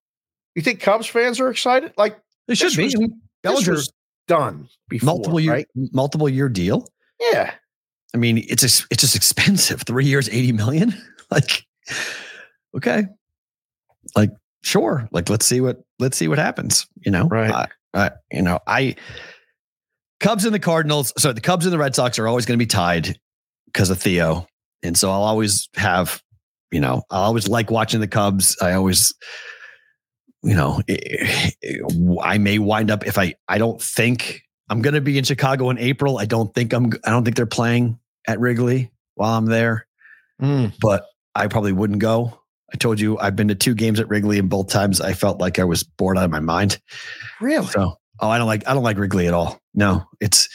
You 0.55 0.61
think 0.61 0.79
Cubs 0.81 1.07
fans 1.07 1.39
are 1.39 1.49
excited? 1.49 1.93
Like 1.97 2.19
They 2.47 2.55
should 2.55 2.75
be. 2.75 2.83
was- 2.83 3.09
Bellinger, 3.43 3.71
was 3.71 3.91
done 4.27 4.67
before, 4.87 5.05
multiple 5.07 5.39
year, 5.39 5.51
right? 5.53 5.67
multiple 5.75 6.29
year 6.29 6.47
deal. 6.47 6.87
Yeah. 7.31 7.51
I 8.13 8.17
mean, 8.17 8.37
it's 8.37 8.61
just, 8.61 8.85
it's 8.91 9.01
just 9.01 9.15
expensive. 9.15 9.81
Three 9.81 10.05
years, 10.05 10.29
eighty 10.29 10.51
million. 10.51 10.93
like, 11.31 11.65
okay, 12.77 13.05
like 14.15 14.29
sure. 14.63 15.07
Like, 15.11 15.29
let's 15.29 15.45
see 15.45 15.59
what 15.61 15.77
let's 15.99 16.17
see 16.17 16.27
what 16.27 16.37
happens. 16.37 16.85
You 17.03 17.11
know, 17.11 17.27
Right. 17.27 17.51
I, 17.51 17.67
I, 17.93 18.11
you 18.31 18.41
know, 18.43 18.59
I 18.67 18.95
Cubs 20.19 20.45
and 20.45 20.53
the 20.53 20.59
Cardinals. 20.59 21.13
So 21.17 21.33
the 21.33 21.41
Cubs 21.41 21.65
and 21.65 21.73
the 21.73 21.79
Red 21.79 21.95
Sox 21.95 22.19
are 22.19 22.27
always 22.27 22.45
going 22.45 22.59
to 22.59 22.63
be 22.63 22.67
tied 22.67 23.17
because 23.65 23.89
of 23.89 23.99
Theo, 23.99 24.45
and 24.83 24.95
so 24.97 25.09
I'll 25.09 25.23
always 25.23 25.67
have, 25.75 26.21
you 26.69 26.79
know, 26.79 27.01
I 27.09 27.17
always 27.23 27.47
like 27.47 27.71
watching 27.71 28.01
the 28.01 28.07
Cubs. 28.07 28.55
I 28.61 28.73
always. 28.73 29.13
You 30.43 30.55
know, 30.55 30.81
eh, 30.87 31.51
I 32.21 32.37
may 32.39 32.57
wind 32.57 32.89
up 32.89 33.05
if 33.05 33.17
I. 33.17 33.35
I 33.47 33.57
don't 33.59 33.81
think 33.81 34.41
I'm 34.69 34.81
going 34.81 34.95
to 34.95 35.01
be 35.01 35.17
in 35.17 35.23
Chicago 35.23 35.69
in 35.69 35.77
April. 35.77 36.17
I 36.17 36.25
don't 36.25 36.53
think 36.55 36.73
I'm. 36.73 36.91
I 37.05 37.11
don't 37.11 37.23
think 37.23 37.35
they're 37.35 37.45
playing 37.45 37.99
at 38.27 38.39
Wrigley 38.39 38.91
while 39.15 39.37
I'm 39.37 39.45
there, 39.45 39.85
Mm. 40.41 40.73
but 40.81 41.05
I 41.35 41.47
probably 41.47 41.73
wouldn't 41.73 41.99
go. 41.99 42.39
I 42.73 42.77
told 42.77 42.99
you 42.99 43.19
I've 43.19 43.35
been 43.35 43.49
to 43.49 43.55
two 43.55 43.75
games 43.75 43.99
at 43.99 44.09
Wrigley, 44.09 44.39
and 44.39 44.49
both 44.49 44.69
times 44.69 44.99
I 45.01 45.13
felt 45.13 45.39
like 45.39 45.59
I 45.59 45.63
was 45.63 45.83
bored 45.83 46.17
out 46.17 46.23
of 46.25 46.31
my 46.31 46.39
mind. 46.39 46.79
Really? 47.39 47.67
So, 47.67 47.97
oh, 48.19 48.29
I 48.29 48.37
don't 48.39 48.47
like. 48.47 48.67
I 48.67 48.73
don't 48.73 48.83
like 48.83 48.97
Wrigley 48.97 49.27
at 49.27 49.33
all. 49.35 49.59
No, 49.75 50.05
it's 50.19 50.49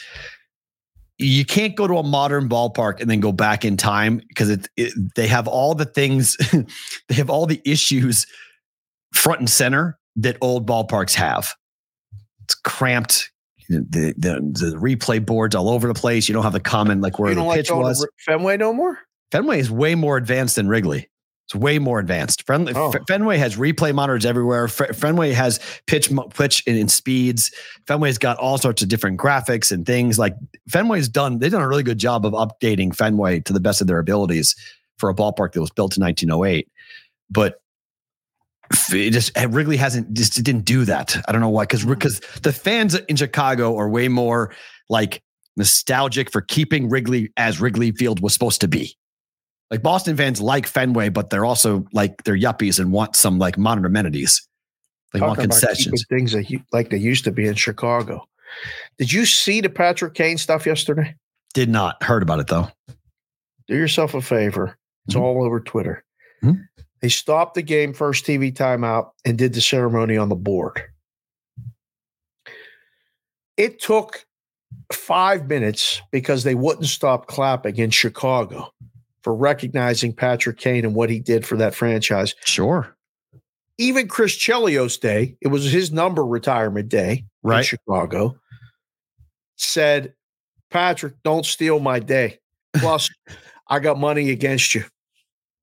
you 1.19 1.45
can't 1.45 1.75
go 1.75 1.87
to 1.87 1.97
a 1.97 2.03
modern 2.03 2.47
ballpark 2.49 2.99
and 3.01 3.09
then 3.09 3.19
go 3.19 3.31
back 3.31 3.65
in 3.65 3.75
time 3.77 4.21
because 4.27 4.49
it, 4.49 4.67
it 4.77 4.93
they 5.15 5.27
have 5.27 5.47
all 5.47 5.73
the 5.73 5.85
things, 5.85 6.35
they 7.07 7.15
have 7.15 7.29
all 7.29 7.45
the 7.45 7.61
issues 7.65 8.27
front 9.17 9.39
and 9.39 9.49
center 9.49 9.97
that 10.17 10.37
old 10.41 10.67
ballparks 10.67 11.13
have. 11.15 11.53
It's 12.45 12.55
cramped. 12.55 13.31
The, 13.69 14.13
the 14.17 14.33
the 14.69 14.77
replay 14.77 15.23
boards 15.25 15.53
all 15.53 15.69
over 15.69 15.87
the 15.89 15.93
place. 15.93 16.29
You 16.29 16.33
don't 16.33 16.43
have 16.43 16.53
the 16.53 16.59
common 16.61 17.01
like 17.01 17.19
where 17.19 17.29
you 17.29 17.35
the 17.35 17.43
like 17.43 17.57
pitch 17.57 17.71
was. 17.71 18.07
Fenway 18.25 18.55
no 18.55 18.71
more? 18.71 18.99
Fenway 19.33 19.59
is 19.59 19.69
way 19.69 19.93
more 19.95 20.15
advanced 20.15 20.55
than 20.55 20.69
Wrigley. 20.69 21.09
It's 21.47 21.55
way 21.55 21.77
more 21.79 21.99
advanced. 21.99 22.45
Fenway, 22.47 22.73
Oh. 22.75 22.93
Fenway 23.07 23.37
has 23.37 23.57
replay 23.57 23.93
monitors 23.93 24.25
everywhere. 24.25 24.67
Fe- 24.69 24.93
Fenway 24.93 25.31
has 25.33 25.59
pitch 25.85 26.09
pitch 26.33 26.63
in, 26.65 26.77
in 26.77 26.87
speeds. 26.87 27.51
Fenway's 27.87 28.17
got 28.17 28.37
all 28.37 28.57
sorts 28.57 28.81
of 28.81 28.87
different 28.87 29.19
graphics 29.19 29.71
and 29.71 29.85
things. 29.85 30.17
Like 30.17 30.35
Fenway's 30.69 31.09
done, 31.09 31.39
they've 31.39 31.51
done 31.51 31.61
a 31.61 31.67
really 31.67 31.83
good 31.83 31.97
job 31.97 32.25
of 32.25 32.31
updating 32.33 32.95
Fenway 32.95 33.41
to 33.41 33.51
the 33.53 33.59
best 33.61 33.81
of 33.81 33.87
their 33.87 33.99
abilities 33.99 34.55
for 34.97 35.09
a 35.09 35.13
ballpark 35.15 35.51
that 35.53 35.61
was 35.61 35.71
built 35.71 35.97
in 35.97 36.03
1908. 36.03 36.69
But 37.29 37.61
it 38.91 39.11
just 39.11 39.31
Wrigley 39.49 39.77
hasn't 39.77 40.13
just 40.13 40.41
didn't 40.43 40.65
do 40.65 40.85
that. 40.85 41.15
I 41.27 41.31
don't 41.31 41.41
know 41.41 41.49
why 41.49 41.63
because 41.63 41.85
because 41.85 42.19
the 42.41 42.53
fans 42.53 42.95
in 42.95 43.15
Chicago 43.15 43.77
are 43.77 43.89
way 43.89 44.07
more 44.07 44.53
like 44.89 45.21
nostalgic 45.55 46.31
for 46.31 46.41
keeping 46.41 46.89
Wrigley 46.89 47.31
as 47.37 47.59
Wrigley 47.59 47.91
Field 47.91 48.21
was 48.21 48.33
supposed 48.33 48.61
to 48.61 48.67
be. 48.67 48.95
Like 49.71 49.81
Boston 49.81 50.15
fans 50.15 50.39
like 50.41 50.65
Fenway, 50.67 51.09
but 51.09 51.29
they're 51.29 51.45
also 51.45 51.85
like 51.93 52.23
they're 52.23 52.37
yuppies 52.37 52.79
and 52.79 52.91
want 52.91 53.15
some 53.15 53.37
like 53.39 53.57
modern 53.57 53.85
amenities. 53.85 54.47
They 55.13 55.19
want 55.21 55.35
Talking 55.37 55.49
concessions. 55.51 56.05
things 56.09 56.31
that 56.33 56.49
you, 56.49 56.61
like 56.71 56.89
they 56.89 56.97
used 56.97 57.23
to 57.25 57.31
be 57.31 57.47
in 57.47 57.55
Chicago. 57.55 58.27
Did 58.97 59.11
you 59.11 59.25
see 59.25 59.61
the 59.61 59.69
Patrick 59.69 60.13
Kane 60.13 60.37
stuff 60.37 60.65
yesterday? 60.65 61.15
Did 61.53 61.69
not 61.69 62.01
heard 62.03 62.23
about 62.23 62.39
it 62.39 62.47
though. 62.47 62.69
Do 63.67 63.75
yourself 63.75 64.13
a 64.13 64.21
favor. 64.21 64.77
It's 65.07 65.15
Mhm. 65.15 65.21
all 65.21 65.43
over 65.43 65.59
Twitter. 65.59 66.03
Mhm. 66.43 66.65
They 67.01 67.09
stopped 67.09 67.55
the 67.55 67.61
game 67.61 67.93
first 67.93 68.25
TV 68.25 68.53
timeout 68.53 69.11
and 69.23 69.37
did 69.37 69.53
the 69.53 69.61
ceremony 69.61 70.17
on 70.17 70.29
the 70.29 70.35
board. 70.35 70.81
It 73.55 73.79
took 73.79 74.25
five 74.91 75.47
minutes 75.47 76.01
because 76.11 76.43
they 76.43 76.55
wouldn't 76.55 76.87
stop 76.87 77.27
clapping 77.27 77.77
in 77.77 77.89
Chicago 77.89 78.71
for 79.21 79.35
recognizing 79.35 80.13
Patrick 80.13 80.57
Kane 80.57 80.85
and 80.85 80.95
what 80.95 81.09
he 81.09 81.19
did 81.19 81.45
for 81.45 81.57
that 81.57 81.75
franchise. 81.75 82.35
Sure. 82.45 82.95
Even 83.77 84.07
Chris 84.07 84.35
Chelios 84.35 84.99
Day, 84.99 85.35
it 85.41 85.49
was 85.49 85.69
his 85.71 85.91
number 85.91 86.25
retirement 86.25 86.89
day 86.89 87.25
in 87.43 87.63
Chicago, 87.63 88.39
said, 89.55 90.13
Patrick, 90.71 91.13
don't 91.23 91.45
steal 91.45 91.79
my 91.79 91.99
day. 91.99 92.39
Plus, 92.77 93.09
I 93.67 93.79
got 93.79 93.99
money 93.99 94.29
against 94.31 94.73
you. 94.73 94.83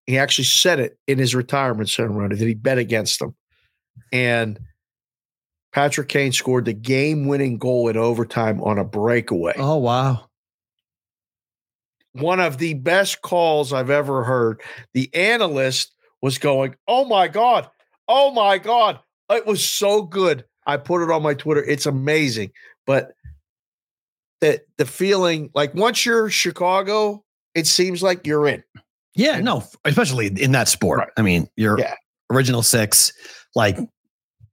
He 0.07 0.19
actually 0.19 0.45
said 0.45 0.81
it 0.81 0.99
in 1.07 1.19
his 1.19 1.35
retirement 1.35 1.89
ceremony 1.89 2.37
that 2.37 2.47
he 2.47 2.55
bet 2.55 2.79
against 2.79 3.21
them. 3.21 3.35
And 4.13 4.61
Patrick 5.73 6.09
Kane 6.09 6.33
scored 6.33 6.67
the 6.67 6.73
game 6.73 7.27
winning 7.27 7.59
goal 7.59 7.89
in 7.89 7.97
overtime 7.97 8.63
on 8.63 8.79
a 8.79 8.85
breakaway. 8.85 9.55
Oh 9.57 9.77
wow. 9.79 10.29
One 12.13 12.39
of 12.39 12.59
the 12.59 12.75
best 12.75 13.23
calls 13.23 13.73
I've 13.73 13.91
ever 13.91 14.23
heard. 14.23 14.61
The 14.93 15.13
analyst 15.15 15.93
was 16.23 16.39
going, 16.39 16.77
Oh 16.87 17.05
my 17.05 17.29
God. 17.29 17.69
Oh 18.07 18.31
my 18.31 18.59
God. 18.59 19.01
It 19.31 19.47
was 19.47 19.67
so 19.67 20.03
good. 20.03 20.45
I 20.67 20.77
put 20.77 21.03
it 21.03 21.11
on 21.11 21.23
my 21.23 21.35
Twitter. 21.35 21.65
It's 21.65 21.87
amazing. 21.87 22.53
But 22.87 23.15
that 24.41 24.67
the 24.77 24.85
feeling 24.85 25.51
like 25.55 25.75
once 25.75 26.05
you're 26.05 26.31
Chicago, 26.31 27.25
it 27.55 27.67
seems 27.67 28.03
like 28.03 28.27
you're 28.27 28.47
in. 28.47 28.63
Yeah, 29.17 29.41
no, 29.41 29.65
especially 29.85 30.27
in 30.27 30.53
that 30.53 30.69
sport. 30.69 30.99
Right. 30.99 31.09
I 31.17 31.23
mean, 31.23 31.49
your 31.57 31.79
Yeah. 31.79 31.95
original 32.33 32.63
six, 32.63 33.13
like, 33.55 33.79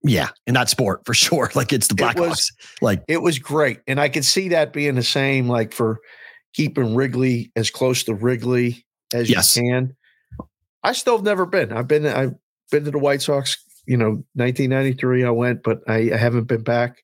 yeah, 0.04 0.30
in 0.48 0.54
that 0.56 0.70
sport 0.70 1.02
for 1.06 1.14
sure. 1.16 1.52
Like 1.56 1.74
it's 1.74 1.88
the 1.88 1.96
Blackhawks. 1.96 2.52
like, 2.82 3.04
It 3.08 3.22
was 3.22 3.40
great. 3.40 3.80
And 3.88 4.00
I 4.00 4.10
could 4.10 4.26
see 4.26 4.50
that 4.50 4.74
being 4.74 4.96
the 4.96 5.04
same, 5.04 5.48
like 5.48 5.74
for 5.74 6.00
keeping 6.54 6.96
Wrigley 6.96 7.52
as 7.56 7.70
close 7.72 8.04
to 8.04 8.14
Wrigley 8.14 8.86
as 9.14 9.30
Yes. 9.30 9.56
you 9.56 9.64
can. 9.64 9.96
I 10.84 10.94
still 10.94 11.18
have 11.18 11.26
never 11.26 11.46
been. 11.46 11.72
I've 11.72 11.88
been 11.88 12.06
I've 12.06 12.34
been 12.72 12.86
to 12.86 12.92
the 12.92 12.98
White 13.00 13.22
Sox, 13.22 13.58
you 13.86 13.98
know, 13.98 14.24
1993 14.34 15.24
I 15.24 15.30
went, 15.30 15.64
but 15.64 15.80
I, 15.88 16.12
I 16.14 16.18
haven't 16.18 16.46
been 16.46 16.64
back. 16.64 17.04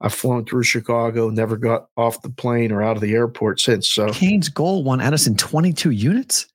I've 0.00 0.14
flown 0.14 0.46
through 0.46 0.62
Chicago, 0.62 1.28
never 1.28 1.58
got 1.58 1.88
off 1.98 2.22
the 2.22 2.30
plane 2.30 2.72
or 2.72 2.82
out 2.82 2.96
of 2.96 3.02
the 3.02 3.12
airport 3.12 3.60
since. 3.60 3.90
So 3.90 4.08
Kane's 4.10 4.48
goal 4.48 4.82
won 4.82 5.00
Addison 5.02 5.36
22 5.36 5.90
units. 5.90 6.46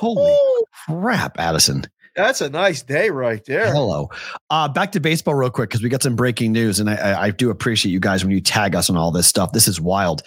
Holy 0.00 0.36
Crap, 0.88 1.38
Addison. 1.38 1.84
that's 2.14 2.40
a 2.40 2.50
nice 2.50 2.82
day 2.82 3.10
right 3.10 3.44
there. 3.46 3.72
Hello. 3.72 4.10
Uh, 4.50 4.68
back 4.68 4.92
to 4.92 5.00
baseball 5.00 5.34
real 5.34 5.50
quick 5.50 5.70
because 5.70 5.82
we 5.82 5.88
got 5.88 6.02
some 6.02 6.16
breaking 6.16 6.52
news, 6.52 6.80
and 6.80 6.90
I, 6.90 6.94
I, 6.96 7.22
I 7.24 7.30
do 7.30 7.50
appreciate 7.50 7.92
you 7.92 8.00
guys 8.00 8.24
when 8.24 8.30
you 8.32 8.40
tag 8.40 8.74
us 8.74 8.90
on 8.90 8.96
all 8.96 9.10
this 9.10 9.26
stuff. 9.26 9.52
This 9.52 9.68
is 9.68 9.80
wild. 9.80 10.22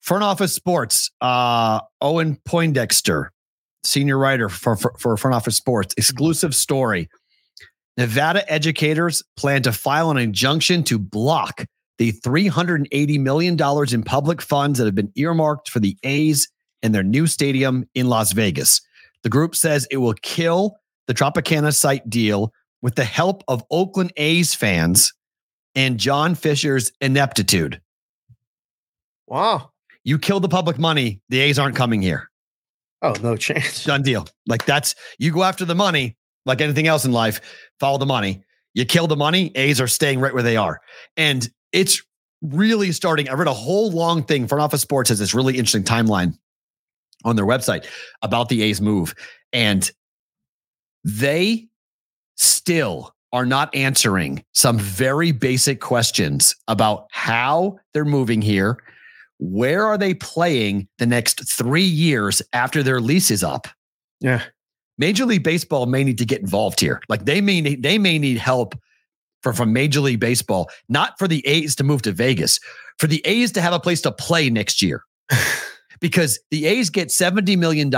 Front 0.00 0.24
office 0.24 0.54
sports. 0.54 1.10
Uh, 1.20 1.80
Owen 2.00 2.38
Poindexter 2.44 3.30
senior 3.84 4.18
writer 4.18 4.48
for, 4.48 4.76
for, 4.76 4.94
for 4.98 5.16
Front 5.16 5.34
Office 5.34 5.56
Sports, 5.56 5.94
exclusive 5.96 6.54
story. 6.54 7.08
Nevada 7.96 8.50
educators 8.50 9.22
plan 9.36 9.62
to 9.62 9.72
file 9.72 10.10
an 10.10 10.16
injunction 10.16 10.82
to 10.84 10.98
block 10.98 11.66
the 11.98 12.12
$380 12.12 13.20
million 13.20 13.56
in 13.92 14.02
public 14.02 14.40
funds 14.40 14.78
that 14.78 14.86
have 14.86 14.94
been 14.94 15.12
earmarked 15.14 15.68
for 15.68 15.78
the 15.78 15.96
A's 16.02 16.48
and 16.82 16.94
their 16.94 17.02
new 17.02 17.26
stadium 17.26 17.88
in 17.94 18.08
Las 18.08 18.32
Vegas. 18.32 18.80
The 19.22 19.28
group 19.28 19.54
says 19.54 19.86
it 19.90 19.98
will 19.98 20.14
kill 20.14 20.76
the 21.06 21.14
Tropicana 21.14 21.74
site 21.74 22.08
deal 22.08 22.52
with 22.80 22.96
the 22.96 23.04
help 23.04 23.44
of 23.48 23.64
Oakland 23.70 24.12
A's 24.16 24.54
fans 24.54 25.12
and 25.74 25.98
John 25.98 26.34
Fisher's 26.34 26.92
ineptitude. 27.00 27.80
Wow. 29.26 29.70
You 30.04 30.18
kill 30.18 30.40
the 30.40 30.48
public 30.48 30.78
money, 30.78 31.20
the 31.28 31.40
A's 31.40 31.58
aren't 31.58 31.76
coming 31.76 32.02
here. 32.02 32.28
Oh, 33.02 33.14
no 33.22 33.36
chance. 33.36 33.84
Done 33.84 34.02
deal. 34.02 34.26
Like 34.46 34.64
that's 34.64 34.94
you 35.18 35.32
go 35.32 35.42
after 35.42 35.64
the 35.64 35.74
money, 35.74 36.16
like 36.44 36.60
anything 36.60 36.86
else 36.86 37.04
in 37.04 37.12
life, 37.12 37.40
follow 37.80 37.98
the 37.98 38.06
money. 38.06 38.42
You 38.74 38.84
kill 38.84 39.06
the 39.06 39.16
money, 39.16 39.52
A's 39.54 39.80
are 39.80 39.88
staying 39.88 40.20
right 40.20 40.32
where 40.32 40.42
they 40.42 40.56
are. 40.56 40.80
And 41.16 41.48
it's 41.72 42.02
really 42.42 42.92
starting. 42.92 43.28
I 43.28 43.34
read 43.34 43.48
a 43.48 43.52
whole 43.52 43.90
long 43.90 44.24
thing. 44.24 44.48
Front 44.48 44.62
Office 44.62 44.80
Sports 44.80 45.10
has 45.10 45.18
this 45.18 45.34
really 45.34 45.54
interesting 45.54 45.84
timeline 45.84 46.36
on 47.24 47.36
their 47.36 47.46
website 47.46 47.86
about 48.22 48.48
the 48.48 48.62
A's 48.62 48.80
move. 48.80 49.14
And 49.52 49.90
they 51.04 51.68
still 52.36 53.14
are 53.32 53.46
not 53.46 53.74
answering 53.74 54.44
some 54.52 54.78
very 54.78 55.32
basic 55.32 55.80
questions 55.80 56.54
about 56.68 57.06
how 57.10 57.78
they're 57.94 58.04
moving 58.04 58.42
here. 58.42 58.78
Where 59.38 59.86
are 59.86 59.98
they 59.98 60.14
playing 60.14 60.88
the 60.98 61.06
next 61.06 61.50
three 61.50 61.82
years 61.82 62.42
after 62.52 62.82
their 62.82 63.00
lease 63.00 63.30
is 63.30 63.42
up? 63.42 63.66
Yeah. 64.20 64.42
Major 64.98 65.24
League 65.24 65.42
Baseball 65.42 65.86
may 65.86 66.04
need 66.04 66.18
to 66.18 66.26
get 66.26 66.40
involved 66.40 66.78
here. 66.78 67.00
Like 67.08 67.24
they 67.24 67.40
may 67.40 67.60
need, 67.60 67.82
they 67.82 67.98
may 67.98 68.18
need 68.18 68.38
help 68.38 68.74
for, 69.42 69.52
from 69.52 69.72
Major 69.72 70.00
League 70.00 70.20
Baseball, 70.20 70.70
not 70.88 71.18
for 71.18 71.26
the 71.26 71.44
A's 71.46 71.74
to 71.76 71.84
move 71.84 72.02
to 72.02 72.12
Vegas, 72.12 72.60
for 72.98 73.06
the 73.06 73.22
A's 73.24 73.50
to 73.52 73.60
have 73.60 73.72
a 73.72 73.80
place 73.80 74.02
to 74.02 74.12
play 74.12 74.50
next 74.50 74.82
year. 74.82 75.02
because 76.02 76.40
the 76.50 76.66
A's 76.66 76.90
get 76.90 77.08
$70 77.08 77.56
million 77.56 77.90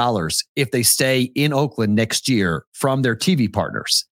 if 0.54 0.70
they 0.70 0.82
stay 0.82 1.22
in 1.34 1.54
Oakland 1.54 1.96
next 1.96 2.28
year 2.28 2.66
from 2.72 3.00
their 3.00 3.16
TV 3.16 3.50
partners. 3.50 4.06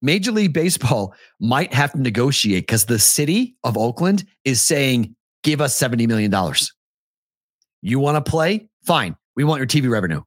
Major 0.00 0.32
League 0.32 0.54
Baseball 0.54 1.14
might 1.38 1.72
have 1.72 1.92
to 1.92 2.00
negotiate 2.00 2.66
because 2.66 2.86
the 2.86 2.98
city 2.98 3.56
of 3.62 3.76
Oakland 3.76 4.24
is 4.44 4.60
saying, 4.60 5.14
give 5.42 5.60
us 5.60 5.78
$70 5.78 6.08
million. 6.08 6.32
You 7.82 7.98
want 7.98 8.24
to 8.24 8.30
play? 8.30 8.68
Fine. 8.86 9.16
We 9.36 9.44
want 9.44 9.60
your 9.60 9.66
TV 9.66 9.90
revenue. 9.90 10.22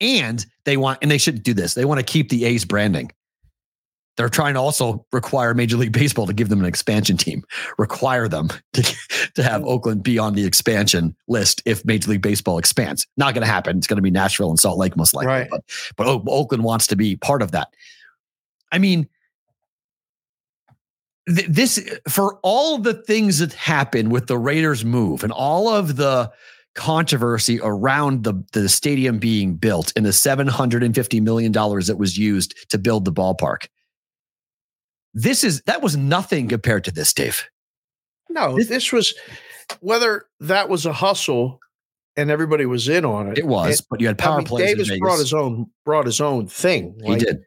And 0.00 0.44
they 0.64 0.78
want, 0.78 0.98
and 1.02 1.10
they 1.10 1.18
should 1.18 1.42
do 1.42 1.52
this, 1.54 1.74
they 1.74 1.84
want 1.84 2.00
to 2.00 2.04
keep 2.04 2.30
the 2.30 2.46
A's 2.46 2.64
branding. 2.64 3.10
They're 4.16 4.28
trying 4.28 4.54
to 4.54 4.60
also 4.60 5.04
require 5.12 5.52
Major 5.54 5.76
League 5.76 5.92
Baseball 5.92 6.26
to 6.26 6.32
give 6.32 6.48
them 6.48 6.60
an 6.60 6.66
expansion 6.66 7.16
team, 7.16 7.42
require 7.78 8.28
them 8.28 8.48
to, 8.72 8.82
to 9.34 9.42
have 9.42 9.62
mm. 9.62 9.66
Oakland 9.66 10.02
be 10.02 10.18
on 10.18 10.34
the 10.34 10.44
expansion 10.44 11.14
list 11.28 11.62
if 11.66 11.84
Major 11.84 12.10
League 12.10 12.22
Baseball 12.22 12.58
expands. 12.58 13.06
Not 13.16 13.34
going 13.34 13.46
to 13.46 13.52
happen. 13.52 13.76
It's 13.76 13.86
going 13.86 13.96
to 13.96 14.02
be 14.02 14.10
Nashville 14.10 14.50
and 14.50 14.58
Salt 14.58 14.78
Lake 14.78 14.96
most 14.96 15.14
likely. 15.14 15.32
Right. 15.32 15.48
But, 15.50 15.62
but 15.96 16.06
Oakland 16.06 16.64
wants 16.64 16.86
to 16.88 16.96
be 16.96 17.16
part 17.16 17.42
of 17.42 17.52
that. 17.52 17.68
I 18.72 18.78
mean, 18.78 19.08
th- 21.28 21.48
this 21.48 21.98
for 22.08 22.38
all 22.42 22.78
the 22.78 22.94
things 22.94 23.38
that 23.38 23.52
happened 23.52 24.12
with 24.12 24.26
the 24.26 24.38
Raiders 24.38 24.84
move 24.84 25.22
and 25.24 25.32
all 25.32 25.68
of 25.68 25.96
the 25.96 26.30
controversy 26.74 27.58
around 27.62 28.24
the, 28.24 28.34
the 28.52 28.68
stadium 28.68 29.18
being 29.18 29.56
built 29.56 29.92
and 29.96 30.04
the 30.04 30.10
$750 30.10 31.22
million 31.22 31.52
that 31.52 31.96
was 31.98 32.18
used 32.18 32.54
to 32.70 32.78
build 32.78 33.04
the 33.04 33.12
ballpark. 33.12 33.66
This 35.16 35.42
is 35.42 35.62
that 35.62 35.80
was 35.82 35.96
nothing 35.96 36.46
compared 36.46 36.84
to 36.84 36.90
this, 36.90 37.12
Dave. 37.14 37.42
No, 38.28 38.54
this, 38.56 38.68
this 38.68 38.92
was 38.92 39.14
whether 39.80 40.26
that 40.40 40.68
was 40.68 40.84
a 40.84 40.92
hustle 40.92 41.58
and 42.16 42.30
everybody 42.30 42.66
was 42.66 42.88
in 42.88 43.06
on 43.06 43.28
it. 43.28 43.38
It 43.38 43.46
was, 43.46 43.80
And, 43.80 43.86
but 43.88 44.00
you 44.00 44.06
had 44.08 44.18
power 44.18 44.34
I 44.34 44.38
mean, 44.38 44.46
plays. 44.46 44.76
Davis 44.76 44.98
brought 44.98 45.18
his 45.18 45.32
own 45.32 45.70
brought 45.86 46.04
his 46.04 46.20
own 46.20 46.46
thing. 46.46 47.00
He 47.02 47.16
did. 47.16 47.38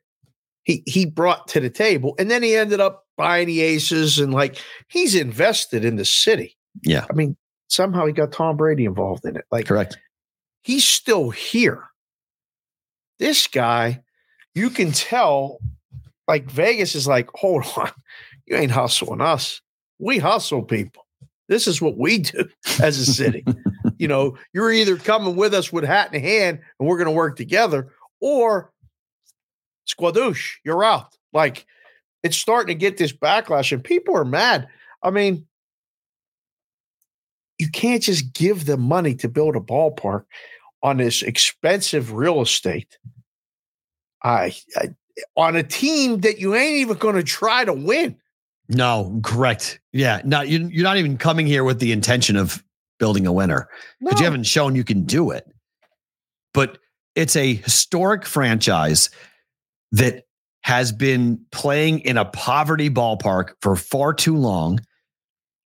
He 0.63 0.81
he 0.87 1.05
brought 1.05 1.47
to 1.49 1.59
the 1.59 1.69
table, 1.69 2.15
and 2.17 2.29
then 2.31 2.41
he 2.41 2.55
ended 2.55 2.79
up 2.79 3.05
buying 3.17 3.45
the 3.45 3.61
aces 3.61 4.17
and 4.17 4.33
like 4.33 4.57
he's 4.87 5.13
invested 5.13 5.85
in 5.85 5.95
the 5.95 6.05
city. 6.05 6.57
Yeah. 6.83 7.05
I 7.07 7.13
mean, 7.13 7.37
somehow 7.67 8.07
he 8.07 8.13
got 8.13 8.31
Tom 8.31 8.57
Brady 8.57 8.85
involved 8.85 9.25
in 9.25 9.35
it. 9.35 9.45
Like 9.51 9.67
Correct. 9.67 9.95
he's 10.63 10.87
still 10.87 11.29
here. 11.29 11.83
This 13.19 13.45
guy, 13.47 14.01
you 14.55 14.69
can 14.69 14.91
tell, 14.91 15.59
like 16.29 16.45
Vegas 16.51 16.93
is 16.93 17.07
like, 17.07 17.27
hold 17.33 17.65
on, 17.77 17.91
you 18.45 18.55
ain't 18.55 18.71
hustling 18.71 19.19
us. 19.19 19.61
We 19.97 20.19
hustle 20.19 20.61
people. 20.61 21.07
This 21.47 21.65
is 21.65 21.81
what 21.81 21.97
we 21.97 22.19
do 22.19 22.47
as 22.81 22.99
a 22.99 23.05
city. 23.05 23.43
you 23.97 24.07
know, 24.07 24.37
you're 24.53 24.71
either 24.71 24.95
coming 24.97 25.35
with 25.35 25.55
us 25.55 25.73
with 25.73 25.83
hat 25.83 26.13
in 26.13 26.21
hand 26.21 26.59
and 26.79 26.87
we're 26.87 26.97
going 26.97 27.07
to 27.07 27.11
work 27.11 27.35
together, 27.35 27.91
or 28.21 28.71
squadoosh, 29.89 30.57
you're 30.63 30.83
out. 30.83 31.17
Like 31.33 31.65
it's 32.21 32.37
starting 32.37 32.75
to 32.75 32.79
get 32.79 32.97
this 32.97 33.11
backlash, 33.11 33.71
and 33.71 33.83
people 33.83 34.15
are 34.15 34.23
mad. 34.25 34.67
I 35.01 35.09
mean, 35.09 35.47
you 37.57 37.69
can't 37.71 38.03
just 38.03 38.33
give 38.33 38.67
them 38.67 38.81
money 38.81 39.15
to 39.15 39.27
build 39.27 39.55
a 39.55 39.61
ballpark 39.61 40.25
on 40.83 40.97
this 40.97 41.23
expensive 41.23 42.13
real 42.13 42.41
estate. 42.41 42.99
I, 44.23 44.53
I 44.75 44.89
on 45.35 45.55
a 45.55 45.63
team 45.63 46.21
that 46.21 46.39
you 46.39 46.55
ain't 46.55 46.77
even 46.77 46.97
going 46.97 47.15
to 47.15 47.23
try 47.23 47.65
to 47.65 47.73
win. 47.73 48.15
No, 48.69 49.19
correct. 49.23 49.79
Yeah. 49.91 50.21
No, 50.23 50.41
you, 50.41 50.67
you're 50.67 50.83
not 50.83 50.97
even 50.97 51.17
coming 51.17 51.47
here 51.47 51.63
with 51.63 51.79
the 51.79 51.91
intention 51.91 52.35
of 52.35 52.63
building 52.99 53.25
a 53.25 53.31
winner 53.31 53.67
because 53.99 54.19
you 54.19 54.25
haven't 54.25 54.43
shown 54.43 54.75
you 54.75 54.83
can 54.83 55.03
do 55.03 55.31
it. 55.31 55.47
But 56.53 56.77
it's 57.15 57.35
a 57.35 57.55
historic 57.55 58.25
franchise 58.25 59.09
that 59.91 60.23
has 60.61 60.91
been 60.91 61.43
playing 61.51 61.99
in 61.99 62.17
a 62.17 62.25
poverty 62.25 62.89
ballpark 62.89 63.53
for 63.61 63.75
far 63.75 64.13
too 64.13 64.35
long. 64.35 64.79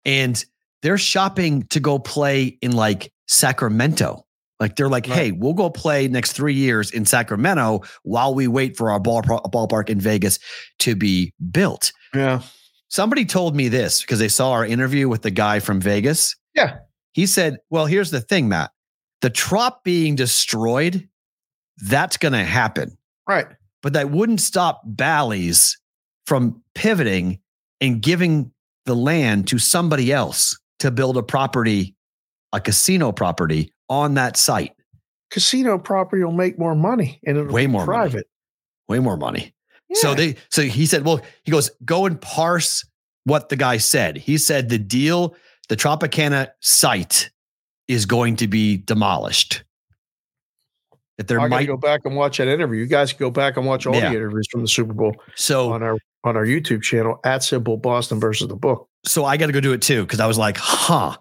And 0.04 0.44
they're 0.82 0.98
shopping 0.98 1.64
to 1.68 1.80
go 1.80 2.00
play 2.00 2.58
in 2.62 2.74
like 2.74 3.14
Sacramento. 3.28 4.26
Like 4.60 4.76
they're 4.76 4.90
like, 4.90 5.07
Right. 5.07 5.15
hey, 5.15 5.31
we'll 5.31 5.53
go 5.53 5.69
play 5.69 6.07
next 6.07 6.34
three 6.34 6.53
years 6.53 6.91
in 6.91 7.06
Sacramento 7.06 7.81
while 8.03 8.36
we 8.36 8.48
wait 8.48 8.76
for 8.76 8.91
our 8.91 8.99
ball, 8.99 9.22
ballpark 9.23 9.90
in 9.90 9.99
Vegas 9.99 10.40
to 10.80 10.95
be 10.95 11.34
built. 11.52 11.91
Yeah. 12.14 12.41
Somebody 12.90 13.23
told 13.26 13.56
me 13.56 13.68
this 13.69 14.02
because 14.02 14.19
they 14.19 14.27
saw 14.27 14.52
our 14.52 14.65
interview 14.65 15.07
with 15.07 15.22
the 15.22 15.31
guy 15.31 15.60
from 15.60 15.80
Vegas. 15.80 16.36
Yeah. 16.56 16.80
He 17.14 17.26
said, 17.26 17.57
Well, 17.69 17.86
here's 17.86 18.11
the 18.11 18.22
thing, 18.22 18.49
Matt. 18.49 18.72
The 19.22 19.30
trop 19.30 19.84
being 19.84 20.15
destroyed, 20.15 21.07
that's 21.77 22.18
going 22.18 22.34
to 22.34 22.44
happen. 22.44 22.98
Right. 23.27 23.48
But 23.81 23.94
that 23.94 24.10
wouldn't 24.10 24.41
stop 24.41 24.81
Bally's 24.86 25.77
from 26.26 26.61
pivoting 26.76 27.40
and 27.80 28.02
giving 28.02 28.52
the 28.86 28.95
land 28.95 29.48
to 29.49 29.60
somebody 29.60 30.11
else 30.11 30.57
to 30.80 30.91
build 30.91 31.15
a 31.18 31.23
property, 31.23 31.95
a 32.53 32.60
casino 32.60 33.11
property 33.11 33.72
on 33.90 34.14
that 34.16 34.38
site. 34.38 34.74
Casino 35.32 35.78
property 35.78 36.24
will 36.24 36.32
make 36.32 36.57
more 36.57 36.76
money 36.76 37.20
and 37.26 37.38
it'll 37.38 37.52
Way 37.53 37.66
be 37.66 37.72
more 37.72 37.86
money. 37.86 37.98
private. 38.10 38.28
Way 38.88 38.99
more 38.99 39.18
money. 39.18 39.53
So 39.94 40.14
they 40.14 40.36
so 40.49 40.61
he 40.61 40.86
said, 40.86 41.03
well, 41.06 41.22
he 41.44 41.52
goes, 41.52 41.72
go 41.84 42.06
and 42.06 42.20
parse 42.22 42.86
what 43.24 43.49
the 43.49 43.56
guy 43.56 43.78
said. 43.78 44.18
He 44.18 44.38
said 44.38 44.70
the 44.70 44.78
deal, 44.78 45.36
the 45.68 45.76
Tropicana 45.76 46.49
site 46.61 47.30
is 47.88 48.06
going 48.06 48.36
to 48.38 48.48
be 48.48 48.78
demolished. 48.78 49.64
That 51.18 51.28
there 51.28 51.40
I 51.40 51.48
might 51.48 51.66
go 51.66 51.76
back 51.76 52.02
and 52.06 52.16
watch 52.16 52.38
that 52.38 52.48
interview. 52.48 52.80
You 52.80 52.86
guys 52.86 53.11
can 53.11 53.20
go 53.20 53.32
back 53.32 53.57
and 53.57 53.66
watch 53.66 53.86
all 53.86 53.94
Yeah. 53.95 54.10
the 54.10 54.16
interviews 54.16 54.48
from 54.52 54.61
the 54.61 54.68
Super 54.68 54.94
Bowl 54.94 55.16
so 55.36 55.74
on 55.74 55.84
our 55.84 55.98
on 56.24 56.38
our 56.38 56.45
YouTube 56.45 56.82
channel 56.82 57.20
at 57.24 57.44
Simple 57.44 57.78
Boston 57.78 58.20
versus 58.20 58.48
the 58.48 58.56
book. 58.56 58.88
so 59.06 59.26
I 59.26 59.38
got 59.38 59.48
to 59.48 59.52
go 59.53 59.60
do 59.60 59.74
it 59.74 59.82
too 59.82 60.03
because 60.03 60.20
I 60.20 60.28
was 60.28 60.38
like, 60.38 60.57
huh. 60.57 61.16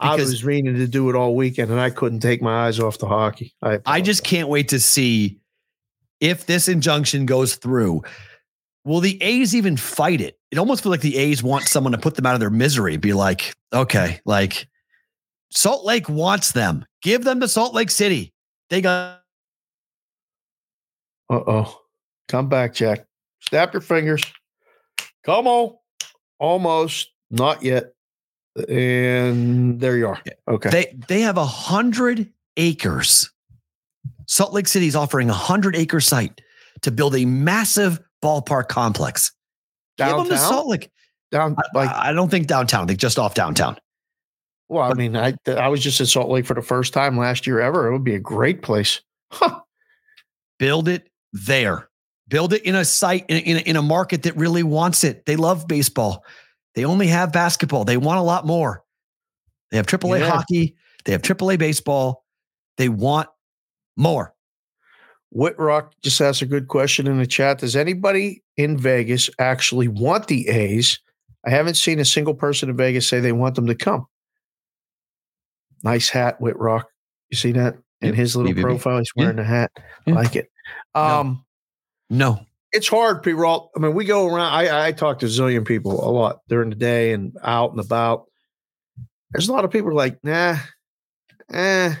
I 0.00 0.16
was 0.16 0.44
meaning 0.44 0.76
to 0.76 0.86
do 0.86 1.10
it 1.10 1.16
all 1.16 1.34
weekend 1.34 1.70
and 1.70 1.80
I 1.80 1.90
couldn't 1.90 2.20
take 2.20 2.40
my 2.40 2.66
eyes 2.66 2.78
off 2.78 2.98
the 2.98 3.08
hockey. 3.08 3.54
I, 3.62 3.80
I 3.84 4.00
just 4.00 4.22
can't 4.22 4.48
wait 4.48 4.68
to 4.68 4.78
see 4.78 5.38
if 6.20 6.46
this 6.46 6.68
injunction 6.68 7.26
goes 7.26 7.56
through. 7.56 8.02
Will 8.84 9.00
the 9.00 9.20
A's 9.22 9.54
even 9.54 9.76
fight 9.76 10.20
it? 10.20 10.38
It 10.50 10.58
almost 10.58 10.82
feels 10.82 10.92
like 10.92 11.00
the 11.00 11.16
A's 11.18 11.42
want 11.42 11.64
someone 11.64 11.92
to 11.92 11.98
put 11.98 12.14
them 12.14 12.26
out 12.26 12.34
of 12.34 12.40
their 12.40 12.50
misery. 12.50 12.96
Be 12.96 13.12
like, 13.12 13.54
okay, 13.72 14.20
like 14.24 14.68
Salt 15.50 15.84
Lake 15.84 16.08
wants 16.08 16.52
them. 16.52 16.84
Give 17.02 17.24
them 17.24 17.40
to 17.40 17.48
Salt 17.48 17.74
Lake 17.74 17.90
City. 17.90 18.32
They 18.70 18.80
got 18.80 19.22
Uh 21.30 21.40
oh. 21.46 21.80
Come 22.28 22.48
back, 22.48 22.74
Jack. 22.74 23.06
Snap 23.40 23.72
your 23.72 23.80
fingers. 23.80 24.22
Come 25.24 25.46
on. 25.46 25.76
Almost. 26.38 27.10
Not 27.30 27.62
yet. 27.62 27.92
And 28.68 29.80
there 29.80 29.96
you 29.96 30.08
are. 30.08 30.20
Okay. 30.48 30.70
they 30.70 30.96
they 31.08 31.20
have 31.20 31.36
a 31.36 31.46
hundred 31.46 32.32
acres 32.56 33.30
Salt 34.28 34.52
Lake 34.52 34.68
City 34.68 34.86
is 34.86 34.94
offering 34.94 35.30
a 35.30 35.34
hundred 35.34 35.74
acre 35.74 36.00
site 36.00 36.42
to 36.82 36.90
build 36.90 37.16
a 37.16 37.24
massive 37.24 37.98
ballpark 38.22 38.68
complex. 38.68 39.32
Give 39.96 40.08
them 40.08 40.24
to 40.24 40.30
Downtown? 40.30 40.48
Salt 40.48 40.66
Lake. 40.68 40.90
Down 41.32 41.56
like 41.74 41.90
I 41.90 42.10
I 42.10 42.12
don't 42.12 42.30
think 42.30 42.46
downtown. 42.46 42.84
I 42.84 42.86
think 42.86 43.00
just 43.00 43.18
off 43.18 43.34
downtown. 43.34 43.76
well, 44.68 44.90
I 44.90 44.94
mean, 44.94 45.16
I 45.16 45.34
I 45.46 45.68
was 45.68 45.82
just 45.82 46.00
in 46.00 46.06
Salt 46.06 46.30
Lake 46.30 46.46
for 46.46 46.54
the 46.54 46.62
first 46.62 46.92
time 46.92 47.18
last 47.18 47.46
year 47.46 47.60
ever. 47.60 47.88
It 47.88 47.92
would 47.92 48.04
be 48.04 48.14
a 48.14 48.20
great 48.20 48.62
place. 48.62 49.00
Huh. 49.30 49.60
Build 50.58 50.88
it 50.88 51.08
there. 51.32 51.88
Build 52.28 52.52
it 52.52 52.62
in 52.62 52.74
a 52.74 52.84
site 52.84 53.24
in, 53.28 53.38
in, 53.38 53.56
in 53.58 53.76
a 53.76 53.82
market 53.82 54.22
that 54.24 54.36
really 54.36 54.62
wants 54.62 55.04
it. 55.04 55.26
They 55.26 55.36
love 55.36 55.66
baseball. 55.68 56.24
They 56.78 56.84
only 56.84 57.08
have 57.08 57.32
basketball. 57.32 57.84
They 57.84 57.96
want 57.96 58.20
a 58.20 58.22
lot 58.22 58.46
more. 58.46 58.84
They 59.72 59.78
have 59.78 59.86
AAA 59.88 60.20
Yeah. 60.20 60.30
hockey. 60.30 60.76
They 61.04 61.10
have 61.10 61.22
AAA 61.22 61.56
baseball. 61.56 62.24
They 62.76 62.88
want 62.88 63.28
more. 63.96 64.32
Whitrock 65.34 65.90
just 66.04 66.20
asked 66.20 66.40
a 66.40 66.46
good 66.46 66.68
question 66.68 67.08
in 67.08 67.18
the 67.18 67.26
chat. 67.26 67.58
Does 67.58 67.74
anybody 67.74 68.44
in 68.56 68.78
Vegas 68.78 69.28
actually 69.40 69.88
want 69.88 70.28
the 70.28 70.48
A's? 70.48 71.00
I 71.44 71.50
haven't 71.50 71.74
seen 71.74 71.98
a 71.98 72.04
single 72.04 72.34
person 72.34 72.70
in 72.70 72.76
Vegas 72.76 73.08
say 73.08 73.18
they 73.18 73.32
want 73.32 73.56
them 73.56 73.66
to 73.66 73.74
come. 73.74 74.06
Nice 75.82 76.08
hat, 76.08 76.38
Whitrock. 76.40 76.84
You 77.30 77.36
see 77.36 77.50
that 77.52 77.74
in 78.02 78.14
his 78.14 78.36
little 78.36 78.54
profile? 78.54 78.98
He's 78.98 79.10
wearing 79.16 79.40
a 79.40 79.44
hat. 79.44 79.72
Yeah. 80.06 80.14
Like 80.14 80.36
it. 80.36 80.48
No. 80.94 81.00
Um, 81.02 81.44
No. 82.08 82.46
It's 82.78 82.88
hard, 82.88 83.22
P. 83.22 83.32
Roll. 83.32 83.70
I 83.76 83.80
mean, 83.80 83.94
we 83.94 84.04
go 84.04 84.26
around. 84.26 84.52
I, 84.52 84.86
I 84.86 84.92
talk 84.92 85.18
to 85.18 85.26
a 85.26 85.28
zillion 85.28 85.66
people 85.66 85.92
a 85.92 86.10
lot 86.10 86.40
during 86.48 86.70
the 86.70 86.76
day 86.76 87.12
and 87.12 87.36
out 87.42 87.72
and 87.72 87.80
about. 87.80 88.24
There's 89.32 89.48
a 89.48 89.52
lot 89.52 89.64
of 89.64 89.70
people 89.70 89.94
like, 89.94 90.18
nah, 90.24 90.56
eh. 91.52 91.94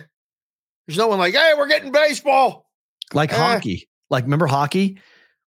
There's 0.86 0.96
no 0.96 1.08
one 1.08 1.18
like, 1.18 1.34
hey, 1.34 1.52
we're 1.58 1.68
getting 1.68 1.92
baseball. 1.92 2.66
Like 3.12 3.32
Eh. 3.32 3.36
hockey. 3.36 3.88
Like, 4.08 4.24
remember 4.24 4.46
hockey? 4.46 4.98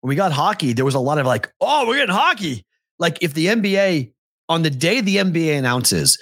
When 0.00 0.08
we 0.08 0.14
got 0.16 0.32
hockey, 0.32 0.72
there 0.72 0.84
was 0.84 0.94
a 0.94 1.00
lot 1.00 1.18
of 1.18 1.26
like, 1.26 1.52
oh, 1.60 1.86
we're 1.86 1.96
getting 1.96 2.14
hockey. 2.14 2.64
Like, 2.98 3.18
if 3.22 3.34
the 3.34 3.46
NBA, 3.46 4.12
on 4.48 4.62
the 4.62 4.70
day 4.70 5.00
the 5.02 5.16
NBA 5.16 5.58
announces 5.58 6.18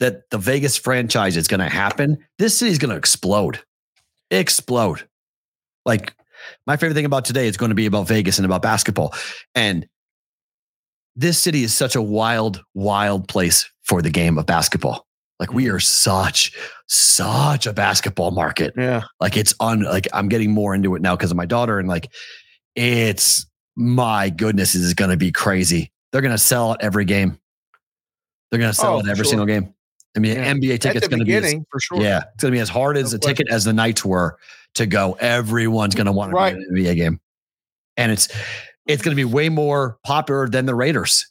that 0.00 0.28
the 0.30 0.38
Vegas 0.38 0.76
franchise 0.76 1.36
is 1.36 1.46
going 1.46 1.60
to 1.60 1.68
happen, 1.68 2.18
this 2.38 2.58
city's 2.58 2.78
going 2.78 2.90
to 2.90 2.96
explode. 2.96 3.60
Explode. 4.30 5.06
Like, 5.84 6.14
my 6.66 6.76
favorite 6.76 6.94
thing 6.94 7.04
about 7.04 7.24
today 7.24 7.46
is 7.48 7.56
going 7.56 7.70
to 7.70 7.74
be 7.74 7.86
about 7.86 8.08
Vegas 8.08 8.38
and 8.38 8.44
about 8.46 8.62
basketball. 8.62 9.14
And 9.54 9.86
this 11.14 11.38
city 11.38 11.62
is 11.64 11.74
such 11.74 11.96
a 11.96 12.02
wild, 12.02 12.62
wild 12.74 13.28
place 13.28 13.70
for 13.82 14.02
the 14.02 14.10
game 14.10 14.38
of 14.38 14.46
basketball. 14.46 15.06
Like, 15.38 15.52
we 15.52 15.68
are 15.68 15.80
such, 15.80 16.52
such 16.88 17.66
a 17.66 17.72
basketball 17.72 18.30
market. 18.30 18.74
Yeah. 18.76 19.02
Like 19.20 19.36
it's 19.36 19.54
on 19.60 19.82
like 19.82 20.08
I'm 20.12 20.28
getting 20.28 20.50
more 20.50 20.74
into 20.74 20.94
it 20.94 21.02
now 21.02 21.14
because 21.16 21.30
of 21.30 21.36
my 21.36 21.46
daughter 21.46 21.78
and 21.78 21.88
like 21.88 22.10
it's 22.74 23.46
my 23.76 24.30
goodness, 24.30 24.72
this 24.72 24.82
is 24.82 24.94
gonna 24.94 25.16
be 25.16 25.30
crazy. 25.32 25.92
They're 26.12 26.22
gonna 26.22 26.38
sell 26.38 26.70
out 26.70 26.78
every 26.82 27.04
game. 27.04 27.38
They're 28.50 28.60
gonna 28.60 28.72
sell 28.72 28.94
Oh, 28.94 28.98
out 28.98 29.08
every 29.08 29.16
sure. 29.24 29.30
single 29.30 29.46
game. 29.46 29.74
I 30.16 30.20
mean, 30.20 30.36
Yeah. 30.36 30.54
NBA 30.54 30.78
tickets 30.80 31.08
gonna 31.08 31.24
be 31.26 31.34
as, 31.34 31.54
for 31.70 31.80
sure. 31.80 32.00
yeah, 32.00 32.24
it's 32.34 32.42
gonna 32.42 32.52
be 32.52 32.60
as 32.60 32.70
hard 32.70 32.96
as 32.96 33.12
No 33.12 33.16
a 33.16 33.20
ticket 33.20 33.48
as 33.50 33.64
the 33.64 33.72
nights 33.74 34.04
were 34.04 34.38
to 34.76 34.86
go. 34.86 35.12
Everyone's 35.20 35.94
gonna 35.94 36.12
want 36.12 36.30
to 36.30 36.34
Right. 36.36 36.54
be 36.54 36.62
at 36.62 36.68
an 36.68 36.76
NBA 36.76 36.96
game, 36.96 37.20
and 37.96 38.12
it's 38.12 38.28
it's 38.86 39.02
gonna 39.02 39.16
be 39.16 39.24
way 39.24 39.48
more 39.48 39.98
popular 40.04 40.48
than 40.48 40.66
the 40.66 40.74
Raiders. 40.74 41.26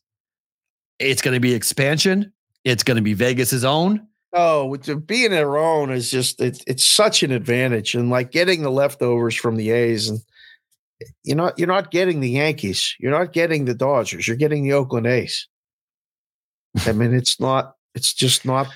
It's 0.99 1.21
gonna 1.21 1.39
be 1.39 1.53
expansion. 1.53 2.31
It's 2.63 2.83
gonna 2.83 3.01
be 3.01 3.13
Vegas's 3.13 3.63
own. 3.65 4.07
Oh, 4.33 4.75
being 5.05 5.31
their 5.31 5.57
own 5.57 5.91
is 5.91 6.11
just 6.11 6.41
it's 6.41 6.61
it's 6.67 6.83
such 6.83 7.23
an 7.23 7.31
advantage, 7.31 7.95
and 7.95 8.09
like 8.09 8.31
getting 8.31 8.61
the 8.63 8.71
leftovers 8.71 9.35
from 9.35 9.55
the 9.55 9.71
A's, 9.71 10.09
and 10.09 10.19
you're 11.23 11.37
not 11.37 11.57
you're 11.57 11.67
not 11.67 11.91
getting 11.91 12.19
the 12.19 12.29
Yankees, 12.31 12.95
you're 12.99 13.11
not 13.11 13.31
getting 13.33 13.65
the 13.65 13.73
Dodgers, 13.73 14.27
you're 14.27 14.35
getting 14.37 14.63
the 14.63 14.73
Oakland 14.73 15.07
A's. 15.07 15.47
I 16.85 16.91
mean, 16.91 17.13
it's 17.13 17.39
not. 17.39 17.75
It's 17.93 18.13
just 18.13 18.43
not. 18.45 18.67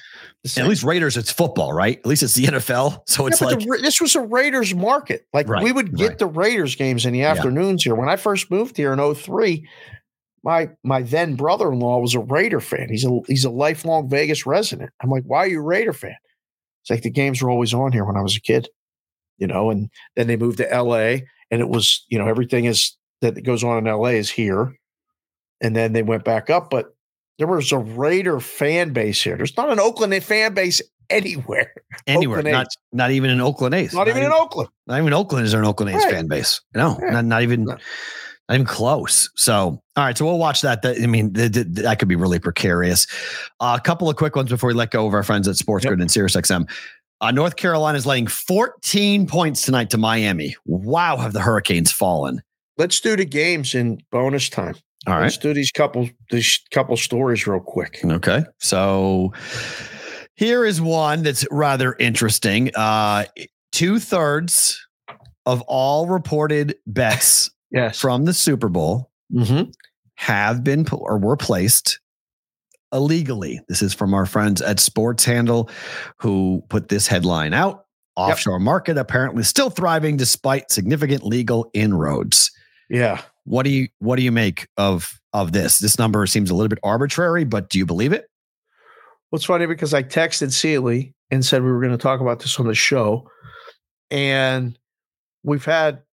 At 0.57 0.67
least 0.67 0.83
Raiders, 0.83 1.17
it's 1.17 1.31
football, 1.31 1.73
right? 1.73 1.97
At 1.97 2.05
least 2.05 2.23
it's 2.23 2.35
the 2.35 2.43
NFL. 2.45 3.01
So 3.07 3.27
it's 3.27 3.39
but 3.39 3.57
like 3.57 3.59
the 3.59 3.79
this 3.81 3.99
was 3.99 4.15
a 4.15 4.21
Raiders 4.21 4.73
market. 4.73 5.25
Like 5.33 5.49
Right, 5.49 5.63
we 5.63 5.71
would 5.73 5.95
get 5.97 6.09
right. 6.09 6.17
the 6.17 6.27
Raiders 6.27 6.75
games 6.75 7.05
in 7.05 7.11
the 7.11 7.23
afternoons 7.23 7.83
here. 7.83 7.93
When 7.95 8.07
I 8.07 8.15
first 8.15 8.49
moved 8.49 8.77
here 8.77 8.93
in 8.93 9.15
03, 9.15 9.67
my 10.43 10.69
my 10.83 11.01
then 11.01 11.35
brother-in-law 11.35 11.99
was 11.99 12.15
a 12.15 12.19
Raider 12.19 12.61
fan. 12.61 12.87
He's 12.89 13.03
a 13.03 13.19
he's 13.27 13.43
a 13.43 13.49
lifelong 13.49 14.09
Vegas 14.09 14.45
resident. 14.45 14.91
I'm 15.01 15.09
like, 15.09 15.23
why 15.25 15.39
are 15.39 15.47
you 15.47 15.59
a 15.59 15.63
Raider 15.63 15.93
fan? 15.93 16.15
It's 16.81 16.89
like 16.89 17.01
the 17.01 17.09
games 17.09 17.41
were 17.41 17.49
always 17.49 17.73
on 17.73 17.91
here 17.91 18.05
when 18.05 18.15
I 18.15 18.21
was 18.21 18.37
a 18.37 18.41
kid, 18.41 18.69
you 19.37 19.47
know. 19.47 19.69
And 19.69 19.89
then 20.15 20.27
they 20.27 20.37
moved 20.37 20.59
to 20.59 20.81
LA, 20.81 21.17
and 21.51 21.59
it 21.59 21.67
was 21.67 22.05
you 22.07 22.17
know 22.17 22.27
everything 22.27 22.63
is 22.63 22.95
that 23.19 23.43
goes 23.43 23.63
on 23.63 23.85
in 23.85 23.93
LA 23.93 24.11
is 24.11 24.29
here, 24.29 24.73
and 25.59 25.75
then 25.75 25.91
they 25.91 26.03
went 26.03 26.23
back 26.23 26.49
up, 26.49 26.69
but. 26.69 26.95
There 27.39 27.47
was 27.47 27.71
a 27.71 27.77
Raider 27.79 28.39
fan 28.39 28.93
base 28.93 29.23
here. 29.23 29.35
There's 29.37 29.57
not 29.57 29.69
an 29.71 29.79
Oakland 29.79 30.23
fan 30.23 30.53
base 30.53 30.81
anywhere. 31.09 31.73
anywhere, 32.07 32.39
Oakland 32.39 32.53
not 32.53 32.65
A's. 32.67 32.77
not 32.91 33.11
even 33.11 33.29
in 33.31 33.41
Oakland 33.41 33.73
A's. 33.73 33.93
Not 33.93 34.07
even 34.07 34.21
in 34.23 34.31
Oakland. 34.31 34.69
not 34.85 34.99
even 34.99 35.13
Oakland 35.13 35.45
is 35.45 35.51
there 35.53 35.61
an 35.61 35.67
Oakland 35.67 35.95
A's 35.95 36.03
Right. 36.03 36.13
fan 36.13 36.27
base. 36.27 36.61
No, 36.75 36.99
Yeah. 37.01 37.09
not, 37.11 37.25
not 37.25 37.41
even 37.43 37.63
No. 37.63 37.71
not 37.73 37.81
even 38.55 38.65
close. 38.65 39.29
So, 39.35 39.81
all 39.95 40.03
right, 40.03 40.17
so 40.17 40.25
we'll 40.25 40.37
watch 40.37 40.61
that. 40.61 40.81
That- 40.81 41.01
I 41.01 41.07
mean, 41.07 41.33
th- 41.33 41.51
th- 41.53 41.67
that 41.69 41.97
could 41.99 42.07
be 42.09 42.15
really 42.15 42.39
precarious. 42.39 43.07
Uh, 43.59 43.77
a 43.79 43.81
couple 43.81 44.09
of 44.09 44.15
quick 44.17 44.35
ones 44.35 44.49
before 44.49 44.67
we 44.67 44.73
let 44.73 44.91
go 44.91 45.07
of 45.07 45.13
our 45.13 45.23
friends 45.23 45.47
at 45.47 45.55
Sports 45.55 45.85
Yep. 45.85 45.91
Grid 45.91 46.01
and 46.01 46.09
SiriusXM. 46.09 46.69
Uh, 47.21 47.31
North 47.31 47.55
Carolina 47.57 47.97
is 47.97 48.05
laying 48.05 48.27
14 48.27 49.27
points 49.27 49.61
tonight 49.61 49.89
to 49.91 49.97
Miami. 49.97 50.55
Wow, 50.65 51.17
have 51.17 51.33
the 51.33 51.41
Hurricanes 51.41 51.91
fallen? 51.91 52.41
Let's 52.77 52.99
do 53.01 53.15
the 53.17 53.25
games 53.25 53.75
in 53.75 53.99
bonus 54.11 54.47
time. 54.49 54.75
All 55.09 55.15
right. 55.15 55.23
Let's 55.23 55.37
do 55.37 55.53
these 55.53 55.71
couple 55.71 56.09
these 56.31 56.59
couple 56.71 56.95
stories 56.97 57.47
real 57.47 57.59
quick. 57.59 57.99
Okay. 58.03 58.43
So 58.59 59.33
here 60.35 60.65
is 60.65 60.79
one 60.81 61.23
that's 61.23 61.45
rather 61.51 61.95
interesting. 61.99 62.71
Uh, 62.75 63.25
Two 63.71 63.99
thirds 63.99 64.83
of 65.45 65.61
all 65.67 66.07
reported 66.07 66.75
bets 66.87 67.49
Yes. 67.71 67.99
from 67.99 68.25
the 68.25 68.33
Super 68.33 68.67
Bowl 68.69 69.11
Mm-hmm. 69.31 69.69
have 70.15 70.63
been 70.63 70.87
or 70.91 71.19
were 71.19 71.37
placed 71.37 71.99
illegally. 72.91 73.59
This 73.69 73.83
is 73.83 73.93
from 73.93 74.15
our 74.15 74.25
friends 74.25 74.59
at 74.61 74.79
Sports 74.79 75.23
Handle 75.23 75.69
who 76.17 76.63
put 76.69 76.89
this 76.89 77.07
headline 77.07 77.53
out. 77.53 77.85
Offshore 78.15 78.59
market 78.59 78.97
apparently 78.97 79.43
still 79.43 79.69
thriving 79.69 80.17
despite 80.17 80.71
significant 80.71 81.23
legal 81.23 81.69
inroads. 81.75 82.51
Yeah. 82.89 83.21
What 83.49 83.63
do 83.63 83.71
you 83.71 83.87
what 83.97 84.17
do 84.17 84.21
you 84.21 84.31
make 84.31 84.67
of 84.77 85.19
of 85.33 85.53
this? 85.53 85.79
This 85.79 85.97
number 85.97 86.23
seems 86.27 86.51
a 86.51 86.55
little 86.55 86.69
bit 86.69 86.77
arbitrary, 86.83 87.45
but 87.45 87.69
do 87.69 87.79
you 87.79 87.85
believe 87.85 88.13
it? 88.13 88.29
Well, 89.31 89.37
it's 89.37 89.45
funny 89.45 89.65
because 89.65 89.91
I 89.91 90.03
texted 90.03 90.51
Sealy 90.51 91.15
and 91.31 91.43
said 91.43 91.63
we 91.63 91.71
were 91.71 91.79
going 91.79 91.91
to 91.91 91.97
talk 91.97 92.21
about 92.21 92.39
this 92.41 92.59
on 92.59 92.67
the 92.67 92.75
show. 92.75 93.27
And 94.11 94.77
we've 95.43 95.65
had 95.65 96.03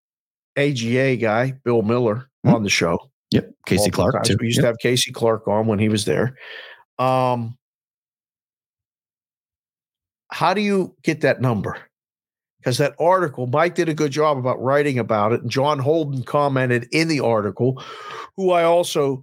AGA 0.57 1.17
guy, 1.19 1.53
Bill 1.63 1.83
Miller, 1.83 2.31
Hmm. 2.43 2.55
on 2.55 2.63
the 2.63 2.71
show. 2.71 3.11
Yep. 3.33 3.51
Casey 3.67 3.91
Clark. 3.91 4.15
times. 4.15 4.29
Too. 4.29 4.37
We 4.41 4.47
used 4.47 4.57
Yep. 4.57 4.63
to 4.63 4.67
have 4.69 4.79
Casey 4.79 5.13
Clark 5.13 5.47
on 5.47 5.67
when 5.67 5.79
he 5.79 5.91
was 5.91 6.07
there. 6.07 6.37
Um, 6.99 7.59
how 10.31 10.55
do 10.55 10.63
you 10.63 10.95
get 11.03 11.21
that 11.21 11.41
number? 11.43 11.77
Because 12.67 12.79
that 12.79 12.97
article, 12.99 13.47
Mike 13.47 13.77
did 13.77 13.89
a 13.89 13.95
good 13.95 14.11
job 14.11 14.37
about 14.37 14.61
writing 14.61 14.99
about 14.99 15.33
it, 15.33 15.41
and 15.41 15.49
John 15.49 15.79
Holden 15.79 16.25
commented 16.25 16.89
in 16.91 17.07
the 17.07 17.21
article, 17.21 17.81
who 18.37 18.51
I 18.51 18.65
also 18.65 19.23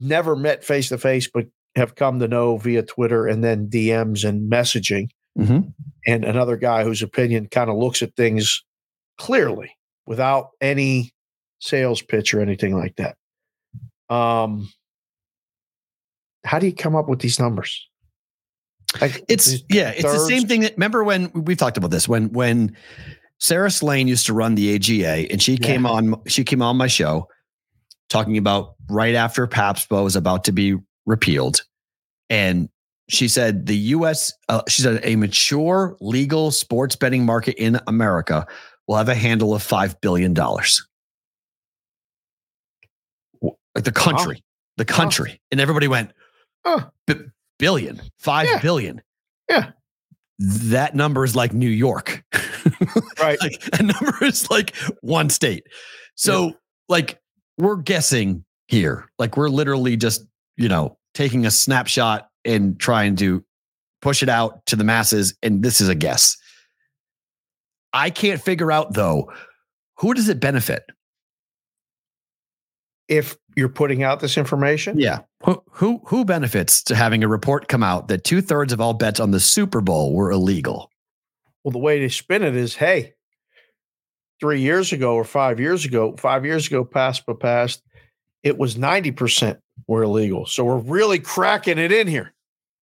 never 0.00 0.34
met 0.34 0.64
face 0.64 0.88
to 0.88 0.98
face, 0.98 1.30
but 1.32 1.46
have 1.76 1.94
come 1.94 2.18
to 2.18 2.26
know 2.26 2.56
via 2.56 2.82
Twitter 2.82 3.28
and 3.28 3.44
then 3.44 3.68
DMs 3.70 4.28
and 4.28 4.50
messaging, 4.50 5.06
Mhm. 5.38 5.72
and 6.04 6.24
another 6.24 6.56
guy 6.56 6.82
whose 6.82 7.00
opinion 7.00 7.46
kind 7.46 7.70
of 7.70 7.76
looks 7.76 8.02
at 8.02 8.16
things 8.16 8.60
clearly 9.18 9.70
without 10.04 10.48
any 10.60 11.12
sales 11.60 12.02
pitch 12.02 12.34
or 12.34 12.40
anything 12.40 12.74
like 12.74 12.96
that. 12.96 13.16
Um, 14.12 14.68
how 16.44 16.58
do 16.58 16.66
you 16.66 16.74
come 16.74 16.96
up 16.96 17.08
with 17.08 17.20
these 17.20 17.38
numbers? 17.38 17.88
Like 19.00 19.24
It's 19.28 19.62
yeah, 19.68 19.90
it's 19.90 20.02
the 20.02 20.18
same 20.18 20.46
thing 20.46 20.62
that 20.62 20.72
remember 20.72 21.04
when 21.04 21.30
we've 21.32 21.56
talked 21.56 21.76
about 21.76 21.90
this 21.90 22.08
when 22.08 22.32
when 22.32 22.76
Sara 23.38 23.70
Slane 23.70 24.08
used 24.08 24.26
to 24.26 24.34
run 24.34 24.54
the 24.54 24.74
AGA 24.74 25.30
and 25.30 25.40
she 25.40 25.56
came 25.56 25.86
on 25.86 26.20
she 26.26 26.44
came 26.44 26.62
on 26.62 26.76
my 26.76 26.86
show 26.86 27.28
talking 28.08 28.36
about 28.36 28.74
right 28.88 29.14
after 29.14 29.46
PASPA 29.46 30.02
was 30.02 30.16
about 30.16 30.44
to 30.44 30.52
be 30.52 30.76
repealed 31.06 31.62
and 32.28 32.68
she 33.08 33.28
said 33.28 33.66
the 33.66 33.76
US 33.76 34.32
uh, 34.48 34.62
she 34.68 34.82
said 34.82 35.00
a 35.02 35.16
mature 35.16 35.96
legal 36.00 36.50
sports 36.50 36.96
betting 36.96 37.24
market 37.24 37.56
in 37.56 37.78
America 37.86 38.46
will 38.86 38.96
have 38.96 39.08
a 39.08 39.14
handle 39.14 39.54
of 39.54 39.62
5 39.62 40.00
billion 40.00 40.34
dollars. 40.34 40.84
Like 43.42 43.84
the 43.84 43.92
country, 43.92 44.42
the 44.76 44.84
country. 44.84 45.40
And 45.52 45.60
everybody 45.60 45.86
went 45.86 46.12
Huh. 46.64 46.90
"B- 47.60 47.66
billion, 47.66 48.00
five 48.18 48.48
Yeah. 48.48 48.58
billion. 48.60 49.02
Yeah. 49.48 49.70
that 50.38 50.94
number 50.94 51.22
is 51.24 51.36
like 51.36 51.52
New 51.52 51.68
York. 51.68 52.24
Right. 53.20 53.38
like 53.40 53.62
a 53.78 53.82
number 53.82 54.24
is 54.24 54.50
like 54.50 54.74
one 55.02 55.28
state. 55.30 55.64
So 56.14 56.54
like 56.88 57.20
we're 57.58 57.76
guessing 57.76 58.44
here. 58.68 59.08
Like 59.18 59.36
we're 59.36 59.48
literally 59.50 59.96
just, 59.96 60.24
you 60.56 60.68
know, 60.68 60.96
taking 61.14 61.44
a 61.46 61.50
snapshot 61.50 62.28
and 62.46 62.78
trying 62.80 63.16
to 63.16 63.44
push 64.02 64.22
it 64.22 64.28
out 64.30 64.64
to 64.66 64.76
the 64.76 64.84
masses. 64.84 65.34
And 65.42 65.62
this 65.62 65.80
is 65.82 65.88
a 65.88 65.94
guess. 65.94 66.36
I 67.92 68.08
can't 68.10 68.40
figure 68.40 68.72
out 68.72 68.94
though, 68.94 69.30
who 69.98 70.14
does 70.14 70.28
it 70.30 70.40
benefit? 70.40 70.82
If 73.08 73.36
you're 73.56 73.68
putting 73.68 74.02
out 74.02 74.20
this 74.20 74.38
information, 74.38 74.98
Yeah. 74.98 75.20
Who 75.44 75.62
who 75.70 76.00
who 76.06 76.24
benefits 76.24 76.82
to 76.84 76.94
having 76.94 77.24
a 77.24 77.28
report 77.28 77.68
come 77.68 77.82
out 77.82 78.08
that 78.08 78.24
two 78.24 78.42
thirds 78.42 78.72
of 78.72 78.80
all 78.80 78.92
bets 78.94 79.20
on 79.20 79.30
the 79.30 79.40
Super 79.40 79.80
Bowl 79.80 80.14
were 80.14 80.30
illegal? 80.30 80.90
well, 81.64 81.72
the 81.72 81.78
way 81.78 82.00
they 82.00 82.08
spin 82.08 82.42
it 82.42 82.56
is, 82.56 82.74
hey, 82.74 83.14
three 84.40 84.60
years 84.60 84.92
ago 84.92 85.14
or 85.14 85.24
five 85.24 85.60
years 85.60 85.84
ago, 85.84 86.14
five 86.16 86.44
years 86.44 86.66
ago, 86.66 86.84
past 86.84 87.24
but 87.26 87.40
past, 87.40 87.82
it 88.42 88.56
was 88.56 88.76
90% 88.76 89.58
were 89.86 90.02
illegal. 90.02 90.46
So 90.46 90.64
we're 90.64 90.78
really 90.78 91.18
cracking 91.18 91.78
it 91.78 91.92
in 91.92 92.06
here, 92.06 92.32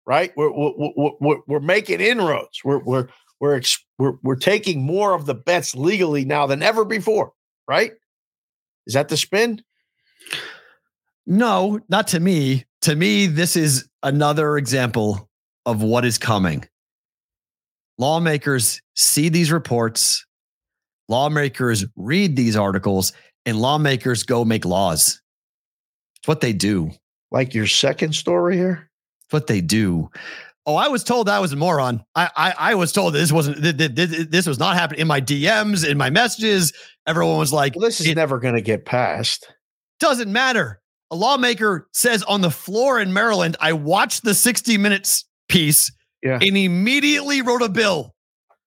right? 0.07 0.31
We're, 0.35 0.51
we're, 0.51 1.11
we're, 1.19 1.37
we're 1.47 1.59
making 1.59 2.01
inroads. 2.01 2.61
We're, 2.63 2.83
we're, 2.83 3.07
we're, 3.39 3.55
ex- 3.55 3.85
we're, 3.99 4.13
we're 4.23 4.35
taking 4.35 4.81
more 4.81 5.13
of 5.13 5.27
the 5.27 5.35
bets 5.35 5.75
legally 5.75 6.25
now 6.25 6.47
than 6.47 6.63
ever 6.63 6.85
before, 6.85 7.33
right? 7.67 7.91
Is 8.87 8.95
that 8.95 9.09
the 9.09 9.17
spin? 9.17 9.61
No, 11.25 11.79
not 11.89 12.07
to 12.07 12.19
me. 12.19 12.65
To 12.81 12.95
me, 12.95 13.27
this 13.27 13.55
is 13.55 13.87
another 14.01 14.57
example 14.57 15.29
of 15.65 15.81
what 15.81 16.03
is 16.05 16.17
coming. 16.17 16.65
Lawmakers 17.97 18.81
see 18.95 19.29
these 19.29 19.51
reports, 19.51 20.25
lawmakers 21.07 21.85
read 21.95 22.35
these 22.35 22.55
articles, 22.55 23.13
and 23.45 23.57
lawmakers 23.59 24.23
go 24.23 24.43
make 24.43 24.65
laws. 24.65 25.21
It's 26.17 26.27
what 26.27 26.41
they 26.41 26.53
do. 26.53 26.91
Like 27.31 27.53
your 27.53 27.67
second 27.67 28.13
story 28.15 28.57
here? 28.57 28.89
It's 29.25 29.33
what 29.33 29.47
they 29.47 29.61
do. 29.61 30.09
Oh, 30.65 30.75
I 30.75 30.87
was 30.87 31.03
told 31.03 31.27
I 31.29 31.39
was 31.39 31.51
a 31.51 31.55
moron. 31.57 32.03
I 32.15 32.29
I, 32.35 32.53
I 32.57 32.75
was 32.75 32.91
told 32.91 33.13
this 33.13 33.31
wasn't 33.31 33.61
th- 33.61 33.77
th- 33.77 33.95
th- 33.95 34.29
this 34.29 34.47
was 34.47 34.59
not 34.59 34.75
happening 34.75 35.01
in 35.01 35.07
my 35.07 35.19
DMs, 35.21 35.87
in 35.87 35.97
my 35.97 36.09
messages. 36.09 36.73
Everyone 37.05 37.37
was 37.37 37.51
like, 37.53 37.75
Well, 37.75 37.85
this 37.85 37.99
is 37.99 38.15
never 38.15 38.39
going 38.39 38.55
to 38.55 38.61
get 38.61 38.85
passed. 38.85 39.51
doesn't 39.99 40.31
matter. 40.31 40.79
A 41.13 41.15
lawmaker 41.15 41.87
says 41.93 42.23
on 42.23 42.41
the 42.41 42.49
floor 42.49 42.99
in 42.99 43.13
Maryland, 43.13 43.55
I 43.61 43.73
watched 43.73 44.23
the 44.23 44.33
60 44.33 44.79
minutes 44.79 45.25
piece 45.47 45.91
Yeah. 46.23 46.39
and 46.41 46.57
immediately 46.57 47.43
wrote 47.43 47.61
a 47.61 47.69
bill. 47.69 48.15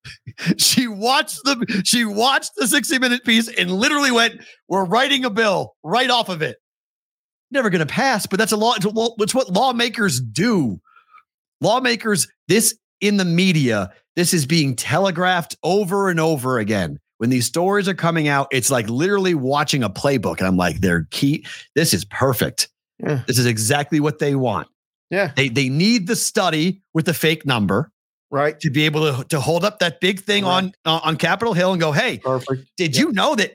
she 0.57 0.87
watched 0.87 1.41
the 1.43 1.83
she 1.85 2.05
watched 2.05 2.53
the 2.57 2.69
60 2.69 3.01
minute 3.01 3.25
piece 3.25 3.49
and 3.49 3.73
literally 3.73 4.13
went, 4.13 4.41
We're 4.69 4.85
writing 4.85 5.25
a 5.25 5.31
bill 5.31 5.75
right 5.83 6.09
off 6.09 6.29
of 6.29 6.41
it. 6.41 6.59
Never 7.51 7.69
gonna 7.69 7.85
pass, 7.85 8.27
but 8.27 8.39
that's 8.39 8.53
a 8.53 8.57
law. 8.57 8.75
It's, 8.77 8.87
what- 8.87 9.15
it's 9.19 9.35
what 9.35 9.51
lawmakers 9.51 10.21
do. 10.21 10.79
Lawmakers, 11.61 12.29
this 12.47 12.79
in 13.01 13.17
the 13.17 13.25
media, 13.25 13.91
this 14.15 14.33
is 14.33 14.47
being 14.47 14.77
telegraphed 14.77 15.57
over 15.65 16.11
and 16.11 16.21
over 16.21 16.59
again. 16.61 17.01
When 17.19 17.31
these 17.31 17.47
stories 17.47 17.89
are 17.89 17.95
coming 17.95 18.29
out, 18.29 18.49
it's 18.53 18.71
like 18.71 18.89
literally 18.91 19.35
watching 19.35 19.83
a 19.83 19.89
playbook. 19.91 20.39
And 20.39 20.47
I'm 20.47 20.57
like, 20.57 20.81
they're 20.81 21.07
key. 21.11 21.47
This 21.75 21.95
is 21.95 22.05
perfect. 22.05 22.69
Yeah. 22.99 23.23
This 23.27 23.39
is 23.39 23.47
exactly 23.47 24.01
what 24.01 24.19
they 24.19 24.35
want. 24.35 24.69
Yeah. 25.11 25.33
They 25.37 25.49
they 25.49 25.69
need 25.69 26.07
the 26.09 26.17
study 26.17 26.83
with 26.95 27.07
the 27.07 27.15
fake 27.15 27.47
number 27.47 27.91
Right. 28.31 28.59
to 28.61 28.71
be 28.71 28.85
able 28.87 29.19
to, 29.19 29.25
to 29.29 29.41
hold 29.41 29.65
up 29.65 29.79
that 29.79 30.01
big 30.01 30.21
thing 30.21 30.45
on 30.45 30.73
uh, 30.85 31.01
on 31.05 31.17
Capitol 31.17 31.55
Hill 31.55 31.73
and 31.73 31.81
go, 31.81 31.93
hey, 31.93 32.19
Perfect. 32.19 32.69
did 32.77 32.97
you 32.97 33.13
know 33.13 33.35
that 33.37 33.53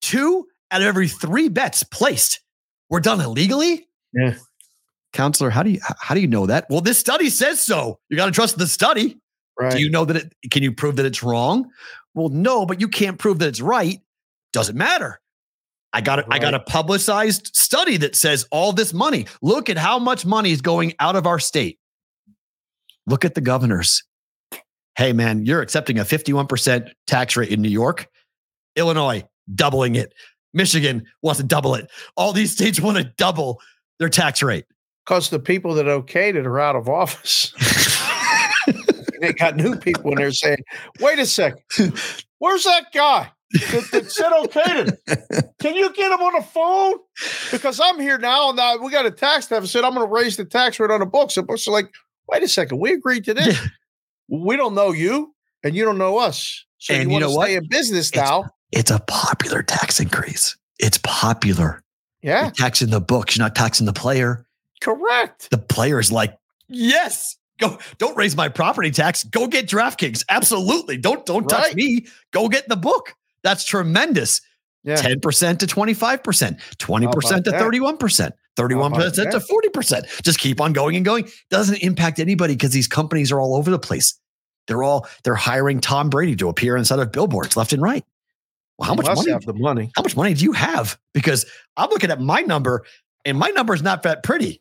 two 0.00 0.46
out 0.70 0.80
of 0.80 0.86
every 0.88 1.08
three 1.08 1.48
bets 1.48 1.82
placed 1.82 2.40
were 2.88 3.00
done 3.00 3.20
illegally? 3.20 3.86
Yeah. 4.14 4.34
Counselor, 5.12 5.50
how 5.50 5.62
do 5.62 5.70
you 5.70 5.80
how 6.00 6.14
do 6.14 6.20
you 6.20 6.26
know 6.26 6.46
that? 6.46 6.66
Well, 6.70 6.80
this 6.80 6.98
study 6.98 7.28
says 7.30 7.60
so. 7.60 8.00
You 8.08 8.16
got 8.16 8.26
to 8.26 8.32
trust 8.32 8.58
the 8.58 8.66
study. 8.66 9.18
Right. 9.60 9.70
Do 9.72 9.78
you 9.78 9.88
know 9.90 10.04
that 10.06 10.16
it 10.16 10.32
can 10.50 10.62
you 10.64 10.72
prove 10.72 10.96
that 10.96 11.06
it's 11.06 11.22
wrong? 11.22 11.70
Well, 12.14 12.28
no, 12.28 12.64
but 12.64 12.80
you 12.80 12.88
can't 12.88 13.18
prove 13.18 13.40
that 13.40 13.48
it's 13.48 13.60
right. 13.60 14.00
Doesn't 14.52 14.76
matter. 14.76 15.20
I 15.92 16.00
got 16.00 16.18
a, 16.18 16.26
I 16.28 16.40
got 16.40 16.54
a 16.54 16.60
publicized 16.60 17.54
study 17.54 17.96
that 17.98 18.16
says 18.16 18.46
all 18.50 18.72
this 18.72 18.92
money. 18.92 19.26
Look 19.42 19.70
at 19.70 19.78
how 19.78 20.00
much 20.00 20.26
money 20.26 20.50
is 20.50 20.60
going 20.60 20.94
out 20.98 21.14
of 21.14 21.26
our 21.26 21.38
state. 21.38 21.78
Look 23.06 23.24
at 23.24 23.34
the 23.34 23.40
governors. 23.40 24.02
Hey 24.96 25.12
man, 25.12 25.46
you're 25.46 25.60
accepting 25.60 25.98
a 25.98 26.04
51% 26.04 26.90
tax 27.06 27.36
rate 27.36 27.50
in 27.50 27.62
New 27.62 27.68
York. 27.68 28.08
Illinois 28.76 29.24
doubling 29.54 29.94
it. 29.94 30.14
Michigan 30.52 31.04
wants 31.22 31.40
to 31.40 31.46
double 31.46 31.74
it. 31.74 31.90
All 32.16 32.32
these 32.32 32.52
states 32.52 32.80
want 32.80 32.96
to 32.98 33.04
double 33.16 33.60
their 33.98 34.08
tax 34.08 34.42
rate. 34.42 34.64
Because 35.04 35.30
the 35.30 35.38
people 35.38 35.74
that 35.74 35.86
okayed 35.86 36.34
it 36.34 36.46
are 36.46 36.58
out 36.58 36.76
of 36.76 36.88
office. 36.88 37.52
they 39.20 39.32
got 39.32 39.56
new 39.56 39.76
people 39.76 40.10
in 40.12 40.16
there 40.18 40.32
saying, 40.32 40.58
wait 41.00 41.18
a 41.18 41.26
second, 41.26 41.62
where's 42.38 42.64
that 42.64 42.86
guy 42.92 43.30
that, 43.52 43.88
that 43.92 44.10
said 44.10 44.32
okayed 44.32 44.98
it? 45.08 45.44
Can 45.60 45.74
you 45.76 45.92
get 45.92 46.12
him 46.12 46.20
on 46.20 46.34
the 46.34 46.42
phone? 46.46 46.94
Because 47.50 47.80
I'm 47.80 48.00
here 48.00 48.18
now 48.18 48.48
and 48.48 48.56
now 48.56 48.76
we 48.78 48.90
got 48.90 49.06
a 49.06 49.10
tax 49.10 49.46
deficit. 49.48 49.84
I'm 49.84 49.94
going 49.94 50.06
to 50.06 50.12
raise 50.12 50.36
the 50.36 50.44
tax 50.44 50.78
rate 50.80 50.90
on 50.90 51.00
the 51.00 51.06
books. 51.06 51.34
The 51.36 51.42
books 51.42 51.66
are 51.68 51.70
like, 51.72 51.90
wait 52.28 52.42
a 52.42 52.48
second, 52.48 52.78
we 52.80 52.92
agreed 52.92 53.24
to 53.24 53.34
this. 53.34 53.58
We 54.28 54.56
don't 54.56 54.74
know 54.74 54.92
you 54.92 55.34
and 55.62 55.74
you 55.74 55.84
don't 55.84 55.98
know 55.98 56.18
us. 56.18 56.64
So 56.78 56.94
And 56.94 57.08
you 57.10 57.14
you 57.14 57.20
know 57.20 57.30
what? 57.32 57.50
in 57.50 57.66
business 57.68 58.10
It's- 58.10 58.28
now. 58.28 58.50
It's 58.72 58.90
a 58.90 58.98
popular 59.06 59.62
tax 59.62 60.00
increase. 60.00 60.56
It's 60.80 60.98
popular. 61.04 61.82
Yeah, 62.22 62.44
You're 62.44 62.50
taxing 62.52 62.90
the 62.90 63.00
books, 63.00 63.36
you're 63.36 63.44
not 63.44 63.54
taxing 63.54 63.86
the 63.86 63.92
player. 63.92 64.44
correct. 64.80 65.50
The 65.50 65.58
player 65.58 66.00
is 66.00 66.10
like, 66.10 66.36
yes, 66.68 67.36
go, 67.58 67.78
don't 67.98 68.16
raise 68.16 68.36
my 68.36 68.48
property 68.48 68.90
tax. 68.90 69.24
Go 69.24 69.46
get 69.46 69.66
DraftKings. 69.66 70.24
Absolutely. 70.28 70.96
Don't 70.96 71.24
don't 71.26 71.48
touch 71.48 71.74
me. 71.74 72.06
Go 72.32 72.48
get 72.48 72.68
the 72.68 72.76
book. 72.76 73.14
That's 73.42 73.64
tremendous. 73.64 74.40
Yeah. 74.84 74.96
10% 74.96 75.58
to 75.60 75.66
25%, 75.66 76.60
20% 76.76 77.44
to 77.44 77.50
that? 77.50 77.62
31%, 77.62 78.32
31% 78.56 79.30
to 79.30 79.38
40%. 79.38 80.22
Just 80.22 80.38
keep 80.38 80.60
on 80.60 80.74
going 80.74 80.96
and 80.96 81.04
going. 81.06 81.26
Doesn't 81.50 81.76
impact 81.76 82.18
anybody 82.18 82.54
because 82.54 82.72
these 82.72 82.86
companies 82.86 83.32
are 83.32 83.40
all 83.40 83.56
over 83.56 83.70
the 83.70 83.78
place. 83.78 84.18
They're 84.66 84.82
all 84.82 85.06
they're 85.24 85.34
hiring 85.34 85.80
Tom 85.80 86.10
Brady 86.10 86.36
to 86.36 86.48
appear 86.48 86.76
inside 86.76 86.98
of 86.98 87.12
billboards 87.12 87.56
left 87.56 87.72
and 87.72 87.82
right. 87.82 88.04
Well, 88.78 88.88
how 88.88 88.94
much 88.94 89.06
money? 89.06 89.30
have 89.30 89.44
the 89.44 89.54
money? 89.54 89.90
how 89.94 90.02
much 90.02 90.16
money 90.16 90.34
do 90.34 90.44
you 90.44 90.52
have? 90.52 90.98
Because 91.12 91.46
I'm 91.76 91.90
looking 91.90 92.10
at 92.10 92.20
my 92.20 92.40
number 92.40 92.84
and 93.24 93.38
my 93.38 93.48
number 93.50 93.74
is 93.74 93.82
not 93.82 94.02
that 94.02 94.22
pretty. 94.22 94.60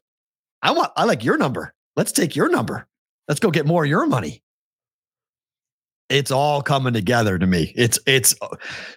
I 0.61 0.71
want, 0.71 0.91
I 0.95 1.03
like 1.03 1.23
your 1.23 1.37
number. 1.37 1.73
Let's 1.95 2.11
take 2.11 2.35
your 2.35 2.49
number. 2.49 2.87
Let's 3.27 3.39
go 3.39 3.51
get 3.51 3.65
more 3.65 3.83
of 3.83 3.89
your 3.89 4.05
money. 4.05 4.41
It's 6.09 6.31
all 6.31 6.61
coming 6.61 6.93
together 6.93 7.39
to 7.39 7.47
me. 7.47 7.73
It's, 7.75 7.97
it's, 8.05 8.35
uh, 8.41 8.47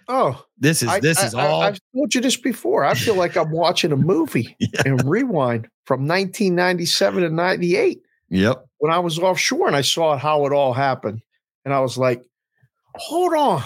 Oh, 0.08 0.44
this 0.58 0.82
is, 0.82 0.88
I- 0.88 1.00
this 1.00 1.18
I- 1.18 1.26
is 1.26 1.34
I- 1.34 1.46
all. 1.46 1.62
I've 1.62 1.78
told 1.94 2.14
you 2.14 2.20
this 2.20 2.36
before. 2.36 2.84
I 2.84 2.94
feel 2.94 3.14
like 3.14 3.36
I'm 3.36 3.50
watching 3.52 3.92
a 3.92 3.96
movie 3.96 4.56
Yeah. 4.60 4.82
and 4.84 5.08
rewind 5.08 5.68
from 5.84 6.00
1997 6.06 7.22
to 7.22 7.30
98 7.30 8.00
yep. 8.28 8.66
when 8.78 8.92
I 8.92 8.98
was 8.98 9.18
offshore 9.18 9.66
and 9.68 9.76
I 9.76 9.82
saw 9.82 10.16
how 10.18 10.44
it 10.46 10.52
all 10.52 10.72
happened. 10.72 11.22
And 11.64 11.72
I 11.72 11.80
was 11.80 11.96
like, 11.96 12.22
hold 12.96 13.32
on. 13.34 13.62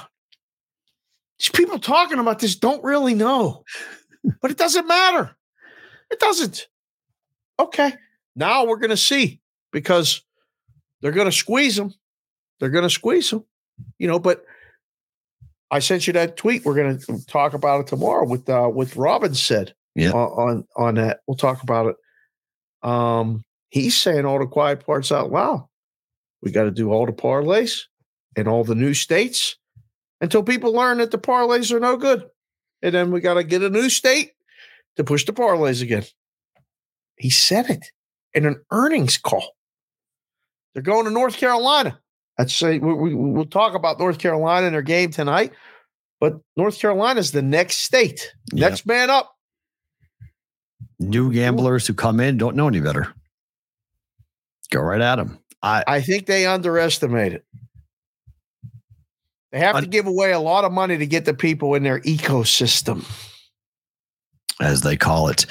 These 1.38 1.48
people 1.50 1.78
talking 1.78 2.18
about 2.18 2.38
this 2.40 2.54
don't 2.56 2.84
really 2.84 3.14
know, 3.14 3.64
but 4.42 4.50
it 4.50 4.58
doesn't 4.58 4.86
matter. 4.86 5.34
It 6.10 6.20
doesn't. 6.20 6.68
Okay. 7.58 7.94
Now 8.36 8.64
we're 8.66 8.78
going 8.78 8.90
to 8.90 8.96
see 8.96 9.40
because 9.72 10.22
they're 11.00 11.12
going 11.12 11.26
to 11.28 11.32
squeeze 11.32 11.76
them. 11.76 11.94
They're 12.58 12.70
going 12.70 12.84
to 12.84 12.90
squeeze 12.90 13.30
them, 13.30 13.44
you 13.98 14.06
know, 14.06 14.18
but 14.18 14.44
I 15.70 15.78
sent 15.78 16.06
you 16.06 16.12
that 16.14 16.36
tweet. 16.36 16.64
We're 16.64 16.74
going 16.74 16.98
to 16.98 17.26
talk 17.26 17.54
about 17.54 17.80
it 17.82 17.86
tomorrow 17.86 18.26
with 18.26 18.48
uh 18.48 18.70
with 18.72 18.96
Robin 18.96 19.34
said 19.34 19.74
Yeah. 19.94 20.10
on, 20.12 20.48
on 20.48 20.64
on 20.76 20.94
that. 20.96 21.20
We'll 21.26 21.36
talk 21.36 21.62
about 21.62 21.86
it. 21.86 22.88
Um, 22.88 23.42
he's 23.70 23.96
saying 23.98 24.24
all 24.26 24.38
the 24.38 24.46
quiet 24.46 24.84
parts 24.84 25.12
out 25.12 25.30
loud. 25.30 25.66
We 26.42 26.50
got 26.50 26.64
to 26.64 26.70
do 26.70 26.90
all 26.90 27.06
the 27.06 27.12
parlays 27.12 27.82
in 28.36 28.48
all 28.48 28.64
the 28.64 28.74
new 28.74 28.94
states 28.94 29.56
until 30.20 30.42
people 30.42 30.72
learn 30.72 30.98
that 30.98 31.10
the 31.10 31.18
parlays 31.18 31.70
are 31.72 31.80
no 31.80 31.96
good, 31.96 32.28
and 32.82 32.94
then 32.94 33.10
we 33.10 33.20
got 33.20 33.34
to 33.34 33.44
get 33.44 33.62
a 33.62 33.70
new 33.70 33.88
state 33.90 34.32
to 34.96 35.04
push 35.04 35.24
the 35.24 35.32
parlays 35.32 35.82
again. 35.82 36.04
He 37.16 37.30
said 37.30 37.68
it 37.70 37.86
in 38.34 38.46
an 38.46 38.62
earnings 38.70 39.16
call. 39.18 39.56
They're 40.74 40.82
going 40.82 41.04
to 41.04 41.10
North 41.10 41.36
Carolina. 41.36 41.98
I'd 42.38 42.50
say 42.50 42.78
we, 42.78 42.94
we, 42.94 43.14
we'll 43.14 43.44
talk 43.44 43.74
about 43.74 43.98
North 43.98 44.18
Carolina 44.18 44.66
and 44.66 44.74
their 44.74 44.82
game 44.82 45.10
tonight, 45.10 45.52
but 46.20 46.40
North 46.56 46.78
Carolina 46.78 47.20
is 47.20 47.32
the 47.32 47.42
next 47.42 47.78
state. 47.78 48.32
Yep. 48.52 48.70
Next 48.70 48.86
man 48.86 49.10
up. 49.10 49.34
New 50.98 51.32
gamblers 51.32 51.86
who 51.86 51.94
come 51.94 52.20
in 52.20 52.38
don't 52.38 52.56
know 52.56 52.68
any 52.68 52.80
better. 52.80 53.12
Go 54.70 54.80
right 54.80 55.00
at 55.00 55.16
them. 55.16 55.38
I 55.62 55.82
I 55.86 56.00
think 56.00 56.26
they 56.26 56.46
underestimate 56.46 57.32
it. 57.32 57.44
They 59.52 59.58
have 59.58 59.76
Un- 59.76 59.82
to 59.82 59.88
give 59.88 60.06
away 60.06 60.30
a 60.32 60.38
lot 60.38 60.64
of 60.64 60.72
money 60.72 60.96
to 60.96 61.06
get 61.06 61.24
the 61.24 61.34
people 61.34 61.74
in 61.74 61.82
their 61.82 62.00
ecosystem. 62.00 63.04
as 64.60 64.82
they 64.82 64.96
call 64.96 65.28
it. 65.28 65.46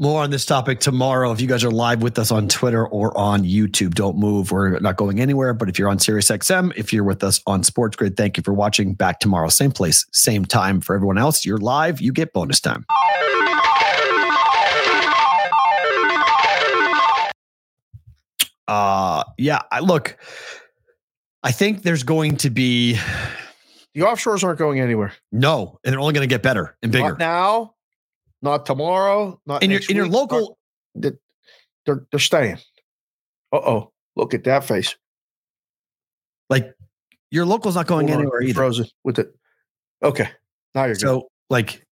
More 0.00 0.22
on 0.24 0.30
this 0.30 0.44
topic 0.44 0.80
tomorrow. 0.80 1.30
If 1.30 1.40
you 1.40 1.46
guys 1.46 1.62
are 1.62 1.70
live 1.70 2.02
with 2.02 2.18
us 2.18 2.32
on 2.32 2.48
Twitter 2.48 2.84
or 2.84 3.16
on 3.16 3.44
YouTube, 3.44 3.94
don't 3.94 4.16
move. 4.18 4.50
We're 4.50 4.80
not 4.80 4.96
going 4.96 5.20
anywhere. 5.20 5.54
But 5.54 5.68
if 5.68 5.78
you're 5.78 5.88
on 5.88 5.98
SiriusXM, 5.98 6.72
if 6.76 6.92
you're 6.92 7.04
with 7.04 7.22
us 7.22 7.40
on 7.46 7.62
Sports 7.62 7.94
Grid, 7.94 8.16
thank 8.16 8.36
you 8.36 8.42
for 8.42 8.52
watching. 8.52 8.94
Back 8.94 9.20
tomorrow, 9.20 9.48
same 9.48 9.70
place, 9.70 10.04
same 10.12 10.44
time. 10.44 10.80
For 10.80 10.96
everyone 10.96 11.16
else, 11.16 11.46
you're 11.46 11.58
live. 11.58 12.00
You 12.00 12.12
get 12.12 12.32
bonus 12.32 12.60
time. 12.60 12.84
Uh 18.66 19.24
yeah, 19.38 19.60
I 19.70 19.80
look. 19.80 20.16
I 21.42 21.52
think 21.52 21.82
there's 21.82 22.02
going 22.02 22.38
to 22.38 22.50
be 22.50 22.94
The 23.94 24.00
offshores 24.00 24.42
aren't 24.42 24.58
going 24.58 24.80
anywhere. 24.80 25.12
no, 25.30 25.78
and 25.84 25.92
they're 25.92 26.00
only 26.00 26.14
going 26.14 26.26
to 26.26 26.32
get 26.32 26.42
better 26.42 26.76
and 26.82 26.90
bigger. 26.90 27.10
Not 27.10 27.18
now, 27.18 27.73
not 28.44 28.66
tomorrow, 28.66 29.40
not 29.46 29.62
in 29.64 29.70
your 29.72 29.80
in 29.88 29.96
your 29.96 30.06
local 30.06 30.58
not- 30.94 31.14
they're, 31.86 32.06
they're 32.12 32.20
staying. 32.20 32.58
Uh 33.52 33.56
oh, 33.56 33.92
look 34.14 34.34
at 34.34 34.44
that 34.44 34.64
face. 34.64 34.94
like 36.50 36.72
your 37.30 37.44
local's 37.46 37.74
not 37.74 37.86
going 37.88 38.06
Hold 38.08 38.20
anywhere 38.20 38.40
you 38.42 38.50
either. 38.50 38.54
Frozen 38.58 38.86
with 39.02 39.18
it. 39.18 39.34
Okay, 40.02 40.28
now 40.74 40.84
you're 40.84 40.94
good. 40.94 41.00
So 41.00 41.28
like 41.50 41.84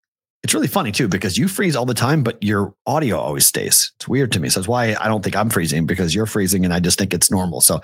it's 0.43 0.53
really 0.53 0.67
funny 0.67 0.91
too 0.91 1.07
because 1.07 1.37
you 1.37 1.47
freeze 1.47 1.75
all 1.75 1.85
the 1.85 1.93
time, 1.93 2.21
but 2.23 2.41
your 2.43 2.73
audio 2.85 3.17
always 3.17 3.45
stays. 3.47 3.91
It's 3.97 4.07
weird 4.07 4.31
to 4.33 4.39
me. 4.39 4.49
So 4.49 4.59
that's 4.59 4.67
why 4.67 4.95
I 4.99 5.07
don't 5.07 5.23
think 5.23 5.35
I'm 5.35 5.49
freezing 5.49 5.85
because 5.85 6.13
you're 6.13 6.25
freezing 6.25 6.65
and 6.65 6.73
I 6.73 6.79
just 6.79 6.97
think 6.99 7.13
it's 7.13 7.31
normal. 7.31 7.61
So 7.61 7.81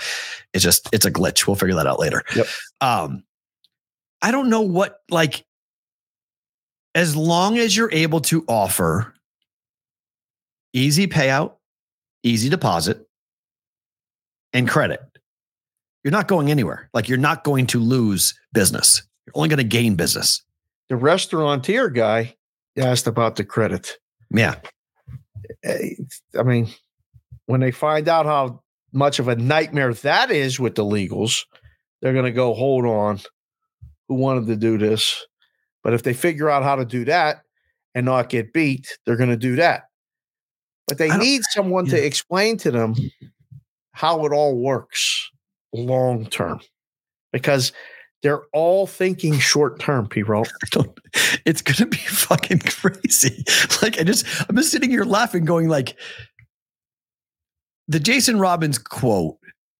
it's 0.53 0.63
just 0.63 0.89
it's 0.91 1.05
a 1.05 1.11
glitch. 1.11 1.47
We'll 1.47 1.55
figure 1.55 1.75
that 1.75 1.87
out 1.87 1.99
later. 1.99 2.23
Yep. 2.35 2.47
Um 2.81 3.23
I 4.21 4.31
don't 4.31 4.49
know 4.49 4.61
what 4.61 4.99
like 5.09 5.45
as 6.97 7.15
long 7.15 7.59
as 7.59 7.77
you're 7.77 7.91
able 7.91 8.19
to 8.19 8.43
offer 8.47 9.13
easy 10.73 11.05
payout, 11.05 11.53
easy 12.23 12.49
deposit, 12.49 13.07
and 14.51 14.67
credit, 14.67 14.99
you're 16.03 16.11
not 16.11 16.27
going 16.27 16.49
anywhere. 16.49 16.89
Like 16.95 17.07
you're 17.07 17.19
not 17.19 17.43
going 17.43 17.67
to 17.67 17.79
lose 17.79 18.33
business. 18.51 19.03
You're 19.27 19.33
only 19.35 19.47
going 19.47 19.57
to 19.57 19.63
gain 19.63 19.93
business. 19.93 20.41
the 20.89 20.95
restaurateur 20.95 21.89
guy 21.89 22.35
asked 22.75 23.05
about 23.05 23.35
the 23.35 23.45
credit. 23.45 23.99
Yeah. 24.31 24.55
Eh, 25.63 25.89
I 26.37 26.41
mean, 26.41 26.67
when 27.45 27.59
they 27.59 27.71
find 27.71 28.09
out 28.09 28.25
how 28.25 28.63
much 28.91 29.19
of 29.19 29.27
a 29.27 29.35
nightmare 29.35 29.93
that 29.93 30.31
is 30.31 30.59
with 30.59 30.73
the 30.73 30.83
legals, 30.83 31.45
they're 32.01 32.13
going 32.13 32.25
to 32.25 32.31
go, 32.31 32.55
hold 32.55 32.87
on, 32.87 33.19
who 34.07 34.15
wanted 34.15 34.47
to 34.47 34.55
do 34.55 34.79
this? 34.79 35.27
But 35.87 35.93
if 35.93 36.03
they 36.03 36.13
figure 36.13 36.49
out 36.49 36.63
how 36.63 36.75
to 36.75 36.83
do 36.83 37.05
that 37.05 37.43
and 37.95 38.05
not 38.05 38.27
get 38.27 38.51
beat, 38.51 38.97
they're 39.05 39.15
going 39.15 39.29
to 39.29 39.37
do 39.37 39.55
that. 39.55 39.83
But 40.85 40.97
they 40.97 41.17
need 41.17 41.43
someone 41.51 41.85
to 41.85 42.05
explain 42.05 42.57
to 42.57 42.71
them 42.71 42.93
how 43.93 44.25
it 44.25 44.33
all 44.33 44.57
works 44.57 45.31
long 45.73 46.25
term 46.25 46.59
because 47.31 47.71
they're 48.21 48.43
all 48.51 48.85
thinking 48.85 49.39
short 49.39 49.79
term, 49.79 50.09
P. 50.09 50.23
Roll. 50.23 50.45
It's 51.45 51.61
gonna 51.61 51.89
be 51.89 51.97
fucking 51.97 52.59
crazy. 52.59 53.45
Like 53.81 53.97
I 53.97 54.03
just 54.03 54.25
I'm 54.49 54.57
just 54.57 54.71
sitting 54.71 54.89
here 54.89 55.05
laughing, 55.05 55.45
going 55.45 55.69
like 55.69 55.97
the 57.87 57.99
Jason 57.99 58.39
Robins 58.39 58.77
quote 58.77 59.37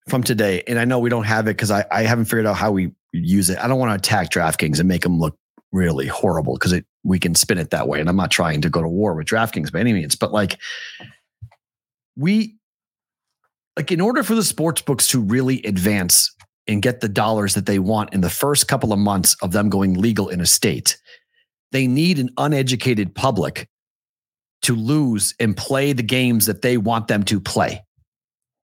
from 0.08 0.24
today, 0.24 0.64
and 0.68 0.80
I 0.80 0.86
know 0.86 1.00
we 1.00 1.10
don't 1.10 1.26
have 1.26 1.48
it 1.48 1.58
because 1.58 1.70
I, 1.70 1.84
I 1.92 2.04
haven't 2.04 2.26
figured 2.26 2.46
out 2.46 2.56
how 2.56 2.72
we 2.72 2.94
use 3.12 3.50
it. 3.50 3.58
I 3.60 3.68
don't 3.68 3.78
want 3.78 3.92
to 3.92 3.96
attack 3.96 4.32
DraftKings 4.32 4.80
and 4.80 4.88
make 4.88 5.02
them 5.02 5.20
look 5.20 5.38
really 5.72 6.08
horrible 6.08 6.54
because 6.54 6.74
it 6.74 6.86
we 7.04 7.20
can 7.20 7.36
spin 7.36 7.58
it 7.58 7.70
that 7.70 7.88
way. 7.88 8.00
And 8.00 8.10
I'm 8.10 8.16
not 8.16 8.32
trying 8.32 8.62
to 8.62 8.70
go 8.70 8.82
to 8.82 8.88
war 8.88 9.16
with 9.16 9.28
DraftKings 9.28 9.72
by 9.72 9.80
any 9.80 9.94
means, 9.94 10.16
but 10.16 10.34
like 10.34 10.60
we 12.16 12.58
like 13.76 13.92
in 13.92 14.02
order 14.02 14.24
for 14.24 14.36
the 14.36 14.44
sports 14.44 14.82
books 14.82 15.08
to 15.08 15.22
really 15.22 15.64
advance 15.64 16.34
and 16.68 16.82
get 16.82 17.00
the 17.00 17.10
dollars 17.10 17.54
that 17.56 17.66
they 17.66 17.80
want 17.80 18.14
in 18.14 18.22
the 18.22 18.30
first 18.30 18.68
couple 18.68 18.92
of 18.92 19.00
months 19.00 19.36
of 19.42 19.52
them 19.52 19.70
going 19.70 19.94
legal 19.94 20.28
in 20.28 20.42
a 20.42 20.46
state, 20.46 20.98
they 21.72 21.88
need 21.88 22.20
an 22.20 22.30
uneducated 22.38 23.16
public 23.16 23.70
to 24.64 24.76
lose 24.76 25.34
and 25.40 25.56
play 25.56 25.94
the 25.94 26.04
games 26.04 26.46
that 26.46 26.62
they 26.62 26.78
want 26.78 27.08
them 27.08 27.24
to 27.24 27.40
play, 27.40 27.86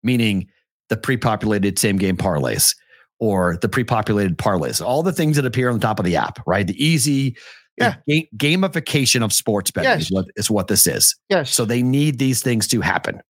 meaning 0.02 0.46
the 0.90 0.96
pre 0.96 1.16
populated 1.16 1.78
same 1.78 1.96
game 1.96 2.16
parlays 2.16 2.74
or 3.20 3.56
the 3.60 3.68
pre 3.68 3.84
populated 3.84 4.36
parlays, 4.38 4.84
all 4.84 5.02
the 5.02 5.12
things 5.12 5.36
that 5.36 5.44
appear 5.46 5.68
on 5.68 5.74
the 5.78 5.80
top 5.86 5.98
of 5.98 6.04
the 6.04 6.16
app, 6.16 6.40
right? 6.46 6.66
The 6.66 6.82
easy 6.84 7.36
Yeah. 7.76 7.96
the 8.06 8.28
ga- 8.36 8.56
gamification 8.56 9.22
of 9.24 9.32
sports 9.32 9.70
betting 9.70 9.90
Yes. 9.90 10.02
is, 10.02 10.10
what, 10.10 10.26
is 10.36 10.50
what 10.50 10.68
this 10.68 10.86
is. 10.86 11.14
Yes. 11.28 11.52
So 11.52 11.64
they 11.64 11.82
need 11.82 12.18
these 12.18 12.42
things 12.42 12.66
to 12.68 12.80
happen. 12.80 13.20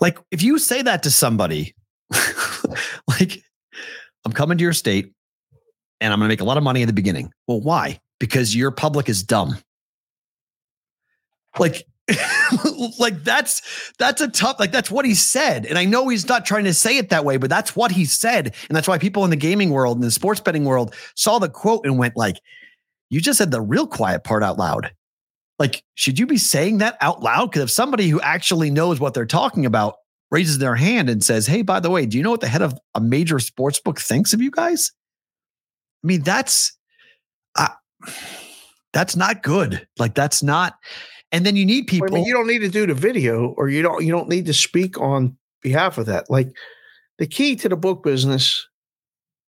Like 0.00 0.18
if 0.30 0.42
you 0.42 0.58
say 0.58 0.82
that 0.82 1.02
to 1.04 1.10
somebody, 1.10 1.74
like 3.08 3.42
I'm 4.24 4.32
coming 4.32 4.58
to 4.58 4.62
your 4.64 4.72
state 4.72 5.12
and 6.00 6.12
I'm 6.12 6.18
going 6.18 6.28
to 6.28 6.32
make 6.32 6.40
a 6.40 6.44
lot 6.44 6.56
of 6.56 6.62
money 6.62 6.82
at 6.82 6.86
the 6.86 6.92
beginning. 6.92 7.30
Well, 7.46 7.60
why? 7.60 8.00
Because 8.18 8.54
your 8.56 8.70
public 8.70 9.08
is 9.08 9.22
dumb. 9.22 9.56
Like 11.58 11.84
like 12.98 13.22
that's 13.24 13.92
that's 13.98 14.20
a 14.20 14.28
tough 14.28 14.56
like 14.58 14.72
that's 14.72 14.90
what 14.90 15.04
he 15.04 15.14
said. 15.14 15.66
And 15.66 15.78
i 15.78 15.84
know 15.84 16.08
he's 16.08 16.28
not 16.28 16.44
trying 16.44 16.64
to 16.64 16.74
say 16.74 16.96
it 16.96 17.10
that 17.10 17.24
way 17.24 17.36
but 17.36 17.50
that's 17.50 17.76
what 17.76 17.90
he 17.92 18.04
said. 18.04 18.54
And 18.68 18.76
that's 18.76 18.88
why 18.88 18.98
people 18.98 19.24
in 19.24 19.30
the 19.30 19.36
gaming 19.36 19.70
world 19.70 19.96
and 19.96 20.04
the 20.04 20.10
sports 20.10 20.40
betting 20.40 20.64
world 20.64 20.94
saw 21.14 21.38
the 21.38 21.48
quote 21.48 21.84
and 21.84 21.98
went 21.98 22.16
like 22.16 22.36
you 23.10 23.20
just 23.20 23.38
said 23.38 23.50
the 23.50 23.60
real 23.60 23.86
quiet 23.86 24.24
part 24.24 24.42
out 24.42 24.58
loud. 24.58 24.92
Like 25.58 25.82
should 25.94 26.18
you 26.18 26.26
be 26.26 26.38
saying 26.38 26.78
that 26.78 26.96
out 27.00 27.22
loud? 27.22 27.50
Because 27.50 27.64
if 27.64 27.70
somebody 27.70 28.08
who 28.08 28.20
actually 28.20 28.70
knows 28.70 29.00
what 29.00 29.14
they're 29.14 29.26
talking 29.26 29.66
about 29.66 29.94
raises 30.30 30.58
their 30.58 30.74
hand 30.74 31.10
and 31.10 31.22
says 31.22 31.46
hey 31.46 31.62
by 31.62 31.78
the 31.78 31.90
way 31.90 32.06
do 32.06 32.16
you 32.16 32.22
know 32.22 32.30
what 32.30 32.40
the 32.40 32.48
head 32.48 32.62
of 32.62 32.74
a 32.94 33.00
major 33.00 33.38
sports 33.38 33.78
book 33.80 34.00
thinks 34.00 34.32
of 34.32 34.40
you 34.40 34.50
guys? 34.50 34.92
I 36.02 36.06
mean 36.06 36.22
that's 36.22 36.76
uh, 37.56 37.68
that's 38.92 39.16
not 39.16 39.42
good. 39.42 39.86
Like 39.98 40.14
that's 40.14 40.42
not 40.42 40.74
and 41.32 41.44
then 41.44 41.56
you 41.56 41.66
need 41.66 41.84
I 41.84 41.90
people 41.90 42.16
mean, 42.16 42.24
you 42.24 42.32
don't 42.32 42.46
need 42.46 42.60
to 42.60 42.68
do 42.68 42.86
the 42.86 42.94
video, 42.94 43.48
or 43.56 43.68
you 43.68 43.82
don't 43.82 44.04
you 44.04 44.12
don't 44.12 44.28
need 44.28 44.46
to 44.46 44.54
speak 44.54 45.00
on 45.00 45.36
behalf 45.62 45.98
of 45.98 46.06
that. 46.06 46.30
Like 46.30 46.48
the 47.18 47.26
key 47.26 47.56
to 47.56 47.68
the 47.68 47.76
book 47.76 48.02
business 48.04 48.66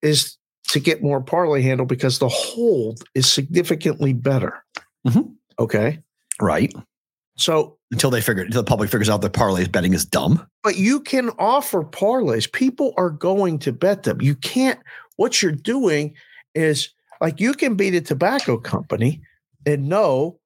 is 0.03 0.37
to 0.71 0.81
get 0.81 1.03
more 1.03 1.23
parlay 1.23 1.63
handle 1.63 1.87
because 1.87 2.19
the 2.19 2.29
hold 2.29 3.03
is 3.15 3.31
significantly 3.31 4.13
better. 4.13 4.63
Mhm. 5.07 5.33
Okay, 5.59 6.01
right 6.41 6.73
so 7.37 7.79
until 7.93 8.11
they 8.11 8.21
figure 8.21 8.43
until 8.43 8.63
the 8.63 8.69
public 8.69 8.91
figures 8.91 9.09
out 9.09 9.23
that 9.23 9.33
parlays 9.33 9.71
betting 9.71 9.95
is 9.95 10.05
dumb 10.05 10.45
but 10.65 10.77
you 10.77 11.01
can 11.01 11.31
offer 11.39 11.83
parlays. 11.83 12.51
People 12.53 12.93
are 12.99 13.11
going 13.11 13.59
to 13.61 13.73
bet 13.73 14.03
them. 14.03 14.21
You 14.21 14.35
can't. 14.35 14.79
What 15.17 15.41
you're 15.41 15.53
doing 15.53 16.15
is 16.55 16.91
like 17.21 17.41
you 17.41 17.55
can 17.55 17.75
be 17.75 17.89
the 17.91 18.01
tobacco 18.03 18.59
company 18.59 19.23
and 19.65 19.89
know 19.89 20.38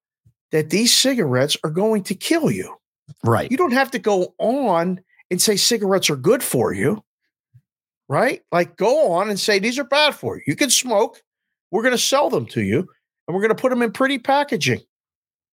that 0.52 0.70
these 0.70 0.94
cigarettes 0.94 1.56
are 1.64 1.70
going 1.70 2.04
to 2.04 2.14
kill 2.14 2.50
you. 2.50 2.76
right 3.24 3.50
you 3.50 3.56
don't 3.56 3.72
have 3.72 3.90
to 3.90 3.98
go 3.98 4.34
on 4.38 5.00
and 5.30 5.40
say 5.40 5.56
cigarettes 5.56 6.10
are 6.10 6.16
good 6.16 6.42
for 6.42 6.74
you, 6.74 7.02
right? 8.08 8.42
Like 8.52 8.76
go 8.76 9.12
on 9.12 9.30
and 9.30 9.40
say 9.40 9.58
these 9.58 9.78
are 9.78 9.84
bad 9.84 10.14
for 10.14 10.36
you. 10.36 10.42
You 10.46 10.56
can 10.56 10.68
smoke. 10.68 11.22
We're 11.70 11.82
going 11.82 11.94
to 11.94 11.98
sell 11.98 12.28
them 12.28 12.44
to 12.48 12.60
you 12.60 12.80
and 13.26 13.34
we're 13.34 13.40
going 13.40 13.48
to 13.48 13.60
put 13.60 13.70
them 13.70 13.80
in 13.80 13.92
pretty 13.92 14.18
packaging. 14.18 14.80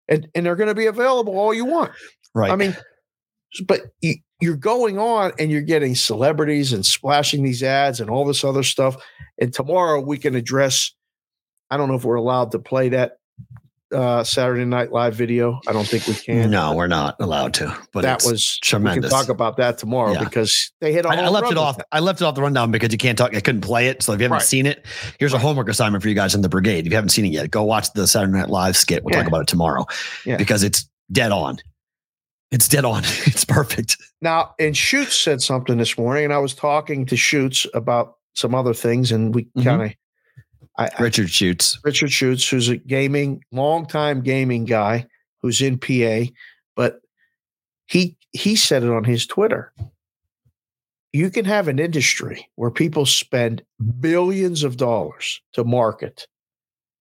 And, 0.10 0.28
and 0.34 0.46
they're 0.46 0.56
going 0.56 0.70
to 0.70 0.76
be 0.76 0.88
available 0.88 1.38
all 1.38 1.54
you 1.54 1.66
want. 1.66 1.92
right 2.34 2.50
I 2.50 2.56
mean, 2.56 2.76
but 3.68 3.82
you, 4.02 4.16
you're 4.42 4.56
going 4.56 4.98
on 4.98 5.32
and 5.38 5.52
you're 5.52 5.62
getting 5.62 5.94
celebrities 5.94 6.74
and 6.74 6.86
splashing 6.86 7.44
these 7.44 7.62
ads 7.62 8.00
and 8.00 8.10
all 8.10 8.26
this 8.26 8.44
other 8.44 8.64
stuff. 8.64 8.96
And 9.40 9.54
tomorrow 9.54 10.02
we 10.02 10.18
can 10.18 10.34
address, 10.34 10.92
I 11.70 11.78
don't 11.78 11.88
know 11.88 11.96
if 11.96 12.04
we're 12.04 12.16
allowed 12.16 12.52
to 12.54 12.60
play 12.60 12.90
that 12.90 13.17
uh, 13.94 14.24
Saturday 14.24 14.66
Night 14.66 14.92
Live 14.92 15.16
video. 15.16 15.60
I 15.68 15.74
don't 15.74 15.88
think 15.88 16.08
we 16.08 16.14
can. 16.14 16.50
no 16.52 16.76
we're 16.76 16.88
not 16.88 17.16
allowed 17.20 17.54
to 17.56 17.76
but 17.94 18.02
that 18.02 18.16
it's 18.16 18.30
was 18.32 18.60
tremendous. 18.60 19.06
We 19.06 19.10
can 19.10 19.20
talk 19.26 19.30
about 19.30 19.58
that 19.58 19.78
tomorrow 19.78 20.14
Yeah. 20.14 20.24
because 20.24 20.72
they 20.82 20.92
hit. 20.92 21.06
I, 21.06 21.16
I 21.24 21.28
left 21.30 21.52
it 21.52 21.58
off. 21.58 21.78
that. 21.78 21.88
I 21.92 22.00
left 22.00 22.22
it 22.22 22.26
off 22.26 22.36
the 22.36 22.42
rundown 22.42 22.72
because 22.72 22.92
you 22.92 22.98
can't 22.98 23.18
talk. 23.18 23.36
I 23.36 23.40
couldn't 23.40 23.62
play 23.62 23.88
it. 23.88 24.04
So 24.04 24.14
if 24.14 24.20
you 24.20 24.24
haven't 24.26 24.38
Right. 24.38 24.42
seen 24.46 24.66
it, 24.66 24.86
here's 25.20 25.34
a 25.34 25.40
homework 25.40 25.70
assignment 25.70 26.02
for 26.04 26.10
you 26.10 26.16
guys 26.16 26.36
in 26.36 26.42
the 26.42 26.50
brigade. 26.50 26.86
If 26.86 26.92
you 26.92 26.96
haven't 26.96 27.10
seen 27.10 27.26
it 27.26 27.32
yet, 27.32 27.50
go 27.52 27.64
watch 27.64 27.92
the 27.94 28.08
Saturday 28.08 28.34
Night 28.34 28.50
Live 28.50 28.76
skit. 28.76 29.04
We'll 29.04 29.14
talk 29.16 29.28
about 29.28 29.42
it 29.42 29.48
tomorrow 29.48 29.86
Yeah. 30.26 30.38
because 30.38 30.64
it's 30.64 30.88
dead 31.12 31.32
on. 31.32 31.58
It's 32.52 32.68
dead 32.68 32.86
on. 32.86 33.04
It's 33.26 33.46
perfect. 33.46 33.98
Now, 34.22 34.54
and 34.60 34.74
Schuetz 34.76 35.22
said 35.22 35.42
something 35.42 35.78
this 35.78 35.98
morning, 35.98 36.26
and 36.26 36.34
I 36.34 36.38
was 36.40 36.54
talking 36.54 37.06
to 37.08 37.16
Schuetz 37.16 37.66
about 37.74 38.16
some 38.36 38.54
other 38.56 38.74
things, 38.74 39.12
and 39.12 39.34
we 39.36 39.46
Mhm. 39.58 39.64
kind 39.64 39.82
of. 39.84 39.92
I, 40.78 40.90
Richard 41.00 41.28
Schuetz. 41.28 41.78
Richard 41.84 42.10
Schuetz, 42.10 42.50
who's 42.50 42.70
a 42.70 42.78
gaming, 42.78 43.44
longtime 43.52 44.22
gaming 44.22 44.66
guy, 44.66 45.08
who's 45.42 45.62
in 45.62 45.78
PA, 45.80 46.32
but 46.76 47.02
he 47.88 48.18
he 48.32 48.56
said 48.56 48.84
it 48.84 48.92
on 48.92 49.04
his 49.04 49.26
Twitter. 49.26 49.74
you 51.14 51.32
can 51.32 51.46
have 51.46 51.68
an 51.68 51.80
industry 51.80 52.48
where 52.56 52.70
people 52.70 53.06
spend 53.06 53.64
billions 54.00 54.64
of 54.64 54.78
dollars 54.78 55.42
to 55.54 55.64
market, 55.64 56.28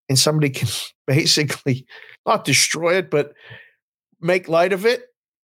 and 0.09 0.19
somebody 0.19 0.51
can 0.51 0.69
basically 1.07 1.87
not 2.27 2.45
destroy 2.45 2.97
it, 2.97 3.11
but 3.11 3.35
make 4.21 4.49
light 4.49 4.73
of 4.73 4.87
it 4.87 5.03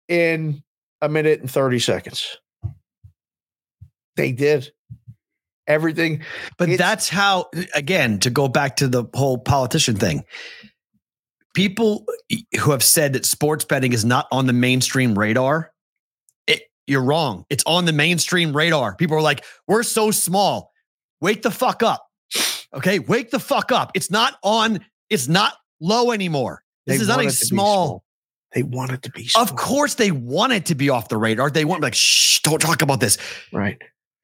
in 0.09 0.63
a 1.03 1.09
minute 1.09 1.41
and 1.41 1.51
30 1.51 1.79
seconds. 1.79 2.39
They 4.17 4.33
did 4.33 4.71
everything. 5.71 6.23
But 6.59 6.69
It's- 6.69 6.79
that's 6.79 7.09
how, 7.09 7.49
again, 7.75 8.19
to 8.21 8.31
go 8.31 8.49
back 8.49 8.77
to 8.77 8.89
the 8.89 9.05
whole 9.15 9.39
politician 9.39 9.97
thing, 9.97 10.25
people 11.55 12.05
who 12.61 12.71
have 12.71 12.83
said 12.83 13.13
that 13.15 13.25
sports 13.25 13.65
betting 13.65 13.93
is 13.93 14.05
not 14.05 14.27
on 14.31 14.47
the 14.47 14.53
mainstream 14.53 15.19
radar, 15.19 15.73
it, 16.47 16.63
you're 16.87 17.03
wrong. 17.03 17.45
It's 17.51 17.65
on 17.67 17.85
the 17.85 17.93
mainstream 17.93 18.53
radar. 18.55 18.95
People 18.97 19.17
are 19.17 19.23
like, 19.23 19.45
we're 19.67 19.83
so 19.83 20.11
small. 20.11 20.73
Wake 21.21 21.43
the 21.43 21.51
fuck 21.51 21.83
up. 21.83 22.07
Okay. 22.75 22.99
Wake 22.99 23.31
the 23.31 23.41
fuck 23.41 23.73
up. 23.73 23.91
It's 23.95 24.11
not 24.11 24.39
on, 24.43 24.81
it's 25.09 25.29
not 25.29 25.55
low 25.81 26.13
anymore. 26.13 26.63
This 26.87 27.01
is 27.01 27.09
not 27.09 27.19
a 27.19 27.23
it 27.23 27.31
to 27.31 27.41
be 27.41 27.47
small. 27.47 28.05
They 28.53 28.63
want 28.65 28.91
it 28.91 29.03
to 29.03 29.11
be 29.11 29.29
small. 29.29 29.45
Of 29.45 29.55
course, 29.55 29.95
they 29.95 30.11
want 30.11 30.53
it 30.53 30.67
to 30.67 30.75
be 30.75 30.89
off 30.91 31.09
the 31.09 31.17
radar. 31.17 31.51
They 31.51 31.65
want 31.65 31.83
like, 31.83 31.95
shh, 31.95 32.41
don't 32.41 32.61
talk 32.61 32.83
about 32.83 32.99
this. 33.01 33.17
Right. 33.53 33.81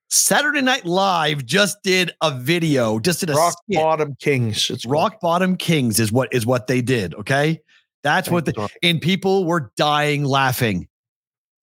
Saturday 0.08 0.62
Night 0.62 0.84
Live 0.84 1.44
just 1.44 1.82
did 1.82 2.12
a 2.20 2.36
video, 2.36 2.98
just 2.98 3.20
did 3.20 3.30
a 3.30 3.34
Rock 3.34 3.54
skit. 3.64 3.82
bottom 3.82 4.16
kings. 4.20 4.70
It's 4.70 4.86
Rock 4.86 5.20
Bottom 5.20 5.56
Kings 5.56 5.98
is 5.98 6.12
what 6.12 6.32
is 6.32 6.46
what 6.46 6.66
they 6.66 6.80
did. 6.80 7.14
Okay, 7.14 7.60
that's 8.02 8.30
what 8.30 8.44
the 8.44 8.70
and 8.82 9.00
people 9.00 9.44
were 9.44 9.72
dying 9.76 10.24
laughing. 10.24 10.88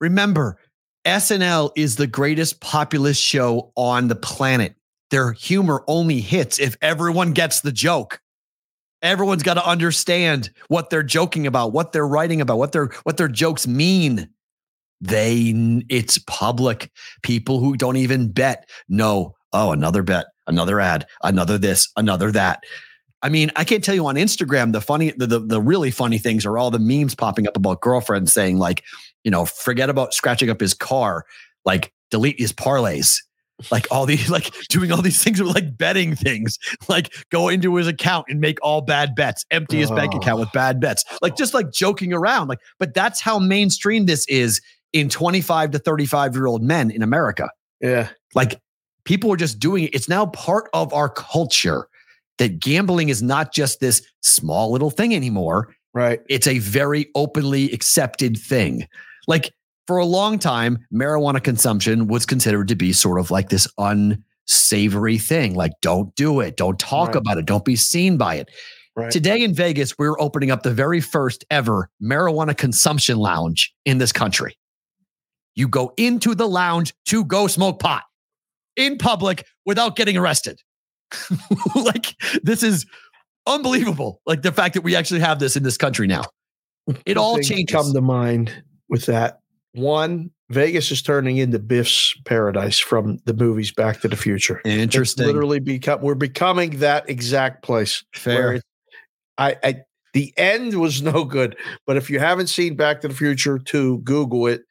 Remember, 0.02 0.58
SNL 1.06 1.72
is 1.76 1.96
the 1.96 2.08
greatest 2.08 2.60
populist 2.60 3.22
show 3.22 3.72
on 3.76 4.08
the 4.08 4.16
planet. 4.16 4.76
Their 5.10 5.32
humor 5.32 5.84
only 5.88 6.20
hits 6.20 6.60
if 6.60 6.76
everyone 6.82 7.34
gets 7.34 7.62
the 7.62 7.72
joke. 7.72 8.20
Everyone's 9.02 9.44
got 9.44 9.56
to 9.56 9.68
understand 9.68 10.50
what 10.70 10.90
they're 10.90 11.04
joking 11.04 11.46
about, 11.46 11.74
what 11.74 11.92
they're 11.92 12.08
writing 12.08 12.42
about, 12.42 12.58
what 12.58 12.72
their 12.72 12.88
what 13.04 13.18
their 13.18 13.28
jokes 13.28 13.68
mean. 13.68 14.30
They 15.04 15.84
it's 15.90 16.18
public. 16.18 16.90
People 17.24 17.60
who 17.60 17.76
don't 17.76 17.98
even 17.98 18.32
bet 18.32 18.70
know, 18.88 19.36
oh, 19.52 19.72
another 19.74 20.02
bet, 20.02 20.28
another 20.48 20.80
ad, 20.80 21.06
another 21.24 21.58
this, 21.58 21.90
another 21.98 22.32
that. 22.32 22.64
I 23.22 23.28
mean, 23.30 23.52
I 23.58 23.66
can't 23.66 23.84
tell 23.84 23.96
you 23.96 24.06
on 24.08 24.16
Instagram 24.16 24.72
the 24.72 24.80
funny, 24.82 25.12
the, 25.18 25.28
the 25.28 25.40
the 25.40 25.62
really 25.62 25.92
funny 25.92 26.18
things 26.18 26.46
are 26.46 26.58
all 26.58 26.72
the 26.72 26.80
memes 26.80 27.16
popping 27.16 27.48
up 27.48 27.58
about 27.58 27.82
girlfriends 27.82 28.32
saying 28.34 28.60
like, 28.60 28.84
you 29.26 29.32
know, 29.32 29.46
forget 29.46 29.90
about 29.90 30.14
scratching 30.14 30.50
up 30.50 30.62
his 30.62 30.74
car, 30.74 31.26
like 31.66 31.92
delete 32.10 32.40
his 32.40 32.54
parlays, 32.54 33.18
like 33.72 33.86
all 33.92 34.06
these, 34.06 34.30
like 34.30 34.54
doing 34.70 34.90
all 34.94 35.02
these 35.02 35.22
things 35.22 35.42
with 35.44 35.54
like 35.54 35.78
betting 35.78 36.16
things, 36.16 36.58
like 36.88 37.14
go 37.30 37.50
into 37.50 37.76
his 37.76 37.88
account 37.88 38.26
and 38.30 38.40
make 38.40 38.58
all 38.62 38.80
bad 38.80 39.16
bets, 39.16 39.46
empty 39.52 39.80
his 39.80 39.92
bank 39.92 40.14
Oh. 40.14 40.18
account 40.18 40.40
with 40.40 40.52
bad 40.54 40.80
bets, 40.80 41.04
like 41.22 41.36
just 41.36 41.54
like 41.54 41.72
joking 41.74 42.14
around, 42.14 42.48
like. 42.48 42.60
But 42.80 42.94
that's 42.94 43.20
how 43.20 43.38
mainstream 43.38 44.06
this 44.06 44.26
is 44.28 44.62
in 44.94 45.10
twenty 45.10 45.42
five 45.42 45.72
to 45.72 45.80
thirty 45.80 46.06
five 46.06 46.36
year 46.36 46.46
old 46.46 46.64
men 46.64 46.90
in 46.92 47.02
America. 47.02 47.50
Yeah. 47.82 48.10
Like 48.34 48.60
people 49.06 49.32
are 49.34 49.38
just 49.38 49.60
doing 49.60 49.84
it. 49.86 49.94
It's 49.94 50.08
now 50.08 50.28
part 50.28 50.70
of 50.74 50.94
our 50.94 51.10
culture 51.10 51.88
that 52.38 52.60
gambling 52.60 53.10
is 53.10 53.22
not 53.22 53.54
just 53.54 53.80
this 53.80 54.02
small 54.22 54.72
little 54.72 54.90
thing 54.90 55.14
anymore. 55.14 55.76
Right. 55.94 56.22
It's 56.30 56.48
a 56.48 56.60
very 56.60 57.08
openly 57.14 57.72
accepted 57.72 58.38
thing. 58.38 58.88
Like 59.28 59.52
for 59.86 59.98
a 59.98 60.06
long 60.06 60.40
time, 60.40 60.80
marijuana 60.94 61.44
consumption 61.44 62.08
was 62.08 62.26
considered 62.26 62.68
to 62.70 62.76
be 62.76 62.94
sort 62.94 63.20
of 63.20 63.30
like 63.30 63.50
this 63.50 63.68
unsavory 64.48 65.18
thing. 65.18 65.54
Like, 65.56 65.74
don't 65.82 66.16
do 66.16 66.40
it. 66.40 66.58
Don't 66.58 66.80
talk 66.80 67.10
Right. 67.10 67.18
about 67.18 67.38
it. 67.38 67.46
Don't 67.46 67.66
be 67.66 67.76
seen 67.76 68.18
by 68.18 68.36
it. 68.36 68.50
Right. 68.96 69.12
Today 69.12 69.42
in 69.42 69.54
Vegas, 69.54 69.98
we're 69.98 70.20
opening 70.20 70.52
up 70.52 70.64
the 70.64 70.74
very 70.74 71.02
first 71.02 71.44
ever 71.52 71.90
marijuana 72.02 72.56
consumption 72.56 73.18
lounge 73.18 73.74
in 73.86 73.98
this 73.98 74.12
country. 74.12 74.56
You 75.56 75.68
go 75.68 75.94
into 75.98 76.36
the 76.36 76.48
lounge 76.48 76.94
to 77.08 77.24
go 77.26 77.48
smoke 77.48 77.80
pot 77.80 78.04
in 78.76 78.98
public 78.98 79.46
without 79.66 79.96
getting 79.96 80.18
arrested. 80.18 80.60
like, 81.76 82.16
this 82.42 82.64
is 82.64 82.86
unbelievable. 83.46 84.22
Like, 84.26 84.42
the 84.42 84.52
fact 84.52 84.74
that 84.74 84.82
we 84.82 84.96
actually 84.96 85.20
have 85.20 85.40
this 85.40 85.56
in 85.56 85.64
this 85.64 85.78
country 85.78 86.08
now. 86.08 86.24
It 87.06 87.18
all 87.18 87.40
changes. 87.40 87.74
Come 87.74 87.94
to 87.94 88.02
mind 88.02 88.64
with 88.90 89.06
that. 89.06 89.40
One, 89.74 90.32
Vegas 90.50 90.92
is 90.92 91.02
turning 91.02 91.38
into 91.38 91.60
Biff's 91.60 92.16
paradise 92.26 92.80
from 92.80 93.20
the 93.26 93.34
movies 93.34 93.72
Back 93.72 94.02
to 94.02 94.08
the 94.08 94.16
Future. 94.16 94.62
It's 94.66 94.76
Interesting. 94.76 95.26
literally 95.26 95.60
become 95.60 96.02
we're 96.02 96.16
becoming 96.16 96.80
that 96.80 97.10
exact 97.10 97.64
place. 97.64 98.04
Fair. 98.14 98.54
it- 98.54 98.64
I, 99.38 99.56
I 99.64 99.76
the 100.14 100.32
end 100.38 100.80
was 100.80 101.02
no 101.02 101.24
good, 101.24 101.58
but 101.88 101.98
if 101.98 102.08
you 102.08 102.20
haven't 102.20 102.48
seen 102.48 102.76
Back 102.76 103.02
to 103.02 103.08
the 103.08 103.16
Future 103.16 103.58
2, 103.58 104.00
Google 104.00 104.46
it 104.46 104.62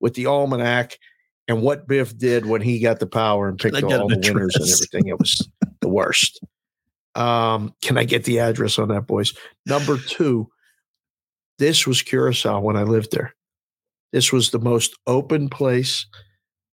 with 0.00 0.14
the 0.14 0.26
almanac 0.26 0.98
and 1.48 1.62
what 1.62 1.86
Biff 1.86 2.16
did 2.16 2.46
when 2.46 2.60
he 2.60 2.80
got 2.80 2.98
the 3.00 3.06
power 3.06 3.48
and 3.48 3.58
picked 3.58 3.74
all 3.82 4.08
the 4.08 4.18
winners 4.18 4.56
and 4.56 4.68
everything. 4.68 5.08
It 5.08 5.18
was 5.18 5.48
the 5.80 5.88
worst. 5.88 6.40
Um, 7.14 7.74
can 7.82 7.96
I 7.96 8.04
get 8.04 8.24
the 8.24 8.40
address 8.40 8.78
on 8.78 8.88
that, 8.88 9.06
boys? 9.06 9.32
Number 9.64 9.96
two, 9.96 10.48
this 11.58 11.86
was 11.86 12.02
Curacao 12.02 12.60
when 12.60 12.76
I 12.76 12.82
lived 12.82 13.12
there. 13.12 13.34
This 14.12 14.32
was 14.32 14.50
the 14.50 14.58
most 14.58 14.94
open 15.06 15.48
place 15.48 16.06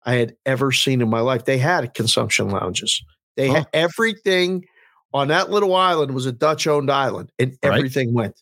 I 0.04 0.14
had 0.16 0.36
ever 0.46 0.72
seen 0.72 1.02
in 1.02 1.10
my 1.10 1.20
life. 1.20 1.46
They 1.46 1.58
had 1.60 1.94
consumption 1.94 2.50
lounges. 2.50 3.04
They 3.38 3.50
had 3.50 3.68
everything 3.74 4.66
on 5.14 5.28
that 5.28 5.50
little 5.50 5.76
island 5.76 6.14
was 6.14 6.26
a 6.26 6.32
Dutch 6.32 6.66
owned 6.68 6.90
island, 6.90 7.32
and 7.38 7.58
Right. 7.64 7.78
everything 7.78 8.14
went. 8.14 8.42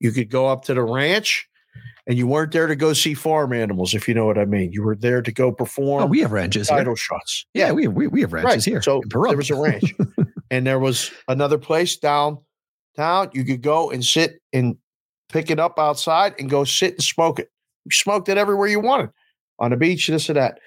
You 0.00 0.12
could 0.12 0.30
go 0.30 0.48
up 0.48 0.64
to 0.64 0.74
the 0.74 0.82
ranch, 0.82 1.48
and 2.06 2.18
you 2.18 2.26
weren't 2.26 2.52
there 2.52 2.66
to 2.66 2.76
go 2.76 2.92
see 2.92 3.14
farm 3.14 3.52
animals, 3.52 3.94
if 3.94 4.06
you 4.06 4.14
know 4.14 4.26
what 4.26 4.38
I 4.38 4.44
mean. 4.44 4.72
You 4.72 4.82
were 4.82 4.94
there 4.96 5.22
to 5.22 5.32
go 5.32 5.50
perform 5.52 6.02
Oh, 6.04 6.06
we 6.06 6.20
have 6.20 6.32
ranches 6.32 6.68
here. 6.68 6.78
title 6.78 6.94
shots. 6.94 7.46
Yeah, 7.54 7.72
we, 7.72 7.88
we, 7.88 8.06
we 8.08 8.20
have 8.20 8.32
ranches 8.32 8.64
here. 8.64 8.82
So 8.82 9.00
there 9.08 9.20
was 9.36 9.50
a 9.50 9.56
ranch, 9.56 9.94
and 10.50 10.66
there 10.66 10.78
was 10.78 11.10
another 11.28 11.58
place 11.58 11.96
downtown. 11.96 13.30
You 13.32 13.44
could 13.44 13.62
go 13.62 13.90
and 13.90 14.04
sit 14.04 14.40
and 14.52 14.76
pick 15.30 15.50
it 15.50 15.58
up 15.58 15.78
outside 15.78 16.34
and 16.38 16.50
go 16.50 16.64
sit 16.64 16.94
and 16.94 17.02
smoke 17.02 17.38
it. 17.38 17.48
You 17.84 17.90
smoked 17.90 18.28
it 18.28 18.38
everywhere 18.38 18.68
you 18.68 18.80
wanted 18.80 19.10
on 19.58 19.70
the 19.70 19.76
beach, 19.76 20.06
this 20.08 20.28
or 20.28 20.34
that. 20.34 20.58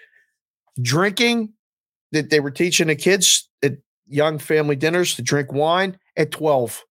Drinking 0.81 1.53
that 2.11 2.29
they 2.29 2.39
were 2.39 2.51
teaching 2.51 2.87
the 2.87 2.95
kids 2.95 3.49
at 3.63 3.73
young 4.07 4.37
family 4.39 4.75
dinners 4.75 5.15
to 5.15 5.21
drink 5.21 5.51
wine 5.51 5.97
at 6.15 6.31
12. 6.31 6.83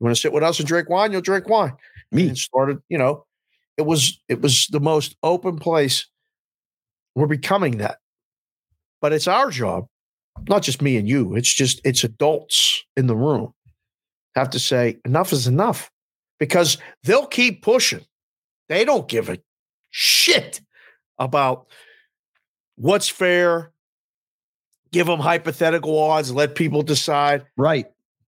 You 0.00 0.04
want 0.04 0.16
to 0.16 0.20
sit 0.20 0.32
with 0.32 0.42
us 0.42 0.58
and 0.58 0.66
drink 0.68 0.88
wine? 0.88 1.12
You'll 1.12 1.20
drink 1.20 1.48
wine. 1.48 1.72
Me. 2.12 2.28
And 2.28 2.38
started, 2.38 2.78
you 2.88 2.96
know, 2.98 3.24
it 3.76 3.82
was 3.82 4.20
it 4.28 4.40
was 4.40 4.66
the 4.68 4.80
most 4.80 5.16
open 5.22 5.58
place. 5.58 6.06
We're 7.14 7.26
becoming 7.26 7.78
that. 7.78 7.98
But 9.00 9.12
it's 9.12 9.28
our 9.28 9.50
job 9.50 9.86
not 10.48 10.62
just 10.62 10.82
me 10.82 10.96
and 10.96 11.08
you 11.08 11.34
it's 11.34 11.52
just 11.52 11.80
it's 11.84 12.04
adults 12.04 12.82
in 12.96 13.06
the 13.06 13.16
room 13.16 13.52
have 14.34 14.50
to 14.50 14.58
say 14.58 14.98
enough 15.04 15.32
is 15.32 15.46
enough 15.46 15.90
because 16.38 16.78
they'll 17.04 17.26
keep 17.26 17.62
pushing 17.62 18.04
they 18.68 18.84
don't 18.84 19.08
give 19.08 19.28
a 19.28 19.38
shit 19.90 20.60
about 21.18 21.66
what's 22.76 23.08
fair 23.08 23.72
give 24.92 25.06
them 25.06 25.20
hypothetical 25.20 25.96
odds 25.98 26.32
let 26.32 26.54
people 26.54 26.82
decide 26.82 27.44
Right. 27.56 27.86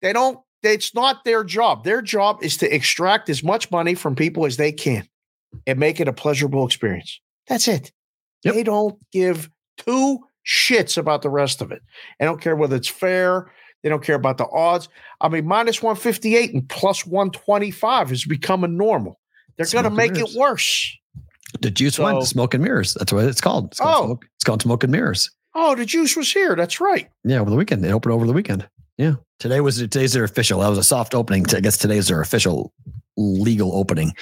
they 0.02 0.14
don't 0.14 0.40
it's 0.64 0.94
not 0.94 1.26
their 1.26 1.44
job 1.44 1.84
their 1.84 2.02
job 2.02 2.40
is 2.42 2.58
to 2.58 2.74
extract 2.74 3.30
as 3.30 3.44
much 3.44 3.70
money 3.72 3.94
from 3.96 4.16
people 4.16 4.46
as 4.46 4.58
they 4.58 4.72
can 4.72 5.08
and 5.68 5.80
make 5.80 6.00
it 6.00 6.08
a 6.08 6.14
pleasurable 6.14 6.66
experience 6.66 7.20
that's 7.48 7.68
it 7.68 7.92
Yep. 8.44 8.54
they 8.56 8.64
don't 8.64 8.98
give 9.12 9.50
two 9.78 10.20
shits 10.48 10.98
about 10.98 11.22
the 11.22 11.30
rest 11.30 11.62
of 11.62 11.72
it 11.72 11.82
they 12.20 12.26
don't 12.26 12.42
care 12.42 12.56
whether 12.56 12.76
it's 12.76 12.88
fair 12.88 13.52
they 13.84 13.90
don't 13.90 14.04
care 14.04 14.16
about 14.16 14.38
the 14.38 14.48
odds 14.52 14.88
i 15.22 15.28
mean 15.30 15.46
minus 15.46 15.82
158 15.84 16.54
and 16.54 16.68
plus 16.70 17.06
125 17.06 18.12
is 18.12 18.26
becoming 18.26 18.78
normal 18.78 19.20
they're 19.58 19.68
going 19.68 19.84
to 19.84 19.90
make 19.90 20.14
mirrors. 20.14 20.36
it 20.36 20.40
worse 20.40 20.98
The 21.62 21.70
juice 21.72 22.00
went 22.00 22.16
So- 22.18 22.22
to 22.22 22.26
smoke 22.28 22.54
and 22.54 22.64
mirrors. 22.64 22.94
That's 22.94 23.12
what 23.12 23.26
it's 23.26 23.42
called. 23.42 23.72
It's 23.72 23.80
called, 23.80 24.04
Oh. 24.04 24.06
smoke, 24.06 24.26
it's 24.36 24.44
called 24.46 24.62
smoke 24.62 24.84
and 24.84 24.92
mirrors. 24.92 25.30
oh 25.56 25.76
the 25.76 25.86
juice 25.86 26.16
was 26.16 26.32
here 26.32 26.56
that's 26.56 26.80
right 26.80 27.10
Yeah, 27.26 27.40
over 27.40 27.50
the 27.50 27.56
weekend. 27.58 27.84
They 27.84 27.92
opened 27.92 28.14
over 28.14 28.26
the 28.26 28.32
weekend. 28.34 28.70
Yeah. 29.00 29.16
Today 29.40 29.62
was 29.62 29.78
today's 29.78 30.12
their 30.12 30.26
official. 30.26 30.60
That 30.60 30.68
was 30.68 30.78
a 30.78 30.84
soft 30.84 31.16
opening. 31.16 31.46
I 31.56 31.62
guess 31.62 31.78
today's 31.78 32.10
their 32.10 32.20
official 32.20 32.74
legal 33.16 33.74
opening 33.74 34.14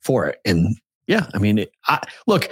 for 0.00 0.26
it. 0.26 0.38
And 0.46 0.76
yeah, 1.06 1.26
I 1.34 1.38
mean, 1.38 1.58
it, 1.58 1.72
I, 1.86 2.00
look, 2.26 2.48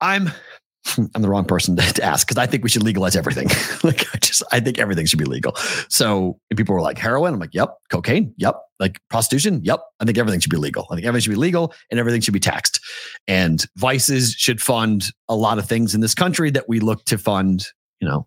I'm 0.00 0.30
I'm 1.14 1.20
the 1.20 1.28
wrong 1.28 1.44
person 1.44 1.76
to, 1.76 1.82
to 1.92 2.02
ask 2.02 2.26
because 2.26 2.38
I 2.38 2.46
think 2.46 2.62
we 2.62 2.70
should 2.70 2.82
legalize 2.82 3.14
everything. 3.14 3.48
like 3.82 4.06
I 4.14 4.18
just 4.20 4.42
I 4.50 4.58
think 4.58 4.78
everything 4.78 5.04
should 5.04 5.18
be 5.18 5.26
legal. 5.26 5.54
So 5.90 6.40
people 6.56 6.74
were 6.74 6.80
like 6.80 6.96
heroin. 6.96 7.34
I'm 7.34 7.40
like, 7.40 7.52
yep. 7.52 7.74
Cocaine, 7.90 8.32
yep. 8.38 8.56
Like 8.80 8.98
prostitution, 9.10 9.60
yep. 9.62 9.80
I 10.00 10.06
think 10.06 10.16
everything 10.16 10.40
should 10.40 10.50
be 10.50 10.56
legal. 10.56 10.86
I 10.90 10.94
think 10.94 11.06
everything 11.06 11.24
should 11.24 11.36
be 11.36 11.42
legal 11.42 11.74
and 11.90 12.00
everything 12.00 12.22
should 12.22 12.32
be 12.32 12.40
taxed. 12.40 12.80
And 13.26 13.66
vices 13.76 14.32
should 14.32 14.62
fund 14.62 15.12
a 15.28 15.36
lot 15.36 15.58
of 15.58 15.68
things 15.68 15.94
in 15.94 16.00
this 16.00 16.14
country 16.14 16.50
that 16.52 16.70
we 16.70 16.80
look 16.80 17.04
to 17.04 17.18
fund. 17.18 17.66
You 18.00 18.08
know, 18.08 18.26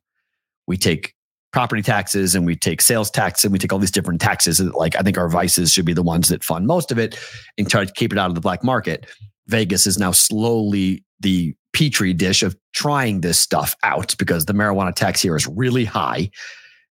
we 0.67 0.77
take 0.77 1.15
property 1.51 1.81
taxes 1.81 2.33
and 2.35 2.45
we 2.45 2.55
take 2.55 2.81
sales 2.81 3.11
tax 3.11 3.43
and 3.43 3.51
we 3.51 3.59
take 3.59 3.73
all 3.73 3.79
these 3.79 3.91
different 3.91 4.21
taxes. 4.21 4.61
Like 4.61 4.95
I 4.95 5.01
think 5.01 5.17
our 5.17 5.29
vices 5.29 5.71
should 5.71 5.85
be 5.85 5.93
the 5.93 6.03
ones 6.03 6.29
that 6.29 6.43
fund 6.43 6.67
most 6.67 6.91
of 6.91 6.97
it 6.97 7.19
and 7.57 7.69
try 7.69 7.85
to 7.85 7.91
keep 7.93 8.11
it 8.13 8.19
out 8.19 8.29
of 8.29 8.35
the 8.35 8.41
black 8.41 8.63
market. 8.63 9.05
Vegas 9.47 9.85
is 9.85 9.97
now 9.97 10.11
slowly 10.11 11.03
the 11.19 11.53
petri 11.73 12.13
dish 12.13 12.43
of 12.43 12.55
trying 12.73 13.21
this 13.21 13.39
stuff 13.39 13.75
out 13.83 14.15
because 14.17 14.45
the 14.45 14.53
marijuana 14.53 14.93
tax 14.93 15.21
here 15.21 15.35
is 15.35 15.47
really 15.47 15.85
high. 15.85 16.29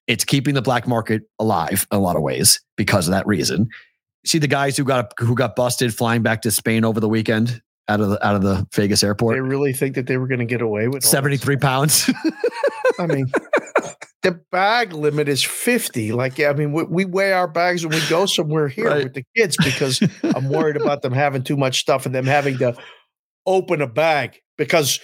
It's 0.06 0.24
keeping 0.24 0.54
the 0.54 0.62
black 0.62 0.86
market 0.86 1.22
alive 1.38 1.86
in 1.90 1.96
a 1.98 2.00
lot 2.00 2.16
of 2.16 2.22
ways 2.22 2.60
because 2.76 3.06
of 3.06 3.12
that 3.12 3.26
reason. 3.26 3.68
See 4.26 4.38
the 4.38 4.48
guys 4.48 4.76
who 4.76 4.84
got 4.84 5.12
who 5.18 5.34
got 5.34 5.56
busted 5.56 5.94
flying 5.94 6.22
back 6.22 6.42
to 6.42 6.50
Spain 6.50 6.84
over 6.84 7.00
the 7.00 7.08
weekend 7.08 7.62
out 7.88 8.00
of 8.00 8.10
the 8.10 8.26
out 8.26 8.36
of 8.36 8.42
the 8.42 8.66
Vegas 8.74 9.02
airport. 9.02 9.36
They 9.36 9.40
really 9.40 9.72
think 9.72 9.94
that 9.94 10.06
they 10.06 10.18
were 10.18 10.26
going 10.26 10.40
to 10.40 10.44
get 10.44 10.60
away 10.60 10.88
with 10.88 11.04
Seventy 11.04 11.38
three 11.38 11.56
pounds. 11.56 12.10
I 12.98 13.06
mean, 13.06 13.26
the 14.22 14.40
bag 14.52 14.92
limit 14.92 15.28
is 15.28 15.42
50. 15.42 16.12
Like, 16.12 16.38
I 16.40 16.52
mean, 16.52 16.72
we, 16.72 16.84
we 16.84 17.04
weigh 17.06 17.32
our 17.32 17.48
bags 17.48 17.86
when 17.86 17.98
we 17.98 18.06
go 18.08 18.26
somewhere 18.26 18.68
here 18.68 18.88
Right. 18.88 19.04
with 19.04 19.14
the 19.14 19.24
kids 19.36 19.56
because 19.56 20.02
I'm 20.22 20.48
worried 20.50 20.76
about 20.76 21.02
them 21.02 21.12
having 21.12 21.42
too 21.42 21.56
much 21.56 21.80
stuff 21.80 22.06
and 22.06 22.14
them 22.14 22.26
having 22.26 22.58
to 22.58 22.76
open 23.46 23.80
a 23.80 23.86
bag 23.86 24.38
because 24.58 25.00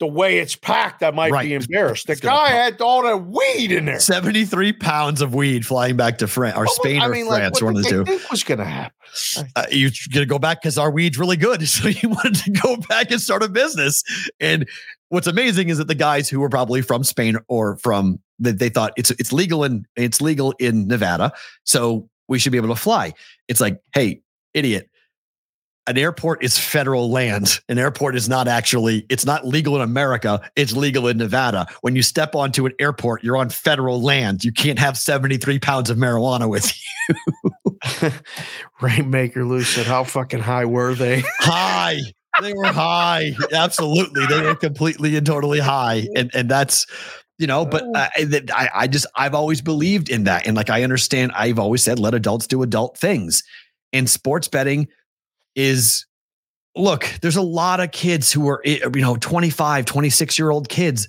the 0.00 0.06
way 0.06 0.38
it's 0.38 0.54
packed, 0.54 1.02
I 1.02 1.10
might 1.10 1.32
Right. 1.32 1.44
be 1.44 1.54
embarrassed. 1.54 2.06
The 2.06 2.12
It's 2.12 2.20
guy 2.20 2.48
had 2.50 2.80
all 2.80 3.02
the 3.02 3.16
weed 3.16 3.72
in 3.72 3.84
there. 3.86 3.98
Seventy 3.98 4.44
three 4.44 4.72
pounds 4.72 5.20
of 5.20 5.34
weed 5.34 5.66
flying 5.66 5.96
back 5.96 6.18
to 6.18 6.28
France 6.28 6.56
or 6.56 6.62
was- 6.62 6.76
Spain 6.76 7.02
or 7.02 7.12
France, 7.26 7.60
what 7.60 7.74
one 7.74 7.76
of 7.76 7.82
the 7.82 7.88
two. 7.90 8.04
think 8.04 8.30
was 8.30 8.44
going 8.44 8.58
to 8.58 8.64
happen? 8.64 8.92
uh, 9.56 9.64
you're 9.72 9.90
going 10.12 10.22
to 10.22 10.26
go 10.26 10.38
back 10.38 10.62
because 10.62 10.78
our 10.78 10.90
weed's 10.92 11.18
really 11.18 11.36
good. 11.36 11.60
So 11.68 11.88
you 11.88 12.10
wanted 12.10 12.36
to 12.36 12.50
go 12.52 12.76
back 12.76 13.10
and 13.10 13.20
start 13.20 13.42
a 13.42 13.48
business. 13.48 14.02
And 14.40 14.68
what's 15.08 15.26
amazing 15.26 15.68
is 15.68 15.78
that 15.78 15.88
the 15.88 15.94
guys 15.96 16.28
who 16.28 16.38
were 16.40 16.48
probably 16.48 16.80
from 16.80 17.02
Spain 17.02 17.36
or 17.48 17.76
from 17.78 18.20
that 18.40 18.58
they 18.58 18.68
thought 18.68 18.92
it's 18.96 19.10
it's 19.12 19.32
legal 19.32 19.64
in 19.64 19.86
it's 19.96 20.20
legal 20.20 20.52
in 20.58 20.86
Nevada, 20.86 21.32
so 21.64 22.08
we 22.28 22.38
should 22.38 22.52
be 22.52 22.58
able 22.58 22.68
to 22.68 22.80
fly. 22.80 23.14
It's 23.48 23.60
like, 23.60 23.80
hey, 23.92 24.22
idiot. 24.54 24.88
An 25.86 25.96
airport 25.96 26.44
is 26.44 26.58
federal 26.58 27.10
land. 27.10 27.60
An 27.70 27.78
airport 27.78 28.14
is 28.14 28.28
not 28.28 28.46
actually, 28.46 29.06
it's 29.08 29.24
not 29.24 29.46
legal 29.46 29.74
in 29.74 29.80
America. 29.80 30.38
It's 30.54 30.74
legal 30.74 31.08
in 31.08 31.16
Nevada. 31.16 31.66
When 31.80 31.96
you 31.96 32.02
step 32.02 32.34
onto 32.34 32.66
an 32.66 32.74
airport, 32.78 33.24
you're 33.24 33.38
on 33.38 33.48
federal 33.48 34.02
land. 34.02 34.44
You 34.44 34.52
can't 34.52 34.78
have 34.78 34.98
73 34.98 35.58
pounds 35.60 35.88
of 35.88 35.96
marijuana 35.96 36.46
with 36.46 36.70
you. 37.08 38.10
Rainmaker 38.82 39.46
Lou 39.46 39.62
said, 39.62 39.86
How 39.86 40.04
fucking 40.04 40.40
high 40.40 40.66
were 40.66 40.94
they? 40.94 41.22
high. 41.40 42.00
They 42.42 42.52
were 42.52 42.66
high. 42.66 43.32
Absolutely. 43.52 44.26
They 44.26 44.42
were 44.42 44.54
completely 44.54 45.16
and 45.16 45.26
totally 45.26 45.58
high. 45.58 46.06
And 46.14 46.30
and 46.34 46.48
that's 46.48 46.86
you 47.38 47.46
know, 47.46 47.64
but 47.64 47.84
I, 47.94 48.10
I 48.52 48.70
I 48.74 48.86
just 48.88 49.06
I've 49.14 49.34
always 49.34 49.60
believed 49.60 50.10
in 50.10 50.24
that. 50.24 50.46
And 50.46 50.56
like 50.56 50.70
I 50.70 50.82
understand, 50.82 51.32
I've 51.34 51.58
always 51.58 51.82
said 51.82 51.98
let 51.98 52.14
adults 52.14 52.46
do 52.46 52.62
adult 52.62 52.98
things. 52.98 53.44
And 53.92 54.10
sports 54.10 54.48
betting 54.48 54.88
is 55.54 56.04
look, 56.76 57.08
there's 57.22 57.36
a 57.36 57.42
lot 57.42 57.80
of 57.80 57.92
kids 57.92 58.32
who 58.32 58.48
are 58.48 58.60
eh, 58.64 58.80
you 58.94 59.00
know 59.00 59.16
25, 59.16 59.84
26 59.84 60.38
year 60.38 60.50
old 60.50 60.68
kids 60.68 61.08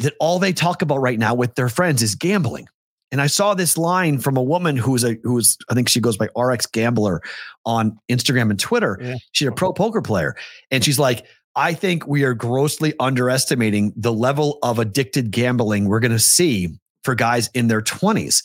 that 0.00 0.14
all 0.18 0.38
they 0.38 0.52
talk 0.52 0.82
about 0.82 0.98
right 0.98 1.18
now 1.18 1.34
with 1.34 1.54
their 1.54 1.68
friends 1.68 2.02
is 2.02 2.16
gambling. 2.16 2.66
And 3.12 3.20
I 3.20 3.28
saw 3.28 3.54
this 3.54 3.78
line 3.78 4.18
from 4.18 4.36
a 4.36 4.42
woman 4.42 4.76
who 4.76 4.90
was 4.90 5.04
a 5.04 5.16
who 5.22 5.34
was 5.34 5.56
I 5.70 5.74
think 5.74 5.88
she 5.88 6.00
goes 6.00 6.16
by 6.16 6.28
RX 6.36 6.66
Gambler 6.66 7.22
on 7.64 7.98
Instagram 8.10 8.50
and 8.50 8.58
Twitter. 8.58 8.98
Yeah. 9.00 9.16
She's 9.30 9.46
a 9.46 9.52
pro 9.52 9.72
poker 9.72 10.02
player, 10.02 10.34
and 10.72 10.84
she's 10.84 10.98
like, 10.98 11.24
I 11.56 11.72
think 11.72 12.06
we 12.06 12.22
are 12.24 12.34
grossly 12.34 12.92
underestimating 13.00 13.94
the 13.96 14.12
level 14.12 14.58
of 14.62 14.78
addicted 14.78 15.30
gambling 15.30 15.88
we're 15.88 16.00
going 16.00 16.12
to 16.12 16.18
see 16.18 16.68
for 17.02 17.14
guys 17.14 17.48
in 17.54 17.68
their 17.68 17.80
twenties. 17.80 18.42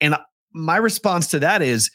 And 0.00 0.16
my 0.52 0.76
response 0.76 1.28
to 1.28 1.38
that 1.38 1.62
is, 1.62 1.90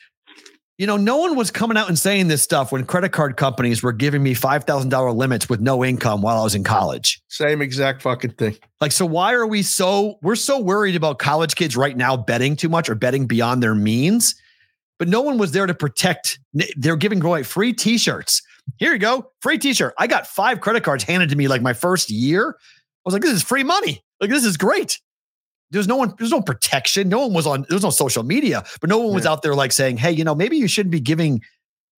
you 0.79 0.87
know, 0.87 0.97
no 0.97 1.17
one 1.17 1.35
was 1.35 1.51
coming 1.51 1.77
out 1.77 1.89
and 1.89 1.97
saying 1.97 2.27
this 2.27 2.41
stuff 2.41 2.71
when 2.71 2.85
credit 2.85 3.11
card 3.11 3.37
companies 3.37 3.83
were 3.83 3.91
giving 3.91 4.23
me 4.23 4.33
five 4.33 4.63
thousand 4.63 4.89
dollar 4.89 5.11
limits 5.11 5.47
with 5.47 5.59
no 5.59 5.85
income 5.85 6.21
while 6.21 6.39
I 6.39 6.43
was 6.43 6.55
in 6.55 6.63
college. 6.63 7.21
Same 7.27 7.61
exact 7.61 8.01
fucking 8.01 8.31
thing. 8.31 8.57
Like, 8.81 8.91
so 8.91 9.05
why 9.05 9.33
are 9.33 9.45
we 9.45 9.61
so 9.61 10.17
we're 10.21 10.35
so 10.35 10.59
worried 10.59 10.95
about 10.95 11.19
college 11.19 11.55
kids 11.55 11.77
right 11.77 11.95
now 11.95 12.17
betting 12.17 12.55
too 12.55 12.69
much 12.69 12.89
or 12.89 12.95
betting 12.95 13.27
beyond 13.27 13.61
their 13.61 13.75
means? 13.75 14.35
But 14.97 15.07
no 15.07 15.21
one 15.21 15.37
was 15.37 15.51
there 15.51 15.67
to 15.67 15.75
protect. 15.75 16.39
They're 16.75 16.95
giving 16.95 17.23
away 17.23 17.43
free 17.43 17.73
T-shirts. 17.73 18.41
Here 18.77 18.93
you 18.93 18.99
go, 18.99 19.31
free 19.41 19.57
T-shirt. 19.57 19.93
I 19.97 20.07
got 20.07 20.27
five 20.27 20.61
credit 20.61 20.83
cards 20.83 21.03
handed 21.03 21.29
to 21.29 21.35
me 21.35 21.47
like 21.47 21.61
my 21.61 21.73
first 21.73 22.09
year. 22.09 22.57
I 22.59 23.01
was 23.05 23.13
like, 23.13 23.23
this 23.23 23.33
is 23.33 23.43
free 23.43 23.63
money. 23.63 24.03
Like 24.19 24.29
this 24.29 24.45
is 24.45 24.57
great. 24.57 24.99
There's 25.71 25.87
no 25.87 25.95
one. 25.97 26.13
There's 26.17 26.31
no 26.31 26.41
protection. 26.41 27.09
No 27.09 27.19
one 27.19 27.33
was 27.33 27.45
on. 27.45 27.65
There 27.67 27.75
was 27.75 27.83
no 27.83 27.89
social 27.89 28.23
media, 28.23 28.63
but 28.79 28.89
no 28.89 28.99
one 28.99 29.13
was 29.13 29.25
out 29.25 29.41
there 29.41 29.53
like 29.53 29.71
saying, 29.71 29.97
hey, 29.97 30.11
you 30.11 30.23
know, 30.23 30.35
maybe 30.35 30.57
you 30.57 30.67
shouldn't 30.67 30.91
be 30.91 30.99
giving 31.01 31.41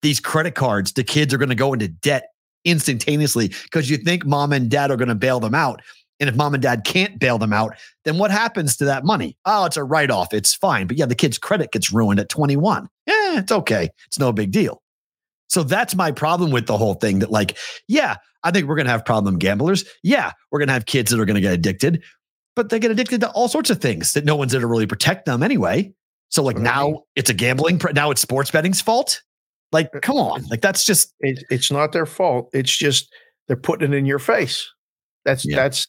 these 0.01 0.19
credit 0.19 0.55
cards 0.55 0.91
to 0.93 1.03
kids 1.03 1.33
are 1.33 1.37
going 1.37 1.49
to 1.49 1.55
go 1.55 1.73
into 1.73 1.87
debt 1.87 2.29
instantaneously 2.65 3.49
because 3.63 3.89
you 3.89 3.97
think 3.97 4.25
mom 4.25 4.53
and 4.53 4.69
dad 4.69 4.91
are 4.91 4.97
going 4.97 5.09
to 5.09 5.15
bail 5.15 5.39
them 5.39 5.53
out. 5.53 5.81
And 6.19 6.29
if 6.29 6.35
mom 6.35 6.53
and 6.53 6.61
dad 6.63 6.83
can't 6.83 7.19
bail 7.19 7.37
them 7.37 7.53
out, 7.53 7.75
then 8.03 8.17
what 8.17 8.31
happens 8.31 8.75
to 8.77 8.85
that 8.85 9.05
money? 9.05 9.37
Oh, 9.45 9.65
it's 9.65 9.77
a 9.77 9.83
write 9.83 10.11
off. 10.11 10.33
It's 10.33 10.53
fine. 10.53 10.87
But 10.87 10.97
yeah, 10.97 11.05
the 11.05 11.15
kid's 11.15 11.37
credit 11.37 11.71
gets 11.71 11.93
ruined 11.93 12.19
at 12.19 12.27
21. 12.27 12.89
Yeah, 13.05 13.39
it's 13.39 13.51
okay. 13.51 13.89
It's 14.07 14.19
no 14.19 14.33
big 14.33 14.51
deal. 14.51 14.81
So 15.49 15.63
that's 15.63 15.95
my 15.95 16.11
problem 16.11 16.51
with 16.51 16.67
the 16.67 16.77
whole 16.77 16.93
thing 16.95 17.19
that, 17.19 17.31
like, 17.31 17.57
yeah, 17.87 18.17
I 18.43 18.51
think 18.51 18.67
we're 18.67 18.75
going 18.75 18.85
to 18.85 18.91
have 18.91 19.03
problem 19.03 19.37
gamblers. 19.37 19.83
Yeah, 20.03 20.31
we're 20.51 20.59
going 20.59 20.67
to 20.67 20.73
have 20.73 20.85
kids 20.85 21.11
that 21.11 21.19
are 21.19 21.25
going 21.25 21.35
to 21.35 21.41
get 21.41 21.53
addicted, 21.53 22.03
but 22.55 22.69
they 22.69 22.79
get 22.79 22.91
addicted 22.91 23.21
to 23.21 23.29
all 23.31 23.47
sorts 23.47 23.69
of 23.69 23.81
things 23.81 24.13
that 24.13 24.25
no 24.25 24.35
one's 24.35 24.51
there 24.51 24.61
to 24.61 24.67
really 24.67 24.85
protect 24.87 25.25
them 25.25 25.43
anyway. 25.43 25.91
So, 26.29 26.43
like, 26.43 26.57
Right. 26.57 26.63
now 26.63 27.03
it's 27.15 27.29
a 27.29 27.33
gambling, 27.33 27.81
now 27.93 28.11
it's 28.11 28.21
sports 28.21 28.51
betting's 28.51 28.79
fault. 28.81 29.21
Like, 29.71 29.89
uh, 29.95 29.99
come 30.01 30.17
on. 30.17 30.45
Like, 30.45 30.61
that's 30.61 30.85
just, 30.85 31.13
It, 31.19 31.43
it's 31.49 31.71
not 31.71 31.91
their 31.91 32.05
fault. 32.05 32.49
It's 32.53 32.75
just 32.75 33.11
they're 33.47 33.57
putting 33.57 33.91
it 33.91 33.95
in 33.97 34.05
your 34.05 34.19
face. 34.19 34.67
That's 35.25 35.45
Yeah. 35.45 35.55
that's 35.57 35.87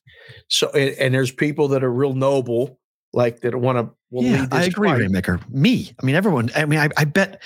so. 0.48 0.70
And, 0.70 0.90
and 0.98 1.14
there's 1.14 1.30
people 1.30 1.68
that 1.68 1.84
are 1.84 1.92
real 1.92 2.14
noble, 2.14 2.78
like 3.12 3.40
that 3.40 3.54
want 3.54 3.78
to. 3.78 3.94
Yeah, 4.10 4.46
I 4.50 4.64
agree, 4.64 4.90
Rainmaker. 4.90 5.40
Me. 5.48 5.92
I 6.00 6.06
mean, 6.06 6.14
everyone, 6.16 6.50
I 6.56 6.64
mean, 6.66 6.78
I, 6.80 6.88
I 6.96 7.04
bet 7.04 7.42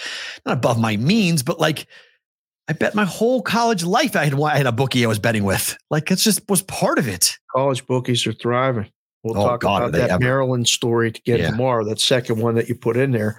not 0.47 0.57
above 0.57 0.79
my 0.79 0.97
means, 0.97 1.43
but 1.43 1.61
like, 1.61 1.87
I 2.69 2.73
bet 2.73 2.95
my 2.95 3.05
whole 3.05 3.43
college 3.43 3.85
life 3.85 4.17
I 4.17 4.25
had 4.25 4.41
I 4.41 4.57
had 4.57 4.67
a 4.67 4.73
bookie 4.73 5.05
I 5.05 5.09
was 5.09 5.19
betting 5.19 5.45
with. 5.45 5.77
Like, 5.91 6.11
it's 6.11 6.25
just 6.25 6.49
was 6.49 6.63
part 6.63 6.99
of 6.99 7.07
it. 7.07 7.39
College 7.55 7.87
bookies 7.87 8.27
are 8.27 8.33
thriving. 8.33 8.91
We'll 9.23 9.39
Oh, 9.39 9.45
talk 9.45 9.61
God, 9.63 9.83
about 9.83 9.93
that 9.93 10.11
ever. 10.11 10.25
Maryland 10.25 10.69
story 10.69 11.11
to 11.13 11.23
get 11.23 11.41
Yeah. 11.41 11.51
tomorrow. 11.51 11.85
That 11.85 11.99
second 12.01 12.41
one 12.41 12.55
that 12.57 12.69
you 12.69 12.75
put 12.75 12.97
in 12.97 13.11
there, 13.13 13.39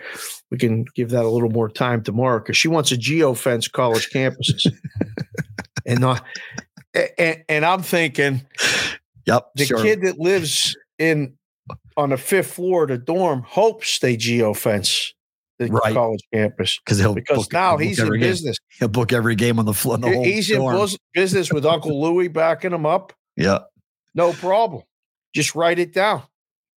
we 0.52 0.58
can 0.58 0.86
give 0.96 1.10
that 1.12 1.26
a 1.26 1.30
little 1.30 1.50
more 1.50 1.70
time 1.70 2.02
tomorrow 2.04 2.40
because 2.40 2.58
she 2.58 2.68
wants 2.68 2.90
to 2.90 2.96
geofence 2.96 3.72
college 3.72 4.10
campuses. 4.12 4.66
and 5.86 6.04
uh, 6.04 6.14
not, 6.14 6.24
and, 7.18 7.44
and 7.50 7.66
I'm 7.66 7.82
thinking 7.84 8.42
Yep. 9.26 9.52
the 9.56 9.66
sure. 9.66 9.82
kid 9.82 10.02
that 10.04 10.20
lives 10.20 10.76
in 11.00 11.36
on 11.98 12.10
the 12.10 12.18
fifth 12.18 12.54
floor 12.54 12.84
of 12.84 12.90
the 12.90 12.98
dorm 12.98 13.44
hopes 13.48 14.00
they 14.00 14.18
geofence 14.18 15.12
the 15.60 15.68
Right. 15.68 15.94
college 15.94 16.20
campus 16.34 16.80
because 16.80 17.00
he'll 17.00 17.14
because 17.16 17.50
now 17.54 17.78
he's 17.78 17.98
in 18.00 18.10
game. 18.12 18.20
business. 18.20 18.58
He'll 18.80 18.90
book 18.90 19.14
every 19.14 19.36
game 19.36 19.58
on 19.60 19.66
the 19.66 19.74
floor. 19.74 19.98
The 19.98 20.12
whole 20.12 20.24
He's 20.26 20.52
in 20.52 20.58
dorm. 20.58 20.90
business 21.14 21.52
with 21.54 21.66
Uncle 21.66 22.02
Louie 22.02 22.28
backing 22.28 22.74
him 22.74 22.86
up. 22.86 23.14
Yeah. 23.38 23.60
No 24.14 24.34
problem. 24.34 24.84
Just 25.34 25.56
write 25.56 25.80
it 25.80 25.94
down. 25.94 26.24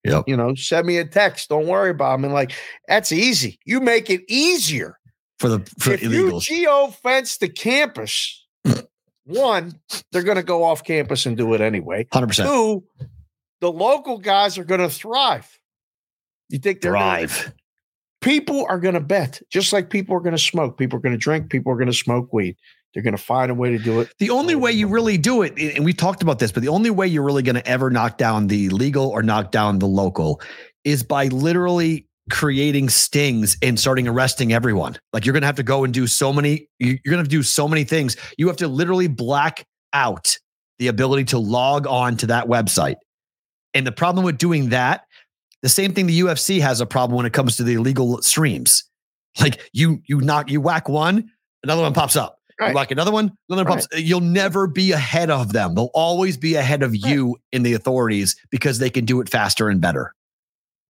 Yep. 0.05 0.25
You 0.29 0.37
know, 0.37 0.55
send 0.55 0.87
me 0.87 0.99
a 0.99 1.05
text. 1.05 1.49
Don't 1.49 1.67
worry 1.67 1.91
about. 1.91 2.15
I 2.15 2.17
mean, 2.19 2.33
like, 2.33 2.53
that's 2.87 3.11
easy. 3.11 3.59
You 3.65 3.81
make 3.81 4.11
it 4.11 4.23
easier. 4.29 4.97
For 5.41 5.49
the 5.49 5.59
for 5.79 5.93
if 5.93 6.01
illegals. 6.03 6.49
you 6.49 6.65
geo-fence 6.65 7.37
the 7.39 7.49
campus, 7.49 8.45
one, 9.25 9.79
they're 10.13 10.23
going 10.23 10.37
to 10.37 10.43
go 10.43 10.65
off 10.65 10.83
campus 10.85 11.27
and 11.27 11.37
do 11.37 11.53
it 11.55 11.61
anyway. 11.61 12.07
Hundred 12.13 12.29
percent. 12.29 12.49
Two, 12.49 12.85
the 13.61 13.71
local 13.73 14.19
guys 14.19 14.59
are 14.59 14.65
going 14.65 14.81
to 14.81 14.91
thrive. 14.91 15.59
You 16.49 16.59
think 16.59 16.81
they're 16.81 16.93
gonna- 16.93 17.03
people 18.21 18.67
are 18.69 18.79
going 18.79 18.95
to 18.95 19.01
bet, 19.01 19.41
just 19.51 19.73
like 19.73 19.91
people 19.91 20.17
are 20.17 20.21
going 20.21 20.35
to 20.37 20.43
smoke. 20.43 20.79
People 20.79 20.99
are 20.99 21.03
going 21.03 21.13
to 21.13 21.19
drink. 21.19 21.51
People 21.51 21.73
are 21.73 21.77
going 21.77 21.89
to 21.89 21.93
smoke 21.95 22.33
weed. 22.33 22.57
They're 22.95 23.03
going 23.03 23.17
to 23.17 23.23
find 23.23 23.51
a 23.51 23.55
way 23.55 23.71
to 23.71 23.79
do 23.79 24.01
it. 24.01 24.11
The 24.19 24.31
only 24.31 24.55
way 24.55 24.73
you 24.73 24.89
really 24.89 25.19
do 25.19 25.43
it, 25.43 25.59
and 25.59 25.85
we 25.85 25.93
talked 25.93 26.23
about 26.23 26.39
this, 26.39 26.51
but 26.51 26.63
the 26.63 26.69
only 26.69 26.91
way 26.91 27.07
you're 27.07 27.23
really 27.23 27.43
going 27.43 27.55
to 27.57 27.67
ever 27.69 27.91
knock 27.91 28.17
down 28.17 28.47
the 28.47 28.71
legal 28.71 29.09
or 29.09 29.23
knock 29.23 29.51
down 29.53 29.79
the 29.79 29.87
local 29.87 30.41
is 30.85 31.03
by 31.03 31.27
literally 31.27 32.07
creating 32.31 32.89
stings 32.89 33.57
and 33.63 33.79
starting 33.79 34.09
arresting 34.09 34.53
everyone. 34.53 34.97
Like 35.13 35.25
you're 35.27 35.33
going 35.35 35.43
to 35.43 35.47
have 35.47 35.57
to 35.57 35.63
go 35.63 35.85
and 35.85 35.93
do 35.93 36.07
so 36.07 36.33
many, 36.33 36.69
you- 36.79 36.99
you're 37.05 37.13
going 37.13 37.25
to 37.25 37.29
do 37.31 37.43
so 37.43 37.69
many 37.69 37.85
things. 37.85 38.17
You 38.39 38.49
have 38.49 38.57
to 38.59 38.69
literally 38.69 39.07
black 39.07 39.67
out 39.93 40.39
the 40.79 40.89
ability 40.89 41.25
to 41.25 41.39
log 41.39 41.87
on 41.87 42.17
to 42.19 42.27
that 42.29 42.47
website. 42.47 42.97
And 43.75 43.87
the 43.87 43.93
problem 43.93 44.25
with 44.25 44.39
doing 44.39 44.71
that, 44.71 45.05
the 45.63 45.69
same 45.69 45.93
thing 45.93 46.07
the 46.07 46.21
UFC 46.21 46.61
has 46.61 46.81
a 46.81 46.87
problem 46.87 47.17
when 47.17 47.27
it 47.27 47.33
comes 47.33 47.57
to 47.57 47.65
the 47.65 47.75
illegal 47.75 48.23
streams. 48.23 48.85
Like 49.41 49.61
you, 49.73 50.03
you 50.07 50.21
knock, 50.21 50.51
you 50.51 50.61
whack 50.61 50.89
one, 50.89 51.31
another 51.63 51.83
one 51.83 51.93
pops 51.93 52.17
up. 52.17 52.39
Right. 52.61 52.71
You 52.71 52.75
whack 52.75 52.91
another 52.91 53.13
one, 53.13 53.33
another 53.49 53.69
one 53.69 53.79
pops. 53.79 53.89
You'll 53.97 54.21
never 54.21 54.67
be 54.67 54.93
ahead 54.93 55.31
of 55.31 55.53
them. 55.53 55.75
They'll 55.75 55.91
always 55.95 56.37
be 56.37 56.55
ahead 56.55 56.83
of 56.83 56.97
you 56.97 57.37
in 57.53 57.63
the 57.63 57.75
authorities 57.75 58.37
because 58.51 58.79
they 58.79 58.91
can 58.91 59.05
do 59.05 59.21
it 59.21 59.29
faster 59.29 59.69
and 59.69 59.81
better. 59.81 60.15